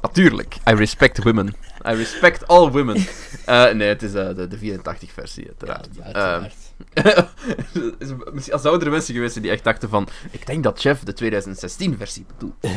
Natuurlijk, 0.00 0.54
I 0.70 0.74
respect 0.74 1.22
women. 1.22 1.46
I 1.88 1.94
respect 1.94 2.46
all 2.48 2.70
women. 2.70 2.96
Eh, 3.44 3.70
nee, 3.72 3.88
het 3.88 4.02
is 4.02 4.14
eh, 4.14 4.34
de, 4.34 4.48
de 4.48 4.58
84-versie, 4.58 5.46
uiteraard. 5.46 5.88
Ja, 5.96 6.04
Ehm, 6.04 6.14
uiteraard. 6.14 6.54
is- 7.98 8.08
misschien 8.32 8.52
als 8.52 8.62
zouden 8.62 8.86
er 8.86 8.92
mensen 8.92 9.14
geweest 9.14 9.32
zijn 9.32 9.44
die 9.44 9.52
echt 9.52 9.64
dachten 9.64 9.88
van... 9.88 10.08
Ik 10.30 10.46
denk 10.46 10.62
dat 10.62 10.82
Jeff 10.82 11.02
de 11.02 11.14
2016-versie 11.14 12.24
bedoelt. 12.26 12.54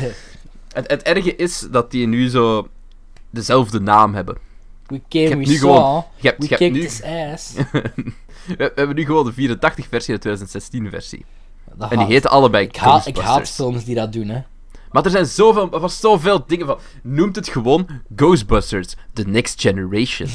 het, 0.72 0.90
het 0.90 1.02
erge 1.02 1.36
is 1.36 1.66
dat 1.70 1.90
die 1.90 2.06
nu 2.06 2.28
zo 2.28 2.68
dezelfde 3.30 3.80
naam 3.80 4.14
hebben. 4.14 4.36
We 4.86 5.00
came, 5.08 5.28
heb 5.28 5.38
we 5.38 5.44
nu 5.44 5.54
saw, 5.56 5.60
gewoon- 5.60 6.04
Je 6.16 6.28
hebt, 6.28 6.38
we 6.38 6.48
je 6.48 6.48
hebt 6.48 6.60
kicked 6.60 6.72
nu, 6.72 6.82
his 6.82 7.02
ass. 7.02 7.52
we, 8.58 8.72
hebben 8.74 8.96
nu 8.96 9.04
gewoon 9.04 9.32
de 9.36 9.56
84-versie 9.56 10.14
en 10.14 10.20
de 10.20 10.38
2016-versie. 10.38 11.24
Dat 11.74 11.90
En 11.90 11.98
die 11.98 12.06
heten 12.06 12.30
allebei 12.30 12.66
ik 12.66 12.76
haat, 12.76 13.06
ik 13.06 13.16
haat 13.16 13.48
films 13.50 13.84
die 13.84 13.94
dat 13.94 14.12
doen, 14.12 14.28
hè. 14.28 14.40
Maar 14.90 15.04
er 15.04 15.10
zijn 15.10 15.26
zoveel, 15.26 15.72
er 15.72 15.80
was 15.80 16.00
zoveel 16.00 16.44
dingen 16.46 16.66
van. 16.66 16.78
Noemt 17.02 17.36
het 17.36 17.48
gewoon 17.48 17.88
Ghostbusters, 18.16 18.94
The 19.12 19.22
Next 19.22 19.60
Generation. 19.60 20.28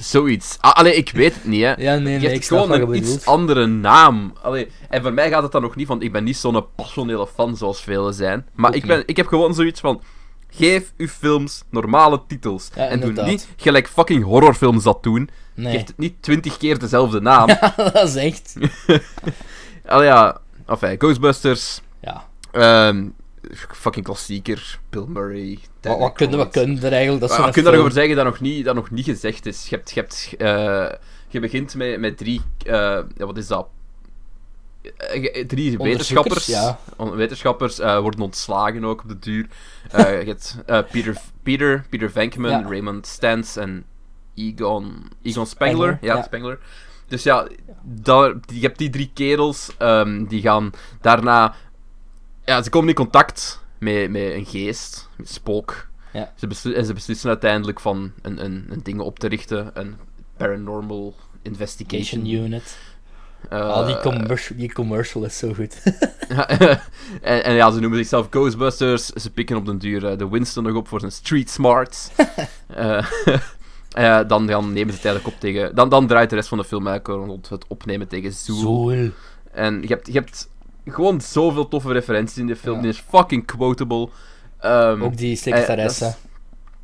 Zoiets. 0.00 0.56
Ah, 0.60 0.72
allee, 0.72 0.94
ik 0.96 1.10
weet 1.10 1.34
het 1.34 1.44
niet, 1.44 1.62
hè. 1.62 1.68
Ja, 1.74 1.94
nee, 1.94 2.00
nee, 2.00 2.20
je 2.20 2.28
hebt 2.28 2.46
gewoon 2.46 2.72
een 2.72 2.94
iets 2.94 3.26
andere 3.26 3.66
naam. 3.66 4.32
Allee, 4.42 4.68
en 4.88 5.02
voor 5.02 5.12
mij 5.12 5.28
gaat 5.30 5.42
het 5.42 5.52
dan 5.52 5.62
nog 5.62 5.76
niet, 5.76 5.88
want 5.88 6.02
ik 6.02 6.12
ben 6.12 6.24
niet 6.24 6.36
zo'n 6.36 6.66
passionele 6.74 7.26
fan 7.34 7.56
zoals 7.56 7.82
velen 7.82 8.14
zijn. 8.14 8.46
Maar 8.54 8.70
Ook 8.70 8.76
ik, 8.76 8.86
ben, 8.86 8.98
niet. 8.98 9.10
ik 9.10 9.16
heb 9.16 9.26
gewoon 9.26 9.54
zoiets 9.54 9.80
van. 9.80 10.02
Geef 10.56 10.92
uw 10.96 11.08
films 11.08 11.62
normale 11.70 12.22
titels. 12.26 12.70
Ja, 12.74 12.86
en 12.86 13.00
doe 13.00 13.24
niet 13.24 13.48
gelijk 13.56 13.88
fucking 13.88 14.24
horrorfilms 14.24 14.84
dat 14.84 15.02
doen. 15.02 15.28
Nee, 15.54 15.72
Geef 15.72 15.86
het 15.86 15.98
niet 15.98 16.22
twintig 16.22 16.56
keer 16.56 16.78
dezelfde 16.78 17.20
naam. 17.20 17.46
dat 17.76 18.08
is 18.08 18.14
echt... 18.14 18.54
Allee, 19.86 20.06
ja. 20.06 20.40
Enfin, 20.66 20.94
Ghostbusters. 20.98 21.80
Ja. 22.00 22.28
ehm, 22.52 23.08
fucking 23.52 24.04
klassieker. 24.04 24.78
Bill 24.90 25.04
Murray. 25.08 25.58
Wat, 25.80 25.98
wat 25.98 26.12
kunnen 26.12 26.38
we 26.38 26.48
kunnen 26.48 26.82
er 26.82 26.92
eigenlijk? 26.92 27.20
Dat 27.20 27.28
Maar 27.38 27.52
zo'n 27.54 27.64
je 27.64 27.70
film. 27.70 27.90
zeggen 27.90 28.16
dat 28.16 28.24
nog 28.24 28.40
niet, 28.40 28.64
dat 28.64 28.74
nog 28.74 28.90
niet 28.90 29.04
gezegd 29.04 29.46
is. 29.46 29.68
Je, 29.68 29.76
hebt, 29.76 29.90
je, 29.90 30.00
hebt, 30.00 30.34
eh, 30.38 30.98
je 31.28 31.40
begint 31.40 31.74
met, 31.74 32.00
met 32.00 32.16
drie... 32.18 32.40
eh, 32.66 32.72
ja, 33.16 33.26
wat 33.26 33.36
is 33.36 33.46
dat? 33.46 33.66
Eh, 34.82 35.44
drie 35.46 35.78
wetenschappers. 35.78 36.46
ja. 36.46 36.78
Wetenschappers 36.96 37.78
worden 37.78 38.20
ontslagen 38.20 38.84
ook 38.84 39.02
op 39.02 39.08
de 39.08 39.18
duur. 39.18 39.46
Je 39.92 39.98
hebt 40.26 40.56
Peter, 40.90 41.16
Peter, 41.42 41.84
Peter 41.90 42.10
Venkman, 42.10 42.50
Ja. 42.50 42.62
Raymond 42.68 43.06
Stantz 43.06 43.56
en 43.56 43.84
Egon, 44.34 45.10
Egon 45.22 45.46
Spengler. 45.46 45.88
Spengler, 45.88 45.98
Ja, 46.00 46.14
ja. 46.16 46.22
Spengler. 46.22 46.58
Dus 47.08 47.22
ja, 47.22 47.46
daar, 47.82 48.34
je 48.46 48.60
hebt 48.60 48.78
die 48.78 48.90
drie 48.90 49.10
kerels, 49.14 49.70
ehm, 49.78 50.24
die 50.24 50.40
gaan 50.40 50.70
daarna... 51.00 51.54
Ja, 52.44 52.62
ze 52.62 52.70
komen 52.70 52.88
in 52.88 52.94
contact 52.94 53.60
met, 53.78 54.10
met 54.10 54.22
een 54.22 54.46
geest, 54.46 55.08
met 55.16 55.28
spook. 55.28 55.86
Ja. 56.12 56.32
Ze 56.36 56.46
besli- 56.46 56.74
en 56.74 56.84
ze 56.84 56.94
beslissen 56.94 57.28
uiteindelijk 57.28 57.80
van 57.80 58.12
een, 58.22 58.44
een, 58.44 58.66
een 58.70 58.80
ding 58.82 59.00
op 59.00 59.18
te 59.18 59.28
richten, 59.28 59.70
een 59.74 59.96
paranormal 60.36 61.14
investigation. 61.42 62.26
Unit. 62.26 62.78
Eh, 63.48 63.70
Al 63.70 63.84
die, 63.84 63.98
commercial, 64.00 64.58
die 64.58 64.72
commercial 64.72 65.24
is 65.24 65.38
zo 65.38 65.52
goed. 65.54 65.82
en, 67.22 67.44
en 67.44 67.54
ja, 67.54 67.70
ze 67.70 67.80
noemen 67.80 67.98
zichzelf 67.98 68.26
Ghostbusters. 68.30 69.06
Ze 69.06 69.30
pikken 69.30 69.56
op 69.56 69.66
den 69.66 69.78
duur 69.78 70.06
eh, 70.06 70.18
de 70.18 70.28
Winston 70.28 70.64
nog 70.64 70.74
op 70.74 70.88
voor 70.88 71.00
zijn 71.00 71.12
street 71.12 71.50
smarts. 71.50 72.10
Eh, 73.94 74.20
dan, 74.26 74.46
dan 74.46 74.72
nemen 74.72 74.92
ze 74.92 74.96
het 74.96 75.04
eigenlijk 75.06 75.34
op 75.34 75.40
tegen... 75.40 75.74
Dan, 75.74 75.88
dan 75.88 76.06
draait 76.06 76.30
de 76.30 76.36
rest 76.36 76.48
van 76.48 76.58
de 76.58 76.64
film 76.64 76.86
eigenlijk 76.86 77.26
rond 77.26 77.48
het 77.48 77.64
opnemen 77.68 78.08
tegen 78.08 78.32
Zool. 78.32 78.56
Zoel. 78.56 79.10
En 79.52 79.80
je 79.82 79.88
hebt, 79.88 80.06
je 80.06 80.12
hebt 80.12 80.48
gewoon 80.86 81.20
zoveel 81.20 81.68
toffe 81.68 81.92
referenties 81.92 82.38
in 82.38 82.46
de 82.46 82.56
film. 82.56 82.74
Ja. 82.76 82.80
Die 82.82 82.90
is 82.90 83.02
fucking 83.08 83.46
quotable. 83.46 84.08
Ehm, 84.60 85.02
Ook 85.02 85.16
die 85.16 85.32
eh, 85.32 85.38
secretaresse. 85.42 86.04
dat 86.04 86.16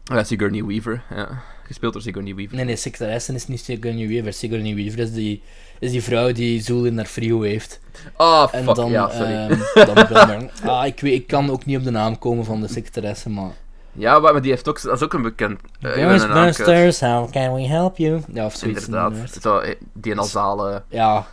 is- 0.09 0.14
Ja, 0.16 0.24
Sigourney 0.24 0.64
Weaver. 0.64 1.03
Ja. 1.14 1.28
Gespeeld 1.66 1.92
door 1.92 2.03
Sigourney 2.03 2.34
Weaver. 2.34 2.57
Nee, 2.57 2.64
nee, 2.64 2.76
secretaresse 2.76 3.34
is 3.34 3.46
niet 3.46 3.61
Sigourney 3.61 4.09
Weaver. 4.09 4.32
Sigourney 4.32 4.74
Weaver 4.74 4.98
is 4.98 5.12
die, 5.12 5.42
is 5.78 5.90
die 5.90 6.03
vrouw 6.03 6.32
die 6.32 6.62
Zoel 6.62 6.84
in 6.84 6.96
haar 6.96 7.07
frigo 7.07 7.40
heeft. 7.40 7.80
Ah, 8.16 8.48
En 8.53 8.64
fuck. 8.64 8.74
dan, 8.74 8.90
ja, 8.90 9.09
sorry. 9.11 9.32
ehm, 9.32 10.07
dan. 10.28 10.51
Ah, 10.70 10.86
ik, 10.86 11.01
weet, 11.01 11.12
ik 11.14 11.26
kan 11.26 11.51
ook 11.51 11.64
niet 11.66 11.76
op 11.78 11.84
de 11.84 11.90
naam 11.90 12.18
komen 12.18 12.44
van 12.44 12.61
de 12.61 12.68
secretaresse, 12.68 13.30
maar... 13.30 13.51
Ja, 13.92 14.18
maar 14.18 14.42
die 14.42 14.51
heeft 14.51 14.68
ook... 14.68 14.82
Dat 14.82 14.96
is 14.96 15.03
ook 15.03 15.12
een 15.12 15.22
bekend... 15.22 15.61
eh, 15.80 15.96
naam 15.96 16.18
kwijt. 16.18 16.55
Ghostbusters, 16.55 17.01
how 17.01 17.30
can 17.30 17.55
we 17.55 17.66
help 17.66 17.96
you? 17.96 18.20
Ja, 18.32 18.44
of 18.44 18.55
zoiets. 18.55 18.84
Inderdaad. 18.84 19.12
Zo, 19.42 19.59
eh, 19.59 19.74
die 19.92 20.14
nasale... 20.14 20.82
Ja, 20.88 21.26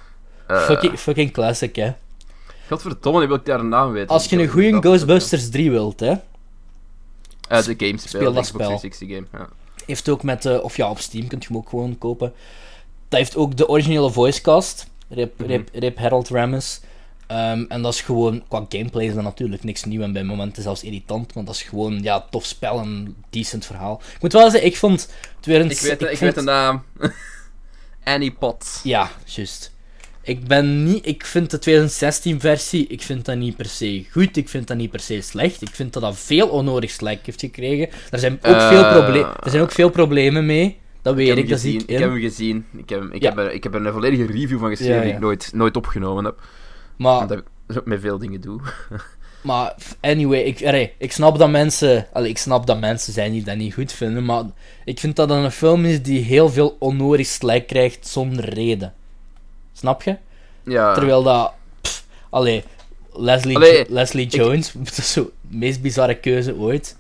eh, 0.48 0.60
fucking, 0.62 1.00
fucking 1.00 1.32
classic, 1.32 1.76
hè. 1.76 1.92
Godverdomme, 2.70 3.20
nu 3.20 3.28
wil 3.28 3.36
ik 3.36 3.46
daar 3.46 3.60
een 3.60 3.70
naam 3.70 3.92
weten. 3.92 4.10
Als 4.10 4.26
je 4.26 4.38
een 4.42 4.48
goede 4.48 4.78
Ghostbusters 4.82 5.50
3 5.50 5.72
wilt, 5.72 6.00
hè. 6.00 6.14
Eh, 7.48 7.64
de 7.64 7.74
game 7.78 7.98
Speel 7.98 8.34
dat 8.34 8.46
spel. 8.46 8.58
360 8.80 9.08
game. 9.10 9.26
Ja. 9.34 9.50
Heeft 9.86 10.10
ook 10.10 10.24
met, 10.24 10.46
eh, 10.46 10.64
of 10.64 10.78
ja, 10.78 10.90
op 10.90 11.00
Steam 11.00 11.28
kunt 11.28 11.44
je 11.44 11.48
hem 11.50 11.58
ook 11.58 11.70
gewoon 11.70 11.98
kopen. 11.98 12.34
Dat 13.10 13.20
heeft 13.20 13.36
ook 13.36 13.56
de 13.58 13.68
originele 13.68 14.12
voicecast. 14.12 14.88
Rip, 15.10 15.40
Mhm. 15.40 15.48
Rip, 15.50 15.70
Rip 15.74 15.98
Harold 15.98 16.30
Ramis. 16.30 16.82
Ehm, 17.28 17.66
en 17.68 17.82
dat 17.82 17.94
is 17.94 18.02
gewoon, 18.02 18.44
qua 18.48 18.66
gameplay 18.70 19.06
is 19.06 19.14
dat 19.14 19.24
natuurlijk 19.24 19.64
niks 19.64 19.84
nieuw 19.84 20.02
en 20.02 20.14
bij 20.14 20.24
momenten 20.24 20.64
zelfs 20.64 20.84
irritant, 20.84 21.34
want 21.34 21.46
dat 21.48 21.56
is 21.56 21.62
gewoon, 21.62 22.02
ja, 22.02 22.26
tof 22.30 22.46
spel 22.46 22.80
en 22.80 23.16
decent 23.30 23.66
verhaal. 23.66 24.02
Ik 24.16 24.22
moet 24.22 24.34
wel 24.34 24.50
zeggen, 24.50 24.70
ik 24.70 24.78
vond 24.78 25.10
het 25.36 25.46
weer 25.46 25.60
een... 25.60 25.70
Ik 25.72 25.80
weet, 25.80 26.02
ik 26.02 26.08
vond- 26.08 26.20
weet 26.20 26.36
de 26.36 26.42
naam. 26.42 26.84
Annie 28.04 28.32
Potts. 28.32 28.80
Ja, 28.84 29.10
juist. 29.26 29.72
Ik 30.28 30.48
ben 30.48 30.84
niet... 30.84 31.06
Ik 31.08 31.26
vind 31.26 31.52
de 31.52 31.60
2016-versie, 31.60 32.88
ik 32.88 33.02
vind 33.02 33.26
dat 33.26 33.36
niet 33.38 33.56
per 33.56 33.66
se 33.66 34.06
goed, 34.12 34.38
ik 34.38 34.50
vind 34.50 34.68
dat 34.68 34.78
niet 34.78 34.92
per 34.92 35.00
se 35.00 35.22
slecht. 35.22 35.62
Ik 35.62 35.70
vind 35.72 35.94
dat 35.94 36.02
dat 36.02 36.18
veel 36.18 36.48
onnodig 36.48 36.90
slack 36.92 37.18
heeft 37.26 37.40
gekregen. 37.40 37.90
Er 38.12 38.20
zijn 38.20 38.34
ook, 38.34 38.56
Eh, 38.56 38.68
veel, 38.68 38.92
proble- 38.92 39.34
er 39.44 39.50
zijn 39.50 39.62
ook 39.64 39.72
veel 39.72 39.90
problemen 39.90 40.46
mee. 40.46 40.78
Dat 41.02 41.16
weet 41.16 41.38
Ik 41.38 41.50
dat 41.50 41.60
zie 41.60 41.74
ik 41.74 41.82
ik 41.82 42.00
heb 42.00 42.10
hem 42.10 42.20
gezien. 42.20 42.66
Ik 42.78 42.90
heb, 42.90 43.04
ik, 43.12 43.22
Ja. 43.22 43.30
heb 43.30 43.38
er, 43.38 43.52
ik 43.54 43.64
heb 43.64 43.74
er 43.74 43.86
een 43.86 43.94
volledige 43.94 44.26
review 44.26 44.60
van 44.60 44.70
geschreven 44.70 44.96
Ja, 44.96 45.02
die 45.02 45.14
ik 45.14 45.20
nooit, 45.20 45.50
nooit 45.54 45.76
opgenomen 45.76 46.26
heb. 46.26 46.40
Maar 46.98 47.28
dat 47.28 47.38
ik 47.38 47.78
ook 47.78 47.86
met 47.86 48.00
veel 48.02 48.18
dingen 48.18 48.42
doe. 48.42 48.60
Maar 49.42 49.76
anyway, 50.02 50.40
ik, 50.42 50.66
allee, 50.66 50.94
ik 50.98 51.12
snap 51.12 51.38
dat 51.38 51.50
mensen. 51.50 52.08
Allee, 52.14 52.30
ik 52.30 52.38
snap 52.38 52.66
dat 52.68 52.80
mensen 52.80 53.14
zijn 53.14 53.32
die 53.32 53.44
dat 53.44 53.56
niet 53.58 53.74
goed 53.74 53.92
vinden. 53.94 54.26
Maar 54.26 54.44
ik 54.86 55.00
vind 55.00 55.16
dat 55.16 55.30
dat 55.30 55.44
een 55.44 55.52
film 55.52 55.86
is 55.86 56.02
die 56.02 56.20
heel 56.24 56.50
veel 56.50 56.76
onnodig 56.80 57.28
slijk 57.28 57.68
krijgt 57.68 58.08
zonder 58.08 58.50
reden. 58.54 58.94
Snap 59.78 60.04
je? 60.04 60.18
Ja. 60.64 60.94
Terwijl 60.94 61.24
dat. 61.24 61.54
pff, 61.82 62.04
allee, 62.30 62.64
Leslie, 63.14 63.56
Allee, 63.56 63.78
Jo- 63.78 63.86
Leslie 63.90 64.28
Jones, 64.28 64.72
dat 64.76 64.98
is 64.98 65.12
zo 65.12 65.32
de 65.42 65.58
meest 65.58 65.82
bizarre 65.82 66.16
keuze 66.16 66.56
ooit. 66.56 66.96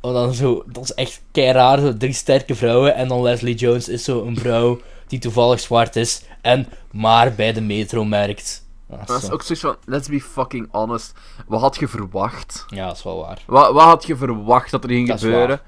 En 0.00 0.12
dan 0.12 0.34
zo, 0.34 0.62
dat 0.66 0.84
is 0.84 0.94
echt 0.94 1.20
kei 1.32 1.52
raar, 1.52 1.78
zo 1.80 1.96
drie 1.96 2.12
sterke 2.12 2.54
vrouwen. 2.54 2.94
En 2.94 3.08
dan 3.08 3.22
Leslie 3.22 3.54
Jones 3.54 3.88
is 3.88 4.04
zo 4.04 4.24
een 4.24 4.36
vrouw 4.38 4.80
die 5.06 5.18
toevallig 5.18 5.60
zwart 5.60 5.96
is 5.96 6.22
en 6.40 6.68
maar 6.90 7.32
bij 7.34 7.52
de 7.52 7.60
metro 7.60 8.04
merkt. 8.04 8.64
Ah, 8.90 9.06
Dat 9.06 9.22
is 9.22 9.30
ook 9.30 9.42
zoiets 9.42 9.64
van, 9.64 9.76
let's 9.84 10.08
be 10.08 10.20
fucking 10.20 10.68
honest. 10.70 11.12
Wat 11.46 11.60
had 11.60 11.76
je 11.76 11.88
verwacht? 11.88 12.64
Ja, 12.68 12.86
dat 12.86 12.96
is 12.96 13.02
wel 13.02 13.16
waar. 13.18 13.38
Wat, 13.46 13.72
wat 13.72 13.82
had 13.82 14.06
je 14.06 14.16
verwacht 14.16 14.70
dat 14.70 14.84
er 14.84 14.90
ging 14.90 15.08
Dat 15.08 15.16
is 15.16 15.22
gebeuren? 15.22 15.60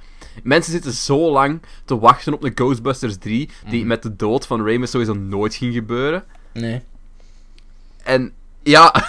Mensen 0.43 0.73
zitten 0.73 0.93
zo 0.93 1.31
lang 1.31 1.61
te 1.85 1.99
wachten 1.99 2.33
op 2.33 2.41
de 2.41 2.53
Ghostbusters 2.55 3.17
3, 3.19 3.49
die 3.69 3.79
Mhm. 3.79 3.89
met 3.89 4.03
de 4.03 4.17
dood 4.17 4.47
van 4.47 4.67
Ramus 4.67 4.91
sowieso 4.91 5.15
nooit 5.15 5.55
ging 5.55 5.75
gebeuren. 5.75 6.25
Nee. 6.53 6.81
En 8.03 8.33
ja, 8.63 8.93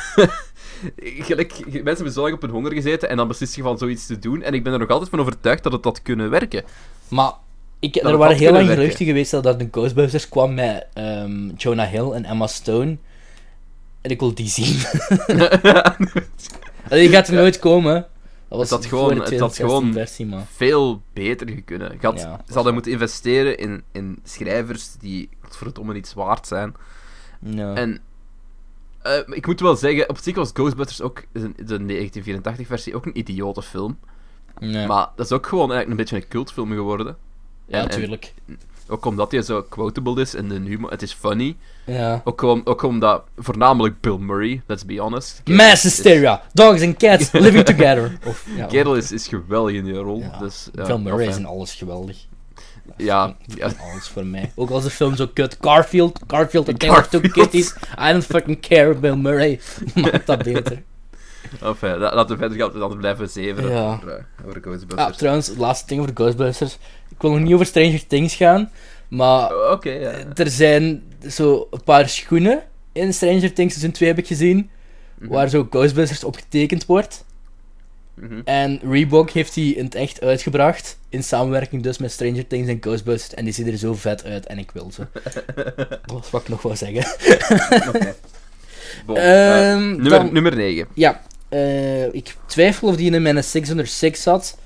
gelijk, 0.98 1.54
mensen 1.60 1.84
hebben 1.96 2.12
zo 2.12 2.22
lang 2.22 2.34
op 2.34 2.42
hun 2.42 2.50
honger 2.50 2.74
gezeten 2.74 3.10
en 3.10 3.18
dan 3.18 3.28
beslis 3.28 3.56
je 3.56 3.62
van 3.62 3.78
zoiets 3.78 4.06
te 4.06 4.20
doen. 4.20 4.42
En 4.42 4.54
ik 4.54 4.64
ben 4.64 4.74
er 4.74 4.80
nog 4.80 4.90
altijd 4.90 5.10
van 5.10 5.20
overtuigd 5.20 5.64
dat 5.64 5.72
het 5.72 5.84
had 5.84 6.02
kunnen 6.02 6.30
werken. 6.30 6.64
Maar 7.08 7.32
ik, 7.80 7.94
Dat 7.94 8.12
er 8.12 8.18
waren 8.18 8.38
heel 8.38 8.52
lang 8.52 8.68
geruchten 8.68 9.06
geweest 9.06 9.32
dat 9.32 9.44
dat 9.44 9.60
de 9.60 9.68
Ghostbusters 9.72 10.30
kwam 10.30 10.54
met 10.54 10.86
ehm, 10.94 11.50
Jonah 11.58 11.90
Hill 11.90 12.12
en 12.12 12.26
Emma 12.26 12.48
Stone. 12.48 12.98
En 14.02 14.12
ik 14.12 14.20
wil 14.20 14.34
die 14.34 14.48
zien. 14.50 14.76
Die 16.90 17.10
gaat 17.10 17.28
er 17.28 17.34
nooit 17.34 17.60
komen. 17.60 18.06
Dat 18.50 18.58
was 18.58 18.70
Het 18.70 18.80
had 18.80 18.88
voor 18.88 19.00
gewoon- 19.00 19.10
het 19.10 19.18
had 19.20 19.28
2016 19.28 19.68
gewoon- 19.68 19.94
versie, 19.94 20.26
maar... 20.26 20.46
Veel 20.52 21.02
beter 21.14 21.62
kunnen. 21.62 21.92
Je 22.02 22.08
had, 22.08 22.20
Ja, 22.20 22.42
ze 22.48 22.54
hadden 22.54 22.74
moeten 22.74 22.92
investeren 22.92 23.58
in, 23.58 23.84
in 23.92 24.20
schrijvers 24.24 24.94
die 24.96 25.30
verdomme 25.42 25.96
iets 25.96 26.14
waard 26.14 26.48
zijn. 26.48 26.76
En 27.76 28.00
eh, 29.02 29.18
ik 29.26 29.48
moet 29.48 29.60
wel 29.60 29.76
zeggen, 29.76 30.10
op 30.10 30.18
zich 30.18 30.36
was 30.36 30.50
Ghostbusters 30.54 31.02
ook 31.02 31.24
de, 31.32 31.52
de 31.66 32.10
1984-versie 32.12 32.96
ook 32.96 33.06
een 33.06 33.18
idiote 33.20 33.62
film. 33.62 34.00
Maar 34.88 35.10
dat 35.16 35.26
is 35.26 35.32
ook 35.32 35.48
gewoon 35.48 35.72
eigenlijk 35.72 35.90
een 35.90 35.96
beetje 36.06 36.16
een 36.16 36.28
cultfilm 36.28 36.72
geworden. 36.72 37.18
ja, 37.66 37.78
en- 37.78 37.84
natuurlijk. 37.88 38.34
Ook 38.88 39.06
omdat 39.06 39.32
hij 39.32 39.42
zo 39.42 39.62
quotable 39.70 40.22
is 40.22 40.34
en 40.36 40.48
de 40.48 40.60
humor, 40.60 40.90
het 40.92 41.02
is 41.02 41.14
funny. 41.14 41.56
Ja. 41.86 42.22
Ook, 42.24 42.40
gewoon, 42.40 42.66
ook 42.66 42.82
omdat, 42.84 43.24
voornamelijk 43.38 44.02
Bill 44.02 44.18
Murray, 44.18 44.62
let's 44.68 44.86
be 44.86 44.98
honest. 45.00 45.42
Kerel 45.44 45.66
Mass 45.66 45.86
is- 45.86 45.94
hysteria. 45.96 46.42
Dogs 46.54 46.82
and 46.82 46.98
cats 46.98 47.32
living 47.46 47.66
together. 47.66 48.18
Of, 48.26 48.46
ja, 48.56 48.66
Kerel 48.66 48.96
is, 48.96 49.12
is 49.12 49.28
geweldig 49.28 49.76
in 49.76 49.84
die 49.84 49.94
rol. 49.94 50.20
Ja. 50.20 50.38
Dus, 50.40 50.70
ja, 50.74 50.86
Bill 50.86 50.98
Murray 50.98 51.28
is 51.28 51.38
in 51.38 51.46
alles 51.46 51.74
geweldig. 51.74 52.18
Ja, 52.98 53.36
ja, 53.46 53.72
Alles 53.92 54.08
voor 54.08 54.26
mij. 54.26 54.52
Ook 54.56 54.70
als 54.70 54.84
de 54.84 54.90
film 54.90 55.16
zo 55.16 55.28
kut. 55.34 55.58
Garfield, 55.62 56.20
Garfield 56.28 56.68
en 56.68 56.78
Taylor 56.78 57.08
Two. 57.08 57.20
Kitties. 57.20 57.76
I 58.00 58.12
don't 58.12 58.26
fucking 58.26 58.60
care, 58.62 58.94
Bill 58.96 59.16
Murray. 59.16 59.60
Maakt 59.96 60.26
dat 60.28 60.44
beter. 60.44 60.84
Enfin, 61.64 61.98
la- 61.98 62.16
laten 62.16 62.30
we 62.36 62.38
verder 62.38 62.58
gaan, 62.58 62.72
we 62.72 62.80
dan 62.80 62.98
blijven 62.98 63.30
zeveren 63.30 63.72
Ja. 63.72 63.94
over, 63.94 64.08
eh, 64.10 64.24
over 64.46 64.58
Ah, 64.58 64.64
Ghostbusters. 64.64 65.18
trouwens, 65.18 65.48
het 65.48 65.58
laatste 65.58 65.88
ding 65.88 66.00
over 66.02 66.16
de 66.16 66.22
Ghostbusters. 66.22 66.78
Ik 67.10 67.22
wil 67.22 67.32
nog 67.32 67.40
niet 67.40 67.54
over 67.54 67.66
Stranger 67.66 68.08
Things 68.08 68.36
gaan, 68.36 68.72
maar 69.08 69.56
Oh, 69.56 69.72
Oké, 69.72 69.90
ja. 69.92 70.12
er 70.34 70.50
zijn 70.50 71.04
zo 71.30 71.68
een 71.72 71.84
paar 71.84 72.10
schoenen 72.10 72.64
in 72.92 73.14
Stranger 73.14 73.54
Things 73.54 73.74
seizoen 73.74 73.92
2 73.94 74.10
heb 74.10 74.18
ik 74.18 74.28
gezien, 74.28 74.70
Mhm. 75.20 75.32
waar 75.32 75.50
zo 75.50 75.68
Ghostbusters 75.70 76.24
op 76.24 76.36
getekend 76.36 76.86
wordt. 76.86 77.24
Mhm. 78.14 78.40
En 78.46 78.80
Reebok 78.90 79.30
heeft 79.30 79.54
die 79.54 79.76
in 79.76 79.84
het 79.86 79.96
echt 79.96 80.22
uitgebracht, 80.22 80.98
in 81.10 81.24
samenwerking 81.24 81.84
dus 81.84 81.98
met 81.98 82.12
Stranger 82.12 82.48
Things 82.48 82.70
en 82.70 82.78
Ghostbusters, 82.82 83.34
en 83.34 83.44
die 83.44 83.54
zien 83.54 83.68
er 83.72 83.78
zo 83.78 83.94
vet 83.94 84.24
uit 84.24 84.46
en 84.46 84.58
ik 84.58 84.72
wil 84.72 84.92
ze. 84.92 85.08
Dat 86.06 86.24
is 86.24 86.30
wat 86.30 86.42
ik 86.42 86.48
nog 86.48 86.62
wou 86.62 86.76
zeggen. 86.76 87.06
Bon, 89.06 89.16
eh, 89.18 89.72
Ehm, 89.72 89.80
nummer, 89.90 90.10
dan- 90.10 90.34
nummer 90.34 90.56
9. 90.56 90.88
Ja, 90.94 91.22
eh, 91.56 92.14
ik 92.14 92.36
twijfel 92.46 92.88
of 92.88 92.96
die 92.96 93.12
in 93.12 93.22
mijn 93.22 93.44
606 93.44 94.26
had. 94.26 94.58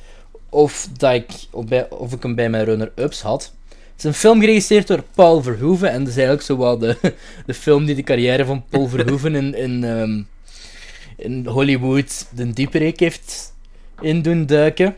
Of, 0.50 0.88
dat 0.98 1.14
ik, 1.14 1.26
of, 1.52 1.66
bij, 1.66 1.90
of 1.90 2.14
ik 2.14 2.24
hem 2.24 2.36
bij 2.36 2.50
mijn 2.50 2.64
runner-ups 2.64 3.22
had. 3.22 3.54
Het 3.70 3.98
is 3.98 4.04
een 4.04 4.14
film 4.14 4.40
geregisseerd 4.40 4.88
door 4.88 5.04
Paul 5.16 5.42
Verhoeven. 5.42 5.92
En 5.92 6.00
dat 6.00 6.08
is 6.08 6.14
eigenlijk 6.14 6.46
zo 6.46 6.58
wel 6.58 6.78
de, 6.78 6.98
de 7.46 7.54
film 7.54 7.86
die 7.86 7.96
de 7.96 8.04
carrière 8.04 8.46
van 8.46 8.64
Paul 8.70 8.88
Verhoeven 8.94 9.36
in, 9.36 9.56
in, 9.56 9.84
ehm, 9.84 10.22
in 11.18 11.46
Hollywood 11.46 12.26
de 12.36 12.54
dieperik 12.54 13.00
heeft 13.00 13.54
in 14.02 14.22
doen 14.22 14.46
duiken. 14.46 14.96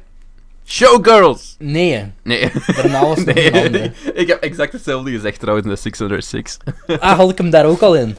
Showgirls! 0.65 1.55
Nee, 1.59 2.05
Nee. 2.23 2.51
daarna 2.75 3.05
was 3.05 3.17
een 3.25 3.53
andere. 3.53 3.91
ik 4.13 4.27
heb 4.27 4.41
exact 4.43 4.73
hetzelfde 4.73 5.11
gezegd 5.11 5.39
trouwens 5.39 5.67
in 5.67 5.73
de 5.73 5.79
606. 5.79 6.57
Ah, 6.99 7.17
had 7.17 7.29
ik 7.29 7.37
hem 7.37 7.49
daar 7.49 7.65
ook 7.65 7.81
al 7.81 7.95
in? 7.95 8.17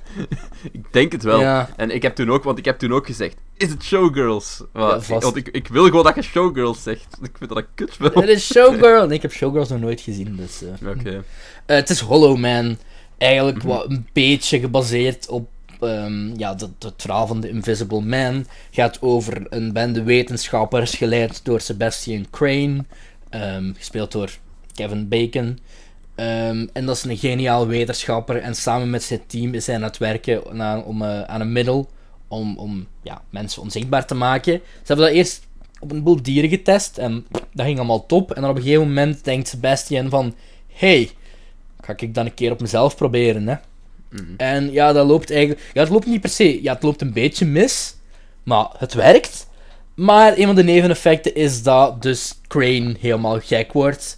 ik 0.73 0.85
denk 0.93 1.13
het 1.13 1.23
wel. 1.23 1.41
Ja. 1.41 1.69
En 1.77 1.91
ik 1.91 2.03
heb 2.03 2.15
toen 2.15 2.31
ook, 2.31 2.45
want 2.45 2.59
ik 2.59 2.65
heb 2.65 2.79
toen 2.79 2.93
ook 2.93 3.07
gezegd, 3.07 3.37
is 3.57 3.71
het 3.71 3.83
Showgirls? 3.85 4.63
Ja. 4.75 4.99
Want 5.09 5.37
ik, 5.37 5.49
ik 5.49 5.69
wil 5.69 5.85
gewoon 5.85 6.05
dat 6.05 6.15
je 6.15 6.23
Showgirls 6.23 6.83
zegt. 6.83 7.19
Ik 7.23 7.31
vind 7.39 7.49
dat 7.51 7.59
een 7.59 7.67
kutfilm. 7.75 8.11
Het 8.15 8.29
is 8.29 8.47
Showgirl. 8.53 9.07
Nee, 9.07 9.17
ik 9.17 9.23
heb 9.23 9.33
Showgirls 9.33 9.69
nog 9.69 9.81
nooit 9.81 10.01
gezien, 10.01 10.37
dus... 10.37 10.63
eh. 10.63 10.89
Oké. 10.89 11.25
Eh, 11.67 11.77
het 11.77 11.91
is 11.91 12.01
Hollow 12.01 12.37
Man. 12.39 12.79
Eigenlijk 13.19 13.59
Mhm. 13.59 13.67
wat 13.67 13.91
een 13.91 14.07
beetje 14.13 14.61
gebaseerd 14.61 15.29
op 15.29 15.49
ehm, 15.83 16.39
ja, 16.39 16.55
dat- 16.55 16.71
het 16.79 16.95
verhaal 17.03 17.27
van 17.27 17.41
de 17.41 17.49
Invisible 17.49 18.01
Man. 18.01 18.47
Gaat 18.71 19.03
over 19.03 19.47
een 19.51 19.73
bende 19.73 20.03
wetenschappers 20.03 20.95
geleid 20.95 21.45
door 21.45 21.61
Sebastian 21.61 22.27
Crane. 22.31 22.85
ehm, 23.29 23.73
gespeeld 23.77 24.13
door 24.13 24.31
Kevin 24.75 25.09
Bacon. 25.09 25.59
Ehm, 26.15 26.67
en 26.73 26.87
dat 26.87 26.97
is 26.97 27.05
een 27.05 27.17
geniaal 27.17 27.67
wetenschapper. 27.67 28.37
En 28.37 28.55
samen 28.55 28.91
met 28.91 29.03
zijn 29.03 29.21
team 29.27 29.55
is 29.55 29.67
hij 29.67 29.75
aan 29.77 29.83
het 29.83 29.99
werken 29.99 30.61
aan, 30.63 30.85
om, 30.85 31.03
eh, 31.03 31.23
aan 31.23 31.41
een 31.41 31.53
middel 31.53 31.89
om, 32.29 32.59
om 32.59 32.87
ja, 33.03 33.23
mensen 33.31 33.63
onzichtbaar 33.63 34.07
te 34.07 34.15
maken. 34.15 34.53
Ze 34.53 34.61
hebben 34.87 35.07
dat 35.07 35.15
eerst 35.15 35.47
op 35.81 35.93
een 35.93 36.03
boel 36.03 36.23
dieren 36.23 36.51
getest 36.51 36.99
en 36.99 37.27
dat 37.53 37.67
ging 37.67 37.79
allemaal 37.79 38.07
top. 38.07 38.33
En 38.33 38.41
dan 38.41 38.51
op 38.51 38.57
een 38.57 38.63
gegeven 38.63 38.87
moment 38.87 39.25
denkt 39.25 39.49
Sebastian 39.49 40.09
van... 40.11 40.35
Hey, 40.73 41.11
ga 41.81 41.93
ik 41.97 42.15
dan 42.15 42.27
een 42.27 42.35
keer 42.35 42.51
op 42.53 42.61
mezelf 42.61 42.97
proberen, 42.97 43.49
hè. 43.49 43.55
En 44.37 44.73
ja, 44.73 44.93
dat 44.93 45.07
loopt 45.07 45.31
eigenlijk... 45.31 45.61
Ja, 45.73 45.81
het 45.81 45.91
loopt 45.91 46.07
niet 46.07 46.21
per 46.21 46.31
se... 46.31 46.63
Ja, 46.63 46.73
het 46.73 46.83
loopt 46.83 47.01
een 47.01 47.13
beetje 47.13 47.47
mis. 47.47 47.95
Maar 48.43 48.67
het 48.79 48.95
werkt. 48.95 49.47
Maar 49.95 50.39
een 50.39 50.47
van 50.47 50.55
de 50.55 50.65
neveneffecten 50.65 51.35
is 51.35 51.63
dat 51.63 52.03
dus 52.03 52.35
Crane 52.49 52.95
helemaal 53.01 53.41
gek 53.41 53.73
wordt. 53.73 54.17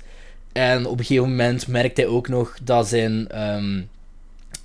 En 0.52 0.86
op 0.86 0.98
een 0.98 1.04
gegeven 1.04 1.28
moment 1.28 1.66
merkt 1.66 1.96
hij 1.96 2.06
ook 2.06 2.28
nog 2.28 2.56
dat 2.62 2.88
zijn, 2.88 3.28
ehm, 3.28 3.82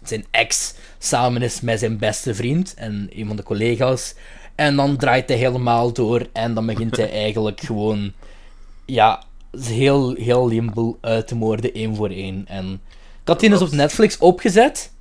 zijn 0.03 0.25
ex 0.32 0.73
samen 0.97 1.41
is 1.41 1.61
met 1.61 1.80
zijn 1.80 1.97
beste 1.97 2.36
vriend 2.36 2.73
en 2.73 3.09
een 3.15 3.27
van 3.27 3.36
de 3.36 3.43
collega's. 3.43 4.15
En 4.55 4.75
dan 4.75 4.97
draait 4.97 5.30
hij 5.30 5.38
helemaal 5.38 5.93
door 5.93 6.27
en 6.34 6.53
dan 6.53 6.65
begint 6.65 6.97
hij 6.97 7.11
eigenlijk 7.23 7.59
gewoon... 7.59 8.13
Ja, 8.86 9.23
heel, 9.57 10.13
heel 10.13 10.47
limbel 10.47 10.97
uit 11.01 11.27
te 11.27 11.36
moorden, 11.36 11.73
één 11.73 11.95
voor 11.95 12.09
één. 12.09 12.45
En 12.47 12.82
ik 13.21 13.27
had 13.27 13.39
die 13.39 13.49
dus 13.49 13.61
op 13.61 13.71
Netflix 13.71 14.17
opgezet. 14.17 14.91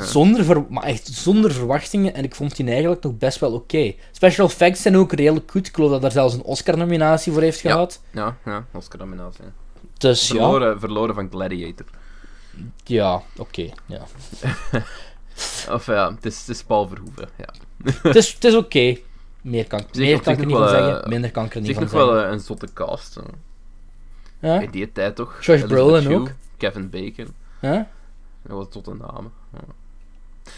Zonder, 0.00 0.44
ver- 0.44 0.64
maar 0.68 0.82
echt 0.82 1.06
zonder 1.06 1.52
verwachtingen. 1.52 2.14
En 2.14 2.24
ik 2.24 2.34
vond 2.34 2.56
die 2.56 2.66
eigenlijk 2.70 3.02
nog 3.02 3.18
best 3.18 3.38
wel 3.38 3.52
oké. 3.52 3.94
Special 4.12 4.46
effects 4.46 4.82
zijn 4.82 4.96
ook 4.96 5.12
redelijk 5.12 5.50
goed. 5.50 5.66
Ik 5.66 5.74
geloof 5.74 5.90
dat 5.90 6.00
daar 6.00 6.10
zelfs 6.10 6.34
een 6.34 6.42
Oscar-nominatie 6.42 7.32
voor 7.32 7.42
heeft 7.42 7.60
gehad. 7.60 8.00
Ja, 8.10 8.36
ja, 8.44 8.64
Oscar-nominatie. 8.72 9.44
Dus 9.98 10.28
ja, 10.28 10.34
Verloren, 10.34 10.80
verloren 10.80 11.14
van 11.14 11.28
Gladiator. 11.30 11.86
ja 12.84 13.22
oké. 13.36 13.68
ja. 13.86 14.00
Of 15.74 15.86
ja, 15.86 16.14
het 16.14 16.26
is, 16.26 16.38
het 16.40 16.48
is 16.48 16.62
Paul 16.62 16.88
Verhoeven. 16.88 17.28
Ja. 17.36 17.48
het 18.02 18.16
is, 18.16 18.32
het 18.32 18.44
is 18.44 18.54
oké. 18.56 18.96
Meer 19.40 19.66
kan, 19.66 19.84
meer 19.96 20.20
kan 20.20 20.32
ik 20.32 20.38
er 20.40 20.46
niet 20.46 20.54
nog 20.56 20.68
van 20.68 20.78
zeggen. 20.78 21.02
eh, 21.02 21.08
Minder 21.08 21.30
kan 21.30 21.44
ik 21.44 21.54
er 21.54 21.60
niet 21.60 21.72
van 21.74 21.82
nog 21.82 21.90
zeggen. 21.92 22.08
wel 22.10 22.24
eh, 22.24 22.30
een 22.30 22.40
zotte 22.40 22.72
cast. 22.72 23.14
hè. 23.14 23.20
Ja? 24.48 24.60
In 24.60 24.70
die 24.70 24.92
tijd 24.92 25.16
toch? 25.16 25.42
Josh 25.44 25.62
Brolin 25.62 26.14
ook. 26.14 26.30
Kevin 26.56 26.90
Bacon. 26.90 27.34
Ja? 27.60 27.88
Dat 28.42 28.56
was 28.56 28.66
tot 28.70 28.86
een 28.86 28.96
namen. 28.96 29.32
Ja. 29.52 29.58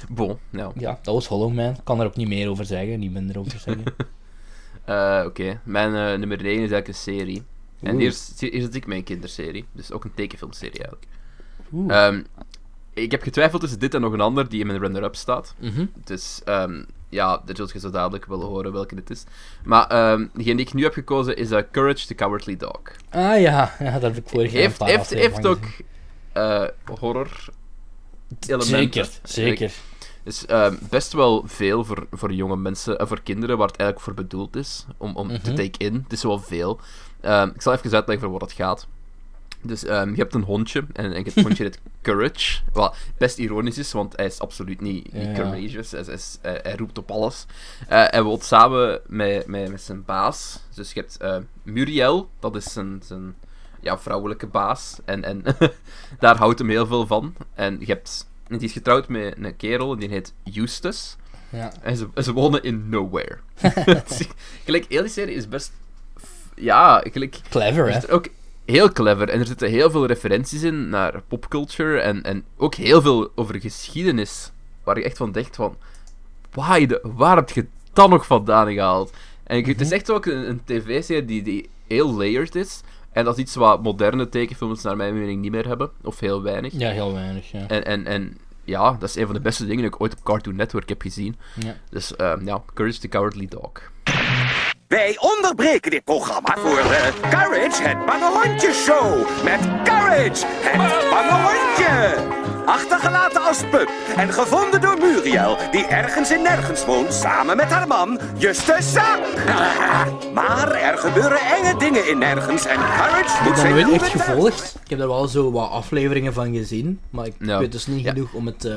Bon, 0.08 0.38
nou. 0.50 0.72
ja, 0.76 0.98
dat 1.02 1.14
was 1.14 1.26
Hollow 1.26 1.52
Man. 1.52 1.70
Ik 1.70 1.80
kan 1.84 2.00
er 2.00 2.06
ook 2.06 2.16
niet 2.16 2.28
meer 2.28 2.48
over 2.50 2.64
zeggen, 2.64 2.98
niet 2.98 3.12
minder 3.12 3.38
over 3.38 3.58
zeggen. 3.58 3.84
Eh, 4.84 5.22
Oké, 5.26 5.60
mijn 5.64 5.94
eh, 5.94 6.18
nummer 6.18 6.38
1 6.38 6.46
is 6.46 6.58
eigenlijk 6.58 6.88
een 6.88 6.94
serie. 6.94 7.42
En 7.82 7.96
hier, 7.98 8.06
is- 8.08 8.32
hier 8.38 8.60
zit 8.60 8.74
ik 8.74 8.86
mijn 8.86 9.04
kinderserie. 9.04 9.64
Dus 9.72 9.92
ook 9.92 10.04
een 10.04 10.14
tekenfilmserie 10.14 10.72
eigenlijk. 10.78 11.06
Oeh. 11.72 12.06
Ehm, 12.06 12.22
ik 12.94 13.10
heb 13.10 13.22
getwijfeld 13.22 13.60
tussen 13.60 13.78
dit 13.78 13.94
en 13.94 14.00
nog 14.00 14.12
een 14.12 14.20
ander 14.20 14.48
die 14.48 14.60
in 14.60 14.66
mijn 14.66 14.78
runner-up 14.78 15.16
staat. 15.16 15.54
Mhm. 15.58 15.84
Dus 16.04 16.40
ehm, 16.44 16.82
ja, 17.08 17.42
dat 17.44 17.56
zult 17.56 17.72
je 17.72 17.78
zo 17.78 17.90
dadelijk 17.90 18.26
wel 18.26 18.40
horen 18.42 18.72
welke 18.72 18.94
dit 18.94 19.10
is. 19.10 19.24
Maar 19.64 19.86
ehm 19.86 20.26
degene 20.34 20.56
die 20.56 20.66
ik 20.66 20.74
nu 20.74 20.82
heb 20.82 20.92
gekozen 20.92 21.36
is 21.36 21.50
eh, 21.50 21.62
Courage 21.72 22.06
the 22.06 22.14
Cowardly 22.14 22.56
Dog. 22.56 22.80
Ah 23.10 23.40
ja, 23.40 23.74
ja, 23.78 23.92
dat 23.92 24.02
heb 24.02 24.16
ik 24.16 24.28
vorig 24.28 24.52
jaar 24.52 24.62
een 24.62 24.68
Heeft, 24.68 24.80
heeft, 24.84 25.10
heeft 25.10 25.46
ook 25.46 25.64
eh, 26.32 26.64
horror 26.98 27.48
elementen. 28.46 29.04
Zeker, 29.04 29.18
zeker. 29.22 29.72
is 30.24 30.46
ehm, 30.46 30.74
best 30.90 31.12
wel 31.12 31.42
veel 31.46 31.84
voor, 31.84 32.06
voor 32.10 32.32
jonge 32.32 32.56
mensen, 32.56 32.98
en 32.98 33.08
voor 33.08 33.20
kinderen, 33.22 33.58
waar 33.58 33.66
het 33.68 33.76
eigenlijk 33.76 34.08
voor 34.10 34.24
bedoeld 34.24 34.56
is, 34.56 34.86
om, 34.96 35.16
om 35.16 35.28
te 35.28 35.34
Mhm. 35.50 35.54
take 35.54 35.78
in. 35.78 35.94
Het 35.94 36.12
is 36.12 36.22
wel 36.22 36.38
veel. 36.38 36.80
Ehm, 37.20 37.48
ik 37.54 37.62
zal 37.62 37.72
even 37.72 37.92
uitleggen 37.92 38.28
voor 38.28 38.38
wat 38.38 38.48
het 38.48 38.58
gaat. 38.58 38.86
Dus 39.62 39.84
ehm, 39.84 40.10
je 40.10 40.16
hebt 40.16 40.34
een 40.34 40.42
hondje, 40.42 40.84
en, 40.92 41.12
en 41.12 41.24
het 41.24 41.34
hondje 41.34 41.62
heet 41.62 41.80
Courage. 42.02 42.60
Wat 42.72 42.96
best 43.18 43.38
ironisch 43.38 43.78
is, 43.78 43.92
want 43.92 44.16
hij 44.16 44.26
is 44.26 44.38
absoluut 44.40 44.80
niet, 44.80 45.12
niet 45.12 45.26
Ja. 45.26 45.32
courageous. 45.32 45.90
Hij, 45.90 46.00
is, 46.00 46.38
hij, 46.40 46.60
hij 46.62 46.76
roept 46.76 46.98
op 46.98 47.10
alles. 47.10 47.46
Eh, 47.88 48.04
hij 48.06 48.22
woont 48.22 48.44
samen 48.44 49.00
met, 49.06 49.46
met, 49.46 49.70
met 49.70 49.80
zijn 49.82 50.04
baas. 50.04 50.60
Dus 50.74 50.92
je 50.92 51.00
hebt 51.00 51.16
eh, 51.16 51.36
Muriel, 51.62 52.28
dat 52.38 52.56
is 52.56 52.72
zijn, 52.72 53.02
zijn 53.06 53.34
ja, 53.80 53.98
vrouwelijke 53.98 54.46
baas. 54.46 54.98
En, 55.04 55.24
en 55.24 55.42
daar 56.18 56.36
houdt 56.36 56.58
hem 56.58 56.68
heel 56.68 56.86
veel 56.86 57.06
van. 57.06 57.34
En 57.54 57.76
je 57.80 57.86
hebt... 57.86 58.28
Die 58.48 58.60
is 58.60 58.72
getrouwd 58.72 59.08
met 59.08 59.34
een 59.38 59.56
kerel, 59.56 59.96
die 59.96 60.08
heet 60.08 60.34
Eustace. 60.54 61.16
Ja. 61.48 61.72
En 61.82 61.96
ze, 61.96 62.08
ze 62.14 62.32
wonen 62.32 62.62
in 62.62 62.88
nowhere. 62.88 63.38
Gelijk, 64.64 64.84
heel 64.88 65.02
die 65.02 65.10
serie 65.10 65.34
is 65.34 65.48
best... 65.48 65.72
Ja, 66.54 67.04
gelijk... 67.10 67.40
Clever, 67.48 67.88
Er 67.88 67.92
hè? 67.92 68.12
ook 68.12 68.26
heel 68.64 68.92
clever. 68.92 69.28
En 69.28 69.40
er 69.40 69.46
zitten 69.46 69.68
heel 69.68 69.90
veel 69.90 70.06
referenties 70.06 70.62
in 70.62 70.88
naar 70.88 71.22
popculture. 71.28 72.00
En, 72.00 72.22
en 72.22 72.44
ook 72.56 72.74
heel 72.74 73.02
veel 73.02 73.32
over 73.34 73.60
geschiedenis. 73.60 74.50
Waar 74.84 74.98
je 74.98 75.04
echt 75.04 75.16
van 75.16 75.32
denkt 75.32 75.56
van... 75.56 75.76
Why 76.50 76.86
de, 76.86 77.00
waar 77.02 77.36
heb 77.36 77.50
je 77.50 77.66
dat 77.92 78.10
nog 78.10 78.26
vandaan 78.26 78.72
gehaald? 78.72 79.12
En 79.44 79.64
het 79.64 79.80
is 79.80 79.90
echt 79.90 80.10
ook 80.10 80.26
een, 80.26 80.48
een 80.48 80.60
tv-serie 80.64 81.24
die, 81.24 81.42
die 81.42 81.70
heel 81.86 82.14
layered 82.14 82.54
is. 82.54 82.80
En 83.12 83.24
dat 83.24 83.36
is 83.36 83.42
iets 83.42 83.54
wat 83.54 83.82
moderne 83.82 84.28
tekenfilms 84.28 84.82
naar 84.82 84.96
mijn 84.96 85.18
mening 85.18 85.40
niet 85.40 85.50
meer 85.50 85.66
hebben. 85.66 85.90
Of 86.02 86.20
heel 86.20 86.42
weinig. 86.42 86.72
Ja, 86.72 86.90
heel 86.90 87.12
weinig, 87.12 87.50
ja. 87.50 87.66
En, 87.68 87.84
en, 87.84 88.06
en 88.06 88.38
ja, 88.64 88.96
dat 88.98 89.08
is 89.08 89.16
een 89.16 89.26
van 89.26 89.34
de 89.34 89.40
beste 89.40 89.62
dingen 89.66 89.82
die 89.82 89.92
ik 89.92 90.00
ooit 90.00 90.12
op 90.12 90.22
Cartoon 90.24 90.56
Network 90.56 90.88
heb 90.88 91.02
gezien. 91.02 91.36
Ja. 91.54 91.76
Dus 91.90 92.16
ehm, 92.16 92.46
ja, 92.46 92.62
Courage 92.74 92.98
the 92.98 93.08
Cowardly 93.08 93.46
Dog. 93.48 93.72
Wij 94.88 95.16
onderbreken 95.18 95.90
dit 95.90 96.04
programma 96.04 96.56
voor 96.58 96.78
eh, 96.78 97.30
Courage, 97.30 97.82
het 97.82 98.06
bange 98.06 98.42
hondje 98.42 98.72
show. 98.72 99.44
Met 99.44 99.60
Courage, 99.84 100.46
het 100.46 101.10
bange 101.10 101.42
hondje. 101.42 102.39
Achtergelaten 102.66 103.42
als 103.42 103.58
pup 103.70 103.90
en 104.16 104.32
gevonden 104.32 104.80
door 104.80 104.98
Muriel, 104.98 105.56
die 105.70 105.86
ergens 105.86 106.30
in 106.30 106.42
nergens 106.42 106.84
woont, 106.84 107.12
samen 107.12 107.56
met 107.56 107.66
haar 107.70 107.86
man, 107.86 108.18
Justus 108.38 108.92
Zak. 108.94 109.18
maar 110.34 110.72
er 110.72 110.98
gebeuren 110.98 111.38
enge 111.40 111.78
dingen 111.78 112.08
in 112.08 112.18
nergens 112.18 112.66
en 112.66 112.76
Courage 112.76 113.18
Ik 113.18 113.44
moet 113.44 113.44
heb 113.44 113.44
dat 113.54 113.58
zijn 113.58 113.72
nooit 113.72 113.84
doel 113.84 113.94
echt 113.94 114.10
gevolgd. 114.10 114.74
Ik 114.84 114.90
heb 114.90 115.00
er 115.00 115.08
wel 115.08 115.26
zo 115.28 115.50
wat 115.52 115.70
afleveringen 115.70 116.32
van 116.32 116.54
gezien, 116.54 117.00
maar 117.10 117.26
ik 117.26 117.34
Ja. 117.38 117.58
weet 117.58 117.72
dus 117.72 117.86
niet 117.86 118.04
Ja. 118.04 118.12
genoeg 118.12 118.32
om 118.32 118.46
het... 118.46 118.64
eh, 118.64 118.74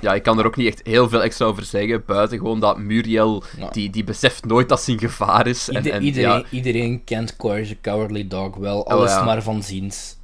Ja, 0.00 0.14
ik 0.14 0.22
kan 0.22 0.38
er 0.38 0.46
ook 0.46 0.56
niet 0.56 0.66
echt 0.66 0.80
heel 0.84 1.08
veel 1.08 1.22
extra 1.22 1.46
over 1.46 1.64
zeggen. 1.64 2.02
Buiten 2.06 2.38
gewoon 2.38 2.60
dat 2.60 2.78
Muriel, 2.78 3.42
Ja. 3.58 3.68
die, 3.68 3.90
die 3.90 4.04
beseft 4.04 4.44
nooit 4.44 4.68
dat 4.68 4.80
ze 4.82 4.90
in 4.92 4.98
gevaar 4.98 5.46
is. 5.46 5.68
En, 5.68 5.76
ieder- 5.76 5.92
en, 5.92 6.02
iedereen, 6.02 6.30
ja, 6.30 6.42
iedereen 6.50 7.04
kent 7.04 7.36
Courage 7.36 7.68
the 7.68 7.90
Cowardly 7.90 8.28
Dog 8.28 8.56
wel, 8.56 8.86
alles 8.88 9.10
ja. 9.10 9.24
maar 9.24 9.42
van 9.42 9.62
ziens. 9.62 10.16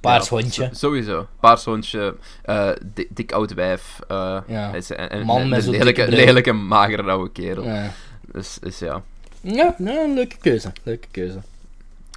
Paars 0.00 0.28
ja, 0.28 0.36
hondje. 0.36 0.68
sowieso. 0.72 1.26
Paars 1.40 1.64
hondje, 1.64 2.16
eh, 2.42 2.68
dik, 2.94 3.08
dik 3.16 3.32
oud 3.32 3.54
wijf. 3.54 3.98
eh, 4.08 4.38
Ja. 4.46 4.74
is- 4.74 4.90
en, 4.90 5.10
en, 5.10 5.24
Man 5.26 5.48
met 5.48 5.64
een 5.66 5.70
lelijke, 5.70 6.08
lelijke, 6.08 6.52
magere 6.52 7.02
oude 7.02 7.30
kerel. 7.32 7.64
Ja, 7.64 7.92
Dus, 8.32 8.58
dus 8.60 8.78
ja. 8.78 9.02
ja 9.40 9.74
nou, 9.78 9.98
een 9.98 10.14
leuke 10.14 10.36
keuze. 10.40 10.72
Leuke 10.82 11.06
keuze. 11.10 11.38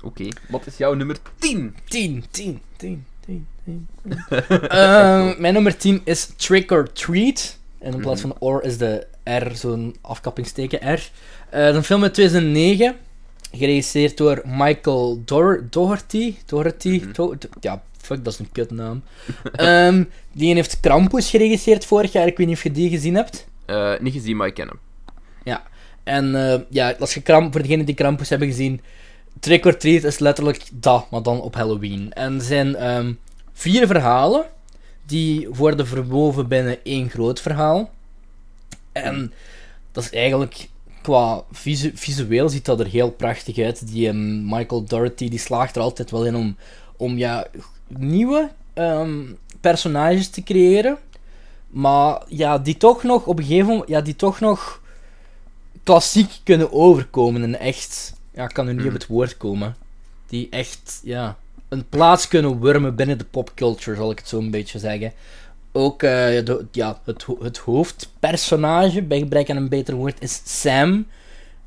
Oké, 0.04 0.28
wat 0.50 0.66
is 0.66 0.78
jouw 0.78 0.94
nummer 0.94 1.18
10? 1.40 1.76
10, 1.88 2.24
10, 2.32 2.62
10, 2.78 3.04
10, 3.26 3.48
10. 3.66 3.88
Eh, 4.70 5.38
mijn 5.38 5.54
nummer 5.54 5.78
10 5.78 6.02
is 6.04 6.26
Trick 6.36 6.72
or 6.72 6.92
Treat. 6.94 7.58
En 7.80 7.94
in 7.94 8.00
plaats 8.00 8.22
van 8.22 8.36
or 8.40 8.64
is 8.64 8.78
de 8.78 9.08
R 9.24 9.56
zo'n 9.56 9.96
afkappingsteken 10.02 10.80
R. 10.94 11.00
Eh, 11.50 11.62
het 11.62 11.70
is 11.70 11.76
een 11.76 11.84
film 11.84 12.04
uit 12.04 12.14
2009. 12.14 12.96
Geregisseerd 13.52 14.18
door 14.18 14.42
Michael 14.46 15.22
Dor 15.26 15.68
Doherty. 15.70 16.36
Doherty? 16.46 17.04
Do- 17.12 17.36
do- 17.38 17.50
ja, 17.60 17.84
fuck, 17.98 18.24
dat 18.24 18.34
is 18.34 18.40
een 18.40 18.52
kutnaam. 18.52 19.04
Ehm 19.54 20.04
die 20.32 20.54
heeft 20.54 20.80
Krampus 20.80 21.30
geregisseerd 21.30 21.86
vorig 21.86 22.12
jaar. 22.12 22.28
Ik 22.28 22.38
weet 22.38 22.48
niet 22.48 22.56
of 22.56 22.64
je 22.64 22.72
die 22.72 22.90
gezien 22.90 23.16
hebt. 23.16 23.48
Eh, 23.66 23.94
niet 24.00 24.14
gezien, 24.14 24.38
maar 24.38 24.48
ik 24.48 24.54
ken 24.54 24.68
hem. 24.68 24.80
Ja. 25.44 25.64
En 26.04 26.52
eh, 26.52 26.60
ja, 26.70 26.96
als 27.00 27.14
je 27.14 27.22
Kramp, 27.22 27.52
voor 27.52 27.62
degenen 27.62 27.86
die 27.86 27.96
Krampus 27.96 28.30
hebben 28.30 28.48
gezien, 28.48 28.82
Trick 29.40 29.66
or 29.66 29.78
Treat 29.78 30.04
is 30.04 30.20
letterlijk 30.20 30.64
dat, 30.74 31.12
maar 31.12 31.24
dan 31.24 31.42
op 31.42 31.56
Halloween. 31.56 32.14
En 32.14 32.36
er 32.36 32.42
zijn 32.42 32.76
ehm, 32.76 33.14
vier 33.54 33.88
verhalen 33.88 34.46
die 35.06 35.50
worden 35.50 35.88
verwoven 35.88 36.48
binnen 36.48 36.84
één 36.84 37.10
groot 37.10 37.42
verhaal. 37.42 37.92
En 38.92 39.34
dat 39.92 40.04
is 40.04 40.12
eigenlijk 40.12 40.68
qua 41.02 41.44
visu- 41.52 41.92
visueel 41.96 42.50
ziet 42.50 42.66
dat 42.66 42.80
er 42.80 42.88
heel 42.88 43.12
prachtig 43.12 43.58
uit. 43.58 43.88
Die 43.92 44.08
ehm, 44.08 44.46
Michael 44.46 44.84
Doherty 44.84 45.30
die 45.30 45.40
slaagt 45.40 45.76
er 45.76 45.82
altijd 45.82 46.12
wel 46.12 46.26
in 46.26 46.36
om, 46.36 46.56
om 46.98 47.18
ja, 47.18 47.48
nieuwe 47.88 48.50
ehm, 48.74 49.24
personages 49.62 50.30
te 50.30 50.44
creëren. 50.44 50.98
Maar 51.70 52.22
ja, 52.28 52.58
die 52.58 52.78
toch 52.78 53.04
nog 53.04 53.26
op 53.26 53.38
een 53.38 53.46
gegeven 53.46 53.68
moment, 53.68 53.90
ja, 53.90 54.02
die 54.02 54.16
toch 54.16 54.40
nog 54.40 54.82
klassiek 55.84 56.32
kunnen 56.44 56.74
overkomen 56.74 57.44
en 57.44 57.60
echt, 57.60 58.14
ja, 58.34 58.44
ik 58.44 58.54
kan 58.54 58.66
nu 58.66 58.74
niet 58.74 58.86
op 58.86 58.94
het 58.94 59.08
woord 59.08 59.38
komen. 59.38 59.76
Die 60.28 60.48
echt, 60.50 61.02
ja, 61.04 61.38
een 61.70 61.90
plaats 61.90 62.28
kunnen 62.28 62.60
wurmen 62.62 62.96
binnen 62.96 63.18
de 63.18 63.26
popculture, 63.26 63.96
zal 63.96 64.12
ik 64.12 64.18
het 64.20 64.28
zo 64.28 64.38
een 64.38 64.52
beetje 64.52 64.80
zeggen. 64.80 65.14
Ook 65.72 66.04
eh, 66.04 66.10
de, 66.10 66.66
ja, 66.72 67.00
het, 67.04 67.26
het 67.42 67.58
hoofdpersonage, 67.58 69.02
bij 69.02 69.20
gebrek 69.20 69.50
aan 69.50 69.58
een 69.58 69.70
beter 69.70 69.96
woord, 69.96 70.22
is 70.22 70.42
Sam. 70.46 71.06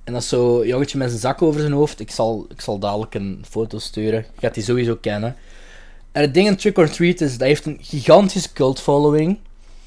En 0.05 0.13
dat 0.13 0.23
is 0.23 0.29
zo'n 0.29 0.67
jongetje 0.67 0.99
met 0.99 1.09
zijn 1.09 1.21
zak 1.21 1.43
over 1.43 1.61
zijn 1.61 1.73
hoofd. 1.73 2.01
Ik 2.01 2.11
zal, 2.11 2.47
ik 2.49 2.61
zal 2.61 2.79
dadelijk 2.79 3.15
een 3.15 3.45
foto 3.49 3.79
sturen. 3.79 4.19
Je 4.35 4.41
gaat 4.41 4.55
die 4.55 4.63
sowieso 4.63 4.97
kennen. 4.97 5.37
En 6.13 6.23
het 6.23 6.35
ding 6.35 6.47
in 6.47 6.57
Trick 6.57 6.79
or 6.79 6.91
Treat 6.91 7.21
is, 7.21 7.39
dat 7.39 7.47
heeft 7.49 7.67
een 7.67 7.79
gigantische 7.81 8.53
cult 8.53 8.81
following. 8.81 9.39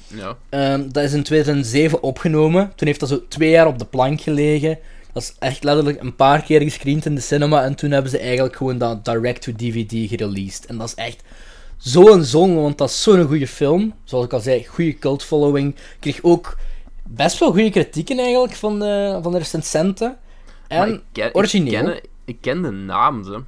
Ja. 0.06 0.36
Ehm, 0.48 0.88
dat 0.88 1.04
is 1.04 1.12
in 1.12 1.22
2007 1.22 2.02
opgenomen. 2.02 2.72
Toen 2.74 2.86
heeft 2.86 3.00
dat 3.00 3.08
zo 3.08 3.28
twee 3.28 3.50
jaar 3.50 3.66
op 3.66 3.78
de 3.78 3.84
plank 3.84 4.20
gelegen. 4.20 4.78
Dat 5.12 5.22
is 5.22 5.34
echt 5.38 5.64
letterlijk 5.64 6.00
een 6.00 6.16
paar 6.16 6.42
keer 6.42 6.60
gescreend 6.60 7.04
in 7.04 7.14
de 7.14 7.20
cinema. 7.20 7.64
En 7.64 7.74
toen 7.74 7.90
hebben 7.90 8.10
ze 8.10 8.18
eigenlijk 8.18 8.56
gewoon 8.56 8.78
dat 8.78 9.04
direct-to-DVD 9.04 10.08
gereleased. 10.08 10.66
En 10.66 10.78
dat 10.78 10.88
is 10.88 10.94
echt 10.94 11.22
zo'n 11.76 12.24
zonde, 12.24 12.60
want 12.60 12.78
dat 12.78 12.88
is 12.88 13.02
zo'n 13.02 13.26
goede 13.26 13.48
film. 13.48 13.94
Zoals 14.04 14.24
ik 14.24 14.32
al 14.32 14.40
zei, 14.40 14.66
goede 14.66 14.98
cult 14.98 15.22
following. 15.22 15.76
Kreeg 16.00 16.22
ook 16.22 16.56
best 17.02 17.38
wel 17.38 17.50
goede 17.50 17.70
kritieken 17.70 18.18
eigenlijk 18.18 18.54
van 18.54 18.78
de, 18.78 19.18
van 19.22 19.32
de 19.32 19.38
recensenten. 19.38 20.16
En 20.68 20.92
ik 20.92 21.00
ken, 21.12 21.34
origineel. 21.34 21.80
Ik 21.80 21.84
ken, 21.84 22.00
ik 22.24 22.36
ken 22.40 22.62
de 22.62 22.70
naam, 22.70 23.24
ze. 23.24 23.40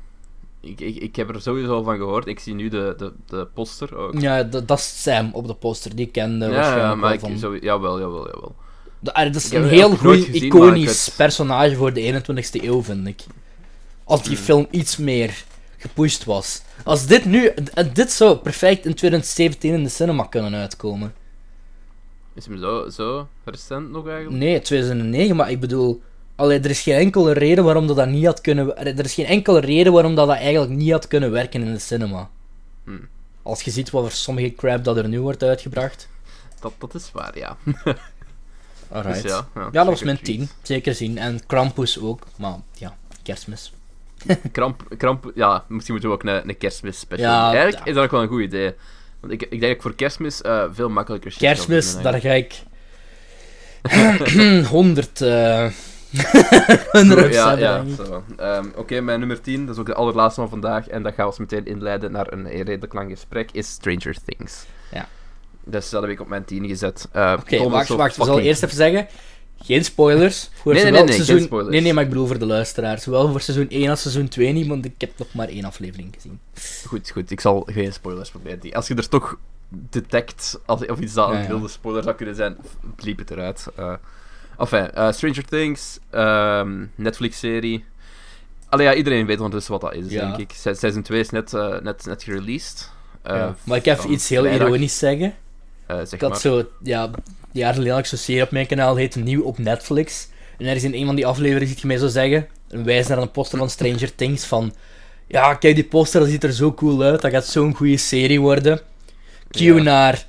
Ik, 0.61 0.81
ik, 0.81 0.97
ik 0.97 1.16
heb 1.16 1.35
er 1.35 1.43
sowieso 1.43 1.74
al 1.74 1.83
van 1.83 1.97
gehoord. 1.97 2.26
Ik 2.26 2.39
zie 2.39 2.55
nu 2.55 2.68
de, 2.68 2.95
de, 2.97 3.12
de 3.26 3.47
poster 3.55 3.97
ook. 3.97 4.20
Ja, 4.20 4.43
dat, 4.43 4.68
dat 4.68 4.79
is 4.79 5.03
Sam 5.03 5.31
op 5.33 5.47
de 5.47 5.55
poster. 5.55 5.97
Die 5.97 6.07
kende 6.07 6.45
ja, 6.47 6.51
waarschijnlijk 6.51 6.89
ja, 6.89 6.95
maar 6.95 7.03
wel 7.03 7.12
ik, 7.12 7.20
van... 7.20 7.39
zo, 7.39 7.57
jawel, 7.57 7.99
jawel, 7.99 8.26
jawel. 8.26 8.55
Dat, 9.01 9.14
dat 9.14 9.35
is 9.35 9.47
Ik 9.47 9.53
een 9.53 9.68
heel 9.68 9.97
goed, 9.97 10.24
gezien, 10.24 10.45
iconisch 10.45 11.09
personage 11.16 11.76
voor 11.76 11.93
de 11.93 12.22
21ste 12.22 12.64
eeuw, 12.64 12.83
vind 12.83 13.07
ik. 13.07 13.20
Als 14.05 14.20
Hmm. 14.20 14.29
die 14.29 14.39
film 14.39 14.66
iets 14.70 14.97
meer 14.97 15.45
gepusht 15.79 16.24
was. 16.24 16.62
Als 16.85 17.07
dit 17.07 17.24
nu... 17.24 17.47
en 17.74 17.93
Dit 17.93 18.12
zou 18.12 18.37
perfect 18.37 18.87
in 18.87 18.95
2017 18.95 19.72
in 19.74 19.83
de 19.83 19.89
cinema 19.89 20.24
kunnen 20.24 20.55
uitkomen. 20.55 21.14
Is 22.35 22.47
hem 22.47 22.59
zo, 22.59 22.89
zo 22.89 23.29
recent 23.45 23.91
nog 23.91 24.09
eigenlijk? 24.09 24.43
Nee, 24.43 24.61
2009, 24.61 25.37
maar 25.37 25.51
ik 25.51 25.61
bedoel... 25.61 26.03
Allee, 26.37 26.61
er 26.61 26.70
is 26.70 26.81
geen 26.81 26.95
enkele 26.95 27.33
reden 27.33 27.64
waarom 27.64 27.87
dat, 27.87 27.97
dat 27.97 28.09
niet 28.09 28.24
had 28.24 28.41
kunnen... 28.41 28.76
Er 28.76 29.05
is 29.05 29.14
geen 29.14 29.26
enkele 29.26 29.61
reden 29.61 29.93
waarom 29.93 30.14
dat, 30.14 30.26
dat 30.26 30.37
eigenlijk 30.37 30.72
niet 30.72 30.91
had 30.91 31.09
kunnen 31.09 31.31
werken 31.31 31.62
in 31.62 31.72
de 31.72 31.79
cinema. 31.79 32.31
Hmm. 32.85 33.09
Als 33.43 33.62
je 33.62 33.70
ziet 33.70 33.91
wat 33.91 34.03
voor 34.03 34.12
sommige 34.12 34.55
crap 34.55 34.85
dat 34.85 34.97
er 34.97 35.09
nu 35.09 35.20
wordt 35.20 35.43
uitgebracht. 35.43 36.09
Dat, 36.61 36.72
dat 36.79 36.95
is 36.95 37.11
waar, 37.12 37.39
ja. 37.39 37.57
Alright. 38.89 39.22
Dus 39.22 39.31
ja, 39.31 39.49
ja, 39.55 39.61
ja, 39.61 39.70
dat 39.70 39.87
was 39.87 40.03
mijn 40.03 40.20
Treat. 40.20 40.39
10. 40.39 40.49
Zeker 40.62 40.95
zien. 40.95 41.18
En 41.18 41.47
Krampus 41.47 42.01
ook. 42.01 42.26
Maar 42.37 42.57
ja, 42.72 42.97
kerstmis. 43.22 43.72
Kramp, 44.53 44.83
kramp, 44.97 45.31
ja, 45.35 45.64
misschien 45.69 45.95
moeten 45.95 46.11
we 46.11 46.16
ook 46.16 46.23
een, 46.23 46.49
een 46.49 46.59
kerstmis 46.59 46.99
special 46.99 47.31
Ja. 47.31 47.53
Eigenlijk 47.53 47.79
ja. 47.79 47.85
is 47.85 47.95
dat 47.95 48.05
ook 48.05 48.11
wel 48.11 48.23
een 48.23 48.29
goed 48.29 48.43
idee. 48.43 48.75
Want 49.21 49.33
ik, 49.33 49.43
ik 49.43 49.51
denk 49.51 49.62
dat 49.62 49.71
ik 49.71 49.83
voor 49.83 49.95
kerstmis 49.95 50.43
eh, 50.43 50.64
veel 50.73 50.89
makkelijker 50.89 51.31
shit 51.31 51.41
Kerstmis, 51.41 52.03
daar 52.03 52.21
ga 52.21 52.33
ik 52.33 52.62
100 54.71 55.21
eh 55.21 55.71
100 56.93 57.21
eigenlijk. 57.21 57.33
Ja, 57.33 57.57
ja. 57.59 57.85
Ehm, 58.37 58.66
Oké, 58.77 59.01
mijn 59.01 59.19
nummer 59.19 59.41
10, 59.41 59.66
dat 59.66 59.75
is 59.75 59.81
ook 59.81 59.87
de 59.87 59.95
allerlaatste 59.95 60.41
van 60.41 60.51
vandaag. 60.51 60.89
En 60.89 61.03
dat 61.03 61.14
gaat 61.14 61.27
ons 61.27 61.39
meteen 61.39 61.66
inleiden 61.66 62.12
naar 62.12 62.33
een 62.33 62.49
redelijk 62.49 62.93
lang 62.93 63.11
gesprek, 63.11 63.51
is 63.53 63.69
Stranger 63.69 64.16
Things. 64.25 64.64
Ja. 64.93 65.09
Dus 65.64 65.91
dat 65.91 66.03
heb 66.03 66.11
ik 66.11 66.21
op 66.21 66.29
mijn 66.29 66.45
10 66.45 66.69
gezet. 66.69 67.09
Eh, 67.12 67.37
Oké, 67.41 67.57
omdat 67.57 67.73
wacht, 67.73 67.89
wacht. 67.89 68.16
We 68.16 68.25
zullen 68.25 68.43
eerst 68.43 68.62
even 68.62 68.77
zeggen. 68.77 69.09
Geen 69.63 69.85
spoilers. 69.85 70.51
Voor 70.55 70.75
Nee, 70.75 70.85
nee, 70.85 70.93
geen 70.93 71.09
seizoen... 71.13 71.41
spoilers. 71.41 71.71
Nee, 71.73 71.81
nee, 71.81 71.93
maar 71.93 72.03
ik 72.03 72.09
bedoel 72.09 72.27
voor 72.27 72.39
de 72.39 72.47
luisteraars. 72.47 73.03
Zowel 73.03 73.31
voor 73.31 73.41
seizoen 73.41 73.69
1 73.69 73.91
als 73.91 74.01
seizoen 74.01 74.29
2 74.29 74.53
niet, 74.53 74.67
want 74.67 74.85
ik 74.85 74.95
heb 74.99 75.11
nog 75.19 75.29
maar 75.35 75.49
één 75.49 75.65
aflevering 75.65 76.15
gezien. 76.15 76.41
Goed, 76.87 77.11
goed. 77.11 77.31
Ik 77.31 77.41
zal 77.41 77.67
geen 77.71 77.93
spoilers 77.93 78.31
proberen. 78.31 78.73
Als 78.73 78.89
je 78.89 78.95
er 78.95 79.09
toch 79.09 79.39
detect, 79.69 80.59
als, 80.67 80.87
of 80.87 80.99
iets 81.01 81.15
dat 81.15 81.33
ja. 81.33 81.47
wilde 81.47 81.69
spoiler 81.69 82.03
zou 82.03 82.17
kunnen 82.17 82.35
zijn, 82.35 82.57
bliep 82.97 83.19
het 83.19 83.31
eruit. 83.31 83.67
Eh 83.77 83.93
enfin, 84.59 84.91
eh, 84.93 85.13
Stranger 85.13 85.45
Things, 85.45 85.99
ehm, 86.11 86.85
Netflix-serie. 86.95 87.85
Allee, 88.69 88.87
ja, 88.87 88.95
iedereen 88.95 89.27
weet 89.27 89.37
ondertussen 89.37 89.73
wat 89.73 89.81
dat 89.81 89.95
is, 89.95 90.13
Ja. 90.13 90.21
denk 90.21 90.37
ik. 90.37 90.57
Se- 90.57 90.75
Seizoen 90.75 91.03
2 91.03 91.21
is 91.21 91.31
net, 91.31 91.55
eh, 91.55 91.79
net, 91.81 92.07
net 92.07 92.23
gereleased. 92.23 92.91
Ja. 93.25 93.55
Maar 93.65 93.77
ik 93.77 93.85
heb 93.85 94.05
iets 94.05 94.29
heel 94.29 94.47
ironisch 94.47 94.99
zeggen. 94.99 95.35
Had 95.87 96.21
maar. 96.21 96.37
zo, 96.37 96.65
ja, 96.83 97.11
had 97.55 97.99
ik 97.99 98.07
zo'n 98.07 98.18
serie 98.18 98.42
op 98.42 98.51
mijn 98.51 98.66
kanaal, 98.66 98.96
heet 98.96 99.16
Nieuw 99.16 99.42
op 99.42 99.59
Netflix. 99.59 100.28
En 100.59 100.66
er 100.66 100.76
is 100.76 100.84
in 100.84 100.94
een 100.94 101.07
van 101.07 101.14
die 101.14 101.26
afleveringen, 101.26 101.68
ziet 101.68 101.80
je 101.80 101.86
mij 101.86 101.96
zo 101.96 102.07
zeggen, 102.09 102.49
een 102.68 102.84
wijs 102.84 103.07
naar 103.07 103.18
een 103.18 103.30
poster 103.30 103.59
van 103.59 103.70
Stranger 103.70 104.14
Things, 104.14 104.44
van, 104.44 104.74
ja, 105.28 105.55
kijk 105.55 105.74
die 105.74 105.84
poster, 105.84 106.20
dat 106.20 106.28
ziet 106.28 106.44
er 106.44 106.53
zo 106.53 106.72
cool 106.72 107.03
uit, 107.03 107.20
dat 107.20 107.30
gaat 107.30 107.46
zo'n 107.46 107.74
goede 107.74 107.96
serie 107.96 108.40
worden. 108.40 108.80
Cue 109.51 109.74
Ja. 109.76 109.82
naar 109.82 110.26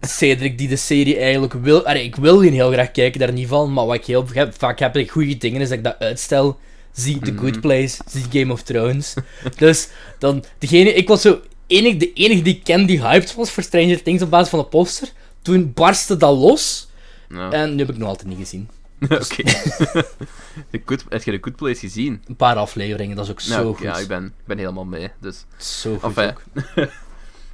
Cedric, 0.00 0.58
die 0.58 0.68
de 0.68 0.76
serie 0.76 1.16
eigenlijk 1.18 1.52
wil, 1.52 1.86
allee, 1.86 2.04
ik 2.04 2.16
wil 2.16 2.38
die 2.38 2.50
heel 2.50 2.72
graag 2.72 2.90
kijken, 2.90 3.20
daar 3.20 3.32
niet 3.32 3.48
van, 3.48 3.72
maar 3.72 3.86
wat 3.86 3.94
ik 3.94 4.04
heel 4.04 4.26
vaak 4.58 4.78
heb, 4.78 4.96
ik 4.96 5.10
goede 5.10 5.36
dingen, 5.36 5.60
is 5.60 5.68
dat 5.68 5.78
ik 5.78 5.84
dat 5.84 5.98
uitstel. 5.98 6.58
Zie 6.92 7.18
The 7.18 7.30
Mhm. 7.32 7.40
Good 7.40 7.60
Place, 7.60 7.96
zie 8.06 8.24
Game 8.40 8.52
of 8.52 8.62
Thrones. 8.62 9.14
dus, 9.58 9.88
dan, 10.18 10.44
degene, 10.58 10.92
ik 10.94 11.08
was 11.08 11.22
zo, 11.22 11.40
enig, 11.66 11.96
de 11.96 12.12
enige 12.12 12.42
die 12.42 12.54
ik 12.54 12.64
ken 12.64 12.86
die 12.86 13.00
hyped 13.06 13.34
was 13.34 13.50
voor 13.50 13.62
Stranger 13.62 14.02
Things 14.02 14.22
op 14.22 14.30
basis 14.30 14.48
van 14.48 14.58
de 14.58 14.64
poster. 14.64 15.08
Toen 15.42 15.72
barstte 15.74 16.16
dat 16.16 16.36
los. 16.36 16.88
Ja. 17.28 17.50
En 17.50 17.74
nu 17.74 17.78
heb 17.78 17.88
ik 17.90 17.96
nog 17.96 18.08
altijd 18.08 18.28
niet 18.28 18.38
gezien. 18.38 18.68
Oké. 19.02 19.42
De 20.70 20.82
good, 20.84 21.04
heb 21.08 21.22
je 21.22 21.30
de 21.30 21.38
Good 21.40 21.56
Place 21.56 21.80
gezien? 21.80 22.22
Een 22.26 22.36
paar 22.36 22.56
afleveringen, 22.56 23.16
dat 23.16 23.24
is 23.24 23.30
ook 23.30 23.46
Nou, 23.46 23.62
zo 23.62 23.74
goed. 23.74 23.82
Ja, 23.82 23.98
ik 23.98 24.08
ben, 24.08 24.24
ik 24.24 24.46
ben 24.46 24.58
helemaal 24.58 24.84
mee. 24.84 25.10
Dus. 25.20 25.44
Zo 25.56 25.98
goed 25.98 26.02
Enfin, 26.16 26.28
ook. 26.28 26.42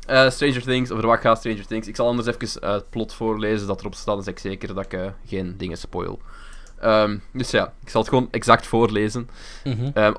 eh, 0.06 0.30
Stranger 0.30 0.62
Things, 0.62 0.90
over 0.90 1.06
wat 1.06 1.20
gaat 1.20 1.38
Stranger 1.38 1.66
Things? 1.66 1.88
Ik 1.88 1.96
zal 1.96 2.06
anders 2.06 2.28
even 2.28 2.70
het 2.70 2.90
plot 2.90 3.14
voorlezen 3.14 3.66
dat 3.66 3.80
erop 3.80 3.94
staat, 3.94 4.14
dan 4.14 4.24
zeg 4.24 4.34
ik 4.34 4.40
zeker 4.40 4.74
dat 4.74 4.84
ik 4.84 4.92
eh, 4.92 5.06
geen 5.26 5.54
dingen 5.56 5.78
spoil. 5.78 6.20
Ehm, 6.80 7.18
dus 7.32 7.50
ja, 7.50 7.72
ik 7.82 7.88
zal 7.88 8.00
het 8.00 8.10
gewoon 8.10 8.28
exact 8.30 8.66
voorlezen. 8.66 9.28
Mhm. 9.64 9.90
Ehm, 9.94 10.12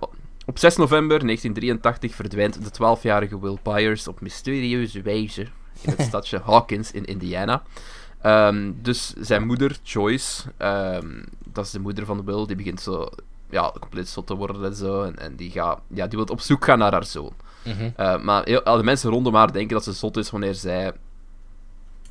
op 0.45 0.59
6 0.59 0.76
november 0.76 1.26
1983 1.26 2.15
verdwijnt 2.15 2.63
de 2.63 2.72
12-jarige 2.72 3.39
Will 3.39 3.57
Byers 3.63 4.07
op 4.07 4.22
mysterieuze 4.22 5.01
wijze 5.01 5.47
in 5.82 5.93
het 5.95 6.01
stadje 6.01 6.41
Hawkins 6.43 6.91
in 6.91 7.05
Indiana. 7.05 7.63
Ehm, 8.21 8.71
dus 8.82 9.13
zijn 9.13 9.45
moeder, 9.45 9.78
Joyce, 9.84 10.43
ehm, 10.57 11.23
dat 11.45 11.65
is 11.65 11.71
de 11.71 11.80
moeder 11.80 12.05
van 12.05 12.25
Will, 12.25 12.45
die 12.45 12.55
begint 12.55 12.82
zo 12.82 13.09
ja, 13.49 13.73
compleet 13.80 14.07
zot 14.07 14.28
te 14.28 14.36
worden 14.36 14.65
en 14.65 14.75
zo. 14.75 15.03
En, 15.03 15.19
en 15.19 15.36
die, 15.36 15.51
gaat, 15.51 15.80
ja, 15.88 16.07
die 16.07 16.17
wil 16.17 16.28
op 16.28 16.41
zoek 16.41 16.65
gaan 16.65 16.80
naar 16.80 16.91
haar 16.91 17.05
zoon. 17.05 17.34
Mhm. 17.63 17.89
Uh, 17.99 18.21
maar 18.21 18.43
heel, 18.43 18.63
al 18.63 18.78
de 18.78 18.84
mensen 18.84 19.09
rondom 19.09 19.36
haar 19.36 19.51
denken 19.51 19.75
dat 19.75 19.84
ze 19.84 19.91
zot 19.91 20.17
is 20.17 20.30
wanneer 20.30 20.55
zij 20.55 20.91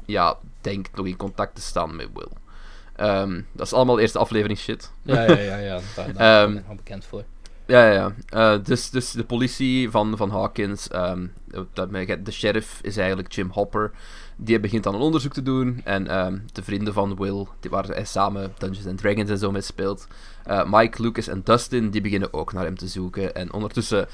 ja, 0.04 0.38
denkt 0.60 0.96
nog 0.96 1.06
in 1.06 1.16
contact 1.16 1.54
te 1.54 1.60
staan 1.60 1.96
met 1.96 2.08
Will. 2.14 2.28
Ehm, 2.96 3.40
dat 3.52 3.66
is 3.66 3.72
allemaal 3.72 3.98
eerste 3.98 4.18
aflevering 4.18 4.58
shit. 4.58 4.90
Ja, 5.02 5.22
ja, 5.22 5.38
ja, 5.38 5.56
ja. 5.56 5.80
Daar, 5.96 6.12
daar 6.12 6.48
ben 6.48 6.58
ik 6.58 6.68
al 6.68 6.74
bekend 6.74 7.04
voor. 7.04 7.24
Ja, 7.66 7.86
ja, 7.86 7.92
ja. 7.92 8.14
Eh, 8.28 8.64
dus, 8.64 8.90
dus 8.90 9.10
de 9.10 9.24
politie 9.24 9.90
van, 9.90 10.16
van 10.16 10.30
Hawkins, 10.30 10.88
dat, 11.72 11.90
de 12.24 12.30
sheriff 12.32 12.78
is 12.82 12.96
eigenlijk 12.96 13.32
Jim 13.32 13.50
Hopper, 13.50 13.90
die 14.36 14.60
begint 14.60 14.86
aan 14.86 14.94
een 14.94 15.00
onderzoek 15.00 15.32
te 15.32 15.42
doen. 15.42 15.80
En 15.84 16.06
ehm, 16.06 16.38
de 16.52 16.62
vrienden 16.62 16.92
van 16.92 17.16
Will, 17.16 17.46
die, 17.60 17.70
waar 17.70 17.84
hij 17.84 18.04
samen 18.04 18.52
Dungeons 18.58 18.86
and 18.86 18.98
Dragons 18.98 19.30
en 19.30 19.38
zo 19.38 19.50
mee 19.50 19.62
speelt, 19.62 20.06
eh, 20.44 20.64
Mike, 20.66 21.02
Lucas 21.02 21.28
en 21.28 21.40
Dustin, 21.44 21.90
die 21.90 22.00
beginnen 22.00 22.32
ook 22.32 22.52
naar 22.52 22.64
hem 22.64 22.76
te 22.76 22.88
zoeken. 22.88 23.34
En 23.34 23.52
ondertussen 23.52 24.08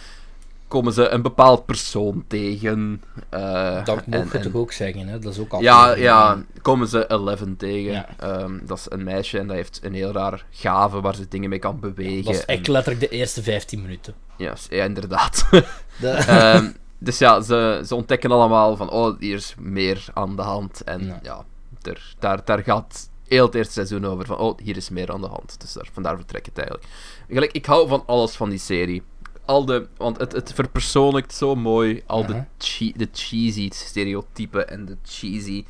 komen 0.72 0.92
ze 0.92 1.08
een 1.08 1.22
bepaald 1.22 1.66
persoon 1.66 2.24
tegen. 2.26 3.02
eh, 3.28 3.84
Dat 3.84 3.96
en- 3.96 4.04
mogen 4.06 4.30
we 4.30 4.38
toch 4.50 4.54
ook 4.60 4.72
zeggen, 4.72 5.06
hè? 5.08 5.18
Dat 5.18 5.32
is 5.32 5.38
ook 5.38 5.52
al. 5.52 5.60
ja, 5.60 5.94
ja, 5.96 6.42
komen 6.62 6.88
ze 6.88 7.10
Eleven 7.10 7.56
tegen. 7.56 7.92
Ja. 7.92 8.08
Ehm, 8.18 8.58
dat 8.66 8.78
is 8.78 8.86
een 8.88 9.04
meisje 9.04 9.38
en 9.38 9.46
dat 9.46 9.56
heeft 9.56 9.80
een 9.82 9.94
heel 9.94 10.12
raar 10.12 10.44
gave 10.50 11.00
waar 11.00 11.14
ze 11.14 11.28
dingen 11.28 11.48
mee 11.50 11.58
kan 11.58 11.80
bewegen. 11.80 12.24
Dat 12.24 12.34
is 12.34 12.44
echt 12.44 12.66
en- 12.66 12.72
letterlijk 12.72 13.10
de 13.10 13.16
eerste 13.16 13.42
15 13.42 13.82
minuten. 13.82 14.14
ja, 14.36 14.54
ja, 14.68 14.84
inderdaad. 14.84 15.46
De- 15.50 16.08
Ehm, 16.38 16.70
dus 16.98 17.18
ja, 17.18 17.40
ze, 17.40 17.82
ze 17.86 17.94
ontdekken 17.94 18.30
allemaal 18.30 18.76
van, 18.76 18.90
oh, 18.90 19.18
hier 19.18 19.36
is 19.36 19.54
meer 19.58 20.04
aan 20.14 20.36
de 20.36 20.42
hand. 20.42 20.80
En 20.84 21.04
Ja. 21.04 21.18
ja, 21.22 21.44
er, 21.82 22.14
daar, 22.18 22.44
daar 22.44 22.62
gaat 22.62 23.10
heel 23.28 23.44
het 23.46 23.54
eerste 23.54 23.72
seizoen 23.72 24.06
over 24.06 24.26
van, 24.26 24.38
oh, 24.38 24.58
hier 24.62 24.76
is 24.76 24.90
meer 24.90 25.12
aan 25.12 25.20
de 25.20 25.26
hand. 25.26 25.60
Dus 25.60 25.72
daar, 25.72 25.88
vandaar 25.92 26.16
vertrek 26.16 26.46
het 26.46 26.58
eigenlijk. 26.58 26.88
Gelijk, 27.28 27.52
ik 27.52 27.66
hou 27.66 27.88
van 27.88 28.02
alles 28.06 28.34
van 28.36 28.48
die 28.48 28.58
serie. 28.58 29.02
Al 29.44 29.64
de, 29.64 29.86
want 29.96 30.18
het, 30.18 30.32
het 30.32 30.52
verpersoonlijkt 30.54 31.34
zo 31.34 31.54
mooi 31.54 32.02
al 32.06 32.22
Mhm. 32.22 32.32
de, 32.32 32.42
che- 32.58 32.92
de 32.96 33.08
cheesy 33.12 33.68
stereotypen 33.72 34.68
en 34.68 34.84
de 34.84 34.96
cheesy... 35.04 35.64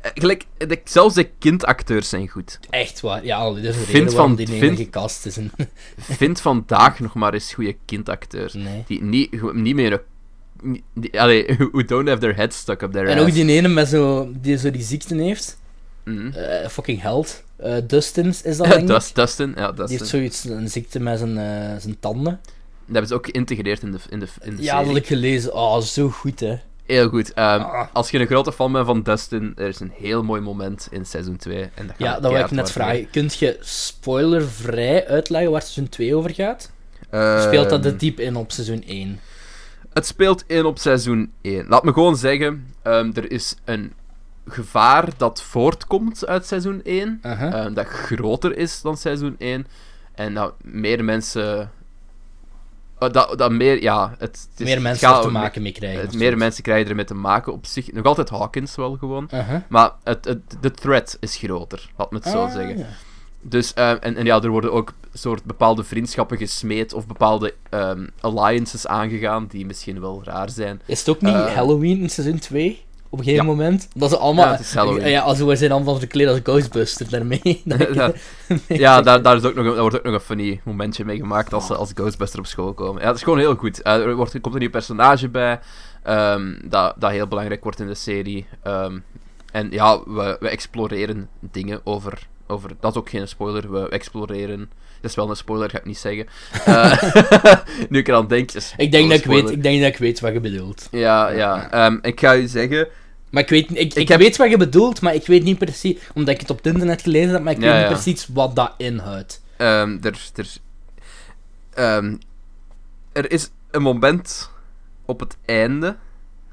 eh, 0.00 0.10
Gelijk, 0.14 0.44
de, 0.58 0.80
zelfs 0.84 1.14
de 1.14 1.24
kindacteurs 1.38 2.08
zijn 2.08 2.28
goed. 2.28 2.58
Echt 2.70 3.00
waar. 3.00 3.24
Ja, 3.24 3.36
al- 3.36 3.54
dit 3.54 3.64
is 3.64 3.76
Vind 3.76 4.14
van- 4.14 4.34
die 4.34 4.46
vind- 4.46 4.62
ene 4.62 4.76
gecast 4.76 5.26
is. 5.26 5.36
En... 5.36 5.50
Vind 5.98 6.40
vandaag 6.40 7.00
nog 7.00 7.14
maar 7.14 7.34
eens 7.34 7.54
goede 7.54 7.76
kindacteurs. 7.84 8.52
Nee. 8.54 8.84
Die 8.86 9.02
niet, 9.02 9.52
niet 9.54 9.74
meer... 9.74 10.02
Die, 10.94 11.20
allee, 11.20 11.46
who 11.72 11.84
don't 11.84 12.08
have 12.08 12.20
their 12.20 12.36
head 12.36 12.52
stuck 12.54 12.82
up 12.82 12.92
their 12.92 13.06
En 13.08 13.18
ass. 13.18 13.26
ook 13.26 13.32
die 13.34 13.46
ene 13.50 13.68
met 13.68 13.88
zo, 13.88 14.30
die 14.40 14.56
zo 14.56 14.70
die 14.70 14.82
ziekte 14.82 15.14
heeft. 15.14 15.58
Mhm. 16.04 16.28
Eh, 16.32 16.68
fucking 16.68 17.00
held. 17.00 17.42
Eh 17.56 17.76
Dustin 17.86 18.26
is 18.26 18.42
dat, 18.42 18.56
denk 18.70 18.80
ik. 18.80 18.86
Dust, 18.86 19.14
Dustin, 19.14 19.52
ja, 19.56 19.66
Die 19.66 19.74
Dustin. 19.76 19.98
heeft 19.98 20.10
zoiets, 20.10 20.44
een 20.44 20.68
ziekte 20.70 21.00
met 21.00 21.18
zijn, 21.18 21.38
eh, 21.38 21.80
zijn 21.80 21.96
tanden. 22.00 22.40
Dat 22.86 22.94
hebben 22.94 23.06
ze 23.06 23.14
ook 23.14 23.26
geïntegreerd 23.26 23.82
in 23.82 23.92
de, 23.92 23.98
in 24.10 24.18
de, 24.20 24.26
in 24.42 24.56
de 24.56 24.62
Ja, 24.62 24.72
serie. 24.76 24.86
dat 24.86 24.96
ik 24.96 25.06
gelezen. 25.06 25.54
Oh, 25.54 25.80
zo 25.80 26.08
goed, 26.08 26.40
hè. 26.40 26.56
Heel 26.86 27.08
goed. 27.08 27.32
Ehm, 27.32 27.60
Ah. 27.60 27.86
Als 27.92 28.10
je 28.10 28.18
een 28.18 28.26
grote 28.26 28.52
fan 28.52 28.72
bent 28.72 28.86
van 28.86 29.02
Dustin, 29.02 29.52
er 29.56 29.68
is 29.68 29.80
een 29.80 29.92
heel 29.94 30.22
mooi 30.22 30.40
moment 30.40 30.88
in 30.90 31.06
seizoen 31.06 31.36
2. 31.36 31.68
En 31.74 31.86
dat 31.86 31.94
Ja, 31.98 32.20
dat 32.20 32.32
wil 32.32 32.40
ik 32.40 32.50
net 32.50 32.70
vragen. 32.72 33.10
Kunt 33.10 33.34
je 33.36 33.56
spoilervrij 33.60 35.06
uitleggen 35.08 35.50
waar 35.50 35.60
seizoen 35.62 35.88
2 35.88 36.14
over 36.14 36.34
gaat? 36.34 36.70
Ehm, 37.10 37.42
Speelt 37.42 37.70
dat 37.70 37.82
de 37.82 37.96
diep 37.96 38.20
in 38.20 38.36
op 38.36 38.52
seizoen 38.52 38.82
1? 38.86 39.20
Het 39.92 40.06
speelt 40.06 40.44
in 40.46 40.64
op 40.64 40.78
seizoen 40.78 41.32
1. 41.42 41.66
Laat 41.68 41.84
me 41.84 41.92
gewoon 41.92 42.16
zeggen, 42.16 42.66
ehm, 42.82 43.10
er 43.14 43.30
is 43.30 43.54
een 43.64 43.92
gevaar 44.46 45.08
dat 45.16 45.42
voortkomt 45.42 46.26
uit 46.26 46.46
seizoen 46.46 46.80
1. 46.84 47.18
Aha. 47.22 47.52
ehm, 47.52 47.74
dat 47.74 47.86
groter 47.86 48.56
is 48.56 48.80
dan 48.80 48.96
seizoen 48.96 49.34
1. 49.38 49.66
En 50.14 50.34
dat 50.34 50.54
meer 50.62 51.04
mensen... 51.04 51.70
eh, 52.98 53.12
dat, 53.12 53.38
dat 53.38 53.50
meer, 53.52 53.82
ja... 53.82 54.10
Het, 54.10 54.20
het 54.50 54.60
is- 54.60 54.66
Meer 54.66 54.82
mensen 54.82 55.08
er 55.14 55.20
te 55.20 55.30
maken 55.30 55.62
mee 55.62 55.72
krijgen. 55.72 56.00
het 56.00 56.14
meer 56.14 56.36
mensen 56.36 56.62
krijgen 56.62 56.88
ermee 56.88 57.04
te 57.04 57.14
maken 57.14 57.52
op 57.52 57.66
zich. 57.66 57.92
Nog 57.92 58.04
altijd 58.04 58.28
Hawkins 58.28 58.76
wel 58.76 58.96
gewoon. 58.96 59.28
Aha. 59.32 59.62
Maar 59.68 59.90
het, 60.04 60.24
het, 60.24 60.40
de 60.60 60.70
threat 60.70 61.16
is 61.20 61.36
groter, 61.36 61.90
laat 61.96 62.10
me 62.10 62.16
het 62.18 62.26
zo 62.28 62.44
Ah, 62.44 62.52
zeggen. 62.52 62.78
ja. 62.78 62.86
Dus, 63.40 63.74
ehm, 63.74 63.96
en, 64.00 64.16
en 64.16 64.24
ja, 64.24 64.40
er 64.42 64.48
worden 64.50 64.72
ook 64.72 64.92
soort 65.12 65.44
bepaalde 65.44 65.84
vriendschappen 65.84 66.36
gesmeed 66.38 66.92
of 66.92 67.06
bepaalde 67.06 67.54
ehm, 67.70 68.06
alliances 68.20 68.86
aangegaan 68.86 69.46
die 69.48 69.66
misschien 69.66 70.00
wel 70.00 70.20
raar 70.24 70.50
zijn. 70.50 70.80
Is 70.86 70.98
het 70.98 71.08
ook 71.08 71.20
niet 71.20 71.34
Eh, 71.34 71.54
Halloween 71.54 72.00
in 72.00 72.10
seizoen 72.10 72.38
2? 72.38 72.84
Op 73.08 73.18
een 73.18 73.24
gegeven 73.24 73.46
ja. 73.46 73.52
moment? 73.52 73.88
Dat 73.94 74.10
ze 74.10 74.16
allemaal... 74.16 74.44
Ja, 74.44 74.50
het 74.50 74.60
is 74.60 74.74
Halloween. 74.74 75.08
Ja, 75.08 75.20
als 75.20 75.38
we 75.38 75.56
zijn 75.56 75.72
allemaal 75.72 75.98
verkleed 75.98 76.28
als 76.28 76.40
Ghostbuster 76.42 77.10
daarmee. 77.10 77.62
ja, 77.92 78.12
ja 78.68 79.02
daar, 79.02 79.22
daar, 79.22 79.36
is 79.36 79.44
ook 79.44 79.54
nog, 79.54 79.64
een- 79.64 79.72
daar 79.72 79.80
wordt 79.80 79.96
ook 79.96 80.04
nog 80.04 80.14
een 80.14 80.20
funny 80.20 80.60
momentje 80.64 81.04
mee 81.04 81.16
gemaakt 81.16 81.52
als 81.52 81.66
ze 81.66 81.74
als 81.74 81.90
Ghostbuster 81.94 82.38
op 82.38 82.46
school 82.46 82.74
komen. 82.74 83.00
Ja, 83.00 83.06
dat 83.06 83.16
is 83.16 83.22
gewoon 83.22 83.38
heel 83.38 83.54
goed. 83.54 83.82
Eh, 83.82 83.94
er, 83.94 84.14
wordt, 84.14 84.34
er 84.34 84.40
komt 84.40 84.54
een 84.54 84.60
nieuw 84.60 84.70
personage 84.70 85.28
bij, 85.28 85.60
ehm, 86.02 86.54
dat, 86.64 86.94
dat 86.98 87.10
heel 87.10 87.26
belangrijk 87.26 87.62
wordt 87.62 87.80
in 87.80 87.86
de 87.86 87.94
serie. 87.94 88.46
Ehm, 88.62 88.98
en 89.52 89.70
ja, 89.70 90.00
we, 90.06 90.36
we 90.40 90.48
exploreren 90.48 91.28
dingen 91.40 91.80
over, 91.84 92.26
over... 92.46 92.70
Dat 92.80 92.90
is 92.90 92.98
ook 92.98 93.10
geen 93.10 93.28
spoiler, 93.28 93.72
we 93.72 93.88
exploreren... 93.88 94.70
Dat 95.06 95.16
is 95.16 95.22
wel 95.22 95.30
een 95.30 95.36
spoiler, 95.36 95.70
ga 95.70 95.78
ik 95.78 95.84
niet 95.84 95.98
zeggen. 95.98 96.26
Eh, 96.64 97.02
nu 97.90 97.98
ik 97.98 98.08
eraan 98.08 98.26
denk... 98.28 98.52
is 98.52 98.74
Ik 98.76 98.90
denk, 98.92 99.10
dat 99.10 99.18
ik, 99.18 99.24
weet, 99.24 99.50
ik 99.50 99.62
denk 99.62 99.80
dat 99.80 99.88
ik 99.88 99.96
weet 99.98 100.20
wat 100.20 100.32
je 100.32 100.40
bedoelt. 100.40 100.88
Ja, 100.90 101.28
ja. 101.28 101.70
Ehm, 101.70 101.98
ik 102.02 102.20
ga 102.20 102.32
je 102.32 102.48
zeggen... 102.48 102.88
Maar 103.30 103.42
ik 103.42 103.48
weet, 103.48 103.70
ik, 103.78 103.94
ik, 103.94 104.08
heb- 104.08 104.18
weet 104.20 104.36
wat 104.36 104.50
je 104.50 104.56
bedoelt, 104.56 105.00
maar 105.00 105.14
ik 105.14 105.26
weet 105.26 105.42
niet 105.42 105.58
precies... 105.58 105.96
Omdat 106.14 106.34
ik 106.34 106.40
het 106.40 106.50
op 106.50 106.56
het 106.56 106.66
internet 106.66 107.02
gelezen 107.02 107.30
heb, 107.32 107.42
maar 107.42 107.52
ik 107.52 107.60
Ja, 107.60 107.64
weet 107.72 107.72
ja. 107.82 107.88
niet 107.88 108.02
precies 108.02 108.26
wat 108.32 108.56
dat 108.56 108.74
inhoudt. 108.76 109.42
Ehm, 109.56 109.98
er, 110.02 110.30
er, 110.34 110.46
ehm, 111.74 112.16
er 113.12 113.30
is 113.30 113.50
een 113.70 113.82
moment 113.82 114.50
op 115.04 115.20
het 115.20 115.36
einde. 115.44 115.96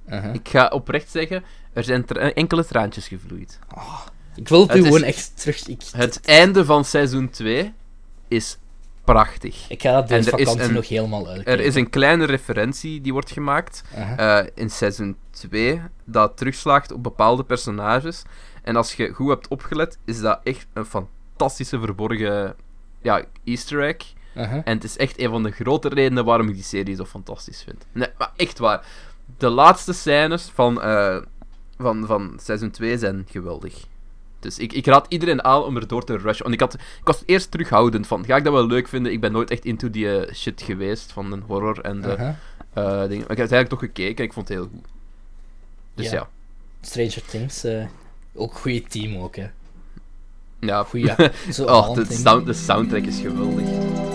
Aha. 0.10 0.32
Ik 0.32 0.50
ga 0.50 0.68
oprecht 0.68 1.12
zeggen, 1.12 1.44
er 1.74 1.84
zijn 1.84 2.06
tra- 2.06 2.30
enkele 2.32 2.66
traantjes 2.66 3.08
gevloeid. 3.08 3.60
Ik 4.36 4.48
wil 4.50 4.62
het 4.62 4.74
nu 4.74 4.80
is- 4.80 4.86
gewoon 4.86 5.04
echt 5.04 5.32
terug... 5.40 5.68
Ik, 5.68 5.82
Het 5.96 6.20
einde 6.26 6.66
van 6.66 6.86
seizoen 6.86 7.30
2 7.30 7.74
is 8.34 8.58
prachtig. 9.04 9.66
ik 9.70 9.82
ga 9.82 9.92
dat 9.92 10.08
deze 10.08 10.24
is 10.24 10.30
vakantie 10.46 10.68
een- 10.68 10.74
nog 10.74 10.88
helemaal 10.88 11.28
uit. 11.28 11.48
Er 11.48 11.60
is 11.60 11.76
een 11.76 11.90
kleine 11.90 12.26
referentie 12.26 13.02
die 13.02 13.14
wordt 13.14 13.32
gemaakt 13.32 13.84
eh, 14.18 14.40
in 14.56 14.70
seizoen 14.70 15.18
2 15.32 15.82
dat 16.06 16.38
terugslaagt 16.38 16.92
op 16.92 17.04
bepaalde 17.04 17.44
personages. 17.44 18.22
En 18.64 18.76
als 18.76 18.94
je 18.94 19.14
goed 19.14 19.30
hebt 19.30 19.48
opgelet, 19.48 19.98
is 20.06 20.20
dat 20.20 20.40
echt 20.44 20.68
een 20.74 20.86
fantastische 20.86 21.80
verborgen 21.80 22.56
ja, 23.02 23.24
easter 23.44 23.84
egg. 23.84 24.14
En 24.64 24.74
het 24.76 24.84
is 24.84 24.98
echt 24.98 25.20
een 25.20 25.30
van 25.30 25.44
de 25.44 25.52
grote 25.52 25.88
redenen 25.90 26.26
waarom 26.26 26.48
ik 26.48 26.54
die 26.54 26.64
serie 26.64 26.96
zo 26.96 27.06
fantastisch 27.06 27.64
vind. 27.64 27.86
Nee, 27.92 28.08
maar 28.18 28.32
echt 28.36 28.60
waar. 28.60 28.86
De 29.38 29.50
laatste 29.50 29.94
scènes 29.94 30.52
van, 30.54 30.82
eh, 30.82 31.18
van, 31.78 32.06
van 32.06 32.40
seizoen 32.42 32.72
2 32.72 32.98
zijn 32.98 33.26
geweldig. 33.30 33.86
Dus 34.44 34.58
ik, 34.58 34.74
ik 34.74 34.86
raad 34.86 35.06
iedereen 35.10 35.44
aan 35.44 35.64
om 35.64 35.76
er 35.76 35.88
door 35.88 36.04
te 36.04 36.18
rushen. 36.18 36.44
Want 36.44 36.54
ik, 36.54 36.60
had, 36.60 36.74
ik 36.74 36.80
was 37.04 37.24
eerst 37.26 37.52
terughoudend 37.52 38.08
van, 38.08 38.26
ga 38.26 38.36
ik 38.36 38.44
dat 38.44 38.54
wel 38.54 38.68
leuk 38.68 38.88
vinden? 38.88 39.12
Ik 39.12 39.22
ben 39.22 39.32
nooit 39.32 39.50
echt 39.50 39.66
into 39.66 39.90
die 39.90 40.20
eh, 40.20 40.34
shit 40.34 40.62
geweest 40.62 41.12
van 41.12 41.30
de 41.30 41.40
horror 41.46 41.80
en 41.80 42.02
de 42.02 42.10
eh, 42.10 43.02
dingen. 43.02 43.08
Maar 43.08 43.10
ik 43.10 43.18
heb 43.18 43.40
uiteindelijk 43.40 43.70
toch 43.70 43.80
gekeken 43.80 44.18
en 44.18 44.24
ik 44.24 44.34
vond 44.34 44.48
het 44.48 44.58
heel 44.58 44.68
goed. 44.68 44.86
Dus 45.94 46.10
Ja. 46.10 46.14
ja. 46.14 46.30
Stranger 46.82 47.22
Things, 47.26 47.64
eh, 47.64 47.86
ook 48.34 48.54
goede 48.54 48.82
team 48.82 49.18
ook, 49.18 49.36
hè. 49.36 49.48
Ja, 50.60 50.84
Goeie, 50.84 51.16
zo 51.52 51.66
oh, 51.66 51.94
de, 51.94 52.06
sound, 52.06 52.46
de 52.46 52.54
soundtrack 52.54 53.04
is 53.04 53.20
geweldig. 53.20 54.13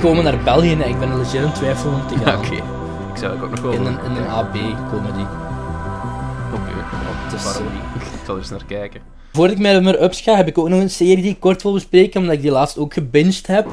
Komen 0.00 0.24
naar 0.24 0.42
België 0.42 0.72
en 0.72 0.88
ik 0.88 0.98
ben 0.98 1.16
legit 1.18 1.42
in 1.42 1.52
twijfel 1.52 1.90
om 1.90 2.06
te 2.06 2.18
gaan. 2.24 2.38
oké. 2.38 2.54
Ik 3.12 3.16
zou 3.16 3.42
ook 3.42 3.50
nog 3.50 3.60
wel... 3.60 3.72
In 3.72 3.86
een, 3.86 3.98
in 4.04 4.10
een 4.10 4.26
AB-comedy. 4.26 5.24
Oké, 6.54 6.70
ja, 6.70 7.30
Dus, 7.30 7.44
waarom 7.44 7.66
eh, 7.66 7.72
niet? 7.72 8.02
Ik 8.02 8.20
zal 8.26 8.36
eens 8.36 8.50
naar 8.50 8.64
kijken. 8.64 9.00
Voordat 9.32 9.56
ik 9.56 9.62
met 9.62 9.82
meer 9.82 10.02
ups 10.02 10.20
ga, 10.20 10.36
heb 10.36 10.46
ik 10.48 10.58
ook 10.58 10.68
nog 10.68 10.80
een 10.80 10.90
serie 10.90 11.22
die 11.22 11.30
ik 11.30 11.40
kort 11.40 11.62
wil 11.62 11.72
bespreken, 11.72 12.20
omdat 12.20 12.34
ik 12.36 12.42
die 12.42 12.50
laatst 12.50 12.78
ook 12.78 12.92
gebinged 12.92 13.46
heb. 13.46 13.66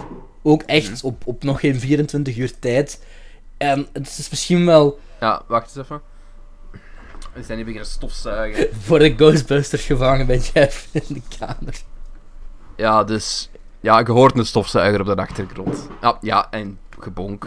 Ook 0.43 0.61
echt 0.61 1.03
op, 1.03 1.21
op 1.25 1.43
nog 1.43 1.59
geen 1.59 1.79
24 1.79 2.37
uur 2.37 2.59
tijd. 2.59 3.03
En 3.57 3.87
het 3.93 4.07
is 4.17 4.29
misschien 4.29 4.65
wel 4.65 4.99
Ja, 5.19 5.41
wacht 5.47 5.75
eens 5.75 5.85
even. 5.85 6.01
We 7.33 7.43
zijn 7.43 7.57
hier 7.57 7.65
beginnen 7.65 7.89
stofzuigen. 7.91 8.67
voor 8.85 8.99
de 8.99 9.13
Ghostbusters 9.15 9.85
gevangen 9.85 10.25
ben 10.25 10.39
Jeff 10.53 10.87
in 10.91 11.01
de 11.07 11.21
kamer. 11.39 11.81
Ja, 12.75 13.03
dus... 13.03 13.49
Ja, 13.87 13.99
je 13.99 14.11
hoort 14.11 14.37
een 14.37 14.45
stofzuiger 14.45 14.99
op 14.99 15.05
de 15.05 15.15
achtergrond. 15.15 15.87
Ja, 16.01 16.17
ja 16.21 16.47
en 16.51 16.79
gebonk. 16.99 17.45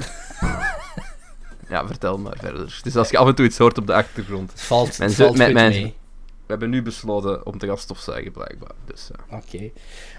ja, 1.68 1.86
vertel 1.86 2.18
maar 2.18 2.36
verder. 2.38 2.80
Dus 2.82 2.96
als 2.96 3.10
je 3.10 3.18
af 3.18 3.28
en 3.28 3.34
toe 3.34 3.44
iets 3.46 3.58
hoort 3.58 3.78
op 3.78 3.86
de 3.86 3.94
achtergrond. 3.94 4.50
Het 4.50 4.60
valt, 4.60 4.96
het 4.98 5.14
valt 5.14 5.36
mijn- 5.36 5.50
goed 5.50 5.60
mijn- 5.60 5.72
mee. 5.72 5.94
We 6.24 6.56
hebben 6.56 6.70
nu 6.70 6.82
besloten 6.82 7.46
om 7.46 7.58
te 7.58 7.66
gaan 7.66 7.78
stofzuigen, 7.78 8.32
blijkbaar. 8.32 8.70
Dus. 8.86 9.08
Oké. 9.30 9.70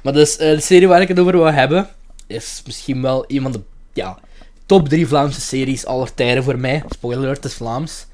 Maar 0.04 0.14
dus, 0.14 0.38
eh, 0.38 0.50
de 0.56 0.60
serie 0.62 0.88
waar 0.88 1.02
ik 1.02 1.08
het 1.08 1.20
over 1.20 1.32
wil 1.32 1.46
hebben, 1.52 1.90
is 2.28 2.62
misschien 2.66 3.02
wel 3.02 3.24
een 3.28 3.42
van 3.42 3.52
de 3.52 3.62
ja, 3.94 4.18
top 4.66 4.90
3 4.90 5.08
Vlaamse 5.08 5.42
series 5.42 5.86
aller 5.86 6.14
tijden 6.14 6.44
voor 6.44 6.58
mij. 6.60 6.84
Spoiler 6.90 7.24
alert, 7.24 7.44
het 7.44 7.52
is 7.52 7.58
Vlaams. 7.58 8.06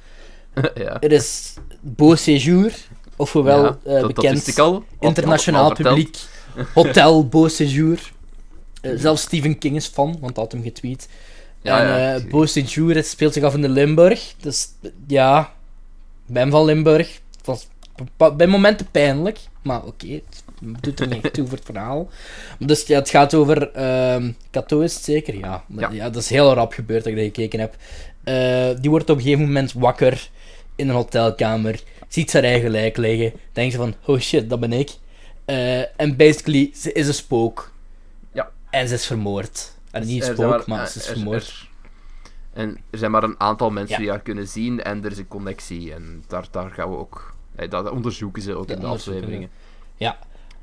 ja. 0.76 0.98
Het 1.00 1.12
is 1.12 1.54
Beau 1.82 2.16
Séjour, 2.18 2.74
ofwel 3.16 3.64
Ja, 3.64 3.78
dat 3.84 4.08
bekend 4.14 4.48
ik 4.48 4.58
al. 4.58 4.84
Internationaal 5.00 5.70
al 5.70 5.76
verteld. 5.76 6.28
Hotel 6.74 7.28
Beau 7.28 7.50
Séjour. 7.50 8.12
Eh, 8.82 8.92
zelfs 8.96 9.22
Stephen 9.22 9.58
King 9.58 9.76
is 9.76 9.88
fan, 9.88 10.18
want 10.20 10.36
hij 10.36 10.44
had 10.44 10.52
hem 10.52 10.64
getweet. 10.64 11.10
Ja, 11.62 11.82
en 11.82 11.88
ja, 11.88 12.16
eh 12.16 12.30
Beau 12.30 12.48
Séjour 12.48 12.96
het 12.96 13.08
speelt 13.08 13.34
zich 13.34 13.44
af 13.44 13.54
in 13.54 13.62
de 13.62 13.70
Limburg. 13.70 14.34
Dus 14.42 14.68
ja, 15.08 15.54
ik 16.28 16.34
ben 16.34 16.52
van 16.52 16.66
Limburg. 16.66 17.20
Het 17.38 17.46
was 17.46 17.68
bij 18.38 18.48
momenten 18.48 18.88
pijnlijk, 18.92 19.40
maar 19.62 19.84
oké, 19.84 20.08
het 20.08 20.44
doet 20.82 21.00
er 21.00 21.08
niet 21.08 21.34
toe 21.34 21.48
voor 21.48 21.58
het 21.58 21.66
verhaal. 21.66 22.10
Dus 22.60 22.88
ja, 22.88 23.00
het 23.00 23.10
gaat 23.10 23.34
over. 23.34 23.72
Kato 24.50 24.80
is 24.80 24.94
het 24.94 25.04
zeker? 25.04 25.38
Ja. 25.38 25.64
Ja. 25.78 25.90
ja. 25.92 26.10
dat 26.10 26.22
is 26.22 26.30
heel 26.30 26.54
rap 26.54 26.74
gebeurd 26.74 27.04
dat 27.04 27.14
ik 27.14 27.18
dat 27.18 27.26
gekeken 27.26 27.60
heb. 27.60 27.76
Eh, 28.28 28.70
die 28.82 28.90
wordt 28.90 29.10
op 29.10 29.18
een 29.18 29.24
gegeven 29.24 29.46
moment 29.46 29.74
wakker 29.74 30.30
in 30.76 30.90
een 30.90 30.96
hotelkamer, 30.96 31.82
ziet 32.08 32.32
zijn 32.32 32.44
eigen 32.44 32.70
lijk 32.70 32.98
liggen, 32.98 33.34
denkt 33.54 33.72
ze 33.72 33.78
van, 33.78 33.96
oh 34.06 34.20
shit, 34.20 34.50
dat 34.50 34.60
ben 34.60 34.74
ik. 34.74 34.90
Eh, 35.48 36.00
en 36.02 36.16
basically, 36.16 36.72
ze 36.76 36.92
is 36.92 37.08
een 37.08 37.14
spook. 37.14 37.72
Ja. 38.34 38.50
En 38.70 38.88
ze 38.88 38.94
is 38.94 39.06
vermoord. 39.06 39.74
En 39.92 40.06
niet 40.06 40.28
een 40.28 40.34
spook, 40.36 40.66
maar, 40.68 40.82
eh, 40.84 40.86
ze 40.88 41.00
is 41.00 41.08
er- 41.08 41.14
vermoord. 41.14 41.48
er- 41.48 41.70
en 42.54 42.78
er 42.90 42.98
zijn 42.98 43.12
maar 43.12 43.24
een 43.24 43.40
aantal 43.40 43.70
mensen 43.70 43.96
Ja. 43.96 44.02
die 44.02 44.10
haar 44.10 44.20
kunnen 44.20 44.48
zien 44.48 44.84
en 44.84 45.04
er 45.06 45.12
is 45.12 45.18
een 45.18 45.28
connectie. 45.28 45.94
En 45.94 46.24
daar, 46.28 46.46
daar 46.52 46.70
gaan 46.70 46.90
we 46.92 46.98
ook... 46.98 47.34
eh, 47.56 47.70
Dat 47.70 47.90
onderzoeken 47.92 48.42
ze 48.42 48.56
ook 48.56 48.68
Dat 48.68 48.76
in 48.78 48.82
de 48.84 48.90
afleveringen. 48.90 49.50
Ja. 49.98 50.18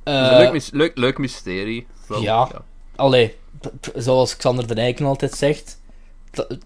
Een 0.04 0.14
Eh, 0.30 0.50
leuk, 0.52 0.68
leuk, 0.72 0.96
leuk 0.96 1.18
mysterie. 1.18 1.86
Wel, 2.06 2.20
ja. 2.22 2.48
Allee, 2.96 3.36
zoals 3.96 4.36
Xander 4.36 4.66
de 4.66 4.74
Rijken 4.74 5.06
altijd 5.06 5.32
zegt, 5.34 5.80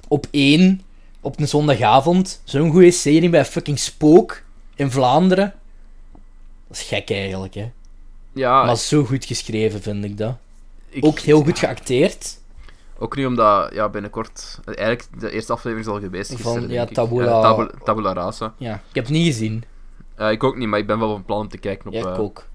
op 0.09 0.27
één, 0.31 0.83
op 1.21 1.41
een 1.41 1.49
zondagavond, 1.49 2.41
zo'n 2.45 2.71
goede 2.71 2.91
serie 2.91 3.29
bij 3.29 3.45
fucking 3.45 3.79
Spook 3.79 4.43
in 4.75 4.91
Vlaanderen. 4.91 5.55
Dat 6.69 6.77
is 6.77 6.83
gek 6.83 7.11
eigenlijk, 7.11 7.55
hè. 7.55 7.71
Ja, 8.39 8.65
Maar 8.65 8.77
zo 8.77 9.05
goed 9.05 9.25
geschreven, 9.25 9.83
vind 9.83 10.05
ik 10.05 10.17
dat. 10.19 10.37
ik- 10.89 11.05
Ook 11.05 11.19
heel 11.19 11.43
goed 11.43 11.59
geacteerd. 11.59 12.39
Ook 12.99 13.17
niet 13.17 13.27
omdat, 13.27 13.75
ja, 13.75 13.89
binnenkort... 13.89 14.59
Eigenlijk, 14.65 15.21
de 15.21 15.31
eerste 15.31 15.53
aflevering 15.53 15.87
is 15.89 15.93
al 15.95 16.01
geweest 16.01 16.29
Van, 16.29 16.37
gisteren, 16.53 16.71
ja. 16.71 16.85
Tabula- 16.87 17.41
tabula, 17.41 17.71
tabula 17.85 18.13
rasa. 18.13 18.55
Ja, 18.57 18.75
ik 18.75 18.95
heb 18.95 19.05
het 19.05 19.13
niet 19.13 19.27
gezien. 19.27 19.65
Eh, 20.15 20.31
ik 20.31 20.45
ook 20.45 20.57
niet, 20.57 20.69
maar 20.69 20.79
ik 20.79 20.87
ben 20.87 20.99
wel 20.99 21.09
van 21.13 21.25
plan 21.25 21.41
om 21.41 21.49
te 21.49 21.59
kijken 21.59 21.87
op 21.87 21.93
Ja, 21.93 22.01
ik 22.01 22.07
eh, 22.07 22.21
ook. 22.21 22.47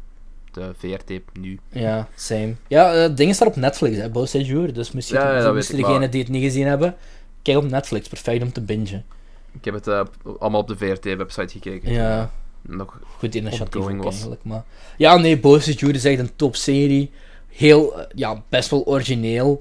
de 0.51 0.71
VRT 0.77 1.11
nu. 1.39 1.59
Ja, 1.69 2.07
same. 2.15 2.55
Ja, 2.67 2.93
eh, 2.93 3.01
het 3.01 3.17
ding 3.17 3.29
is 3.29 3.41
op 3.41 3.55
Netflix, 3.55 3.97
hè, 3.97 4.09
Beau 4.09 4.27
Séjour. 4.27 4.73
Dus 4.73 4.91
misschien 4.91 5.19
Ja, 5.19 5.51
moesten 5.53 5.75
degenen 5.75 5.99
maar- 5.99 6.09
die 6.09 6.21
het 6.21 6.29
niet 6.31 6.43
gezien 6.43 6.67
hebben, 6.67 6.95
kijk 7.41 7.57
op 7.57 7.69
Netflix. 7.69 8.07
Perfect 8.07 8.43
om 8.43 8.51
te 8.51 8.61
bingen. 8.61 9.05
Ik 9.51 9.65
heb 9.65 9.73
het 9.73 9.87
allemaal 10.39 10.61
op 10.61 10.67
de 10.67 10.77
VRT-website 10.77 11.47
gekeken. 11.59 11.91
Ja, 11.91 12.31
Nog, 12.67 12.99
goed 13.17 13.35
initiatief 13.35 13.81
ook 13.81 14.03
was. 14.03 14.13
eigenlijk. 14.13 14.41
Maar... 14.43 14.63
Ja, 14.97 15.17
nee, 15.17 15.39
Boze 15.39 15.73
Jude 15.73 15.97
is 15.97 16.05
echt 16.05 16.19
een 16.19 16.35
topserie. 16.35 17.11
Heel, 17.47 17.99
eh, 17.99 18.05
ja, 18.15 18.43
best 18.49 18.69
wel 18.69 18.85
origineel. 18.85 19.59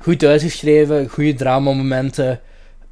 Goed 0.00 0.24
uitgeschreven, 0.24 1.08
goede 1.08 1.34
dramamomenten. 1.34 2.40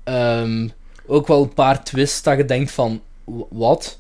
Ehm 0.05 0.69
ook 1.07 1.27
wel 1.27 1.43
een 1.43 1.55
paar 1.55 1.85
twists 1.85 2.23
dat 2.23 2.37
je 2.37 2.45
denkt 2.45 2.71
van, 2.71 3.01
wat? 3.51 3.99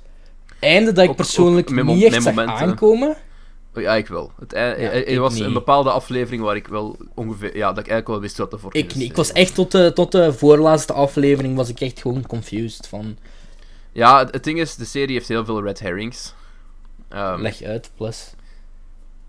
Einde 0.60 0.92
dat 0.92 1.04
ik 1.04 1.10
Ook- 1.10 1.16
persoonlijk 1.16 1.70
ook 1.70 1.84
niet 1.84 2.04
echt 2.04 2.22
zag 2.22 2.34
momenten. 2.34 2.54
aankomen. 2.66 3.16
oh, 3.74 3.82
ja, 3.82 3.94
ik 3.94 4.06
wel. 4.06 4.32
Het, 4.38 4.52
Ja, 4.52 4.74
er 4.74 5.06
ik 5.06 5.18
was 5.18 5.34
niet. 5.34 5.42
een 5.42 5.52
bepaalde 5.52 5.90
aflevering 5.90 6.42
waar 6.42 6.56
ik 6.56 6.66
wel 6.66 6.96
ongeveer... 7.14 7.56
Ja, 7.56 7.68
dat 7.72 7.84
ik 7.84 7.90
eigenlijk 7.90 8.08
wel 8.08 8.20
wist 8.20 8.38
wat 8.38 8.50
de 8.50 8.58
voor 8.58 8.74
Ik, 8.74 8.92
ik 8.94 9.16
was 9.16 9.32
echt 9.32 9.54
tot 9.54 9.70
de, 9.70 9.92
tot 9.94 10.12
de 10.12 10.32
voorlaatste 10.32 10.92
aflevering 10.92 11.56
was 11.56 11.68
ik 11.68 11.80
echt 11.80 12.00
gewoon 12.00 12.26
confused 12.26 12.86
van, 12.86 13.16
Ja, 13.92 14.18
het, 14.18 14.32
het 14.34 14.44
ding 14.44 14.58
is, 14.58 14.74
de 14.76 14.84
serie 14.84 15.14
heeft 15.14 15.28
heel 15.28 15.44
veel 15.44 15.62
red 15.62 15.80
herrings. 15.80 16.34
Ehm, 17.08 17.40
leg 17.40 17.62
uit, 17.62 17.90
plus. 17.96 18.34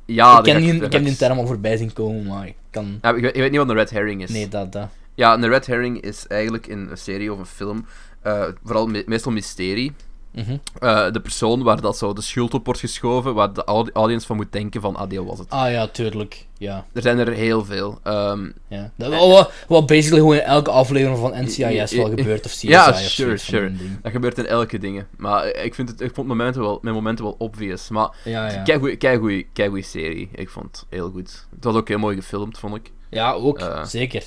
ja, 0.06 0.38
ik 0.38 0.44
ken 0.44 0.62
die, 0.62 0.84
ik 0.84 1.04
die 1.06 1.16
term 1.16 1.38
al 1.38 1.48
voorbij 1.48 1.78
zien 1.78 1.94
komen, 1.94 2.26
maar 2.26 2.48
ik 2.48 2.56
kan... 2.70 3.00
Ja, 3.02 3.10
ik, 3.14 3.22
weet, 3.22 3.36
ik 3.36 3.42
weet 3.42 3.50
niet 3.52 3.60
wat 3.60 3.70
een 3.70 3.76
red 3.76 3.90
herring 3.90 4.22
is. 4.24 4.30
Nee, 4.30 4.48
dat, 4.48 4.72
dat. 4.72 4.88
Ja, 5.16 5.34
een 5.34 5.48
red 5.48 5.66
herring 5.66 6.02
is 6.02 6.28
eigenlijk 6.28 6.68
in 6.68 6.88
een 6.90 6.98
serie 6.98 7.34
of 7.34 7.40
een 7.40 7.46
film, 7.46 7.86
eh, 8.22 8.44
vooral 8.64 8.88
me- 8.88 9.04
meestal 9.06 9.32
mysterie. 9.32 9.94
Eh, 10.36 11.12
de 11.12 11.20
persoon 11.22 11.64
waar 11.64 11.82
dat 11.82 11.98
zo 11.98 12.14
de 12.14 12.22
schuld 12.22 12.54
op 12.54 12.66
wordt 12.66 12.80
geschoven, 12.80 13.34
waar 13.34 13.54
de 13.54 13.64
audi- 13.64 13.92
audience 13.94 14.26
van 14.28 14.36
moet 14.36 14.52
denken 14.52 14.82
van, 14.82 14.96
ah, 14.96 15.10
deel 15.10 15.26
was 15.26 15.40
het. 15.40 15.50
Ah 15.50 15.72
ja, 15.72 15.88
tuurlijk. 15.88 16.46
Ja. 16.58 16.86
Er 16.94 17.02
zijn 17.02 17.18
er 17.20 17.32
heel 17.32 17.66
veel. 17.66 18.00
Ehm, 18.04 18.50
ja. 18.68 18.92
Dat, 18.96 19.10
wat, 19.14 19.52
wat 19.68 19.86
basically 19.88 20.20
gewoon 20.22 20.36
in 20.36 20.42
elke 20.42 20.72
aflevering 20.72 21.18
van 21.20 21.44
NCIS 21.44 21.92
wel 21.92 22.10
gebeurt, 22.10 22.46
of 22.46 22.52
CSI 22.52 22.68
Ja, 22.68 22.90
of 22.90 22.98
sure, 23.00 23.38
sure. 23.38 23.72
dat 24.02 24.12
gebeurt 24.12 24.38
in 24.38 24.46
elke 24.46 24.78
dingen. 24.78 25.08
Maar 25.18 25.48
ik, 25.48 25.76
vind 25.76 25.90
het, 25.90 26.02
ik 26.02 26.14
vond 26.14 26.28
momenten 26.28 26.62
wel, 26.62 26.80
mijn 26.82 26.96
momenten 26.96 27.26
wel 27.26 27.36
obvious. 27.38 27.90
Maar 27.90 28.10
Ja, 28.24 28.64
ja. 28.66 28.78
goeie, 28.78 29.44
kei 29.54 29.68
goeie 29.70 29.84
serie. 29.84 30.30
Ik 30.32 30.50
vond 30.50 30.66
het 30.66 30.86
heel 30.90 31.10
goed. 31.12 31.48
Het 31.56 31.64
was 31.64 31.76
ook 31.76 31.88
heel 31.88 32.00
mooi 32.00 32.16
gefilmd, 32.16 32.58
vond 32.60 32.76
ik. 32.76 32.92
Ja, 33.10 33.32
ook, 33.32 33.60
Eh. 33.60 33.84
zeker. 33.84 34.24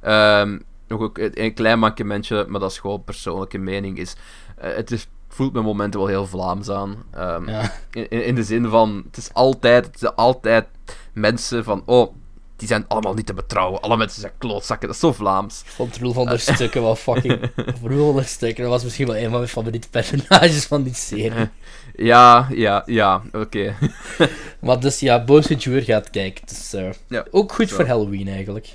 Ehm, 0.00 0.58
nog 0.88 1.00
ook 1.00 1.18
een 1.18 1.30
een 1.42 1.54
klein 1.54 1.78
mankementje, 1.78 2.46
maar 2.48 2.60
dat 2.60 2.70
is 2.70 2.78
gewoon 2.78 3.04
persoonlijke 3.04 3.58
mening, 3.58 3.98
is... 3.98 4.14
eh, 4.56 4.74
het 4.74 4.90
is, 4.90 5.06
voelt 5.28 5.52
met 5.52 5.62
momenten 5.62 6.00
wel 6.00 6.08
heel 6.08 6.26
Vlaams 6.26 6.70
aan. 6.70 6.96
Ehm, 7.10 7.48
Ja. 7.48 7.72
in, 8.08 8.34
de 8.34 8.44
zin 8.44 8.68
van, 8.68 9.02
het 9.06 9.16
is 9.16 9.32
altijd, 9.32 9.86
het 9.86 9.98
zijn 9.98 10.14
altijd 10.14 10.66
mensen 11.12 11.64
van, 11.64 11.82
oh, 11.86 12.14
die 12.56 12.68
zijn 12.68 12.84
allemaal 12.88 13.14
niet 13.14 13.26
te 13.26 13.34
betrouwen. 13.34 13.80
Alle 13.80 13.96
mensen 13.96 14.20
zijn 14.20 14.32
klootzakken, 14.38 14.86
dat 14.86 14.96
is 14.96 15.02
zo 15.02 15.12
Vlaams. 15.12 15.60
Ik 15.60 15.66
vond 15.70 15.98
Roel 15.98 16.12
van 16.12 16.26
der 16.26 16.40
Stukken 16.40 16.82
wel 16.82 16.96
fucking... 16.96 17.50
Roel 17.82 18.06
van 18.06 18.16
der 18.16 18.24
Stukken, 18.28 18.62
dat 18.62 18.72
was 18.72 18.82
misschien 18.84 19.06
wel 19.06 19.16
een 19.16 19.22
van 19.30 19.32
mijn 19.32 19.48
favoriete 19.48 19.88
personages 19.88 20.64
van 20.64 20.82
die 20.82 20.94
serie. 20.94 21.48
Ja, 21.96 22.46
ja, 22.50 22.82
ja, 22.86 23.22
oké. 23.32 23.74
Maar 24.60 24.80
dus 24.80 25.00
ja, 25.00 25.24
Boze 25.24 25.54
Juur 25.54 25.82
gaat 25.82 26.10
kijken. 26.10 26.46
Dus, 26.46 26.72
eh, 26.72 26.88
Ja, 27.08 27.24
ook 27.30 27.52
goed 27.52 27.68
zo. 27.68 27.74
voor 27.74 27.86
Halloween 27.86 28.28
eigenlijk. 28.28 28.68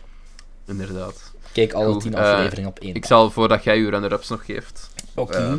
Inderdaad. 0.68 1.34
Kijk 1.53 1.73
alle 1.73 1.97
tien 1.97 2.14
eh, 2.14 2.19
afleveringen 2.31 2.69
op 2.69 2.80
één 2.80 2.93
Ik 2.95 3.01
dag. 3.01 3.10
zal, 3.10 3.31
voordat 3.31 3.64
jij 3.64 3.77
je 3.80 3.89
runner-ups 3.89 4.30
nog 4.30 4.45
geeft, 4.45 4.89
Oké. 5.20 5.38
eh, 5.38 5.54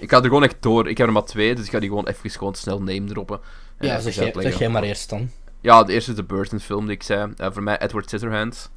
ik 0.00 0.10
ga 0.10 0.16
er 0.16 0.22
gewoon 0.24 0.44
echt 0.44 0.56
door. 0.60 0.88
Ik 0.88 0.98
heb 0.98 1.06
er 1.06 1.12
maar 1.12 1.24
twee, 1.24 1.54
dus 1.54 1.64
ik 1.64 1.70
ga 1.70 1.78
die 1.78 1.88
gewoon 1.88 2.06
even 2.08 2.30
gewoon 2.30 2.54
snel 2.54 2.78
name 2.78 3.04
droppen. 3.04 3.40
En 3.78 3.86
ja, 3.86 4.00
zeg 4.00 4.14
jij, 4.14 4.24
uitleggen. 4.24 4.52
zeg 4.52 4.60
jij 4.60 4.70
maar 4.70 4.82
eerst 4.82 5.10
dan. 5.10 5.30
Ja, 5.60 5.84
de 5.84 5.92
eerste 5.92 6.10
is 6.10 6.16
de 6.16 6.22
Burton 6.24 6.60
film 6.60 6.86
die 6.86 6.94
ik 6.94 7.02
zei. 7.02 7.32
Eh, 7.36 7.48
voor 7.52 7.62
mij 7.62 7.78
Edward 7.80 8.06
Scissorhands. 8.06 8.68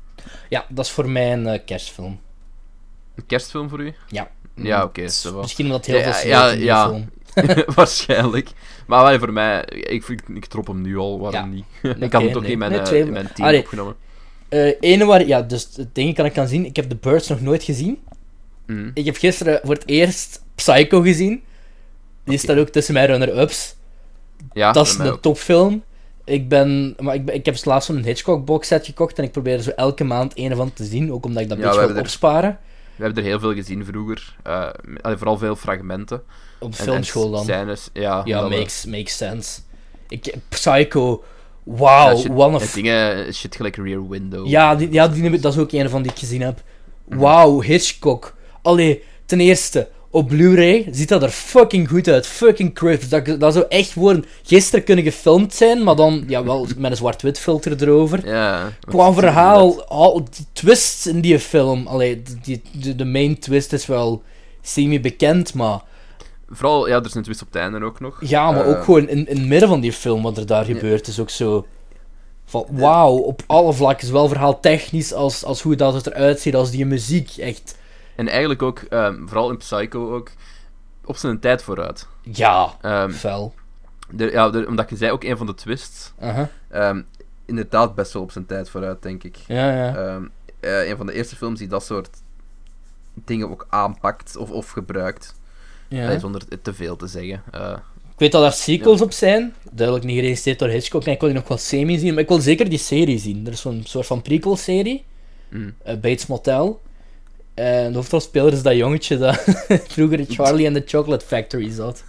Ja, 0.50 0.66
dat 0.70 0.86
is 0.86 0.92
voor 0.92 1.10
mij 1.10 1.34
een 1.34 1.48
eh, 1.48 1.60
kerstfilm. 1.66 2.20
Een 3.16 3.26
kerstfilm 3.26 3.70
voor 3.70 3.80
u? 3.80 3.94
Ja. 4.08 4.30
Ja, 4.56 4.84
oké, 4.84 5.06
wel. 5.24 5.42
Misschien 5.42 5.66
omdat 5.66 5.86
heel 5.86 5.98
Ja, 5.98 6.14
veel 6.14 6.30
ja, 6.30 6.50
in 6.52 6.60
ja. 6.60 6.88
film. 6.88 7.10
Waarschijnlijk. 7.76 8.50
Maar 8.88 9.20
voor 9.20 9.34
mij, 9.34 9.64
ik, 9.66 10.08
ik, 10.08 10.22
ik 10.28 10.46
drop 10.46 10.68
hem 10.68 10.82
nu 10.82 10.98
al, 10.98 11.20
waarom 11.20 11.50
niet? 11.50 11.66
Ik 12.00 12.12
had 12.12 12.22
hem 12.22 12.32
toch 12.32 12.42
nee. 12.42 12.52
in 12.52 12.58
mijn, 12.58 12.72
Nee, 12.72 12.80
eh, 12.80 12.86
twee- 12.86 13.02
in 13.02 13.12
mijn 13.12 13.32
team 13.34 13.48
Allee. 13.48 13.60
opgenomen. 13.60 13.96
Eh 14.50 14.74
ene 14.80 15.06
waar, 15.06 15.26
ja, 15.28 15.42
dus 15.42 15.70
het 15.76 15.96
ding 15.96 16.16
kan 16.16 16.26
ik 16.26 16.34
kan 16.34 16.48
zien. 16.48 16.66
Ik 16.66 16.76
heb 16.76 16.90
The 16.90 16.96
Birds 16.96 17.28
nog 17.28 17.42
nooit 17.42 17.64
gezien. 17.64 18.00
Mhm. 18.66 18.90
Ik 18.94 19.06
heb 19.06 19.16
gisteren 19.18 19.60
voor 19.64 19.74
het 19.76 19.88
eerst 19.88 20.44
Psycho 20.56 21.02
gezien. 21.02 21.44
Die 22.24 22.38
staat 22.38 22.58
ook 22.58 22.70
tussen 22.70 22.94
mijn 22.94 23.06
runner-ups. 23.08 23.76
Ja, 24.54 24.72
dat 24.72 24.88
is 24.88 24.98
een 24.98 25.12
ook. 25.12 25.22
topfilm. 25.22 25.84
Ik 26.26 26.50
ben, 26.50 26.96
maar 27.00 27.16
ik, 27.16 27.26
ben- 27.26 27.36
ik 27.36 27.46
heb 27.46 27.66
laatst 27.66 27.88
zo'n 27.88 28.04
Hitchcock 28.04 28.46
box 28.46 28.68
set 28.68 28.86
gekocht 28.86 29.18
en 29.18 29.24
ik 29.24 29.32
probeer 29.32 29.54
er 29.54 29.64
zo 29.64 29.70
elke 29.70 30.04
maand 30.04 30.32
een 30.36 30.56
van 30.56 30.74
te 30.74 30.84
zien, 30.84 31.12
ook 31.14 31.26
omdat 31.26 31.42
ik 31.44 31.50
dat 31.50 31.58
Ja, 31.58 31.64
beetje 31.70 31.80
wil 31.86 31.96
er- 31.96 32.02
opsparen. 32.02 32.60
We 32.96 33.04
hebben 33.04 33.24
er 33.24 33.30
heel 33.30 33.40
veel 33.40 33.54
gezien 33.54 33.86
vroeger. 33.86 34.36
Allee, 35.02 35.18
vooral 35.18 35.38
veel 35.38 35.56
fragmenten. 35.56 36.22
Op 36.60 36.70
En- 36.70 36.74
filmschool 36.76 37.32
dan. 37.32 37.44
Scènes, 37.44 37.90
ja. 37.94 38.22
Ja, 38.26 38.44
we- 38.50 38.56
makes, 38.56 38.86
makes 38.86 39.18
sense. 39.18 39.60
Ik, 40.08 40.36
Psycho, 40.50 41.24
wauw, 41.64 42.10
ja, 42.10 42.16
shit, 42.18 42.30
one 42.32 42.56
of... 42.56 42.74
dingen, 42.74 43.34
shit 43.34 43.56
gelijk 43.56 43.76
Rear 43.76 44.08
Window. 44.10 44.48
Ja, 44.48 44.76
die, 44.76 44.92
ja 44.92 45.08
die, 45.08 45.40
dat 45.40 45.54
is 45.54 45.60
ook 45.60 45.72
een 45.72 45.90
van 45.90 46.02
die 46.02 46.12
ik 46.12 46.18
gezien 46.20 46.42
heb. 46.42 46.62
Mhm. 47.06 47.20
Wauw, 47.20 47.62
Hitchcock. 47.62 48.36
Allee, 48.62 49.04
ten 49.26 49.40
eerste, 49.40 49.88
op 50.10 50.28
Blu-ray 50.28 50.88
ziet 50.92 51.10
dat 51.10 51.24
er 51.24 51.30
fucking 51.30 51.90
goed 51.90 52.08
uit. 52.08 52.28
Fucking 52.28 52.74
crisp. 52.74 53.10
Dat, 53.10 53.40
dat 53.40 53.54
zou 53.54 53.66
echt 53.70 53.92
gewoon 53.92 54.26
gisteren 54.44 54.86
kunnen 54.86 55.04
gefilmd 55.04 55.54
zijn, 55.54 55.84
maar 55.84 55.96
dan 55.96 56.24
ja, 56.28 56.44
wel 56.44 56.68
met 56.78 56.92
een 56.92 56.98
zwart-wit 56.98 57.40
filter 57.40 57.82
erover. 57.82 58.28
Ja. 58.28 58.72
Qua 58.80 59.14
verhaal, 59.14 59.86
al 59.88 60.24
die 60.24 60.46
twists 60.54 61.08
in 61.08 61.22
die 61.22 61.40
film. 61.40 61.88
Allee, 61.88 62.22
die, 62.44 62.62
die- 62.72 62.96
de 62.96 63.06
main 63.06 63.40
twist 63.40 63.74
is 63.74 63.86
wel 63.86 64.22
semi-bekend, 64.62 65.54
maar... 65.54 65.82
Vooral, 66.50 66.88
ja, 66.88 66.96
er 66.96 67.06
is 67.06 67.14
een 67.14 67.24
twist 67.24 67.42
op 67.42 67.48
het 67.54 67.62
einde 67.62 67.84
ook 67.86 68.00
nog. 68.00 68.18
Ja, 68.24 68.52
maar 68.52 68.64
Eh, 68.66 68.70
ook 68.70 68.84
gewoon 68.84 69.08
in, 69.08 69.28
in 69.28 69.38
het 69.38 69.48
midden 69.48 69.70
van 69.70 69.80
die 69.80 69.94
film, 69.94 70.22
wat 70.22 70.38
er 70.38 70.46
daar 70.46 70.66
gebeurt, 70.66 71.08
is 71.08 71.20
ook 71.20 71.30
zo... 71.30 71.66
Van, 72.46 72.66
wauw, 72.72 73.16
op 73.16 73.42
alle 73.48 73.74
vlakken, 73.74 74.08
zowel 74.08 74.28
verhaaltechnisch 74.28 75.14
als, 75.14 75.44
als 75.44 75.62
hoe 75.62 75.76
dat 75.76 75.94
het 75.94 76.08
eruit 76.08 76.40
ziet, 76.40 76.56
als 76.56 76.72
die 76.72 76.86
muziek, 76.86 77.30
echt... 77.38 77.76
En 78.22 78.28
eigenlijk 78.28 78.62
ook, 78.62 78.80
ehm, 78.80 79.26
vooral 79.28 79.50
in 79.50 79.58
Psycho 79.58 80.16
ook, 80.16 80.32
op 81.06 81.18
zijn 81.18 81.40
tijd 81.40 81.64
vooruit. 81.64 82.08
Ja, 82.22 82.74
Ehm, 82.82 83.12
fel. 83.12 83.54
de- 84.10 84.32
ja, 84.32 84.50
de- 84.50 84.68
omdat 84.68 84.90
je 84.90 84.96
zei 84.96 85.12
ook 85.12 85.24
een 85.24 85.38
van 85.38 85.46
de 85.46 85.54
twists. 85.54 86.14
Ehm, 86.70 87.02
inderdaad 87.46 87.96
best 87.96 88.14
wel 88.14 88.22
op 88.22 88.32
zijn 88.32 88.46
tijd 88.46 88.70
vooruit, 88.70 89.02
denk 89.02 89.24
ik. 89.24 89.38
Ja, 89.48 89.74
ja. 89.76 89.96
Eh, 90.60 90.88
een 90.90 90.98
van 90.98 91.06
de 91.06 91.14
eerste 91.14 91.36
films 91.36 91.60
die 91.60 91.68
dat 91.68 91.84
soort 91.86 92.10
dingen 93.14 93.50
ook 93.50 93.68
aanpakt 93.70 94.38
of, 94.38 94.50
of 94.52 94.70
gebruikt. 94.70 95.36
ja. 95.88 96.06
Allee, 96.06 96.20
zonder 96.20 96.62
te 96.62 96.74
veel 96.74 96.96
te 96.96 97.08
zeggen. 97.08 97.44
Eh, 97.52 97.78
Ik 98.12 98.20
weet 98.20 98.32
dat 98.32 98.44
er 98.44 98.52
sequels 98.52 99.02
op 99.02 99.12
zijn, 99.12 99.54
duidelijk 99.72 100.06
niet 100.08 100.16
geregistreerd 100.20 100.60
door 100.60 100.68
Hitchcock, 100.70 101.04
en 101.06 101.12
ik 101.12 101.20
wil 101.20 101.30
die 101.30 101.38
nog 101.38 101.48
wel 101.48 101.58
semi 101.58 101.98
zien, 101.98 102.14
maar 102.14 102.24
ik 102.24 102.30
wil 102.30 102.42
zeker 102.42 102.70
die 102.70 102.78
serie 102.80 103.18
zien. 103.20 103.46
Er 103.46 103.52
is 103.52 103.62
zo'n 103.62 103.82
soort 103.86 104.06
van 104.06 104.22
prequel-serie, 104.22 105.04
mm. 105.50 105.74
eh, 105.84 105.94
Bates 105.96 106.28
Motel. 106.28 106.82
En 107.54 107.92
de 107.92 107.96
hoofdrolspeler 107.96 108.54
is 108.54 108.62
dat 108.62 108.76
jongetje 108.76 109.18
dat 109.18 109.44
vroeger 109.94 110.20
in 110.20 110.28
Charlie 110.30 110.68
and 110.68 110.76
the 110.76 110.84
Chocolate 110.86 111.26
Factory 111.26 111.72
zat. 111.72 112.04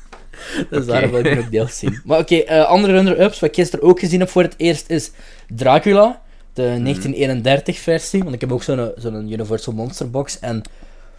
Dus 0.70 0.82
Oké. 0.82 0.86
daar 0.86 1.10
wil 1.10 1.24
ik 1.24 1.36
nog 1.36 1.48
deels 1.48 1.78
zien. 1.78 2.00
Maar 2.04 2.18
oké, 2.18 2.36
eh, 2.36 2.64
andere 2.64 2.92
runner-ups, 2.92 3.40
wat 3.40 3.48
ik 3.48 3.54
gisteren 3.54 3.84
ook 3.84 4.00
gezien 4.00 4.20
heb 4.20 4.28
voor 4.28 4.42
het 4.42 4.54
eerst, 4.56 4.90
is 4.90 5.10
Dracula, 5.48 6.20
de 6.52 6.78
1931-versie. 6.78 8.22
Want 8.22 8.34
ik 8.34 8.40
heb 8.40 8.52
ook 8.52 8.62
zo'n 8.62 8.92
zo'n 8.96 9.32
Universal 9.32 9.72
Monster 9.72 10.10
Box. 10.10 10.38
En 10.38 10.62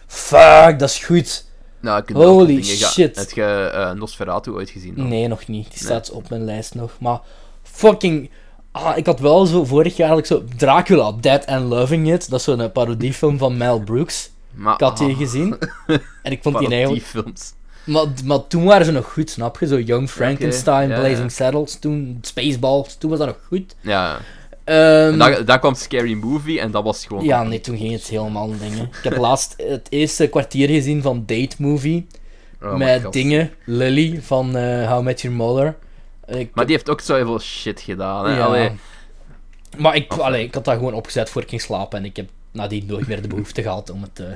fuck, 0.06 0.78
dat 0.78 0.88
is 0.88 0.98
goed. 1.04 1.44
Nou, 1.80 2.02
ik 2.06 2.16
Holy 2.16 2.62
shit. 2.62 3.16
Heb 3.16 3.30
je 3.30 3.70
eh, 3.74 3.92
Nosferatu 3.92 4.50
ooit 4.50 4.70
gezien? 4.70 4.94
dan? 4.94 5.08
Nee, 5.08 5.28
nog 5.28 5.46
niet. 5.46 5.70
Die 5.70 5.78
staat 5.78 6.10
op 6.10 6.28
mijn 6.28 6.44
lijst 6.44 6.74
nog. 6.74 6.96
Maar 7.00 7.20
fucking. 7.62 8.30
Ah, 8.74 8.96
ik 8.96 9.06
had 9.06 9.20
wel 9.20 9.46
zo 9.46 9.64
vorig 9.64 9.96
jaar 9.96 10.24
zo 10.24 10.44
Dracula, 10.56 11.12
Dead 11.20 11.46
and 11.46 11.68
Loving 11.68 12.12
It. 12.12 12.30
Dat 12.30 12.38
is 12.38 12.44
zo'n 12.44 12.60
eh, 12.60 12.70
parodiefilm 12.72 13.38
van 13.38 13.56
Mel 13.56 13.80
Brooks. 13.80 14.30
Maar, 14.54 14.74
Ik 14.74 14.80
had 14.80 14.98
die 14.98 15.08
ah, 15.12 15.16
gezien. 15.16 15.56
En 16.22 16.32
ik 16.32 16.42
vond 16.42 16.58
die 16.58 16.68
eigenlijk. 16.74 17.02
parodiefilms. 17.12 17.52
Maar, 17.84 18.06
maar 18.24 18.46
toen 18.46 18.64
waren 18.64 18.86
ze 18.86 18.92
nog 18.92 19.12
goed, 19.12 19.30
snap 19.30 19.60
je? 19.60 19.66
Zo 19.66 19.78
Young 19.78 20.10
Frankenstein, 20.10 20.88
Blazing. 20.88 21.32
Saddles, 21.32 21.78
toen 21.78 22.18
Spaceballs, 22.20 22.96
toen 22.96 23.10
was 23.10 23.18
dat 23.18 23.28
nog 23.28 23.38
goed. 23.46 23.74
Ja. 23.80 24.18
Ehm, 24.64 25.12
En 25.12 25.18
daar, 25.18 25.44
daar 25.44 25.58
kwam 25.58 25.74
Scary 25.74 26.12
Movie 26.14 26.60
en 26.60 26.70
dat 26.70 26.84
was 26.84 27.06
gewoon... 27.06 27.24
ja, 27.24 27.42
nee, 27.42 27.60
toen 27.60 27.76
ging 27.76 27.92
het 27.92 28.06
helemaal 28.06 28.50
dingen. 28.58 28.82
Ik 28.82 29.02
heb 29.02 29.16
laatst 29.16 29.54
het 29.56 29.86
eerste 29.88 30.26
kwartier 30.26 30.68
gezien 30.68 31.02
van 31.02 31.22
Date 31.26 31.56
Movie. 31.58 32.06
Oh 32.62 32.74
met 32.76 33.12
dingen, 33.12 33.50
Lily 33.64 34.20
van 34.22 34.56
eh, 34.56 34.90
How 34.90 35.00
I 35.00 35.04
Met 35.04 35.20
Your 35.20 35.36
Mother. 35.36 35.76
Ik 36.26 36.50
Maar 36.54 36.66
die 36.66 36.74
heeft 36.74 36.90
ook 36.90 37.00
zoveel 37.00 37.40
shit 37.40 37.80
gedaan. 37.80 38.26
Hè? 38.26 38.36
Ja. 38.36 38.44
Allee, 38.44 38.70
Maar 39.76 39.96
ik, 39.96 40.12
allee, 40.12 40.44
ik 40.44 40.54
had 40.54 40.64
dat 40.64 40.74
gewoon 40.76 40.94
opgezet 40.94 41.30
voor 41.30 41.42
ik 41.42 41.48
ging 41.48 41.60
slapen 41.60 41.98
en 41.98 42.04
ik 42.04 42.16
heb 42.16 42.28
nadien 42.50 42.86
nooit 42.86 43.06
meer 43.06 43.22
de 43.22 43.28
behoefte 43.28 43.62
gehad 43.62 43.90
om 43.90 44.02
het... 44.02 44.20
eh, 44.20 44.26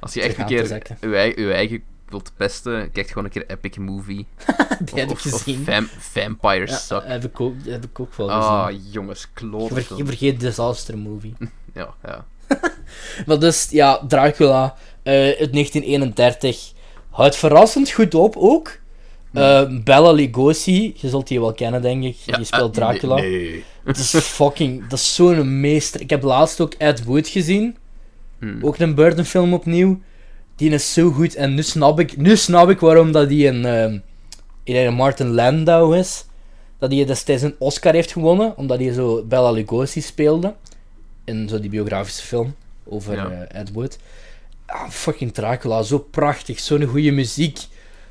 als 0.00 0.14
je 0.14 0.20
Te 0.20 0.26
echt 0.26 0.38
een 0.38 0.46
te 0.46 0.54
keer 0.54 1.08
je 1.10 1.16
eigen, 1.16 1.42
je 1.46 1.52
eigen 1.52 1.82
wilt 2.08 2.32
pesten, 2.36 2.90
kijk 2.92 3.08
gewoon 3.08 3.24
een 3.24 3.30
keer 3.30 3.44
Epic 3.46 3.76
Movie. 3.76 4.26
die 4.84 4.94
heb 4.94 5.04
ik 5.04 5.10
of 5.10 5.20
gezien. 5.20 5.64
Vam- 5.64 5.88
Vampire 5.98 6.66
Ja, 6.66 6.76
Suck. 6.76 7.02
heb, 7.06 7.24
ik 7.24 7.40
ook, 7.40 7.54
heb 7.64 7.84
ik 7.84 8.00
ook 8.00 8.14
wel 8.14 8.26
gezien. 8.28 8.42
Ah, 8.42 8.68
jongens, 8.90 9.20
je, 9.22 9.26
klote 9.34 9.74
ver- 9.82 9.96
je 9.96 10.04
vergeet 10.04 10.40
Disaster 10.40 10.98
Movie. 10.98 11.34
Ja, 11.74 11.94
ja. 12.04 12.24
maar 13.26 13.38
dus, 13.38 13.68
ja, 13.70 14.00
Dracula. 14.08 14.74
Eh, 15.02 15.12
uit 15.14 15.52
1931. 15.52 16.72
Houdt 17.10 17.36
verrassend 17.36 17.90
goed 17.90 18.14
op 18.14 18.36
ook. 18.36 18.78
Eh, 19.32 19.62
Bella 19.84 20.10
Lugosi, 20.12 20.92
je 20.96 21.08
zult 21.08 21.28
die 21.28 21.40
wel 21.40 21.52
kennen, 21.52 21.82
denk 21.82 22.04
ik. 22.04 22.16
die 22.36 22.44
speelt 22.44 22.76
eh, 22.78 22.82
Dracula. 22.82 23.14
Nee. 23.14 23.30
nee. 23.30 23.64
Het 23.84 23.98
is 23.98 24.10
fucking... 24.14 24.86
Dat 24.86 24.98
is 24.98 25.14
zo'n 25.14 25.60
meester. 25.60 26.00
Ik 26.00 26.10
heb 26.10 26.22
laatst 26.22 26.60
ook 26.60 26.74
Ed 26.74 27.04
Wood 27.04 27.28
gezien. 27.28 27.76
Hmm. 28.38 28.58
Ook 28.64 28.78
een 28.78 28.94
Burton 28.94 29.24
film 29.24 29.54
opnieuw. 29.54 30.00
Die 30.56 30.70
is 30.70 30.92
zo 30.92 31.10
goed. 31.10 31.34
En 31.34 31.54
nu 31.54 31.62
snap 31.62 32.00
ik, 32.00 32.16
nu 32.16 32.36
snap 32.36 32.70
ik 32.70 32.80
waarom 32.80 33.12
dat 33.12 33.28
die 33.28 33.46
een, 33.46 33.64
ehm 33.64 33.98
in 34.64 34.76
een 34.76 34.94
Martin 34.94 35.26
Landau 35.34 35.98
is. 35.98 36.24
Dat 36.78 36.92
hij 36.92 37.04
destijds 37.04 37.42
een 37.42 37.54
Oscar 37.58 37.92
heeft 37.94 38.12
gewonnen. 38.12 38.56
Omdat 38.56 38.78
hij 38.78 38.92
zo 38.92 39.22
Bella 39.24 39.50
Lugosi 39.50 40.00
speelde. 40.00 40.54
In 41.24 41.48
zo 41.48 41.60
die 41.60 41.70
biografische 41.70 42.22
film 42.22 42.54
over 42.84 43.14
Ja. 43.14 43.30
eh, 43.30 43.60
Ed 43.60 43.72
Wood. 43.72 43.98
Ah, 44.66 44.88
fucking 44.90 45.32
Dracula. 45.34 45.82
Zo 45.82 45.98
prachtig. 45.98 46.60
Zo'n 46.60 46.84
goede 46.84 47.10
muziek. 47.10 47.58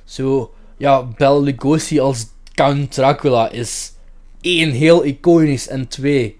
Zo... 0.03 0.53
Ja, 0.81 1.03
Bella 1.03 1.39
Lugosi 1.39 1.99
als 1.99 2.27
Count 2.53 2.91
Dracula 2.91 3.49
is 3.49 3.93
één, 4.41 4.71
heel 4.71 5.05
iconisch. 5.05 5.67
En 5.67 5.87
twee, 5.87 6.39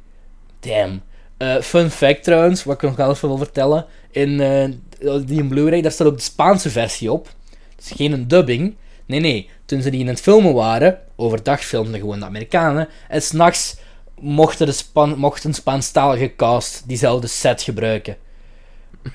damn. 0.60 1.02
Eh, 1.38 1.62
fun 1.62 1.90
fact 1.90 2.24
trouwens, 2.24 2.64
wat 2.64 2.76
ik 2.76 2.82
nog 2.82 2.96
wel 2.96 3.10
even 3.10 3.28
wil 3.28 3.38
vertellen. 3.38 3.86
In 4.12 4.40
eh, 4.40 4.70
die 5.26 5.48
Blu-ray, 5.48 5.82
daar 5.82 5.92
staat 5.92 6.08
ook 6.08 6.16
de 6.16 6.22
Spaanse 6.22 6.70
versie 6.70 7.12
op. 7.12 7.28
Het 7.76 7.86
is 7.86 7.92
geen 7.92 8.12
een 8.12 8.28
dubbing. 8.28 8.76
Nee, 9.06 9.20
nee. 9.20 9.50
Toen 9.66 9.82
ze 9.82 9.90
die 9.90 10.00
in 10.00 10.08
het 10.08 10.22
filmen 10.22 10.54
waren, 10.54 11.00
overdag 11.16 11.64
filmden 11.64 12.00
gewoon 12.00 12.20
de 12.20 12.26
Amerikanen. 12.26 12.88
En 13.08 13.22
s'nachts 13.22 13.78
mochten 14.20 14.66
de 14.66 14.72
Span 14.72 15.18
mocht 15.18 15.44
een 15.44 15.54
Spaanstalige 15.54 16.36
cast 16.36 16.84
diezelfde 16.88 17.28
set 17.28 17.62
gebruiken. 17.62 18.18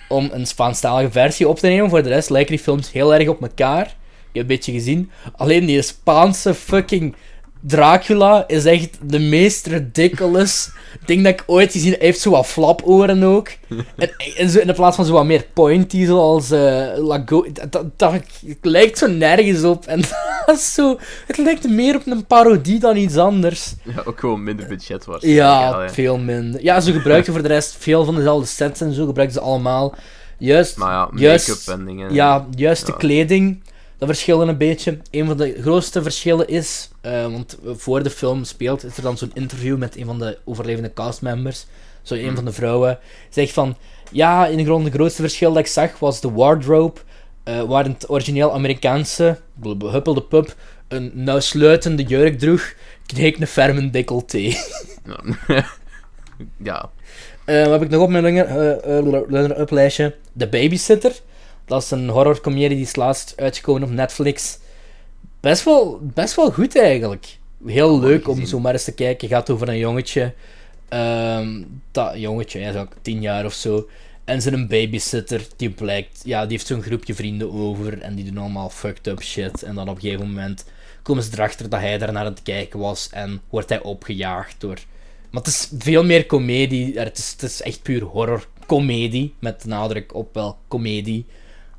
Om 0.08 0.28
een 0.32 0.46
Spaanstalige 0.46 1.10
versie 1.10 1.48
op 1.48 1.58
te 1.58 1.66
nemen. 1.66 1.90
Voor 1.90 2.02
de 2.02 2.08
rest 2.08 2.30
lijken 2.30 2.54
die 2.54 2.64
films 2.64 2.92
heel 2.92 3.14
erg 3.14 3.28
op 3.28 3.42
elkaar. 3.42 3.96
Een 4.40 4.46
beetje 4.46 4.72
gezien. 4.72 5.10
Alleen 5.36 5.66
die 5.66 5.82
Spaanse 5.82 6.54
fucking 6.54 7.14
Dracula 7.60 8.44
is 8.46 8.64
echt 8.64 8.98
de 9.02 9.18
meest 9.18 9.66
ridiculous 9.66 10.70
ding 11.06 11.22
dat 11.24 11.32
ik 11.32 11.42
ooit 11.46 11.72
gezien 11.72 11.90
heb. 11.90 11.98
Hij 11.98 12.08
heeft 12.08 12.20
zo 12.20 12.30
wat 12.30 12.46
flaporen 12.46 13.22
ook. 13.22 13.48
En, 13.96 14.10
en 14.36 14.50
zo 14.50 14.58
in 14.58 14.66
de 14.66 14.72
plaats 14.72 14.96
van 14.96 15.04
zo 15.04 15.12
wat 15.12 15.24
meer 15.24 15.46
pointy, 15.52 16.04
zoals 16.04 16.50
eh 16.50 16.86
Lago... 16.96 17.46
Dat, 17.52 17.72
dat, 17.72 17.84
dat- 17.98 18.12
het 18.46 18.58
lijkt 18.62 18.98
zo 18.98 19.06
nergens 19.06 19.62
op. 19.64 19.86
En 19.86 20.00
dat 20.46 20.56
is 20.56 20.74
zo... 20.74 20.98
Het 21.26 21.36
lijkt 21.38 21.68
meer 21.68 21.96
op 21.96 22.06
een 22.06 22.26
parodie 22.26 22.78
dan 22.78 22.96
iets 22.96 23.16
anders. 23.16 23.74
Ja, 23.82 24.02
ook 24.04 24.20
gewoon 24.20 24.42
minder 24.42 24.66
budget 24.66 25.04
waarschijnlijk. 25.04 25.46
Ja, 25.46 25.88
veel 25.90 26.18
minder. 26.18 26.62
Ja, 26.62 26.80
ze 26.80 26.92
gebruikten 26.92 27.32
voor 27.32 27.42
de 27.42 27.48
rest 27.48 27.76
veel 27.78 28.04
van 28.04 28.14
dezelfde 28.14 28.46
sets 28.46 28.80
en 28.80 28.92
zo. 28.92 29.06
Gebruikten 29.06 29.40
ze 29.40 29.46
allemaal. 29.46 29.94
Juist, 30.38 30.76
Maar 30.76 30.92
ja, 30.92 31.08
juist, 31.14 31.48
make-up 31.48 31.78
en 31.80 31.84
dingen. 31.86 32.14
ja, 32.14 32.46
juist 32.54 32.86
de 32.86 32.92
Ja. 32.92 32.98
kleding, 32.98 33.62
dat 33.98 34.08
verschillen 34.08 34.48
een 34.48 34.56
beetje. 34.58 34.98
Een 35.10 35.26
van 35.26 35.36
de 35.36 35.56
grootste 35.60 36.02
verschillen 36.02 36.48
is, 36.48 36.90
eh, 37.00 37.22
want 37.22 37.58
voor 37.76 38.02
de 38.02 38.10
film 38.10 38.44
speelt, 38.44 38.84
is 38.84 38.96
er 38.96 39.02
dan 39.02 39.18
zo'n 39.18 39.30
interview 39.34 39.76
met 39.76 39.96
een 39.96 40.04
van 40.04 40.18
de 40.18 40.38
overlevende 40.44 40.92
castmembers. 40.92 41.66
Zo 42.02 42.14
een 42.14 42.24
Hmm. 42.24 42.34
van 42.34 42.44
de 42.44 42.52
vrouwen 42.52 42.98
zegt 43.30 43.52
van, 43.52 43.76
ja, 44.12 44.46
in 44.46 44.56
de 44.56 44.64
grond 44.64 44.84
het 44.84 44.94
grootste 44.94 45.22
verschil 45.22 45.52
dat 45.52 45.58
ik 45.58 45.66
zag 45.66 45.98
was 45.98 46.20
de 46.20 46.30
wardrobe, 46.30 47.00
eh, 47.44 47.62
waar 47.62 47.84
het 47.84 48.10
origineel 48.10 48.52
Amerikaanse, 48.52 49.38
behuppelde 49.54 50.22
pup, 50.22 50.54
een 50.88 51.10
nauwsluitende 51.14 52.02
jurk 52.02 52.38
droeg, 52.38 52.74
kreeg 53.06 53.38
een 53.40 53.46
ferme 53.46 53.90
decolleté. 53.90 54.38
Ja. 56.62 56.90
Eh, 57.44 57.62
wat 57.62 57.70
heb 57.72 57.82
ik 57.82 57.88
nog 57.90 58.02
op 58.02 58.08
mijn 58.08 58.24
runner-up 59.28 59.70
lijstje? 59.70 60.14
The 60.36 60.48
Babysitter. 60.48 61.12
Dat 61.66 61.82
is 61.82 61.90
een 61.90 62.08
horrorcomedie 62.08 62.68
die 62.68 62.86
is 62.86 62.96
laatst 62.96 63.32
uitgekomen 63.36 63.82
op 63.82 63.90
Netflix. 63.90 64.58
Best 65.40 65.64
wel, 65.64 66.00
best 66.02 66.34
wel 66.34 66.52
goed 66.52 66.78
eigenlijk. 66.78 67.36
Heel 67.66 68.00
leuk 68.00 68.28
om 68.28 68.46
zo 68.46 68.60
maar 68.60 68.72
eens 68.72 68.84
te 68.84 68.94
kijken. 68.94 69.28
gaat 69.28 69.50
over 69.50 69.68
een 69.68 69.78
jongetje. 69.78 70.34
Ehm, 70.88 71.62
dat 71.90 72.12
jongetje, 72.16 72.60
hij 72.60 72.70
is 72.70 72.76
ook 72.76 72.92
tien 73.02 73.20
jaar 73.20 73.44
of 73.44 73.52
zo. 73.52 73.88
En 74.24 74.42
zijn 74.42 74.54
een 74.54 74.68
babysitter 74.68 75.46
die 75.56 75.70
blijkt, 75.70 76.20
ja, 76.24 76.40
die 76.40 76.50
heeft 76.50 76.66
zo'n 76.66 76.82
groepje 76.82 77.14
vrienden 77.14 77.52
over 77.52 78.00
en 78.00 78.14
die 78.14 78.24
doen 78.24 78.38
allemaal 78.38 78.70
fucked 78.70 79.06
up 79.06 79.22
shit. 79.22 79.62
En 79.62 79.74
dan 79.74 79.88
op 79.88 79.94
een 79.94 80.00
gegeven 80.00 80.26
moment 80.26 80.64
komen 81.02 81.22
ze 81.22 81.30
erachter 81.32 81.68
dat 81.68 81.80
hij 81.80 81.98
daar 81.98 82.12
naar 82.12 82.24
aan 82.24 82.32
het 82.32 82.42
kijken 82.42 82.78
was 82.78 83.08
en 83.10 83.40
wordt 83.50 83.68
hij 83.68 83.82
opgejaagd 83.82 84.54
door. 84.58 84.78
Maar 85.30 85.42
het 85.42 85.46
is 85.46 85.70
veel 85.78 86.04
meer 86.04 86.26
komedie. 86.26 86.92
Ja, 86.92 87.02
Het 87.02 87.18
is, 87.18 87.30
het 87.30 87.42
is 87.42 87.62
echt 87.62 87.82
puur 87.82 88.02
horror 88.02 88.46
comedie 88.66 89.34
met 89.38 89.64
nadruk 89.64 90.14
op 90.14 90.34
wel 90.34 90.56
comedie. 90.68 91.26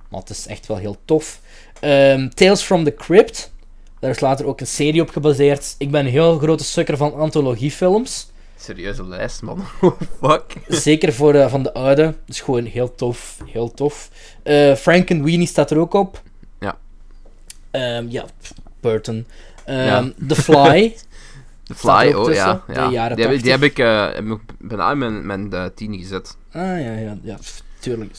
Maar 0.10 0.20
het 0.20 0.30
is 0.30 0.48
echt 0.48 0.68
wel 0.68 0.78
heel 0.78 0.98
tof. 1.06 1.40
Ehm, 1.80 2.30
Tales 2.30 2.62
from 2.62 2.84
the 2.84 2.94
Crypt. 2.94 3.52
Daar 4.00 4.10
is 4.12 4.20
later 4.20 4.46
ook 4.46 4.60
een 4.60 4.68
serie 4.68 5.02
op 5.02 5.10
gebaseerd. 5.10 5.76
Ik 5.78 5.92
ben 5.92 6.06
een 6.06 6.12
heel 6.12 6.38
grote 6.38 6.64
sukker 6.64 6.98
van 6.98 7.14
antologiefilms. 7.14 8.32
Serieuze 8.60 9.06
lijst, 9.08 9.42
man. 9.42 9.64
Oh, 9.82 10.00
fuck. 10.22 10.44
Zeker 10.68 11.14
voor 11.14 11.34
eh, 11.36 11.50
van 11.50 11.64
de 11.64 11.74
oude. 11.74 12.16
Dus 12.26 12.42
gewoon 12.42 12.66
heel 12.66 12.96
tof. 12.96 13.38
Heel 13.46 13.72
tof. 13.74 14.10
Eh 14.44 14.74
Frank 14.76 15.12
and 15.12 15.24
Weenie 15.24 15.48
staat 15.48 15.72
er 15.72 15.78
ook 15.78 15.94
op. 15.94 16.22
Ja. 16.60 16.78
Ehm, 17.72 18.06
ja, 18.10 18.26
Burton. 18.80 19.28
Ehm, 19.66 19.78
Ja. 19.86 20.12
The 20.28 20.36
Fly. 20.36 20.96
The 21.68 21.76
Fly, 21.76 21.92
oh 22.14 22.34
ja. 22.34 22.54
tussen, 22.56 22.62
ja. 22.84 22.90
jaren 22.92 23.16
die, 23.18 23.26
heb, 23.26 23.34
ik- 23.36 23.44
die 23.44 23.52
80. 23.52 23.52
heb 23.52 23.64
ik, 23.64 23.80
eh, 23.80 24.14
heb 24.14 24.26
ik 24.26 24.40
bijna 24.60 24.92
in 24.92 24.98
mijn, 24.98 25.26
mijn 25.50 25.72
tien 25.76 25.98
gezet. 25.98 26.38
ah 26.52 26.62
ja, 26.62 26.78
ja, 26.98 27.18
ja. 27.24 27.38
Tuurlijk. 27.80 28.16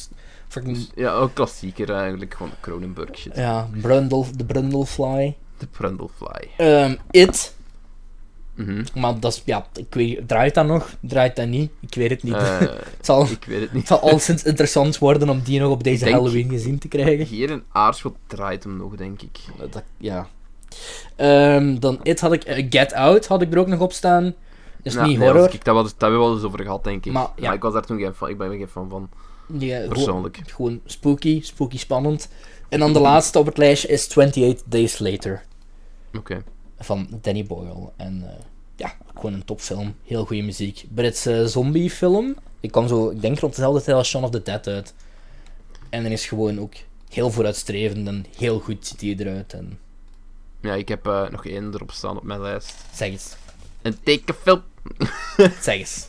Fucking, 0.48 0.88
Ja, 0.94 1.12
ook 1.12 1.34
klassieker 1.34 1.90
eigenlijk. 1.94 2.34
Gewoon 2.34 2.52
Cronenberg 2.60 3.18
shit. 3.18 3.36
ja, 3.36 3.68
Brundle, 3.80 4.24
de 4.36 4.44
Brundlefly. 4.44 5.36
De 5.58 5.66
Brundlefly. 5.66 6.48
Ehm 6.56 6.94
It. 7.10 7.56
Mhm. 8.54 8.84
Maar 8.94 9.20
dat 9.20 9.32
is, 9.32 9.42
ja, 9.44 9.66
ik 9.74 9.94
weet, 9.94 10.28
draait 10.28 10.54
dat 10.54 10.66
nog? 10.66 10.94
Draait 11.00 11.36
dat 11.36 11.46
niet? 11.46 11.70
Ik 11.80 11.94
weet 11.94 12.10
het 12.10 12.22
niet. 12.22 12.34
Eh, 12.34 12.58
het, 12.96 12.98
zal, 13.00 13.22
ik 13.24 13.44
weet 13.44 13.60
het 13.60 13.72
niet. 13.72 13.86
zal 13.86 14.00
al 14.10 14.18
sinds 14.18 14.42
interessant 14.42 14.98
worden 14.98 15.28
om 15.28 15.40
die 15.40 15.60
nog 15.60 15.70
op 15.70 15.84
deze 15.84 16.04
denk- 16.04 16.16
Halloween 16.16 16.48
gezien 16.50 16.78
te 16.78 16.88
krijgen. 16.88 17.26
Hier 17.26 17.50
in 17.50 17.62
Aarschot 17.72 18.16
draait 18.26 18.62
hem 18.64 18.76
nog, 18.76 18.94
denk 18.96 19.22
ik. 19.22 19.38
Dat, 19.70 19.82
ja. 19.96 20.26
Ehm, 21.16 21.78
dan 21.78 22.00
It 22.02 22.20
had 22.20 22.32
ik... 22.32 22.44
eh, 22.44 22.66
Get 22.70 22.92
Out 22.92 23.26
had 23.26 23.42
ik 23.42 23.52
er 23.52 23.58
ook 23.58 23.66
nog 23.66 23.80
op 23.80 23.92
staan. 23.92 24.34
is 24.82 24.94
Ja, 24.94 25.06
niet 25.06 25.18
nee, 25.18 25.28
horror. 25.28 25.54
ik, 25.54 25.64
dat, 25.64 25.74
was, 25.74 25.84
dat 25.84 26.00
hebben 26.00 26.18
we 26.18 26.24
wel 26.24 26.34
eens 26.34 26.44
over 26.44 26.62
gehad, 26.62 26.84
denk 26.84 27.06
ik. 27.06 27.12
Maar, 27.12 27.28
ik 27.52 27.62
was 27.62 27.72
daar 27.72 27.84
toen 27.86 27.98
geen 27.98 28.14
fan, 28.14 28.28
ik 28.28 28.38
ben 28.38 28.50
geen 28.50 28.68
fan 28.68 28.88
van, 28.88 29.08
Gewoon- 29.58 29.88
persoonlijk. 29.88 30.40
Gewoon 30.46 30.80
spooky, 30.84 31.40
spooky 31.42 31.78
spannend. 31.78 32.28
En 32.68 32.78
dan 32.78 32.92
de 32.92 32.98
laatste 33.00 33.38
op 33.38 33.46
het 33.46 33.56
lijstje 33.58 33.88
is 33.88 34.08
28 34.08 34.62
Days 34.66 34.98
Later. 34.98 35.42
Oké. 36.16 36.42
Van 36.78 37.08
Danny 37.20 37.44
Boyle. 37.46 37.90
En 37.96 38.22
eh, 38.26 38.44
ja, 38.76 38.94
gewoon 39.14 39.32
een 39.32 39.44
topfilm. 39.44 39.94
Heel 40.04 40.24
goede 40.24 40.42
muziek. 40.42 40.84
Britse 40.94 41.48
zombiefilm. 41.48 42.36
Ik 42.60 42.70
kwam 42.72 42.88
zo, 42.88 43.10
ik 43.10 43.20
denk 43.20 43.38
rond 43.38 43.54
dezelfde 43.54 43.82
tijd 43.82 43.96
als 43.96 44.08
Shaun 44.08 44.24
of 44.24 44.30
the 44.30 44.42
Dead 44.42 44.66
uit. 44.66 44.94
En 45.90 46.02
dan 46.02 46.12
is 46.12 46.26
gewoon 46.26 46.60
ook 46.60 46.72
heel 47.08 47.30
vooruitstrevend 47.30 48.06
en 48.08 48.24
heel 48.36 48.58
goed 48.60 48.86
ziet 48.86 49.00
hij 49.00 49.14
eruit. 49.18 49.52
En 49.52 49.78
Ja, 50.60 50.74
ik 50.74 50.88
heb 50.88 51.06
eh, 51.06 51.28
nog 51.28 51.46
één 51.46 51.74
erop 51.74 51.90
staan 51.92 52.16
op 52.16 52.22
mijn 52.22 52.40
lijst. 52.40 52.74
zeg 52.94 53.08
eens, 53.08 53.36
Een 53.82 53.96
tekenfilm. 54.02 54.62
zeg 55.60 55.74
eens. 55.78 56.06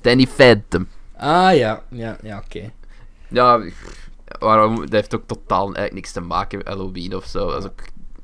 Danny 0.00 0.26
Phantom. 0.26 0.88
Ah 1.22 1.56
ja, 1.56 1.82
ja, 1.88 2.16
ja, 2.22 2.42
oké. 2.46 2.70
Ja, 3.28 3.62
waarom? 4.38 4.80
Dat 4.80 4.92
heeft 4.92 5.14
ook 5.14 5.26
totaal 5.26 5.64
eigenlijk 5.64 5.94
niks 5.94 6.12
te 6.12 6.20
maken 6.20 6.58
met 6.58 6.66
Halloween 6.66 7.16
of 7.16 7.24
zo. 7.24 7.50
Dat 7.50 7.64
is 7.64 7.70
ook, 7.70 7.80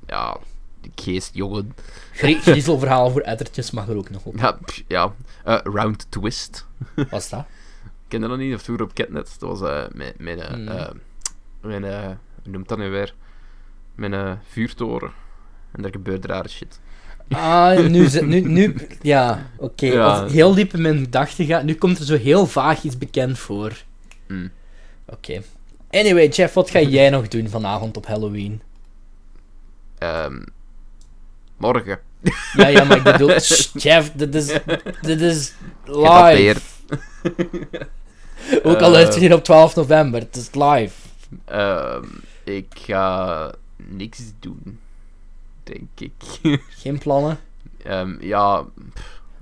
ja, 0.07 0.37
die 0.81 0.93
geestjongen. 0.95 1.75
Grie- 2.13 2.41
Griezelverhaal 2.41 3.11
voor 3.11 3.21
ettertjes 3.21 3.71
mag 3.71 3.89
er 3.89 3.97
ook 3.97 4.11
nog 4.11 4.25
op. 4.25 4.37
Ja, 4.37 4.59
ja. 4.89 5.15
Eh, 5.45 5.59
Round 5.63 6.07
Twist. 6.11 6.67
Wat 6.95 7.13
is 7.21 7.29
dat? 7.29 7.45
Ken 8.09 8.23
je 8.23 8.29
dat 8.29 8.39
niet? 8.39 8.55
Of 8.55 8.63
vroeger 8.63 8.85
op 8.87 8.93
Catnet. 8.95 9.37
Dat 9.39 9.59
was 9.59 9.71
eh, 9.71 9.85
mijn, 9.93 10.15
mijn, 10.19 10.65
mijn 11.61 11.85
eh, 11.85 12.07
hoe 12.43 12.51
noemt 12.53 12.69
dat 12.69 12.79
nu 12.79 12.91
weer? 12.91 13.15
Mijn 13.95 14.41
vuurtoren. 14.49 15.13
En 15.73 15.83
daar 15.83 15.91
gebeurt 15.91 16.25
rare 16.25 16.49
shit. 16.49 16.81
Ah, 17.31 17.79
nu, 17.87 18.09
nu, 18.23 18.41
nu 18.41 18.75
ja, 19.03 19.51
oké. 19.57 19.87
Ja. 19.87 20.05
Als 20.21 20.33
heel 20.33 20.55
diep 20.55 20.75
in 20.75 20.83
mijn 20.83 20.99
gedachten 20.99 21.47
gaat, 21.47 21.63
nu 21.63 21.75
komt 21.75 21.99
er 21.99 22.05
zo 22.05 22.17
heel 22.17 22.47
vaag 22.47 22.83
iets 22.83 22.99
bekend 22.99 23.39
voor. 23.39 23.73
Hmm. 24.27 24.51
Oké. 25.07 25.43
Anyway, 25.91 26.29
Jeff, 26.29 26.55
wat 26.55 26.71
ga 26.71 26.81
jij 26.81 27.11
nog 27.11 27.29
doen 27.29 27.49
vanavond 27.49 27.97
op 27.97 28.07
Halloween? 28.07 28.63
Ehm, 29.99 30.39
morgen. 31.57 31.99
Ja, 32.53 32.67
ja, 32.67 32.85
maar 32.85 32.97
ik 32.97 33.03
bedoel, 33.13 33.41
Shh, 33.41 33.69
Jeff, 33.75 34.13
dit 34.13 34.35
is, 34.35 34.47
dit 35.03 35.21
is 35.21 35.55
live. 35.85 36.61
Ook 38.63 38.77
al 38.81 38.87
Eh. 38.87 38.91
luister 38.91 39.23
je 39.23 39.35
op 39.35 39.45
12 39.45 39.75
november, 39.75 40.21
het 40.21 40.37
is 40.37 40.49
live. 40.53 40.95
Ehm, 41.45 42.05
ik 42.45 42.67
ga 42.75 43.53
niks 43.77 44.19
doen. 44.41 44.79
Denk 45.69 45.89
ik. 45.99 46.13
Geen 46.83 46.99
plannen. 46.99 47.39
Ehm, 47.83 48.17
ja, 48.21 48.65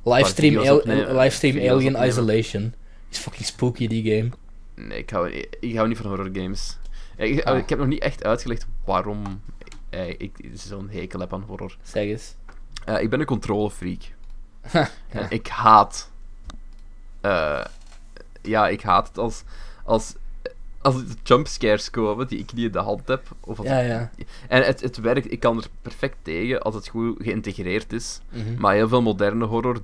Livestream, 0.04 0.56
al- 0.56 0.82
livestream 1.18 1.54
video's 1.54 1.70
Alien 1.72 1.94
opnemen. 1.94 2.08
Isolation. 2.08 2.74
Is 3.10 3.18
fucking 3.18 3.46
spooky, 3.46 3.86
die 3.86 4.02
game. 4.16 4.30
Nee, 4.88 4.98
ik 4.98 5.10
hou, 5.10 5.30
ik, 5.30 5.56
ik 5.60 5.76
hou 5.76 5.88
niet 5.88 5.96
van 5.96 6.06
horror 6.06 6.30
games. 6.32 6.76
Ik, 7.16 7.44
Ah. 7.44 7.58
ik 7.58 7.68
heb 7.68 7.78
nog 7.78 7.88
niet 7.88 8.02
echt 8.02 8.24
uitgelegd 8.24 8.66
waarom 8.84 9.40
eh, 9.90 10.08
ik 10.08 10.36
zo'n 10.54 10.88
hekel 10.90 11.20
heb 11.20 11.32
aan 11.32 11.42
horror. 11.46 11.76
Zeg 11.82 12.02
eens. 12.04 12.34
Eh, 12.84 13.00
ik 13.02 13.10
ben 13.10 13.20
een 13.20 13.26
controlefreak. 13.26 14.00
ja. 14.72 14.88
En 15.08 15.26
ik 15.30 15.46
haat... 15.46 16.10
eh, 17.20 17.64
ja, 18.42 18.68
ik 18.68 18.82
haat 18.82 19.08
het 19.08 19.18
als... 19.18 19.42
Als, 19.84 20.14
als 20.86 20.94
er 20.94 21.04
jumpscares 21.22 21.90
komen 21.90 22.26
die 22.28 22.38
ik 22.38 22.52
niet 22.52 22.64
in 22.66 22.72
de 22.72 22.78
hand 22.78 23.08
heb. 23.08 23.22
Of 23.40 23.58
als 23.58 23.66
Ja, 23.66 23.78
ja. 23.80 24.10
En 24.48 24.62
het, 24.64 24.80
het 24.80 24.96
werkt, 24.96 25.32
ik 25.32 25.40
kan 25.40 25.56
er 25.56 25.66
perfect 25.82 26.16
tegen 26.22 26.62
als 26.62 26.74
het 26.74 26.88
goed 26.88 27.16
geïntegreerd 27.22 27.92
is. 27.92 28.20
Mhm. 28.30 28.54
Maar 28.60 28.74
heel 28.74 28.88
veel 28.88 29.02
moderne 29.02 29.44
horror 29.44 29.78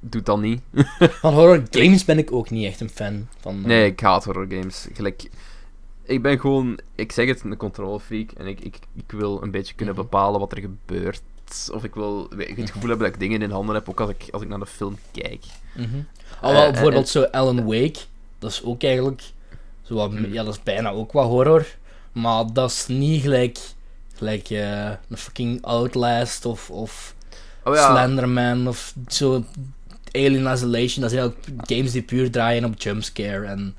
doet 0.00 0.26
dat 0.26 0.40
niet. 0.40 0.60
Van 1.20 1.34
horror 1.34 1.62
games 1.70 2.04
ben 2.04 2.18
ik 2.18 2.32
ook 2.32 2.50
niet 2.50 2.66
echt 2.66 2.80
een 2.80 2.90
fan 2.90 3.28
van. 3.40 3.56
eh, 3.58 3.64
Nee, 3.64 3.86
ik 3.86 4.00
haat 4.00 4.24
horror 4.24 4.46
games. 4.48 4.88
Gelijk, 4.92 5.28
ik 6.02 6.22
ben 6.22 6.40
gewoon, 6.40 6.78
ik 6.94 7.12
zeg 7.12 7.26
het, 7.28 7.42
een 7.44 7.56
controlefreak. 7.56 8.30
En 8.30 8.46
ik, 8.46 8.60
ik, 8.60 8.78
ik 8.96 9.12
wil 9.12 9.42
een 9.42 9.50
beetje 9.50 9.74
kunnen 9.74 9.94
Mhm. 9.94 10.02
bepalen 10.04 10.40
wat 10.40 10.52
er 10.52 10.60
gebeurt. 10.60 11.22
Of 11.72 11.84
ik 11.84 11.94
wil 11.94 12.28
het 12.36 12.70
gevoel 12.70 12.88
hebben 12.88 13.06
dat 13.06 13.14
ik 13.14 13.20
dingen 13.20 13.42
in 13.42 13.50
handen 13.50 13.74
heb, 13.74 13.88
ook 13.88 14.00
als 14.00 14.10
ik, 14.10 14.28
als 14.30 14.42
ik 14.42 14.48
naar 14.48 14.58
de 14.58 14.66
film 14.66 14.96
kijk. 15.12 15.44
Mhm. 15.76 15.86
Al 16.40 16.52
wel, 16.52 16.62
Eh, 16.64 16.70
bijvoorbeeld 16.72 17.02
en- 17.04 17.08
zo 17.10 17.22
Alan 17.22 17.64
Wake. 17.64 17.98
Dat 18.38 18.50
is 18.50 18.64
ook 18.64 18.82
eigenlijk... 18.82 19.22
Zo 19.90 19.96
wat. 19.96 20.12
Ja, 20.30 20.44
dat 20.44 20.54
is 20.54 20.62
bijna 20.62 20.90
ook 20.90 21.12
wat 21.12 21.26
horror. 21.26 21.66
Maar 22.12 22.52
dat 22.52 22.70
is 22.70 22.86
niet 22.86 23.22
gelijk... 23.22 23.58
Gelijk 24.14 24.50
eh, 24.50 24.88
een 24.88 25.16
fucking 25.16 25.64
Outlast 25.64 26.44
of... 26.44 26.70
of 26.70 27.14
Oh 27.64 27.74
ja, 27.74 27.90
Slenderman 27.90 28.68
of 28.68 28.94
zo 29.08 29.44
Alien 30.12 30.52
Isolation. 30.52 31.02
Dat 31.02 31.10
zijn 31.10 31.22
ook 31.22 31.34
games 31.56 31.92
die 31.92 32.02
puur 32.02 32.30
draaien 32.30 32.64
op 32.64 32.80
jumpscare 32.80 33.46
en... 33.46 33.76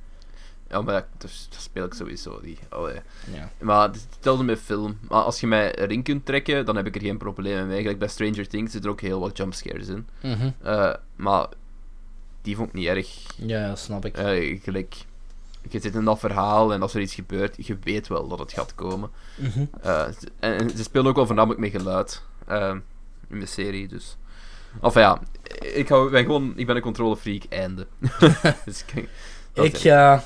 ja 0.69 0.81
maar 0.81 0.93
dat, 0.93 1.31
dat 1.49 1.61
speel 1.61 1.85
ik 1.85 1.93
sowieso 1.93 2.39
niet. 2.43 2.59
Allee. 2.69 2.99
Ja. 3.33 3.49
Maar 3.59 3.87
het 3.87 3.95
is 3.95 4.05
hetzelfde 4.15 4.43
met 4.43 4.59
film. 4.59 4.97
Maar 5.09 5.21
als 5.21 5.39
je 5.39 5.47
mij 5.47 5.75
erin 5.75 6.03
kunt 6.03 6.25
trekken, 6.25 6.65
dan 6.65 6.75
heb 6.75 6.85
ik 6.85 6.95
er 6.95 7.01
geen 7.01 7.17
probleem 7.17 7.67
mee. 7.67 7.81
Gelijk 7.81 7.99
bij 7.99 8.07
Stranger 8.07 8.47
Things 8.47 8.71
zitten 8.71 8.89
er 8.89 8.95
ook 8.95 9.01
heel 9.01 9.19
wat 9.19 9.37
jumpscares 9.37 9.87
in. 9.87 10.07
Eh, 10.61 10.93
maar 11.15 11.47
die 12.41 12.55
vond 12.55 12.67
ik 12.67 12.73
niet 12.73 12.87
erg. 12.87 13.07
Ja, 13.35 13.75
snap 13.75 14.05
ik. 14.05 14.17
Eh, 14.17 14.59
gelijk, 14.63 14.95
je 15.69 15.79
zit 15.79 15.95
in 15.95 16.03
dat 16.05 16.19
verhaal 16.19 16.73
en 16.73 16.81
als 16.81 16.93
er 16.93 17.01
iets 17.01 17.13
gebeurt, 17.15 17.65
je 17.67 17.77
weet 17.83 18.07
wel 18.07 18.27
dat 18.27 18.39
het 18.39 18.53
gaat 18.53 18.75
komen. 18.75 19.09
Mhm. 19.35 19.65
Eh, 19.81 20.05
ze- 20.19 20.31
en, 20.39 20.57
en 20.57 20.69
ze 20.69 20.83
spelen 20.83 21.07
ook 21.07 21.15
wel 21.15 21.25
voornamelijk 21.25 21.59
met 21.59 21.71
geluid 21.71 22.21
eh, 22.47 22.75
in 23.29 23.39
de 23.39 23.45
serie, 23.45 23.87
dus. 23.87 24.17
Of 24.81 24.93
ja, 24.93 25.19
ik, 25.73 25.87
hou, 25.89 26.11
ben 26.11 26.23
gewoon, 26.25 26.53
ik 26.55 26.65
ben 26.65 26.75
een 26.75 26.81
controlefreak, 26.81 27.43
einde. 27.49 27.87
dus 28.65 28.85
ik, 29.53 29.77
ga 29.77 30.23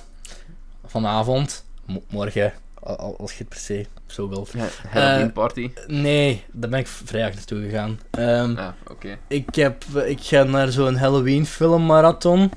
vanavond, 0.86 1.66
mo- 1.86 2.04
morgen, 2.10 2.54
al- 2.80 2.96
al- 2.98 3.18
als 3.20 3.32
je 3.32 3.38
het 3.38 3.50
per 3.50 3.58
se 3.60 3.86
zo 4.06 4.30
wilt. 4.30 4.52
Ja, 4.52 4.68
Halloween 4.90 5.28
eh, 5.28 5.34
party. 5.34 5.72
Nee, 5.88 6.44
daar 6.52 6.70
ben 6.70 6.80
ik 6.80 6.88
vrijdag 6.88 7.36
naartoe 7.36 7.62
gegaan. 7.62 8.00
Ehm, 8.12 8.52
Ja, 8.52 8.76
oké. 8.88 9.18
ik, 9.28 9.56
heb, 9.56 9.84
ik 9.84 10.22
ga 10.22 10.44
naar 10.44 10.72
zo'n 10.72 10.96
Halloween 10.96 11.46
filmmarathon. 11.46 12.52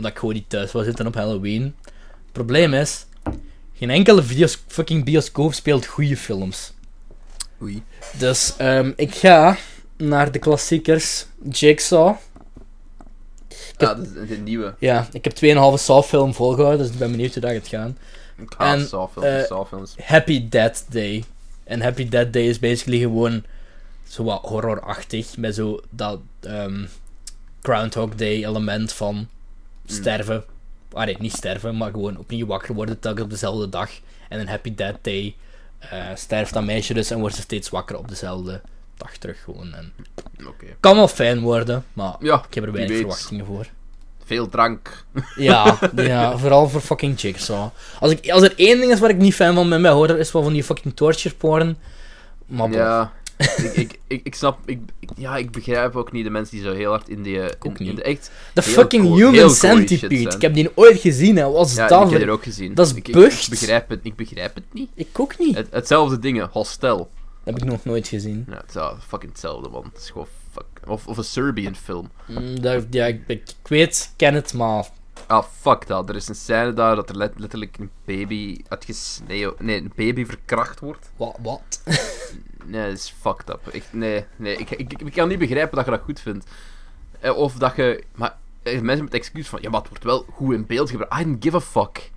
Omdat 0.00 0.14
ik 0.14 0.20
gewoon 0.20 0.34
niet 0.34 0.48
thuis 0.50 0.72
wil 0.72 0.82
zitten 0.82 1.06
op 1.06 1.14
Halloween. 1.14 1.74
Het 1.92 2.32
probleem 2.32 2.74
is, 2.74 3.06
geen 3.74 3.90
enkele 3.90 4.22
videos, 4.22 4.62
fucking 4.66 5.04
bioscoop 5.04 5.54
speelt 5.54 5.86
goede 5.86 6.16
films. 6.16 6.72
Oei. 7.62 7.82
Dus 8.18 8.54
ehm, 8.56 8.92
ik 8.96 9.14
ga 9.14 9.56
naar 9.96 10.32
de 10.32 10.38
klassiekers 10.38 11.26
Jigsaw. 11.50 12.16
Ja, 13.76 13.94
dat 13.94 13.98
is 13.98 14.28
de 14.28 14.36
nieuwe. 14.36 14.74
Ja, 14.78 15.08
ik 15.12 15.24
heb 15.24 15.34
2,5 15.34 15.40
Saw 15.74 16.02
film 16.02 16.34
volgehouden, 16.34 16.78
dus 16.78 16.92
ik 16.92 16.98
ben 16.98 17.10
benieuwd 17.10 17.32
hoe 17.32 17.42
dat 17.42 17.52
gaat 17.52 17.68
gaan. 17.68 17.98
Ik 18.36 18.54
haat 18.56 18.88
Saw-films, 18.88 19.94
eh. 19.96 20.06
Happy 20.06 20.48
Death 20.48 20.84
Day. 20.88 21.24
En 21.64 21.80
Happy 21.80 22.08
Death 22.08 22.32
Day 22.32 22.48
is 22.48 22.58
basically 22.58 22.98
gewoon 22.98 23.44
zo 24.08 24.24
wat 24.24 24.40
horrorachtig. 24.42 25.36
Met 25.36 25.54
zo 25.54 25.80
dat 25.90 26.20
ehm, 26.40 26.84
Groundhog 27.62 28.14
Day 28.14 28.44
element 28.44 28.92
van 28.92 29.28
sterven. 29.90 30.44
Ah 30.92 31.04
nee, 31.04 31.16
niet 31.18 31.32
sterven, 31.32 31.76
maar 31.76 31.90
gewoon 31.90 32.18
opnieuw 32.18 32.46
wakker 32.46 32.74
worden 32.74 32.98
telkens 32.98 33.24
op 33.24 33.30
dezelfde 33.30 33.68
dag. 33.68 33.90
En 34.28 34.40
een 34.40 34.48
Happy 34.48 34.74
Death 34.74 34.98
Day 35.02 35.34
eh, 35.78 36.06
sterft 36.14 36.52
dat 36.52 36.64
meisje 36.64 36.94
dus 36.94 37.10
en 37.10 37.18
wordt 37.18 37.34
ze 37.34 37.40
steeds 37.40 37.68
wakker 37.68 37.98
op 37.98 38.08
dezelfde 38.08 38.60
dag 38.96 39.16
terug 39.16 39.42
gewoon. 39.42 39.74
En 39.74 39.92
kan 40.80 40.96
wel 40.96 41.08
fijn 41.08 41.40
worden, 41.40 41.84
maar 41.92 42.14
Ja, 42.20 42.44
ik 42.48 42.54
heb 42.54 42.64
er 42.64 42.72
weinig 42.72 42.96
verwachtingen 42.96 43.46
voor. 43.46 43.66
Veel 44.24 44.48
drank. 44.48 45.04
Ja, 45.36 45.78
ja, 45.96 46.38
vooral 46.38 46.68
voor 46.68 46.80
fucking 46.80 47.20
Jigsaw. 47.20 47.68
Als, 48.00 48.10
ik, 48.10 48.30
als 48.30 48.42
er 48.42 48.52
één 48.56 48.80
ding 48.80 48.92
is 48.92 49.00
waar 49.00 49.10
ik 49.10 49.16
niet 49.16 49.34
fan 49.34 49.54
van 49.54 49.68
ben 49.68 49.82
bij 49.82 49.90
horror, 49.90 50.18
is 50.18 50.32
wel 50.32 50.42
van 50.42 50.52
die 50.52 50.64
fucking 50.64 50.96
torture 50.96 51.34
porn. 51.34 51.78
Maar 52.46 52.68
bon. 52.68 52.78
Ja, 52.78 53.12
ik, 53.40 53.72
ik, 53.74 53.98
ik, 54.06 54.20
ik 54.24 54.34
snap, 54.34 54.58
ik, 54.64 54.78
ja, 55.16 55.36
ik 55.36 55.50
begrijp 55.50 55.96
ook 55.96 56.12
niet 56.12 56.24
de 56.24 56.30
mensen 56.30 56.56
die 56.56 56.64
zo 56.64 56.72
heel 56.74 56.90
hard 56.90 57.08
in 57.08 57.22
die, 57.22 57.40
eh, 57.40 57.70
in, 57.78 57.94
de 57.94 58.02
echt... 58.02 58.30
de 58.54 58.62
fucking 58.62 59.02
cool- 59.02 59.16
Human 59.16 59.50
Centipede. 59.50 60.16
Ik 60.16 60.42
heb 60.42 60.54
die 60.54 60.70
ooit 60.74 61.00
gezien, 61.00 61.36
hè. 61.36 61.50
Wat 61.50 61.66
is 61.66 61.74
Ja, 61.74 61.86
dat? 61.86 62.04
ik 62.04 62.10
heb 62.10 62.20
die 62.20 62.30
ook 62.30 62.42
gezien. 62.42 62.74
Dat 62.74 62.86
is 62.86 62.94
ik, 62.94 63.12
bucht. 63.12 63.42
ik 63.42 63.48
begrijp 63.50 63.88
het, 63.88 64.00
ik 64.02 64.16
begrijp 64.16 64.54
het 64.54 64.64
niet. 64.72 64.90
Ik 64.94 65.20
ook 65.20 65.38
niet. 65.38 65.54
Het, 65.56 65.66
hetzelfde 65.70 66.18
dingen, 66.18 66.48
Hostel. 66.52 66.96
Dat 66.96 67.54
heb 67.54 67.56
ik 67.56 67.64
nog 67.64 67.84
nooit 67.84 68.08
gezien. 68.08 68.44
Ja, 68.48 68.62
het 68.66 68.74
is 68.74 69.04
fucking 69.08 69.32
hetzelfde, 69.32 69.68
man. 69.68 69.84
Het 69.92 70.02
is 70.02 70.10
gewoon 70.10 70.26
fuck... 70.52 70.88
Of, 70.88 71.06
of 71.06 71.16
een 71.16 71.24
Serbian 71.24 71.76
film. 71.76 72.10
Mm, 72.26 72.56
ja, 72.90 73.06
ik, 73.06 73.20
ik, 73.26 73.42
weet, 73.62 74.12
ken 74.16 74.34
het, 74.34 74.54
maar... 74.54 74.88
Ah, 75.30 75.44
fuck 75.60 75.86
dat. 75.86 76.08
Er 76.08 76.16
is 76.16 76.28
een 76.28 76.34
scène 76.34 76.72
daar 76.72 76.96
dat 76.96 77.08
er 77.08 77.16
let- 77.16 77.38
letterlijk 77.38 77.78
een 77.78 77.90
baby 78.04 78.60
uitgesneden... 78.68 79.54
Nee, 79.58 79.76
een 79.76 79.92
baby 79.96 80.24
verkracht 80.26 80.80
wordt. 80.80 81.10
Wat? 81.16 81.36
wat? 81.42 81.82
Nee, 82.64 82.84
dat 82.88 82.98
is 82.98 83.14
fucked 83.20 83.48
up. 83.48 83.68
Ik, 83.70 83.84
nee, 83.90 84.24
nee 84.36 84.56
ik, 84.56 84.70
ik, 84.70 84.92
ik 85.02 85.12
kan 85.12 85.28
niet 85.28 85.38
begrijpen 85.38 85.76
dat 85.76 85.84
je 85.84 85.90
dat 85.90 86.00
goed 86.04 86.20
vindt. 86.20 86.46
Eh, 87.20 87.36
Of 87.36 87.54
dat 87.54 87.76
je... 87.76 88.04
Maar 88.14 88.36
eh, 88.62 88.80
mensen 88.80 89.04
met 89.04 89.14
excuus 89.14 89.48
van... 89.48 89.58
Ja, 89.62 89.70
maar 89.70 89.80
het 89.80 89.88
wordt 89.88 90.04
wel 90.04 90.24
goed 90.32 90.54
in 90.54 90.66
beeld 90.66 90.90
gebracht. 90.90 91.20
I 91.20 91.24
don't 91.24 91.44
give 91.44 91.56
a 91.56 91.60
fuck. 91.60 92.10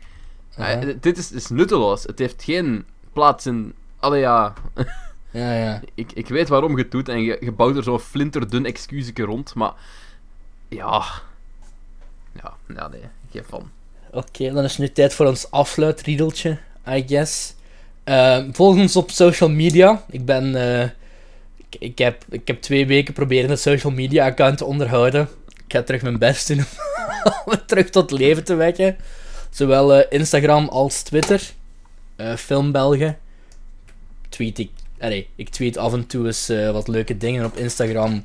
Eh, 0.56 0.80
dit 1.02 1.18
is, 1.18 1.31
is 1.31 1.49
nutteloos. 1.49 2.03
Het 2.03 2.19
heeft 2.19 2.44
geen 2.44 2.85
plaats 3.14 3.45
in... 3.45 3.73
Allee, 3.99 4.19
ja... 4.19 4.53
Ja, 5.31 5.53
ja. 5.53 5.81
Ik, 5.94 6.11
ik 6.11 6.27
weet 6.27 6.49
waarom 6.49 6.76
je 6.77 6.81
het 6.84 6.91
doet 6.91 7.10
en 7.10 7.22
je, 7.22 7.38
je 7.40 7.52
bouwt 7.52 7.76
er 7.76 7.84
zo'n 7.84 7.99
flinterdun 7.99 8.65
excuusje 8.65 9.14
rond, 9.23 9.53
maar... 9.56 9.73
Ja... 10.69 11.03
Ja, 12.41 12.53
ja 12.76 12.88
nee. 12.88 13.01
Geen 13.31 13.43
van. 13.49 13.72
Oké, 14.11 14.53
dan 14.53 14.64
is 14.64 14.72
het 14.72 14.80
nu 14.80 14.91
tijd 14.91 15.14
voor 15.14 15.26
ons 15.26 15.51
afsluitriedeltje, 15.51 16.57
I 16.89 17.03
guess. 17.07 17.53
Ehm, 18.03 18.51
volg 18.51 18.76
ons 18.76 18.95
op 18.95 19.11
social 19.11 19.49
media. 19.49 20.03
Ik 20.10 20.26
ben... 20.26 20.55
eh, 20.55 20.89
ik, 21.80 21.97
heb, 21.97 22.23
ik 22.30 22.47
heb 22.47 22.61
twee 22.61 22.88
weken 22.88 23.14
proberen 23.14 23.49
een 23.49 23.57
social 23.57 23.93
media 23.93 24.26
account 24.26 24.57
te 24.57 24.65
onderhouden. 24.65 25.30
Ik 25.65 25.73
ga 25.73 25.81
terug 25.84 26.01
mijn 26.01 26.18
best 26.18 26.47
doen 26.47 26.57
om 27.45 27.51
het 27.51 27.68
terug 27.68 27.89
tot 27.89 28.11
leven 28.11 28.43
te 28.43 28.55
wekken. 28.55 28.97
Zowel 29.49 29.93
eh, 29.93 30.19
Instagram 30.19 30.68
als 30.68 31.01
Twitter. 31.01 31.51
Eh 32.15 32.35
Film 32.35 32.72
Belgen. 32.72 33.18
Tweet 34.30 34.60
ik... 34.60 34.69
Allee, 34.99 35.27
ik 35.35 35.49
tweet 35.49 35.77
af 35.77 35.93
en 35.93 36.07
toe 36.07 36.26
eens 36.26 36.47
wat 36.47 36.88
leuke 36.88 37.18
dingen 37.18 37.45
op 37.45 37.57
Instagram. 37.57 38.23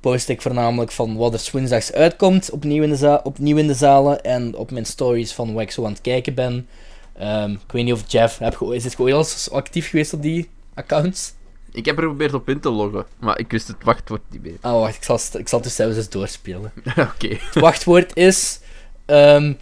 Post 0.00 0.28
ik 0.28 0.42
voornamelijk 0.42 0.92
van 0.92 1.16
wat 1.16 1.34
er 1.34 1.48
woensdags 1.52 1.92
uitkomt 1.92 2.50
opnieuw 2.50 2.82
in, 2.82 2.94
de 2.94 3.20
opnieuw 3.22 3.56
in 3.56 3.66
de 3.66 3.74
zalen. 3.74 4.22
En 4.22 4.54
op 4.54 4.70
mijn 4.70 4.84
stories 4.84 5.32
van 5.32 5.52
wat 5.52 5.62
ik 5.62 5.70
zo 5.70 5.84
aan 5.84 5.92
het 5.92 6.00
kijken 6.00 6.34
ben. 6.34 6.68
Ehm, 7.16 7.50
ik 7.50 7.72
weet 7.72 7.84
niet 7.84 7.92
of 7.92 8.02
Jeff... 8.06 8.38
Heb 8.38 8.56
je, 8.60 8.74
is 8.74 8.84
het 8.84 8.98
ooit 8.98 9.14
al 9.14 9.56
actief 9.56 9.88
geweest 9.88 10.12
op 10.12 10.22
die 10.22 10.48
accounts? 10.74 11.32
Ik 11.72 11.84
heb 11.84 11.96
er 11.96 12.02
geprobeerd 12.02 12.34
op 12.34 12.48
in 12.48 12.60
te 12.60 12.70
loggen, 12.70 13.06
maar 13.18 13.38
ik 13.38 13.50
wist 13.50 13.68
het 13.68 13.84
wachtwoord 13.84 14.20
niet 14.30 14.42
meer. 14.42 14.56
Oh, 14.62 14.80
wacht. 14.80 14.96
Ik 14.96 15.02
zal, 15.02 15.16
ik 15.16 15.48
zal 15.48 15.58
het 15.58 15.68
dus 15.68 15.74
zelfs 15.74 15.96
eens 15.96 16.08
doorspelen. 16.08 16.72
Oké. 17.14 17.28
Het 17.28 17.54
wachtwoord 17.54 18.16
is... 18.16 18.60
ehm, 19.06 19.52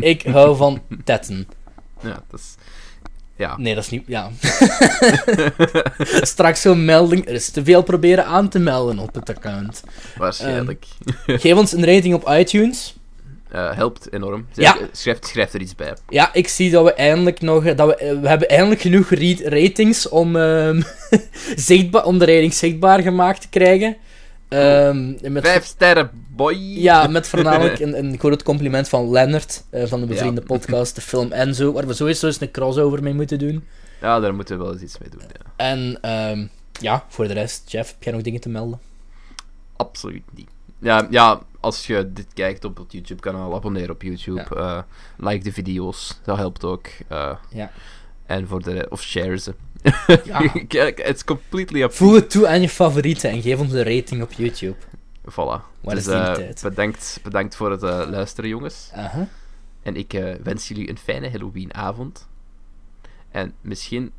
ik 0.00 0.22
hou 0.22 0.56
van 0.56 0.82
tetten. 1.04 1.48
Ja, 2.00 2.22
dat 2.30 2.40
is... 2.40 2.54
Ja. 3.38 3.56
Nee, 3.58 3.74
dat 3.74 3.84
is 3.84 3.90
niet... 3.90 4.02
Ja. 4.06 4.30
Straks 6.34 6.60
zo'n 6.60 6.84
melding. 6.84 7.28
Er 7.28 7.34
is 7.34 7.50
te 7.50 7.64
veel 7.64 7.82
proberen 7.82 8.26
aan 8.26 8.48
te 8.48 8.58
melden 8.58 8.98
op 8.98 9.14
het 9.14 9.30
account. 9.30 9.82
Waarschijnlijk. 10.16 10.86
Geef 11.26 11.56
ons 11.56 11.72
een 11.72 11.84
rating 11.84 12.14
op 12.14 12.28
iTunes. 12.28 12.92
Eh, 13.48 13.72
helpt 13.74 14.12
enorm. 14.12 14.46
Ja. 14.52 14.76
Schrijf, 14.92 15.18
schrijf 15.20 15.54
er 15.54 15.60
iets 15.60 15.74
bij. 15.74 15.94
Ja, 16.08 16.34
ik 16.34 16.48
zie 16.48 16.70
dat 16.70 16.84
we 16.84 16.94
eindelijk 16.94 17.40
nog... 17.40 17.74
Dat 17.74 17.86
we, 17.86 17.96
eh, 17.96 18.20
we 18.20 18.28
hebben 18.28 18.48
eindelijk 18.48 18.80
genoeg 18.80 19.10
ratings 19.42 20.08
om, 20.08 20.36
ehm, 20.36 20.82
zichtbaar, 21.56 22.04
om 22.04 22.18
de 22.18 22.24
rating 22.24 22.54
zichtbaar 22.54 23.02
gemaakt 23.02 23.40
te 23.40 23.48
krijgen. 23.48 23.96
Ehm, 24.48 25.32
met, 25.32 25.46
Vijf 25.46 25.64
sterren, 25.64 26.10
boy! 26.38 26.54
Ja, 26.58 27.06
met 27.16 27.28
voornamelijk 27.28 27.78
een, 27.78 27.98
een 27.98 28.18
groot 28.18 28.42
compliment 28.42 28.88
van 28.88 29.10
Lennart, 29.10 29.64
eh, 29.70 29.86
van 29.86 30.00
de 30.00 30.06
bevriende 30.06 30.40
Ja. 30.40 30.46
podcast, 30.46 30.94
de 30.94 31.00
film 31.00 31.32
Enzo, 31.32 31.72
waar 31.72 31.86
we 31.86 31.92
sowieso 31.94 32.26
eens 32.26 32.40
een 32.40 32.50
crossover 32.50 33.02
mee 33.02 33.14
moeten 33.14 33.38
doen. 33.38 33.64
Ja, 34.00 34.20
daar 34.20 34.34
moeten 34.34 34.58
we 34.58 34.64
wel 34.64 34.72
eens 34.72 34.82
iets 34.82 34.98
mee 34.98 35.08
doen, 35.10 35.20
ja. 35.20 35.52
En 35.56 35.98
ehm, 36.00 36.46
ja, 36.80 37.04
voor 37.08 37.26
de 37.28 37.32
rest, 37.34 37.70
Jeff, 37.70 37.90
heb 37.92 38.02
jij 38.02 38.12
nog 38.12 38.22
dingen 38.22 38.40
te 38.40 38.48
melden? 38.48 38.80
Absoluut 39.76 40.22
niet. 40.34 40.48
Ja, 40.80 41.06
ja 41.10 41.40
als 41.60 41.86
je 41.86 42.12
dit 42.12 42.26
kijkt 42.34 42.64
op 42.64 42.76
het 42.76 42.92
YouTube-kanaal, 42.92 43.54
abonneer 43.54 43.90
op 43.90 44.02
YouTube. 44.02 44.54
eh, 44.56 44.78
like 45.16 45.44
de 45.44 45.52
video's, 45.52 46.20
dat 46.24 46.36
helpt 46.36 46.64
ook. 46.64 46.86
eh, 47.08 47.34
Ja. 47.50 47.70
en 48.26 48.46
voor 48.46 48.62
de... 48.62 48.86
Of 48.90 49.02
share 49.02 49.38
ze. 49.38 49.54
Ja. 50.24 50.52
It's 51.10 51.24
completely 51.24 51.82
up 51.82 51.92
Voeg 51.92 52.14
het 52.14 52.30
toe 52.30 52.46
aan 52.48 52.60
je 52.60 52.68
favorieten 52.68 53.30
en 53.30 53.42
geef 53.42 53.58
ons 53.58 53.72
een 53.72 53.96
rating 53.96 54.22
op 54.22 54.32
YouTube. 54.32 54.76
Voilà. 55.30 55.62
Wat 55.80 55.94
dus 55.94 55.98
is 55.98 56.04
die 56.04 56.14
eh, 56.14 56.32
tijd? 56.32 56.62
bedankt, 56.62 57.20
bedankt 57.22 57.56
voor 57.56 57.70
het 57.70 57.82
eh, 57.82 58.04
luisteren, 58.08 58.50
jongens. 58.50 58.90
En 59.82 59.96
ik 59.96 60.12
eh, 60.12 60.34
wens 60.42 60.68
jullie 60.68 60.88
een 60.88 60.98
fijne 60.98 61.30
Halloweenavond. 61.30 62.28
En 63.30 63.54
misschien 63.60 64.12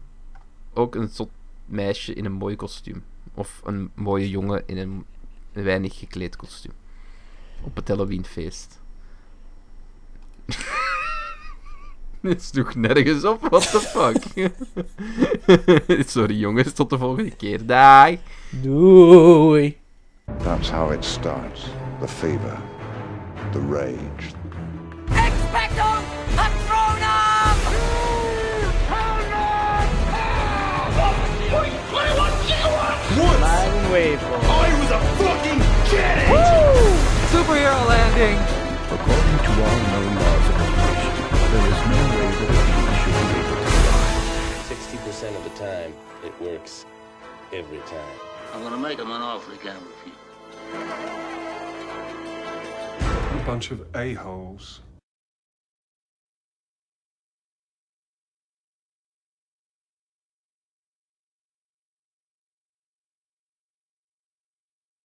ook 0.74 0.96
een 0.96 1.08
zot 1.08 1.30
meisje 1.66 2.14
in 2.14 2.26
een 2.26 2.32
mooi 2.32 2.56
kostuum. 2.56 3.04
Of 3.34 3.62
een 3.64 3.92
mooie 3.94 4.30
jongen 4.30 4.64
in 4.66 4.78
een, 4.78 5.06
weinig 5.52 6.00
gekleed 6.00 6.36
kostuum. 6.36 6.74
Op 7.62 7.76
het 7.76 7.88
Halloweenfeest. 7.88 8.80
Dit 12.22 12.44
sloeg 12.44 12.76
nergens 12.76 13.24
op, 13.24 13.42
what 13.42 13.72
the 13.72 13.80
fuck. 13.80 14.24
Sorry 16.10 16.36
jongens, 16.36 16.74
tot 16.74 16.90
de 16.90 16.98
volgende 16.98 17.36
keer. 17.36 17.66
Daai! 17.66 18.20
Doei. 18.50 19.79
That's 20.40 20.70
how 20.70 20.90
it 20.90 21.04
starts. 21.04 21.70
The 22.00 22.08
fever, 22.08 22.62
the 23.52 23.60
rage, 23.60 24.34
Expecto 25.08 26.04
Patronum! 26.38 27.58
Once. 33.18 33.42
Mind 33.42 33.92
wave. 33.92 34.22
I 34.24 34.70
was 34.80 34.92
a 34.92 35.00
fucking 35.20 35.62
kid! 35.90 36.18
Woo! 36.32 36.94
Superhero 37.34 37.80
landing! 37.88 38.38
According 38.96 39.40
to 39.44 39.52
all 39.60 39.80
known 39.90 40.12
laws 40.16 40.46
of 40.50 40.56
evolution, 40.64 41.14
there 41.52 41.68
is 41.68 41.82
no 41.90 42.02
way 42.16 42.30
that 42.38 42.48
a 42.48 42.64
bee 42.70 42.94
should 43.02 43.18
be 43.18 43.38
able 43.44 43.58
to 43.60 43.70
fly. 43.84 45.34
60% 45.34 45.36
of 45.36 45.44
the 45.44 45.54
time, 45.60 45.92
it 46.24 46.34
works 46.42 46.86
every 47.52 47.80
time. 47.80 48.18
I'm 48.54 48.62
gonna 48.64 48.78
make 48.78 49.00
him 49.00 49.12
an 49.12 49.22
offer 49.22 49.52
he 49.52 49.58
can't 49.58 49.80
refuse. 49.80 49.99
A 53.02 53.44
bunch 53.46 53.72
of 53.72 53.86
a-holes. 53.96 54.82